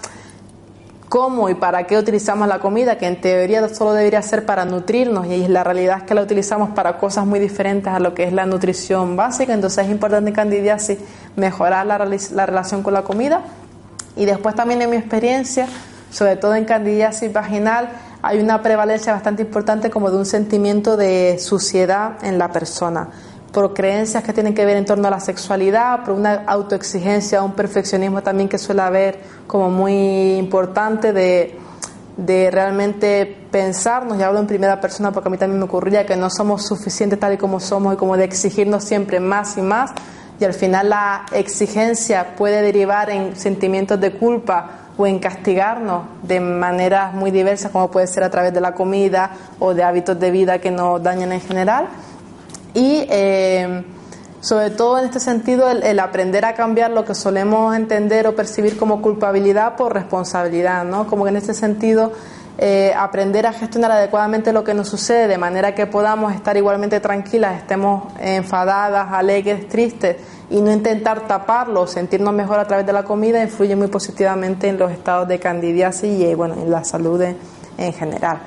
cómo 1.08 1.48
y 1.48 1.54
para 1.54 1.86
qué 1.86 1.96
utilizamos 1.96 2.48
la 2.48 2.58
comida, 2.58 2.98
que 2.98 3.06
en 3.06 3.20
teoría 3.20 3.68
solo 3.74 3.92
debería 3.92 4.22
ser 4.22 4.44
para 4.44 4.64
nutrirnos 4.64 5.26
y 5.26 5.48
la 5.48 5.64
realidad 5.64 5.98
es 5.98 6.02
que 6.04 6.14
la 6.14 6.22
utilizamos 6.22 6.70
para 6.70 6.98
cosas 6.98 7.26
muy 7.26 7.38
diferentes 7.40 7.92
a 7.92 7.98
lo 7.98 8.14
que 8.14 8.24
es 8.24 8.32
la 8.32 8.46
nutrición 8.46 9.16
básica, 9.16 9.54
entonces 9.54 9.86
es 9.86 9.90
importante 9.90 10.30
en 10.30 10.34
candidiasis 10.34 10.98
mejorar 11.36 11.86
la, 11.86 11.98
la 11.98 12.46
relación 12.46 12.82
con 12.82 12.94
la 12.94 13.02
comida. 13.02 13.42
Y 14.16 14.24
después 14.24 14.54
también 14.54 14.82
en 14.82 14.90
mi 14.90 14.96
experiencia, 14.96 15.66
sobre 16.10 16.36
todo 16.36 16.54
en 16.54 16.64
candidiasis 16.64 17.32
vaginal, 17.32 17.88
hay 18.20 18.40
una 18.40 18.62
prevalencia 18.62 19.12
bastante 19.12 19.42
importante 19.42 19.90
como 19.90 20.10
de 20.10 20.16
un 20.16 20.26
sentimiento 20.26 20.96
de 20.96 21.38
suciedad 21.38 22.22
en 22.22 22.38
la 22.38 22.50
persona, 22.50 23.08
por 23.52 23.74
creencias 23.74 24.22
que 24.22 24.32
tienen 24.32 24.54
que 24.54 24.64
ver 24.64 24.76
en 24.76 24.84
torno 24.84 25.08
a 25.08 25.10
la 25.10 25.20
sexualidad, 25.20 26.04
por 26.04 26.14
una 26.14 26.44
autoexigencia, 26.46 27.42
un 27.42 27.52
perfeccionismo 27.52 28.22
también 28.22 28.48
que 28.48 28.58
suele 28.58 28.82
haber 28.82 29.20
como 29.46 29.70
muy 29.70 30.36
importante 30.36 31.12
de, 31.12 31.58
de 32.18 32.50
realmente 32.50 33.36
pensarnos, 33.50 34.18
y 34.18 34.22
hablo 34.22 34.40
en 34.40 34.46
primera 34.46 34.80
persona 34.80 35.12
porque 35.12 35.28
a 35.28 35.30
mí 35.30 35.38
también 35.38 35.58
me 35.58 35.64
ocurría 35.64 36.04
que 36.04 36.16
no 36.16 36.28
somos 36.30 36.66
suficientes 36.66 37.18
tal 37.18 37.34
y 37.34 37.36
como 37.38 37.60
somos 37.60 37.94
y 37.94 37.96
como 37.96 38.16
de 38.16 38.24
exigirnos 38.24 38.84
siempre 38.84 39.20
más 39.20 39.56
y 39.56 39.62
más, 39.62 39.92
y 40.40 40.44
al 40.44 40.54
final 40.54 40.90
la 40.90 41.26
exigencia 41.32 42.36
puede 42.36 42.62
derivar 42.62 43.10
en 43.10 43.34
sentimientos 43.34 44.00
de 44.00 44.12
culpa 44.12 44.70
o 44.96 45.06
en 45.06 45.20
castigarnos 45.20 46.02
de 46.22 46.40
maneras 46.40 47.14
muy 47.14 47.30
diversas, 47.30 47.70
como 47.70 47.90
puede 47.90 48.06
ser 48.08 48.24
a 48.24 48.30
través 48.30 48.52
de 48.52 48.60
la 48.60 48.72
comida 48.74 49.30
o 49.58 49.72
de 49.72 49.84
hábitos 49.84 50.18
de 50.18 50.30
vida 50.30 50.60
que 50.60 50.70
nos 50.70 51.02
dañan 51.02 51.32
en 51.32 51.40
general. 51.40 51.88
Y 52.74 53.06
eh, 53.08 53.84
sobre 54.40 54.70
todo 54.70 54.98
en 54.98 55.06
este 55.06 55.18
sentido, 55.18 55.68
el, 55.68 55.98
aprender 55.98 56.44
a 56.44 56.54
cambiar 56.54 56.92
lo 56.92 57.04
que 57.04 57.14
solemos 57.14 57.74
entender 57.74 58.26
o 58.28 58.36
percibir 58.36 58.78
como 58.78 59.02
culpabilidad 59.02 59.74
por 59.76 59.94
responsabilidad, 59.94 60.84
¿no? 60.84 61.06
Como 61.06 61.24
que 61.24 61.30
en 61.30 61.36
este 61.36 61.54
sentido, 61.54 62.12
eh, 62.56 62.92
aprender 62.96 63.46
a 63.46 63.52
gestionar 63.52 63.90
adecuadamente 63.90 64.52
lo 64.52 64.62
que 64.62 64.74
nos 64.74 64.88
sucede 64.88 65.28
de 65.28 65.38
manera 65.38 65.74
que 65.74 65.86
podamos 65.86 66.32
estar 66.32 66.56
igualmente 66.56 67.00
tranquilas, 67.00 67.56
estemos 67.56 68.12
enfadadas, 68.20 69.12
alegres, 69.12 69.68
tristes 69.68 70.16
y 70.50 70.60
no 70.60 70.70
intentar 70.72 71.26
taparlo, 71.26 71.86
sentirnos 71.86 72.32
mejor 72.32 72.58
a 72.58 72.66
través 72.66 72.86
de 72.86 72.92
la 72.92 73.04
comida, 73.04 73.42
influye 73.42 73.76
muy 73.76 73.88
positivamente 73.88 74.68
en 74.68 74.78
los 74.78 74.90
estados 74.90 75.28
de 75.28 75.38
candidiasis 75.38 76.18
y 76.18 76.24
eh, 76.24 76.34
bueno, 76.34 76.54
en 76.54 76.70
la 76.70 76.84
salud 76.84 77.20
en 77.22 77.92
general. 77.92 78.40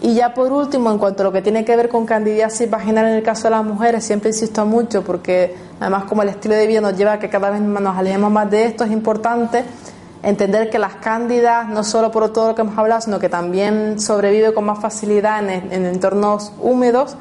Y 0.00 0.14
ya 0.14 0.32
por 0.32 0.52
último, 0.52 0.92
en 0.92 0.98
cuanto 0.98 1.22
a 1.22 1.26
lo 1.26 1.32
que 1.32 1.42
tiene 1.42 1.64
que 1.64 1.74
ver 1.74 1.88
con 1.88 2.06
candidiasis 2.06 2.70
vaginal 2.70 3.06
en 3.06 3.14
el 3.14 3.22
caso 3.22 3.44
de 3.44 3.50
las 3.50 3.64
mujeres, 3.64 4.04
siempre 4.04 4.30
insisto 4.30 4.64
mucho 4.64 5.02
porque 5.02 5.56
además 5.80 6.04
como 6.04 6.22
el 6.22 6.28
estilo 6.28 6.54
de 6.54 6.66
vida 6.66 6.80
nos 6.80 6.96
lleva 6.96 7.14
a 7.14 7.18
que 7.18 7.28
cada 7.28 7.50
vez 7.50 7.60
nos 7.60 7.96
alejemos 7.96 8.30
más 8.30 8.48
de 8.48 8.64
esto, 8.64 8.84
es 8.84 8.92
importante 8.92 9.64
entender 10.22 10.70
que 10.70 10.78
las 10.78 10.96
cándidas, 10.96 11.68
no 11.68 11.82
solo 11.82 12.12
por 12.12 12.32
todo 12.32 12.48
lo 12.48 12.54
que 12.54 12.62
hemos 12.62 12.78
hablado, 12.78 13.00
sino 13.00 13.18
que 13.18 13.28
también 13.28 13.98
sobrevive 13.98 14.54
con 14.54 14.64
más 14.64 14.78
facilidad 14.78 15.40
en, 15.48 15.72
en 15.72 15.86
entornos 15.86 16.52
húmedos, 16.60 17.16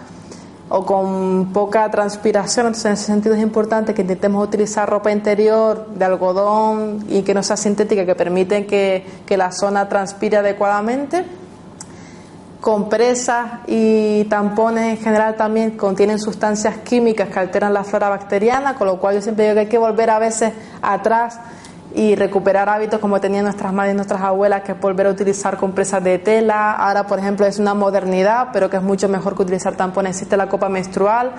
o 0.69 0.86
con 0.86 1.53
poca 1.53 1.89
transpiración, 1.89 2.67
entonces 2.67 2.86
en 2.86 2.93
ese 2.93 3.05
sentido 3.05 3.36
es 3.36 3.41
importante 3.41 3.93
que 3.93 4.01
intentemos 4.01 4.45
utilizar 4.45 4.89
ropa 4.89 5.11
interior 5.11 5.88
de 5.88 6.05
algodón 6.05 7.05
y 7.07 7.21
que 7.21 7.34
no 7.34 7.41
sea 7.41 7.55
sintética, 7.55 8.05
que 8.05 8.15
permite 8.15 8.65
que, 8.65 9.05
que 9.25 9.38
la 9.38 9.51
zona 9.51 9.88
transpire 9.88 10.38
adecuadamente. 10.38 11.23
Compresas 12.62 13.60
y 13.68 14.24
tampones 14.26 14.97
en 14.97 15.03
general 15.03 15.36
también 15.36 15.78
contienen 15.78 16.18
sustancias 16.18 16.78
químicas 16.78 17.30
que 17.30 17.39
alteran 17.39 17.74
la 17.74 17.84
flora 17.84 18.10
bacteriana, 18.10 18.76
con 18.76 18.88
lo 18.88 18.99
cual 18.99 19.16
yo 19.16 19.22
siempre 19.22 19.45
digo 19.45 19.53
que 19.53 19.60
hay 19.62 19.68
que 19.68 19.78
volver 19.78 20.10
a 20.10 20.18
veces 20.18 20.53
atrás 20.82 21.39
y 21.93 22.16
recuperar 22.16 22.68
hábitos 22.70 22.99
como 22.99 23.22
tenían 23.22 23.43
nuestras 23.45 23.74
madres 23.74 23.93
y 23.93 23.95
nuestras 23.95 24.22
abuelas, 24.22 24.62
que 24.62 24.74
es 24.74 24.80
volver 24.80 25.08
a 25.08 25.10
utilizar 25.12 25.58
compresas 25.58 26.03
de 26.03 26.20
tela. 26.20 26.74
Ahora, 26.74 27.08
por 27.08 27.20
ejemplo, 27.20 27.45
es 27.45 27.60
una 27.60 27.74
modernidad, 27.74 28.49
pero 28.53 28.70
que 28.70 28.78
es 28.78 28.84
mucho 28.84 29.08
mejor 29.08 29.36
que 29.36 29.43
utilizar 29.43 29.76
tampones. 29.76 30.16
Existe 30.16 30.36
la 30.36 30.49
copa 30.49 30.68
menstrual, 30.68 31.32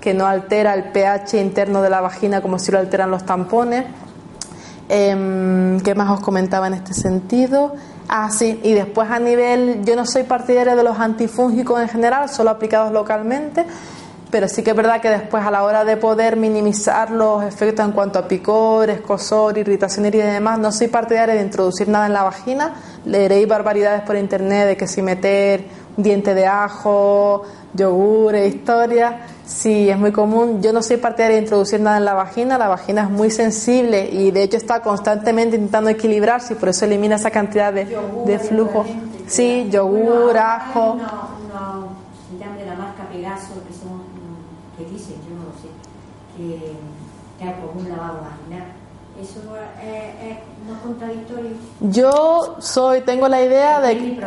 que 0.00 0.14
no 0.14 0.26
altera 0.26 0.74
el 0.74 0.90
pH 0.92 1.40
interno 1.40 1.82
de 1.82 1.90
la 1.90 2.00
vagina 2.00 2.40
como 2.40 2.58
si 2.58 2.72
lo 2.72 2.78
alteran 2.78 3.10
los 3.10 3.24
tampones. 3.24 3.84
Eh, 4.88 5.78
¿Qué 5.84 5.94
más 5.94 6.10
os 6.10 6.20
comentaba 6.20 6.66
en 6.66 6.74
este 6.74 6.92
sentido? 6.92 7.74
Ah, 8.14 8.28
sí, 8.30 8.60
y 8.62 8.74
después 8.74 9.10
a 9.10 9.18
nivel, 9.18 9.86
yo 9.86 9.96
no 9.96 10.04
soy 10.04 10.24
partidaria 10.24 10.76
de 10.76 10.82
los 10.82 10.98
antifúngicos 10.98 11.80
en 11.80 11.88
general, 11.88 12.28
solo 12.28 12.50
aplicados 12.50 12.92
localmente, 12.92 13.64
pero 14.30 14.48
sí 14.48 14.62
que 14.62 14.72
es 14.72 14.76
verdad 14.76 15.00
que 15.00 15.08
después 15.08 15.42
a 15.42 15.50
la 15.50 15.64
hora 15.64 15.82
de 15.86 15.96
poder 15.96 16.36
minimizar 16.36 17.10
los 17.10 17.42
efectos 17.42 17.86
en 17.86 17.92
cuanto 17.92 18.18
a 18.18 18.28
picor, 18.28 18.90
escosor, 18.90 19.56
irritación 19.56 20.04
y 20.04 20.10
demás, 20.10 20.58
no 20.58 20.72
soy 20.72 20.88
partidaria 20.88 21.36
de 21.36 21.40
introducir 21.40 21.88
nada 21.88 22.04
en 22.04 22.12
la 22.12 22.22
vagina. 22.22 22.74
Leeréis 23.06 23.48
barbaridades 23.48 24.02
por 24.02 24.14
internet 24.16 24.66
de 24.66 24.76
que 24.76 24.86
si 24.86 25.00
meter 25.00 25.64
diente 25.96 26.34
de 26.34 26.46
ajo, 26.46 27.44
yogur, 27.74 28.34
historia, 28.36 29.26
sí, 29.46 29.88
es 29.88 29.98
muy 29.98 30.12
común. 30.12 30.62
Yo 30.62 30.72
no 30.72 30.82
soy 30.82 30.96
partidaria 30.96 31.36
de 31.36 31.42
introducir 31.42 31.80
nada 31.80 31.98
en 31.98 32.04
la 32.04 32.14
vagina, 32.14 32.58
la 32.58 32.68
vagina 32.68 33.02
es 33.02 33.10
muy 33.10 33.30
sensible 33.30 34.08
y 34.10 34.30
de 34.30 34.42
hecho 34.42 34.56
está 34.56 34.82
constantemente 34.82 35.56
intentando 35.56 35.90
equilibrarse 35.90 36.54
y 36.54 36.56
por 36.56 36.68
eso 36.68 36.84
elimina 36.84 37.16
esa 37.16 37.30
cantidad 37.30 37.72
de, 37.72 37.86
de 38.26 38.38
flujo. 38.38 38.84
Sí, 39.26 39.68
yogur, 39.70 40.36
ajo. 40.36 40.96
No, 40.96 41.04
no, 41.52 42.56
de 42.58 42.66
la 42.66 42.74
marca 42.74 43.08
Pegaso, 43.12 43.54
que 44.76 44.84
dicen, 44.84 45.16
yo 45.28 45.34
no 45.36 45.44
lo 45.44 45.52
sé, 45.60 45.68
que, 46.36 46.72
que 47.38 47.44
hay 47.44 47.54
como 47.60 47.80
un 47.80 47.88
lavado 47.88 48.20
vaginal 48.22 48.82
¿Eso 49.20 49.40
es, 49.82 50.38
no 50.66 50.80
contradictorio? 50.82 51.50
Yo 51.84 52.56
soy, 52.60 53.00
tengo 53.00 53.26
la 53.26 53.42
idea 53.42 53.80
de. 53.80 54.20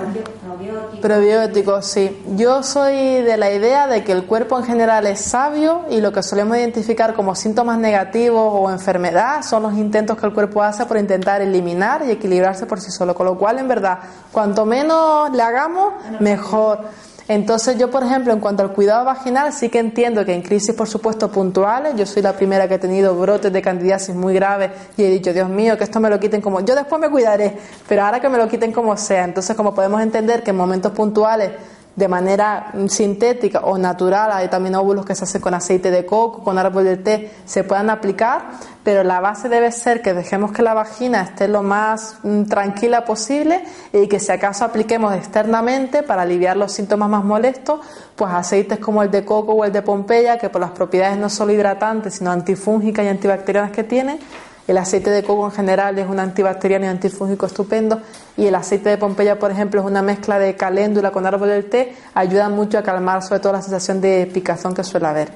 Probióticos, 1.02 1.86
sí. 1.86 2.22
Yo 2.36 2.64
soy 2.64 3.22
de 3.22 3.38
la 3.38 3.52
idea 3.52 3.88
de 3.88 4.04
que 4.04 4.12
el 4.12 4.26
cuerpo 4.26 4.60
en 4.60 4.66
general 4.66 5.08
es 5.08 5.22
sabio 5.22 5.86
y 5.90 6.02
lo 6.02 6.12
que 6.12 6.22
solemos 6.22 6.58
identificar 6.58 7.14
como 7.14 7.34
síntomas 7.34 7.78
negativos 7.78 8.52
o 8.54 8.70
enfermedad 8.70 9.42
son 9.42 9.64
los 9.64 9.74
intentos 9.76 10.18
que 10.18 10.26
el 10.26 10.34
cuerpo 10.34 10.64
hace 10.64 10.86
por 10.86 10.98
intentar 10.98 11.42
eliminar 11.42 12.04
y 12.06 12.12
equilibrarse 12.12 12.66
por 12.66 12.82
sí 12.82 12.92
solo. 12.92 13.16
Con 13.16 13.26
lo 13.26 13.38
cual, 13.38 13.58
en 13.60 13.70
verdad, 13.70 14.00
cuanto 14.34 14.66
menos 14.66 15.32
le 15.32 15.42
hagamos, 15.42 15.94
mejor. 16.20 16.80
Entonces 17.28 17.78
yo, 17.80 17.90
por 17.90 18.04
ejemplo, 18.04 18.34
en 18.34 18.40
cuanto 18.40 18.62
al 18.62 18.72
cuidado 18.72 19.04
vaginal, 19.04 19.52
sí 19.52 19.70
que 19.70 19.80
entiendo 19.80 20.24
que 20.24 20.34
en 20.34 20.44
crisis, 20.44 20.76
por 20.76 20.88
supuesto, 20.88 21.32
puntuales, 21.32 21.96
yo 21.96 22.06
soy 22.06 22.22
la 22.22 22.34
primera 22.34 22.68
que 22.68 22.76
he 22.76 22.80
tenido 22.80 23.16
brotes 23.16 23.52
de 23.52 23.62
candidiasis 23.64 24.14
muy 24.14 24.36
graves 24.36 24.70
y 24.96 25.04
he 25.04 25.10
dicho, 25.10 25.34
Dios 25.34 25.50
mío, 25.50 25.76
que 25.76 25.86
esto 25.86 26.00
me 26.00 26.10
lo 26.10 26.20
quiten 26.20 26.40
como... 26.40 26.60
Yo 26.62 26.76
después 26.76 27.02
me 27.02 27.10
cuidaré, 27.10 27.58
pero 27.88 28.04
ahora 28.04 28.20
que 28.20 28.30
me 28.30 28.38
lo 28.38 28.48
quiten 28.48 28.72
como 28.72 28.96
sea. 28.96 29.24
Entonces, 29.24 29.56
como 29.56 29.74
podemos 29.74 30.02
entender 30.02 30.44
que 30.44 30.52
en 30.52 30.58
momentos 30.58 30.92
puntuales 30.92 31.50
de 31.96 32.08
manera 32.10 32.74
sintética 32.88 33.62
o 33.62 33.78
natural, 33.78 34.32
hay 34.34 34.50
también 34.50 34.76
óvulos 34.76 35.06
que 35.06 35.16
se 35.16 35.24
hacen 35.24 35.42
con 35.42 35.54
aceite 35.54 35.92
de 35.92 36.06
coco, 36.06 36.44
con 36.44 36.58
árbol 36.58 36.84
de 36.84 36.98
té, 36.98 37.32
se 37.46 37.64
puedan 37.64 37.90
aplicar, 37.90 38.50
pero 38.84 39.04
la 39.04 39.22
base 39.22 39.48
debe 39.48 39.72
ser 39.72 40.02
que 40.02 40.14
dejemos 40.14 40.52
que 40.52 40.62
la 40.62 40.74
vagina 40.74 41.22
esté 41.22 41.48
lo 41.48 41.64
más 41.64 42.18
mm, 42.24 42.44
tranquila 42.44 43.06
posible 43.06 43.64
y 43.94 44.08
que 44.08 44.20
si 44.20 44.32
acaso 44.32 44.66
apliquemos 44.66 45.14
externamente 45.16 46.04
para 46.04 46.24
aliviar 46.24 46.58
los 46.58 46.74
síntomas 46.74 47.10
más 47.10 47.24
molestos, 47.24 47.80
pues 48.16 48.32
aceites 48.32 48.80
como 48.80 49.02
el 49.02 49.10
de 49.10 49.24
coco 49.24 49.54
o 49.54 49.64
el 49.64 49.72
de 49.72 49.82
Pompeya, 49.82 50.38
que 50.38 50.50
por 50.50 50.60
las 50.62 50.72
propiedades 50.72 51.18
no 51.18 51.30
solo 51.30 51.54
hidratantes, 51.54 52.16
sino 52.16 52.32
antifúngicas 52.32 53.06
y 53.06 53.08
antibacterianas 53.08 53.72
que 53.72 53.84
tienen, 53.86 54.20
el 54.68 54.78
aceite 54.78 55.12
de 55.12 55.24
coco 55.24 55.46
en 55.46 55.52
general 55.52 55.98
es 56.00 56.08
un 56.08 56.20
antibacteriano 56.20 56.86
y 56.86 56.90
antifúngico 56.90 57.46
estupendo 57.46 58.02
y 58.36 58.48
el 58.48 58.56
aceite 58.56 58.90
de 58.90 58.98
Pompeya, 58.98 59.38
por 59.38 59.52
ejemplo, 59.52 59.82
es 59.82 59.88
una 59.88 60.02
mezcla 60.02 60.40
de 60.40 60.56
caléndula 60.56 61.12
con 61.12 61.26
árbol 61.26 61.50
del 61.50 61.66
té, 61.66 61.96
ayuda 62.14 62.50
mucho 62.50 62.78
a 62.78 62.84
calmar 62.84 63.22
sobre 63.22 63.40
todo 63.40 63.54
la 63.54 63.62
sensación 63.62 64.02
de 64.02 64.30
picazón 64.34 64.74
que 64.74 64.84
suele 64.84 65.08
haber. 65.08 65.32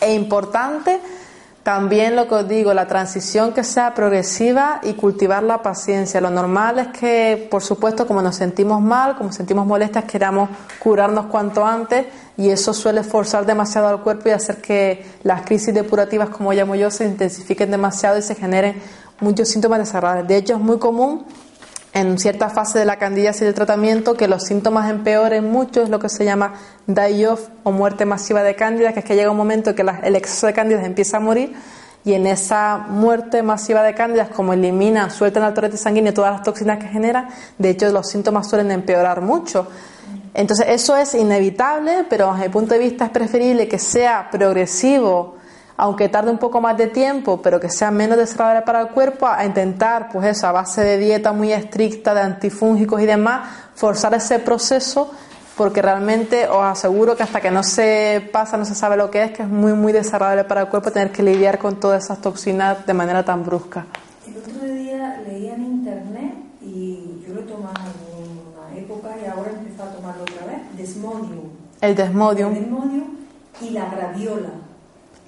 Es 0.00 0.14
importante 0.14 1.00
también 1.62 2.16
lo 2.16 2.26
que 2.26 2.34
os 2.34 2.48
digo, 2.48 2.74
la 2.74 2.88
transición 2.88 3.52
que 3.52 3.62
sea 3.62 3.94
progresiva 3.94 4.80
y 4.82 4.94
cultivar 4.94 5.44
la 5.44 5.62
paciencia. 5.62 6.20
Lo 6.20 6.30
normal 6.30 6.78
es 6.80 6.88
que, 6.88 7.46
por 7.50 7.62
supuesto, 7.62 8.06
como 8.06 8.20
nos 8.20 8.36
sentimos 8.36 8.80
mal, 8.80 9.16
como 9.16 9.32
sentimos 9.32 9.64
molestias, 9.64 10.04
queramos 10.04 10.50
curarnos 10.80 11.26
cuanto 11.26 11.64
antes 11.64 12.06
y 12.36 12.50
eso 12.50 12.74
suele 12.74 13.04
forzar 13.04 13.46
demasiado 13.46 13.88
al 13.88 14.00
cuerpo 14.00 14.28
y 14.28 14.32
hacer 14.32 14.60
que 14.60 15.06
las 15.22 15.42
crisis 15.42 15.72
depurativas, 15.72 16.30
como 16.30 16.52
llamo 16.52 16.74
yo, 16.74 16.90
se 16.90 17.04
intensifiquen 17.04 17.70
demasiado 17.70 18.18
y 18.18 18.22
se 18.22 18.34
generen 18.34 18.82
muchos 19.20 19.48
síntomas 19.48 19.78
desagradables. 19.78 20.26
De 20.26 20.36
hecho, 20.36 20.54
es 20.54 20.60
muy 20.60 20.78
común 20.78 21.24
en 21.94 22.18
cierta 22.18 22.48
fase 22.48 22.78
de 22.78 22.84
la 22.84 22.96
candidiasis 22.96 23.42
del 23.42 23.54
tratamiento 23.54 24.14
que 24.14 24.28
los 24.28 24.44
síntomas 24.44 24.90
empeoren 24.90 25.50
mucho, 25.50 25.82
es 25.82 25.90
lo 25.90 25.98
que 25.98 26.08
se 26.08 26.24
llama 26.24 26.54
die-off 26.86 27.48
o 27.64 27.70
muerte 27.70 28.06
masiva 28.06 28.42
de 28.42 28.54
cándida, 28.54 28.92
que 28.92 29.00
es 29.00 29.04
que 29.04 29.14
llega 29.14 29.30
un 29.30 29.36
momento 29.36 29.70
en 29.70 29.76
que 29.76 29.82
el 29.82 30.16
exceso 30.16 30.46
de 30.46 30.54
cándidas 30.54 30.84
empieza 30.84 31.18
a 31.18 31.20
morir 31.20 31.54
y 32.04 32.14
en 32.14 32.26
esa 32.26 32.78
muerte 32.88 33.42
masiva 33.42 33.82
de 33.82 33.94
cándidas, 33.94 34.28
como 34.30 34.52
elimina, 34.52 35.10
sueltan 35.10 35.44
al 35.44 35.54
torrente 35.54 35.76
sanguíneo 35.76 36.12
todas 36.12 36.32
las 36.32 36.42
toxinas 36.42 36.78
que 36.78 36.88
genera, 36.88 37.28
de 37.58 37.70
hecho 37.70 37.90
los 37.92 38.08
síntomas 38.08 38.48
suelen 38.48 38.70
empeorar 38.70 39.20
mucho. 39.20 39.68
Entonces 40.34 40.66
eso 40.70 40.96
es 40.96 41.14
inevitable, 41.14 42.06
pero 42.08 42.32
desde 42.32 42.46
el 42.46 42.50
punto 42.50 42.74
de 42.74 42.80
vista 42.80 43.04
es 43.04 43.10
preferible 43.10 43.68
que 43.68 43.78
sea 43.78 44.30
progresivo, 44.30 45.36
aunque 45.76 46.08
tarde 46.08 46.30
un 46.30 46.38
poco 46.38 46.60
más 46.60 46.76
de 46.76 46.88
tiempo, 46.88 47.40
pero 47.42 47.60
que 47.60 47.70
sea 47.70 47.90
menos 47.90 48.18
desagradable 48.18 48.62
para 48.62 48.80
el 48.80 48.88
cuerpo, 48.88 49.26
a 49.26 49.44
intentar, 49.44 50.08
pues 50.12 50.26
eso, 50.26 50.46
a 50.46 50.52
base 50.52 50.82
de 50.82 50.98
dieta 50.98 51.32
muy 51.32 51.52
estricta, 51.52 52.14
de 52.14 52.20
antifúngicos 52.20 53.00
y 53.00 53.06
demás, 53.06 53.48
forzar 53.74 54.14
ese 54.14 54.38
proceso, 54.38 55.10
porque 55.56 55.82
realmente 55.82 56.48
os 56.48 56.62
aseguro 56.64 57.16
que 57.16 57.22
hasta 57.22 57.40
que 57.40 57.50
no 57.50 57.62
se 57.62 58.28
pasa, 58.32 58.56
no 58.56 58.64
se 58.64 58.74
sabe 58.74 58.96
lo 58.96 59.10
que 59.10 59.24
es, 59.24 59.32
que 59.32 59.42
es 59.42 59.48
muy, 59.48 59.72
muy 59.72 59.92
desagradable 59.92 60.44
para 60.44 60.62
el 60.62 60.68
cuerpo 60.68 60.90
tener 60.90 61.10
que 61.10 61.22
lidiar 61.22 61.58
con 61.58 61.78
todas 61.78 62.04
esas 62.04 62.20
toxinas 62.20 62.86
de 62.86 62.94
manera 62.94 63.24
tan 63.24 63.44
brusca. 63.44 63.86
El 64.26 64.36
otro 64.38 64.74
día 64.74 65.20
leía 65.26 65.54
en 65.54 65.62
internet 65.62 66.34
y 66.62 67.22
yo 67.26 67.34
lo 67.34 67.40
he 67.40 67.44
tomado 67.44 67.74
en 68.18 68.72
una 68.72 68.78
época 68.78 69.10
y 69.22 69.26
ahora 69.26 69.50
he 69.50 69.58
empezado 69.58 69.90
a 69.90 69.92
tomarlo 69.92 70.22
otra 70.22 70.46
vez, 70.46 70.76
Desmodium. 70.76 71.50
El 71.80 71.94
Desmodium. 71.94 72.54
El 72.54 72.62
Desmodium 72.62 73.04
y 73.60 73.70
la 73.70 73.90
graviola. 73.90 74.50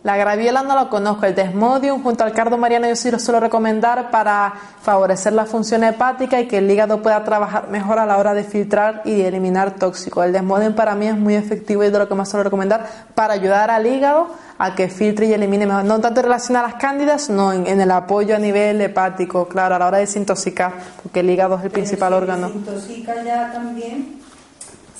La 0.05 0.19
graviola 0.19 0.63
no 0.63 0.75
lo 0.75 0.91
conozco, 0.91 1.25
el 1.25 1.35
desmodium 1.35 2.03
junto 2.03 2.25
al 2.25 2.33
cardo 2.33 2.59
mariano 2.59 2.87
yo 2.87 2.95
sí 2.95 3.11
lo 3.11 3.19
suelo 3.19 3.41
recomendar 3.41 4.11
para 4.11 4.53
favorecer 4.83 5.33
la 5.33 5.47
función 5.47 5.83
hepática 5.83 6.39
y 6.39 6.47
que 6.47 6.59
el 6.59 6.71
hígado 6.71 7.01
pueda 7.01 7.25
trabajar 7.25 7.71
mejor 7.71 7.99
a 7.99 8.05
la 8.05 8.19
hora 8.19 8.35
de 8.35 8.45
filtrar 8.45 9.01
y 9.07 9.23
eliminar 9.23 9.77
tóxicos. 9.77 10.27
El 10.27 10.35
desmodium 10.35 10.75
para 10.75 10.95
mí 10.95 11.07
es 11.07 11.17
muy 11.17 11.37
efectivo 11.37 11.83
y 11.83 11.87
es 11.87 11.93
de 11.95 11.99
lo 11.99 12.07
que 12.07 12.15
más 12.15 12.29
suelo 12.29 12.45
recomendar 12.45 12.87
para 13.15 13.33
ayudar 13.33 13.71
al 13.71 13.87
hígado 13.87 14.29
a 14.59 14.75
que 14.75 14.89
filtre 14.89 15.25
y 15.25 15.33
elimine 15.33 15.67
mejor. 15.67 15.87
No 15.87 15.99
tanto 16.01 16.21
en 16.21 16.25
relación 16.25 16.59
a 16.59 16.63
las 16.63 16.75
cándidas, 16.75 17.31
no, 17.31 17.55
en, 17.55 17.81
el 17.81 17.91
apoyo 17.91 18.37
a 18.37 18.39
nivel 18.39 18.83
hepático, 18.83 19.49
claro, 19.49 19.77
a 19.77 19.79
la 19.79 19.87
hora 19.87 19.97
de 19.97 20.05
desintoxicar, 20.05 20.73
porque 21.03 21.21
el 21.21 21.31
hígado 21.31 21.57
es 21.57 21.65
el 21.65 21.71
principal 21.71 22.13
órgano. 22.13 22.49
Desintoxica 22.49 23.25
ya 23.25 23.51
también 23.55 24.21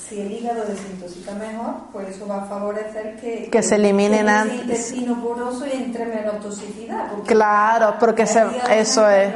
si 0.07 0.21
el 0.21 0.31
hígado 0.31 0.65
desintoxica 0.65 1.31
mejor, 1.33 1.73
pues 1.91 2.09
eso 2.09 2.27
va 2.27 2.43
a 2.43 2.45
favorecer 2.45 3.15
que, 3.15 3.49
que, 3.49 3.63
se 3.63 3.75
eliminen 3.75 4.29
antes. 4.29 4.53
El 4.53 4.61
intestino 4.61 5.19
poroso 5.19 5.65
y 5.65 5.71
entre 5.71 6.05
menos 6.05 6.39
toxicidad. 6.41 7.07
claro, 7.25 7.95
porque 7.99 8.23
eso 8.23 9.09
es. 9.09 9.33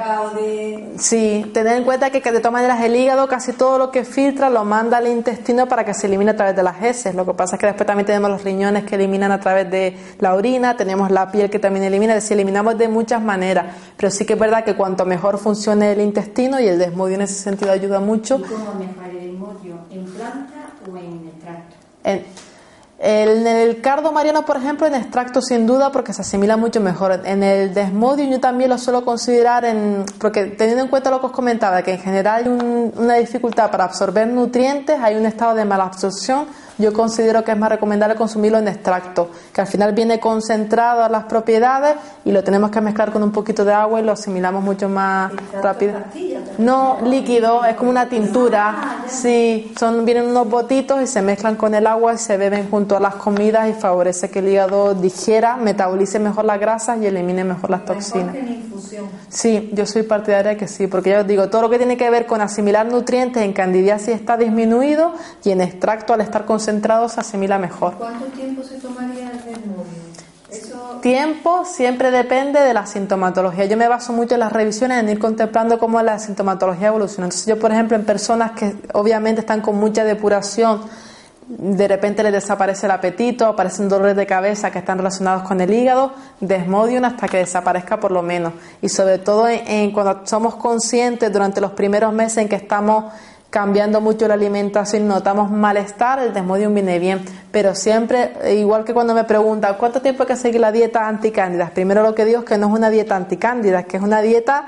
Sí, 0.97 1.49
tener 1.55 1.77
en 1.77 1.83
cuenta 1.85 2.11
que, 2.11 2.21
que 2.21 2.31
de 2.31 2.39
todas 2.39 2.53
maneras 2.53 2.81
el 2.81 2.95
hígado 2.95 3.27
casi 3.27 3.53
todo 3.53 3.79
lo 3.79 3.89
que 3.89 4.03
filtra 4.03 4.51
lo 4.51 4.63
manda 4.63 4.97
al 4.97 5.07
intestino 5.07 5.67
para 5.67 5.83
que 5.83 5.95
se 5.95 6.05
elimine 6.05 6.31
a 6.31 6.35
través 6.35 6.55
de 6.55 6.61
las 6.61 6.83
heces. 6.83 7.15
Lo 7.15 7.25
que 7.25 7.33
pasa 7.33 7.55
es 7.55 7.59
que 7.59 7.65
después 7.65 7.87
también 7.87 8.05
tenemos 8.05 8.29
los 8.29 8.43
riñones 8.43 8.83
que 8.83 8.93
eliminan 8.93 9.31
a 9.31 9.39
través 9.39 9.71
de 9.71 9.97
la 10.19 10.35
orina, 10.35 10.77
tenemos 10.77 11.09
la 11.09 11.31
piel 11.31 11.49
que 11.49 11.57
también 11.57 11.85
elimina, 11.85 12.13
es 12.13 12.23
decir, 12.23 12.37
eliminamos 12.37 12.77
de 12.77 12.87
muchas 12.89 13.23
maneras. 13.23 13.75
Pero 13.97 14.11
sí 14.11 14.23
que 14.23 14.33
es 14.33 14.39
verdad 14.39 14.63
que 14.63 14.75
cuanto 14.75 15.03
mejor 15.03 15.39
funcione 15.39 15.93
el 15.93 16.01
intestino 16.01 16.59
y 16.59 16.67
el 16.67 16.77
desmodio 16.77 17.15
en 17.15 17.21
ese 17.21 17.33
sentido 17.33 17.71
ayuda 17.71 17.99
mucho. 17.99 18.37
¿Y 18.37 18.43
cómo 18.43 18.75
mejor 18.75 19.05
el 19.09 19.31
desmodio? 19.31 19.79
¿En 19.89 20.05
planta 20.05 20.58
o 20.91 20.97
en 20.97 21.27
extracto? 21.27 21.75
En, 23.01 23.47
el 23.47 23.79
cardo 23.79 24.11
mariano, 24.11 24.45
por 24.45 24.57
ejemplo, 24.57 24.85
en 24.85 24.93
extracto 24.93 25.41
sin 25.41 25.65
duda 25.65 25.89
porque 25.89 26.11
se 26.11 26.21
asimila 26.21 26.57
mucho 26.57 26.81
mejor. 26.81 27.21
En 27.23 27.43
el 27.43 27.73
desmodium 27.73 28.29
yo 28.29 28.39
también 28.41 28.69
lo 28.69 28.77
suelo 28.77 29.05
considerar, 29.05 29.63
en, 29.63 30.03
porque 30.19 30.45
teniendo 30.47 30.83
en 30.83 30.89
cuenta 30.89 31.09
lo 31.09 31.21
que 31.21 31.27
os 31.27 31.31
comentaba, 31.31 31.81
que 31.81 31.93
en 31.93 31.99
general 31.99 32.43
hay 32.43 32.91
una 32.97 33.13
dificultad 33.15 33.71
para 33.71 33.85
absorber 33.85 34.27
nutrientes, 34.27 34.99
hay 35.01 35.15
un 35.15 35.25
estado 35.25 35.55
de 35.55 35.63
mala 35.63 35.85
absorción 35.85 36.47
yo 36.79 36.93
considero 36.93 37.43
que 37.43 37.51
es 37.51 37.57
más 37.57 37.69
recomendable 37.69 38.15
consumirlo 38.15 38.57
en 38.57 38.67
extracto, 38.67 39.29
que 39.53 39.61
al 39.61 39.67
final 39.67 39.93
viene 39.93 40.19
concentrado 40.19 41.03
a 41.03 41.09
las 41.09 41.25
propiedades 41.25 41.95
y 42.23 42.31
lo 42.31 42.43
tenemos 42.43 42.71
que 42.71 42.79
mezclar 42.81 43.11
con 43.11 43.21
un 43.21 43.31
poquito 43.31 43.65
de 43.65 43.73
agua 43.73 43.99
y 43.99 44.03
lo 44.03 44.13
asimilamos 44.13 44.63
mucho 44.63 44.87
más 44.87 45.31
rápido. 45.61 45.93
No, 46.57 46.97
líquido, 47.03 47.65
es 47.65 47.75
como 47.75 47.89
una 47.91 48.07
tintura. 48.07 48.69
Ah, 48.69 49.05
sí, 49.07 49.73
son 49.77 50.05
vienen 50.05 50.27
unos 50.27 50.49
botitos 50.49 51.01
y 51.01 51.07
se 51.07 51.21
mezclan 51.21 51.55
con 51.55 51.75
el 51.75 51.85
agua 51.85 52.13
y 52.13 52.17
se 52.17 52.37
beben 52.37 52.69
junto 52.69 52.95
a 52.95 52.99
las 52.99 53.15
comidas 53.15 53.69
y 53.69 53.73
favorece 53.73 54.29
que 54.29 54.39
el 54.39 54.47
hígado 54.47 54.93
digiera, 54.93 55.57
metabolice 55.57 56.19
mejor 56.19 56.45
las 56.45 56.59
grasas 56.59 56.97
y 57.01 57.07
elimine 57.07 57.43
mejor 57.43 57.69
las 57.69 57.85
toxinas. 57.85 58.35
Sí, 59.29 59.69
yo 59.73 59.85
soy 59.85 60.03
partidaria 60.03 60.51
de 60.51 60.57
que 60.57 60.67
sí, 60.67 60.87
porque 60.87 61.11
ya 61.11 61.21
os 61.21 61.27
digo, 61.27 61.49
todo 61.49 61.63
lo 61.63 61.69
que 61.69 61.77
tiene 61.77 61.97
que 61.97 62.09
ver 62.09 62.25
con 62.25 62.41
asimilar 62.41 62.85
nutrientes 62.85 63.43
en 63.43 63.53
candidiasis 63.53 64.15
está 64.15 64.37
disminuido 64.37 65.13
y 65.43 65.51
en 65.51 65.61
extracto 65.61 66.13
al 66.13 66.21
estar 66.21 66.45
concentrado 66.45 66.68
concentrado 66.69 67.09
se 67.09 67.19
asimila 67.19 67.57
mejor. 67.57 67.95
¿Cuánto 67.95 68.25
tiempo 68.25 68.63
se 68.63 68.75
tomaría 68.75 69.31
el 69.31 70.55
Eso... 70.55 70.99
Tiempo 71.01 71.65
siempre 71.65 72.11
depende 72.11 72.59
de 72.59 72.73
la 72.75 72.85
sintomatología. 72.85 73.65
Yo 73.65 73.75
me 73.75 73.87
baso 73.87 74.13
mucho 74.13 74.35
en 74.35 74.41
las 74.41 74.53
revisiones 74.53 74.99
en 74.99 75.09
ir 75.09 75.17
contemplando 75.17 75.79
cómo 75.79 75.99
la 76.03 76.19
sintomatología 76.19 76.89
evoluciona. 76.89 77.25
Entonces 77.25 77.47
yo, 77.47 77.57
por 77.59 77.71
ejemplo, 77.71 77.97
en 77.97 78.05
personas 78.05 78.51
que 78.51 78.75
obviamente 78.93 79.41
están 79.41 79.61
con 79.61 79.77
mucha 79.77 80.03
depuración, 80.03 80.81
de 81.47 81.87
repente 81.87 82.21
les 82.21 82.31
desaparece 82.31 82.85
el 82.85 82.91
apetito, 82.91 83.47
aparecen 83.47 83.89
dolores 83.89 84.15
de 84.15 84.27
cabeza 84.27 84.69
que 84.69 84.77
están 84.77 84.99
relacionados 84.99 85.41
con 85.47 85.59
el 85.61 85.73
hígado, 85.73 86.13
desmodium 86.39 87.03
hasta 87.05 87.27
que 87.27 87.37
desaparezca 87.37 87.99
por 87.99 88.11
lo 88.11 88.21
menos. 88.21 88.53
Y 88.83 88.89
sobre 88.89 89.17
todo 89.17 89.47
en, 89.47 89.91
cuando 89.91 90.21
somos 90.25 90.55
conscientes 90.55 91.33
durante 91.33 91.59
los 91.59 91.71
primeros 91.71 92.13
meses 92.13 92.37
en 92.37 92.49
que 92.49 92.57
estamos 92.57 93.05
cambiando 93.49 93.99
mucho 93.99 94.27
la 94.27 94.35
alimentación, 94.35 95.07
notamos 95.07 95.49
malestar, 95.49 96.19
el 96.19 96.33
desmodium 96.33 96.73
viene 96.73 96.99
bien. 96.99 97.25
Pero 97.51 97.73
siempre, 97.73 98.31
igual 98.55 98.85
que 98.85 98.93
cuando 98.93 99.13
me 99.13 99.23
preguntan 99.23 99.75
cuánto 99.79 100.01
tiempo 100.01 100.23
hay 100.23 100.27
que 100.27 100.35
seguir 100.35 100.61
la 100.61 100.71
dieta 100.71 101.07
anticándida, 101.07 101.71
primero 101.73 102.03
lo 102.03 102.13
que 102.13 102.25
digo 102.25 102.39
es 102.39 102.45
que 102.45 102.57
no 102.57 102.67
es 102.67 102.73
una 102.73 102.89
dieta 102.89 103.15
anticándida, 103.15 103.83
que 103.83 103.97
es 103.97 104.03
una 104.03 104.21
dieta 104.21 104.65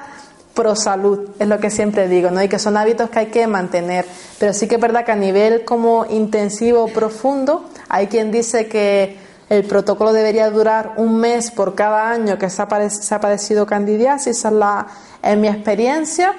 pro 0.53 0.75
salud, 0.75 1.29
es 1.39 1.47
lo 1.47 1.59
que 1.59 1.69
siempre 1.69 2.07
digo, 2.07 2.29
¿no? 2.29 2.43
Y 2.43 2.49
que 2.49 2.59
son 2.59 2.75
hábitos 2.75 3.09
que 3.09 3.19
hay 3.19 3.25
que 3.27 3.47
mantener. 3.47 4.05
Pero 4.39 4.53
sí 4.53 4.67
que 4.67 4.75
es 4.75 4.81
verdad 4.81 5.05
que 5.05 5.11
a 5.11 5.15
nivel 5.15 5.63
como 5.63 6.05
intensivo, 6.09 6.87
profundo, 6.87 7.69
hay 7.87 8.07
quien 8.07 8.31
dice 8.31 8.67
que 8.67 9.17
el 9.49 9.63
protocolo 9.63 10.13
debería 10.13 10.49
durar 10.49 10.93
un 10.97 11.19
mes 11.19 11.51
por 11.51 11.75
cada 11.75 12.09
año 12.09 12.37
que 12.37 12.49
se 12.49 12.61
ha, 12.61 12.67
padecido 12.67 13.65
candidiasis, 13.65 14.37
esa 14.37 14.47
es, 14.49 14.53
la, 14.53 14.87
es 15.21 15.37
mi 15.37 15.47
experiencia. 15.47 16.33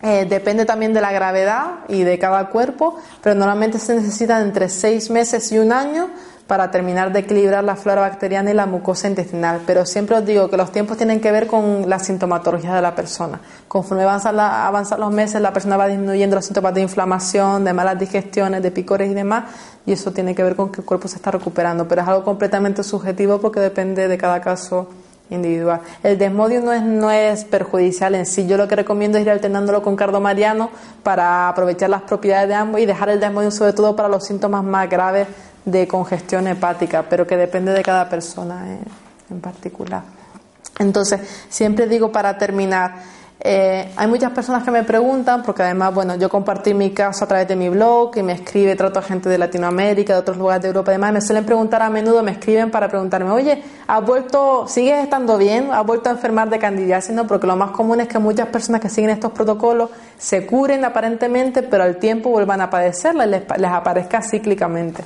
Eh, 0.00 0.26
depende 0.28 0.64
también 0.64 0.94
de 0.94 1.00
la 1.00 1.10
gravedad 1.10 1.80
y 1.88 2.02
de 2.04 2.18
cada 2.18 2.50
cuerpo, 2.50 2.96
pero 3.22 3.34
normalmente 3.34 3.78
se 3.78 3.96
necesita 3.96 4.40
entre 4.40 4.68
seis 4.68 5.10
meses 5.10 5.50
y 5.50 5.58
un 5.58 5.72
año 5.72 6.08
para 6.46 6.70
terminar 6.70 7.12
de 7.12 7.20
equilibrar 7.20 7.62
la 7.62 7.76
flora 7.76 8.00
bacteriana 8.00 8.50
y 8.50 8.54
la 8.54 8.64
mucosa 8.64 9.06
intestinal. 9.06 9.60
Pero 9.66 9.84
siempre 9.84 10.16
os 10.16 10.24
digo 10.24 10.48
que 10.48 10.56
los 10.56 10.72
tiempos 10.72 10.96
tienen 10.96 11.20
que 11.20 11.30
ver 11.30 11.46
con 11.46 11.88
la 11.90 11.98
sintomatología 11.98 12.74
de 12.74 12.80
la 12.80 12.94
persona. 12.94 13.38
Conforme 13.68 14.04
avanzan, 14.04 14.40
avanzan 14.40 14.98
los 14.98 15.12
meses, 15.12 15.42
la 15.42 15.52
persona 15.52 15.76
va 15.76 15.88
disminuyendo 15.88 16.36
los 16.36 16.46
síntomas 16.46 16.72
de 16.72 16.80
inflamación, 16.80 17.64
de 17.64 17.74
malas 17.74 17.98
digestiones, 17.98 18.62
de 18.62 18.70
picores 18.70 19.10
y 19.10 19.14
demás, 19.14 19.44
y 19.84 19.92
eso 19.92 20.10
tiene 20.12 20.34
que 20.34 20.42
ver 20.42 20.56
con 20.56 20.72
que 20.72 20.80
el 20.80 20.86
cuerpo 20.86 21.06
se 21.06 21.16
está 21.16 21.30
recuperando. 21.30 21.86
Pero 21.86 22.00
es 22.00 22.08
algo 22.08 22.24
completamente 22.24 22.82
subjetivo 22.82 23.38
porque 23.40 23.60
depende 23.60 24.08
de 24.08 24.16
cada 24.16 24.40
caso 24.40 24.88
individual. 25.30 25.80
El 26.02 26.18
desmodio 26.18 26.60
no 26.60 26.72
es, 26.72 26.82
no 26.82 27.10
es 27.10 27.44
perjudicial 27.44 28.14
en 28.14 28.26
sí. 28.26 28.46
Yo 28.46 28.56
lo 28.56 28.68
que 28.68 28.76
recomiendo 28.76 29.18
es 29.18 29.24
ir 29.24 29.30
alternándolo 29.30 29.82
con 29.82 29.96
cardomariano 29.96 30.70
para 31.02 31.48
aprovechar 31.48 31.90
las 31.90 32.02
propiedades 32.02 32.48
de 32.48 32.54
ambos 32.54 32.80
y 32.80 32.86
dejar 32.86 33.08
el 33.10 33.20
desmodio 33.20 33.50
sobre 33.50 33.72
todo 33.72 33.94
para 33.96 34.08
los 34.08 34.24
síntomas 34.24 34.64
más 34.64 34.88
graves 34.88 35.28
de 35.64 35.86
congestión 35.86 36.46
hepática, 36.46 37.04
pero 37.08 37.26
que 37.26 37.36
depende 37.36 37.72
de 37.72 37.82
cada 37.82 38.08
persona 38.08 38.66
en, 39.30 39.40
particular. 39.40 40.02
Entonces, 40.78 41.20
siempre 41.48 41.86
digo 41.86 42.10
para 42.10 42.38
terminar, 42.38 42.94
eh, 43.40 43.92
hay 43.96 44.08
muchas 44.08 44.32
personas 44.32 44.64
que 44.64 44.70
me 44.72 44.82
preguntan, 44.82 45.42
porque 45.42 45.62
además, 45.62 45.94
bueno, 45.94 46.16
yo 46.16 46.28
compartí 46.28 46.74
mi 46.74 46.90
caso 46.90 47.24
a 47.24 47.28
través 47.28 47.46
de 47.46 47.54
mi 47.54 47.68
blog 47.68 48.16
y 48.16 48.22
me 48.24 48.32
escribe, 48.32 48.74
trato 48.74 48.98
a 48.98 49.02
gente 49.02 49.28
de 49.28 49.38
Latinoamérica, 49.38 50.12
de 50.14 50.18
otros 50.18 50.36
lugares 50.36 50.62
de 50.62 50.68
Europa, 50.68 50.90
además 50.90 51.12
me 51.12 51.20
suelen 51.20 51.44
preguntar 51.44 51.82
a 51.82 51.88
menudo, 51.88 52.22
me 52.24 52.32
escriben 52.32 52.70
para 52.72 52.88
preguntarme, 52.88 53.30
oye, 53.30 53.62
¿has 53.86 54.04
vuelto, 54.04 54.66
sigues 54.66 55.04
estando 55.04 55.38
bien? 55.38 55.70
¿Has 55.72 55.86
vuelto 55.86 56.08
a 56.08 56.12
enfermar 56.12 56.50
de 56.50 56.58
candidiasis? 56.58 57.14
No, 57.14 57.28
porque 57.28 57.46
lo 57.46 57.54
más 57.54 57.70
común 57.70 58.00
es 58.00 58.08
que 58.08 58.18
muchas 58.18 58.48
personas 58.48 58.80
que 58.80 58.88
siguen 58.88 59.10
estos 59.10 59.30
protocolos 59.30 59.90
se 60.18 60.44
curen 60.44 60.84
aparentemente, 60.84 61.62
pero 61.62 61.84
al 61.84 61.98
tiempo 61.98 62.30
vuelvan 62.30 62.60
a 62.60 62.70
padecerla 62.70 63.24
les 63.26 63.70
aparezca 63.70 64.20
cíclicamente. 64.20 65.04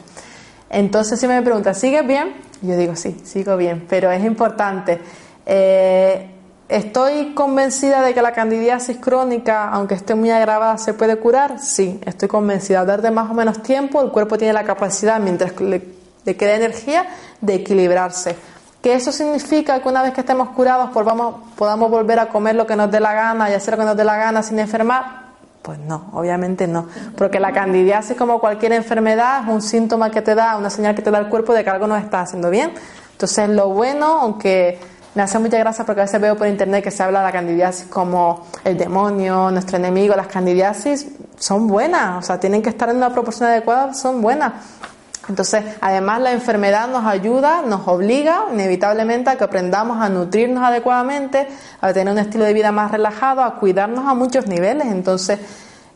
Entonces, 0.71 1.21
si 1.21 1.29
me 1.29 1.43
pregunta, 1.43 1.75
¿sigues 1.75 2.07
bien? 2.07 2.33
Yo 2.63 2.77
digo, 2.79 2.97
sí, 2.97 3.21
sigo 3.25 3.59
bien, 3.59 3.85
pero 3.87 4.11
es 4.11 4.25
importante. 4.25 5.01
Eh, 5.45 6.32
¿Estoy 6.73 7.35
convencida 7.35 8.01
de 8.01 8.15
que 8.15 8.23
la 8.23 8.33
candidiasis 8.33 8.97
crónica, 8.97 9.69
aunque 9.69 9.95
esté 9.95 10.15
muy 10.15 10.31
agravada, 10.31 10.79
se 10.79 10.95
puede 10.95 11.17
curar? 11.17 11.59
Sí, 11.59 12.01
estoy 12.07 12.29
convencida. 12.29 12.83
Dar 12.87 13.03
de 13.03 13.11
más 13.11 13.31
o 13.31 13.35
menos 13.35 13.63
tiempo, 13.63 14.01
el 14.01 14.11
cuerpo 14.11 14.39
tiene 14.39 14.55
la 14.55 14.65
capacidad, 14.65 15.21
mientras 15.21 15.61
le, 15.61 15.83
le 16.25 16.35
quede 16.35 16.55
energía, 16.55 17.05
de 17.43 17.57
equilibrarse. 17.57 18.37
¿Que 18.81 18.95
eso 18.95 19.13
significa 19.13 19.83
que 19.83 19.89
una 19.91 20.03
vez 20.03 20.15
que 20.15 20.23
estemos 20.23 20.49
curados 20.49 20.89
podamos 20.93 21.91
volver 21.91 22.19
a 22.19 22.31
comer 22.31 22.55
lo 22.55 22.67
que 22.67 22.75
nos 22.75 22.91
dé 22.91 23.01
la 23.01 23.13
gana 23.13 23.51
y 23.51 23.53
hacer 23.53 23.75
lo 23.75 23.81
que 23.81 23.85
nos 23.85 23.97
dé 23.99 24.05
la 24.05 24.17
gana 24.17 24.43
sin 24.43 24.59
enfermar? 24.59 25.25
Pues 25.61 25.79
no, 25.79 26.09
obviamente 26.15 26.67
no, 26.67 26.89
porque 27.19 27.39
la 27.39 27.53
candidiasis 27.53 28.17
como 28.17 28.41
cualquier 28.41 28.73
enfermedad 28.73 29.43
es 29.43 29.49
un 29.51 29.61
síntoma 29.61 30.11
que 30.11 30.23
te 30.23 30.35
da, 30.35 30.57
una 30.57 30.71
señal 30.71 30.95
que 30.95 31.03
te 31.03 31.11
da 31.11 31.19
el 31.19 31.29
cuerpo 31.29 31.53
de 31.53 31.65
que 31.65 31.69
algo 31.69 31.87
no 31.87 31.99
está 31.99 32.23
haciendo 32.23 32.49
bien. 32.49 32.73
Entonces 33.13 33.51
lo 33.51 33.69
bueno, 33.69 34.07
aunque 34.23 34.81
me 35.15 35.23
hace 35.23 35.39
mucha 35.39 35.59
gracia 35.59 35.85
porque 35.85 36.01
a 36.01 36.05
veces 36.05 36.21
veo 36.21 36.37
por 36.37 36.47
internet 36.47 36.83
que 36.83 36.91
se 36.91 37.03
habla 37.03 37.21
de 37.21 37.27
la 37.27 37.33
candidiasis 37.33 37.87
como 37.87 38.47
el 38.65 38.79
demonio, 38.79 39.51
nuestro 39.51 39.77
enemigo, 39.77 40.15
las 40.17 40.27
candidiasis 40.27 41.07
son 41.39 41.67
buenas, 41.67 42.19
o 42.19 42.27
sea, 42.27 42.41
tienen 42.41 42.63
que 42.63 42.71
estar 42.71 42.89
en 42.89 42.97
una 42.97 43.13
proporción 43.13 43.49
adecuada, 43.49 43.95
son 43.95 44.23
buenas. 44.23 44.53
Entonces, 45.29 45.65
además 45.81 46.21
la 46.21 46.33
enfermedad 46.33 46.89
nos 46.89 47.05
ayuda, 47.05 47.63
nos 47.63 47.87
obliga 47.87 48.47
inevitablemente 48.53 49.31
a 49.31 49.37
que 49.37 49.45
aprendamos 49.45 50.01
a 50.01 50.09
nutrirnos 50.09 50.65
adecuadamente, 50.65 51.47
a 51.81 51.93
tener 51.93 52.13
un 52.13 52.19
estilo 52.19 52.45
de 52.45 52.53
vida 52.53 52.73
más 52.73 52.91
relajado, 52.91 53.43
a 53.43 53.57
cuidarnos 53.57 54.07
a 54.07 54.15
muchos 54.15 54.47
niveles. 54.47 54.89
Entonces, 54.89 55.39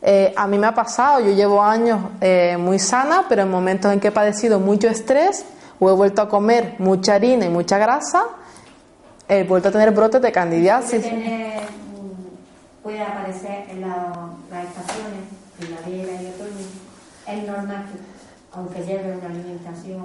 eh, 0.03 0.33
a 0.37 0.47
mí 0.47 0.59
me 0.59 0.69
ha 0.69 0.75
pasado, 0.75 1.21
yo 1.21 1.33
llevo 1.33 1.63
años 1.63 1.99
eh, 2.21 2.57
muy 2.59 2.79
sana, 2.79 3.25
pero 3.29 3.43
en 3.43 3.51
momentos 3.51 3.93
en 3.93 3.99
que 3.99 4.09
he 4.09 4.13
padecido 4.13 4.61
mucho 4.61 4.89
estrés 4.89 5.45
o 5.81 5.91
he 5.91 5.93
vuelto 5.93 6.23
a 6.23 6.29
comer 6.29 6.77
mucha 6.79 7.15
harina 7.15 7.47
y 7.47 7.49
mucha 7.49 7.79
grasa, 7.79 8.25
he 9.29 9.45
vuelto 9.45 9.69
a 9.69 9.73
tener 9.73 9.91
brotes 9.91 10.23
de 10.23 10.33
candidiasis. 10.33 11.05
Puede, 12.83 13.03
aparecer 13.03 13.67
en 13.71 13.81
las 13.81 14.65
estaciones, 14.65 15.23
primavera 15.59 16.23
y 16.23 16.27
otoño. 16.27 16.67
Es 17.27 17.47
normal 17.47 17.85
aunque 18.57 18.81
lleve 18.83 19.17
una 19.17 19.27
alimentación. 19.27 20.05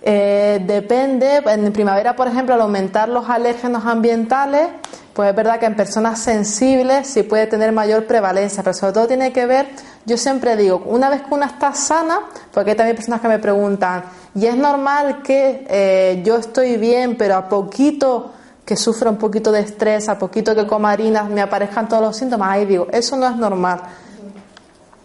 Eh, 0.00 0.62
depende, 0.64 1.42
en 1.46 1.72
primavera, 1.72 2.14
por 2.14 2.28
ejemplo, 2.28 2.54
al 2.54 2.60
aumentar 2.60 3.08
los 3.08 3.28
alérgenos 3.28 3.84
ambientales, 3.84 4.68
pues 5.12 5.30
es 5.30 5.36
verdad 5.36 5.58
que 5.58 5.66
en 5.66 5.74
personas 5.74 6.20
sensibles 6.20 7.06
sí 7.06 7.22
puede 7.22 7.46
tener 7.46 7.72
mayor 7.72 8.06
prevalencia, 8.06 8.62
pero 8.62 8.74
sobre 8.74 8.92
todo 8.92 9.06
tiene 9.08 9.32
que 9.32 9.46
ver, 9.46 9.66
yo 10.04 10.16
siempre 10.16 10.56
digo, 10.56 10.82
una 10.86 11.08
vez 11.08 11.22
que 11.22 11.34
una 11.34 11.46
está 11.46 11.72
sana, 11.72 12.20
porque 12.52 12.72
hay 12.72 12.76
también 12.76 12.96
personas 12.96 13.20
que 13.20 13.28
me 13.28 13.38
preguntan, 13.38 14.04
¿y 14.34 14.46
es 14.46 14.56
normal 14.56 15.22
que 15.22 15.66
eh, 15.68 16.22
yo 16.24 16.36
estoy 16.36 16.76
bien, 16.76 17.16
pero 17.16 17.36
a 17.36 17.48
poquito 17.48 18.32
que 18.64 18.76
sufra 18.76 19.10
un 19.10 19.18
poquito 19.18 19.52
de 19.52 19.60
estrés, 19.60 20.08
a 20.08 20.18
poquito 20.18 20.54
que 20.54 20.66
coma 20.66 20.90
harinas, 20.90 21.28
me 21.28 21.40
aparezcan 21.40 21.88
todos 21.88 22.02
los 22.02 22.16
síntomas? 22.16 22.50
Ahí 22.50 22.66
digo, 22.66 22.86
eso 22.90 23.16
no 23.16 23.26
es 23.26 23.36
normal 23.36 23.80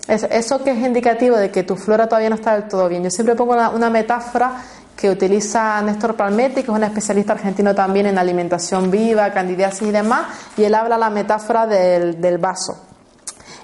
eso 0.09 0.63
que 0.63 0.71
es 0.71 0.77
indicativo 0.77 1.37
de 1.37 1.51
que 1.51 1.63
tu 1.63 1.75
flora 1.75 2.07
todavía 2.07 2.29
no 2.29 2.35
está 2.35 2.53
del 2.53 2.67
todo 2.67 2.89
bien. 2.89 3.03
Yo 3.03 3.11
siempre 3.11 3.35
pongo 3.35 3.53
una, 3.53 3.89
metáfora 3.89 4.53
que 4.95 5.09
utiliza 5.09 5.81
Néstor 5.81 6.15
Palmetti, 6.15 6.55
que 6.55 6.61
es 6.61 6.69
un 6.69 6.83
especialista 6.83 7.33
argentino 7.33 7.75
también 7.75 8.07
en 8.07 8.17
alimentación 8.17 8.89
viva, 8.89 9.31
candidiasis 9.31 9.87
y 9.87 9.91
demás, 9.91 10.27
y 10.57 10.63
él 10.63 10.73
habla 10.73 10.97
la 10.97 11.09
metáfora 11.09 11.67
del, 11.67 12.37
vaso. 12.37 12.77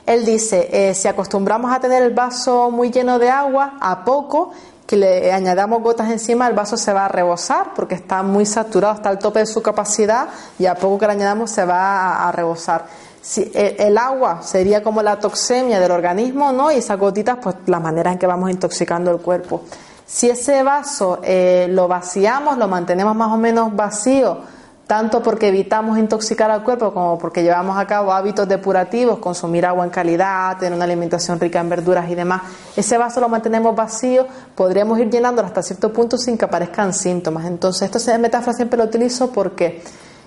Él 0.06 0.24
dice, 0.24 0.70
eh, 0.72 0.94
si 0.94 1.08
acostumbramos 1.08 1.74
a 1.74 1.80
tener 1.80 2.04
el 2.04 2.14
vaso 2.14 2.70
muy 2.70 2.92
lleno 2.92 3.18
de 3.18 3.30
agua, 3.30 3.78
a 3.82 4.06
poco 4.06 4.52
que 4.86 4.98
le 4.98 5.32
añadamos 5.32 5.82
gotas 5.82 6.12
encima, 6.12 6.48
el 6.48 6.54
vaso 6.54 6.78
se 6.78 6.94
va 6.94 7.06
a 7.06 7.08
rebosar 7.08 7.74
porque 7.76 7.96
está 7.96 8.22
muy 8.24 8.46
saturado, 8.46 8.96
está 8.96 9.10
al 9.10 9.20
tope 9.20 9.40
de 9.40 9.46
su 9.48 9.62
capacidad 9.62 10.28
y 10.60 10.66
a 10.68 10.76
poco 10.76 11.00
que 11.00 11.08
le 11.08 11.14
añadamos 11.14 11.50
se 11.52 11.66
va 11.66 12.28
a 12.28 12.32
rebosar 12.32 12.86
si, 13.26 13.52
el, 13.56 13.98
agua 13.98 14.44
sería 14.44 14.84
como 14.84 15.02
la 15.02 15.20
toxemia 15.20 15.80
del 15.80 15.92
organismo, 15.92 16.52
¿no? 16.52 16.72
Y 16.72 16.76
esas 16.76 17.00
gotitas, 17.00 17.40
pues 17.42 17.56
la 17.66 17.80
manera 17.80 18.12
en 18.12 18.20
que 18.20 18.28
vamos 18.28 18.52
intoxicando 18.52 19.10
el 19.10 19.18
cuerpo. 19.18 19.64
Si 20.06 20.30
ese 20.30 20.62
vaso 20.62 21.20
eh, 21.24 21.66
lo 21.68 21.88
vaciamos, 21.88 22.56
lo 22.60 22.68
mantenemos 22.68 23.16
más 23.16 23.32
o 23.32 23.38
menos 23.38 23.76
vacío, 23.76 24.42
tanto 24.88 25.24
porque 25.24 25.48
evitamos 25.48 25.98
intoxicar 25.98 26.52
al 26.52 26.64
cuerpo 26.64 26.94
como 26.94 27.18
porque 27.18 27.42
llevamos 27.42 27.78
a 27.78 27.88
cabo 27.88 28.14
hábitos 28.14 28.48
depurativos, 28.48 29.20
consumir 29.20 29.66
agua 29.66 29.84
en 29.84 29.90
calidad, 29.90 30.58
tener 30.58 30.74
una 30.74 30.86
alimentación 30.86 31.40
rica 31.40 31.60
en 31.60 31.70
verduras 31.70 32.10
y 32.10 32.16
demás, 32.16 32.44
ese 32.76 32.98
vaso 32.98 33.20
lo 33.20 33.30
mantenemos 33.30 33.76
vacío, 33.76 34.28
podríamos 34.54 35.00
ir 35.00 35.10
llenándolo 35.10 35.48
hasta 35.48 35.64
cierto 35.64 35.92
punto 35.92 36.18
sin 36.18 36.38
que 36.38 36.46
aparezcan 36.46 36.94
síntomas. 36.94 37.46
Entonces, 37.46 37.84
esto 37.84 37.98
es 37.98 38.20
metáfora 38.20 38.54
siempre 38.54 38.78
lo 38.78 38.86
utilizo 38.86 39.32
porque 39.32 39.82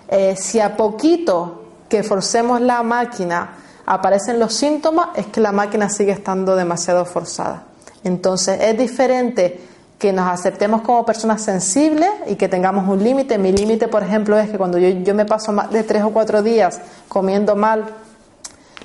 eh, 0.08 0.34
si 0.36 0.58
a 0.60 0.76
poquito 0.76 1.64
que 1.88 2.02
forcemos 2.02 2.60
la 2.60 2.82
máquina, 2.82 3.54
aparecen 3.86 4.38
los 4.38 4.52
síntomas, 4.52 5.08
es 5.14 5.26
que 5.26 5.40
la 5.40 5.52
máquina 5.52 5.88
sigue 5.88 6.12
estando 6.12 6.56
demasiado 6.56 7.04
forzada. 7.06 7.64
Entonces 8.04 8.60
es 8.60 8.76
diferente 8.76 9.60
que 9.98 10.12
nos 10.12 10.28
aceptemos 10.28 10.82
como 10.82 11.04
personas 11.04 11.42
sensibles 11.42 12.08
y 12.28 12.36
que 12.36 12.48
tengamos 12.48 12.88
un 12.88 13.02
límite. 13.02 13.36
Mi 13.36 13.52
límite, 13.52 13.88
por 13.88 14.02
ejemplo, 14.02 14.38
es 14.38 14.48
que 14.48 14.56
cuando 14.56 14.78
yo, 14.78 14.88
yo 14.88 15.14
me 15.14 15.24
paso 15.24 15.52
más 15.52 15.70
de 15.70 15.82
tres 15.82 16.04
o 16.04 16.10
cuatro 16.10 16.42
días 16.42 16.80
comiendo 17.08 17.56
mal, 17.56 17.84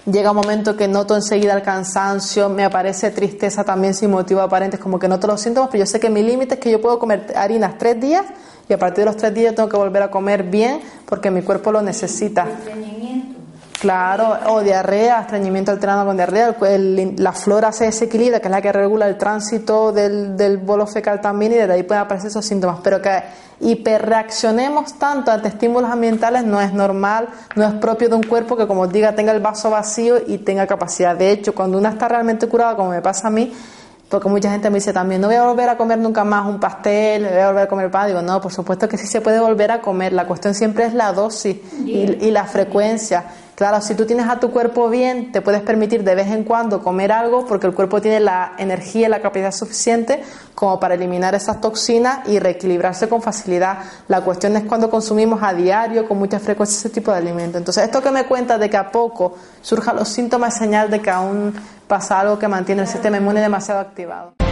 llega 0.06 0.32
un 0.32 0.38
momento 0.38 0.76
que 0.76 0.88
noto 0.88 1.16
enseguida 1.16 1.54
el 1.54 1.62
cansancio, 1.62 2.50
me 2.50 2.66
aparece 2.66 3.12
tristeza 3.12 3.64
también 3.64 3.94
sin 3.94 4.10
motivo 4.12 4.42
aparente, 4.42 4.80
como 4.80 4.98
que 4.98 5.08
noto 5.08 5.28
los 5.28 5.40
síntomas, 5.40 5.70
pero 5.72 5.84
yo 5.84 5.86
sé 5.86 6.00
que 6.00 6.10
mi 6.10 6.24
límite 6.24 6.56
es 6.56 6.60
que 6.60 6.72
yo 6.72 6.82
puedo 6.82 6.98
comer 7.00 7.32
harinas 7.36 7.78
tres 7.78 8.00
días 8.02 8.26
y 8.68 8.74
a 8.74 8.80
partir 8.80 9.00
de 9.00 9.06
los 9.06 9.18
tres 9.18 9.34
días 9.34 9.54
tengo 9.56 9.70
que 9.70 9.78
volver 9.78 10.02
a 10.02 10.12
comer 10.12 10.44
bien 10.44 10.82
porque 11.06 11.30
mi 11.30 11.42
cuerpo 11.42 11.72
lo 11.72 11.82
necesita. 11.82 12.48
Claro, 13.84 14.38
o 14.48 14.62
diarrea, 14.62 15.20
estreñimiento 15.20 15.70
alternado 15.70 16.06
con 16.06 16.16
diarrea, 16.16 16.56
la 17.18 17.34
flora 17.34 17.70
se 17.74 17.84
desequilibra, 17.84 18.40
que 18.40 18.48
es 18.48 18.52
la 18.52 18.62
que 18.62 18.72
regula 18.72 19.10
el 19.10 19.18
tránsito 19.18 19.92
del, 19.92 20.38
del 20.38 20.56
bolo 20.56 20.88
fecal 20.88 21.20
también, 21.20 21.52
y 21.52 21.56
desde 21.56 21.74
ahí 21.74 21.84
pueden 21.84 22.02
aparecer 22.02 22.30
esos 22.30 22.46
síntomas. 22.46 22.80
Pero 22.82 23.02
que 23.02 23.22
hiperreaccionemos 23.60 24.98
tanto 24.98 25.32
ante 25.32 25.50
estímulos 25.50 25.92
ambientales 25.92 26.46
no 26.46 26.62
es 26.62 26.72
normal, 26.72 27.28
no 27.58 27.66
es 27.66 27.74
propio 27.74 28.08
de 28.08 28.16
un 28.16 28.24
cuerpo 28.24 28.56
que, 28.56 28.68
como 28.68 28.88
diga, 28.88 29.16
tenga 29.16 29.34
el 29.34 29.42
vaso 29.42 29.70
vacío 29.70 30.16
y 30.26 30.38
tenga 30.38 30.66
capacidad. 30.66 31.14
De 31.18 31.32
hecho, 31.32 31.54
cuando 31.54 31.78
una 31.78 31.90
está 31.90 32.08
realmente 32.08 32.48
curada, 32.48 32.78
como 32.78 32.92
me 32.92 33.02
pasa 33.02 33.28
a 33.28 33.32
mí, 33.32 33.52
porque 34.14 34.30
mucha 34.30 34.52
gente 34.52 34.70
me 34.70 34.76
dice 34.76 34.94
también, 34.94 35.20
no 35.20 35.28
voy 35.28 35.38
a 35.38 35.44
volver 35.44 35.68
a 35.70 35.76
comer 35.76 35.98
nunca 35.98 36.24
más 36.24 36.46
un 36.46 36.60
pastel, 36.60 37.26
voy 37.26 37.40
a 37.40 37.48
volver 37.48 37.64
a 37.64 37.68
comer 37.68 37.90
pan. 37.90 38.08
Digo, 38.08 38.22
no, 38.22 38.40
por 38.40 38.54
supuesto 38.54 38.88
que 38.88 38.96
sí 38.96 39.08
se 39.08 39.22
puede 39.22 39.40
volver 39.40 39.72
a 39.72 39.82
comer. 39.82 40.14
La 40.14 40.28
cuestión 40.28 40.54
siempre 40.54 40.86
es 40.86 40.94
la 40.94 41.12
dosis 41.14 41.58
y, 41.84 42.30
la 42.30 42.46
frecuencia. 42.46 43.26
Claro, 43.56 43.82
si 43.82 43.94
tú 43.94 44.06
tienes 44.06 44.28
a 44.28 44.40
tu 44.40 44.50
cuerpo 44.50 44.90
bien, 44.90 45.32
te 45.32 45.42
puedes 45.42 45.62
permitir 45.62 46.04
de 46.04 46.16
vez 46.16 46.28
en 46.28 46.44
cuando 46.44 46.82
comer 46.82 47.12
algo 47.12 47.46
porque 47.46 47.68
el 47.68 47.74
cuerpo 47.74 48.02
tiene 48.02 48.20
la 48.20 48.54
energía 48.58 49.08
y 49.08 49.10
la 49.12 49.22
capacidad 49.22 49.52
suficiente 49.52 50.24
como 50.56 50.80
para 50.80 50.96
eliminar 50.96 51.36
esas 51.36 51.62
toxinas 51.62 52.28
y 52.28 52.40
reequilibrarse 52.40 53.08
con 53.08 53.22
facilidad. 53.22 53.78
La 54.08 54.22
cuestión 54.22 54.58
es 54.58 54.64
cuando 54.64 54.90
consumimos 54.90 55.44
a 55.44 55.54
diario, 55.54 56.08
con 56.08 56.18
mucha 56.18 56.40
frecuencia, 56.40 56.78
ese 56.78 56.90
tipo 56.90 57.12
de 57.12 57.18
alimentos. 57.18 57.58
Entonces, 57.60 57.84
esto 57.84 58.02
que 58.02 58.10
me 58.10 58.26
cuenta 58.26 58.58
de 58.58 58.70
que 58.70 58.78
a 58.78 58.92
poco 58.92 59.36
surjan 59.62 59.98
los 59.98 60.10
síntomas 60.10 60.58
señal 60.58 60.90
de 60.90 61.00
que 61.00 61.12
aún 61.12 61.54
pasa 61.88 62.20
algo 62.20 62.40
que 62.40 62.48
mantiene 62.48 62.82
el 62.82 62.88
sistema 62.88 63.18
inmune 63.18 63.40
demasiado 63.40 63.82
activado. 63.82 64.43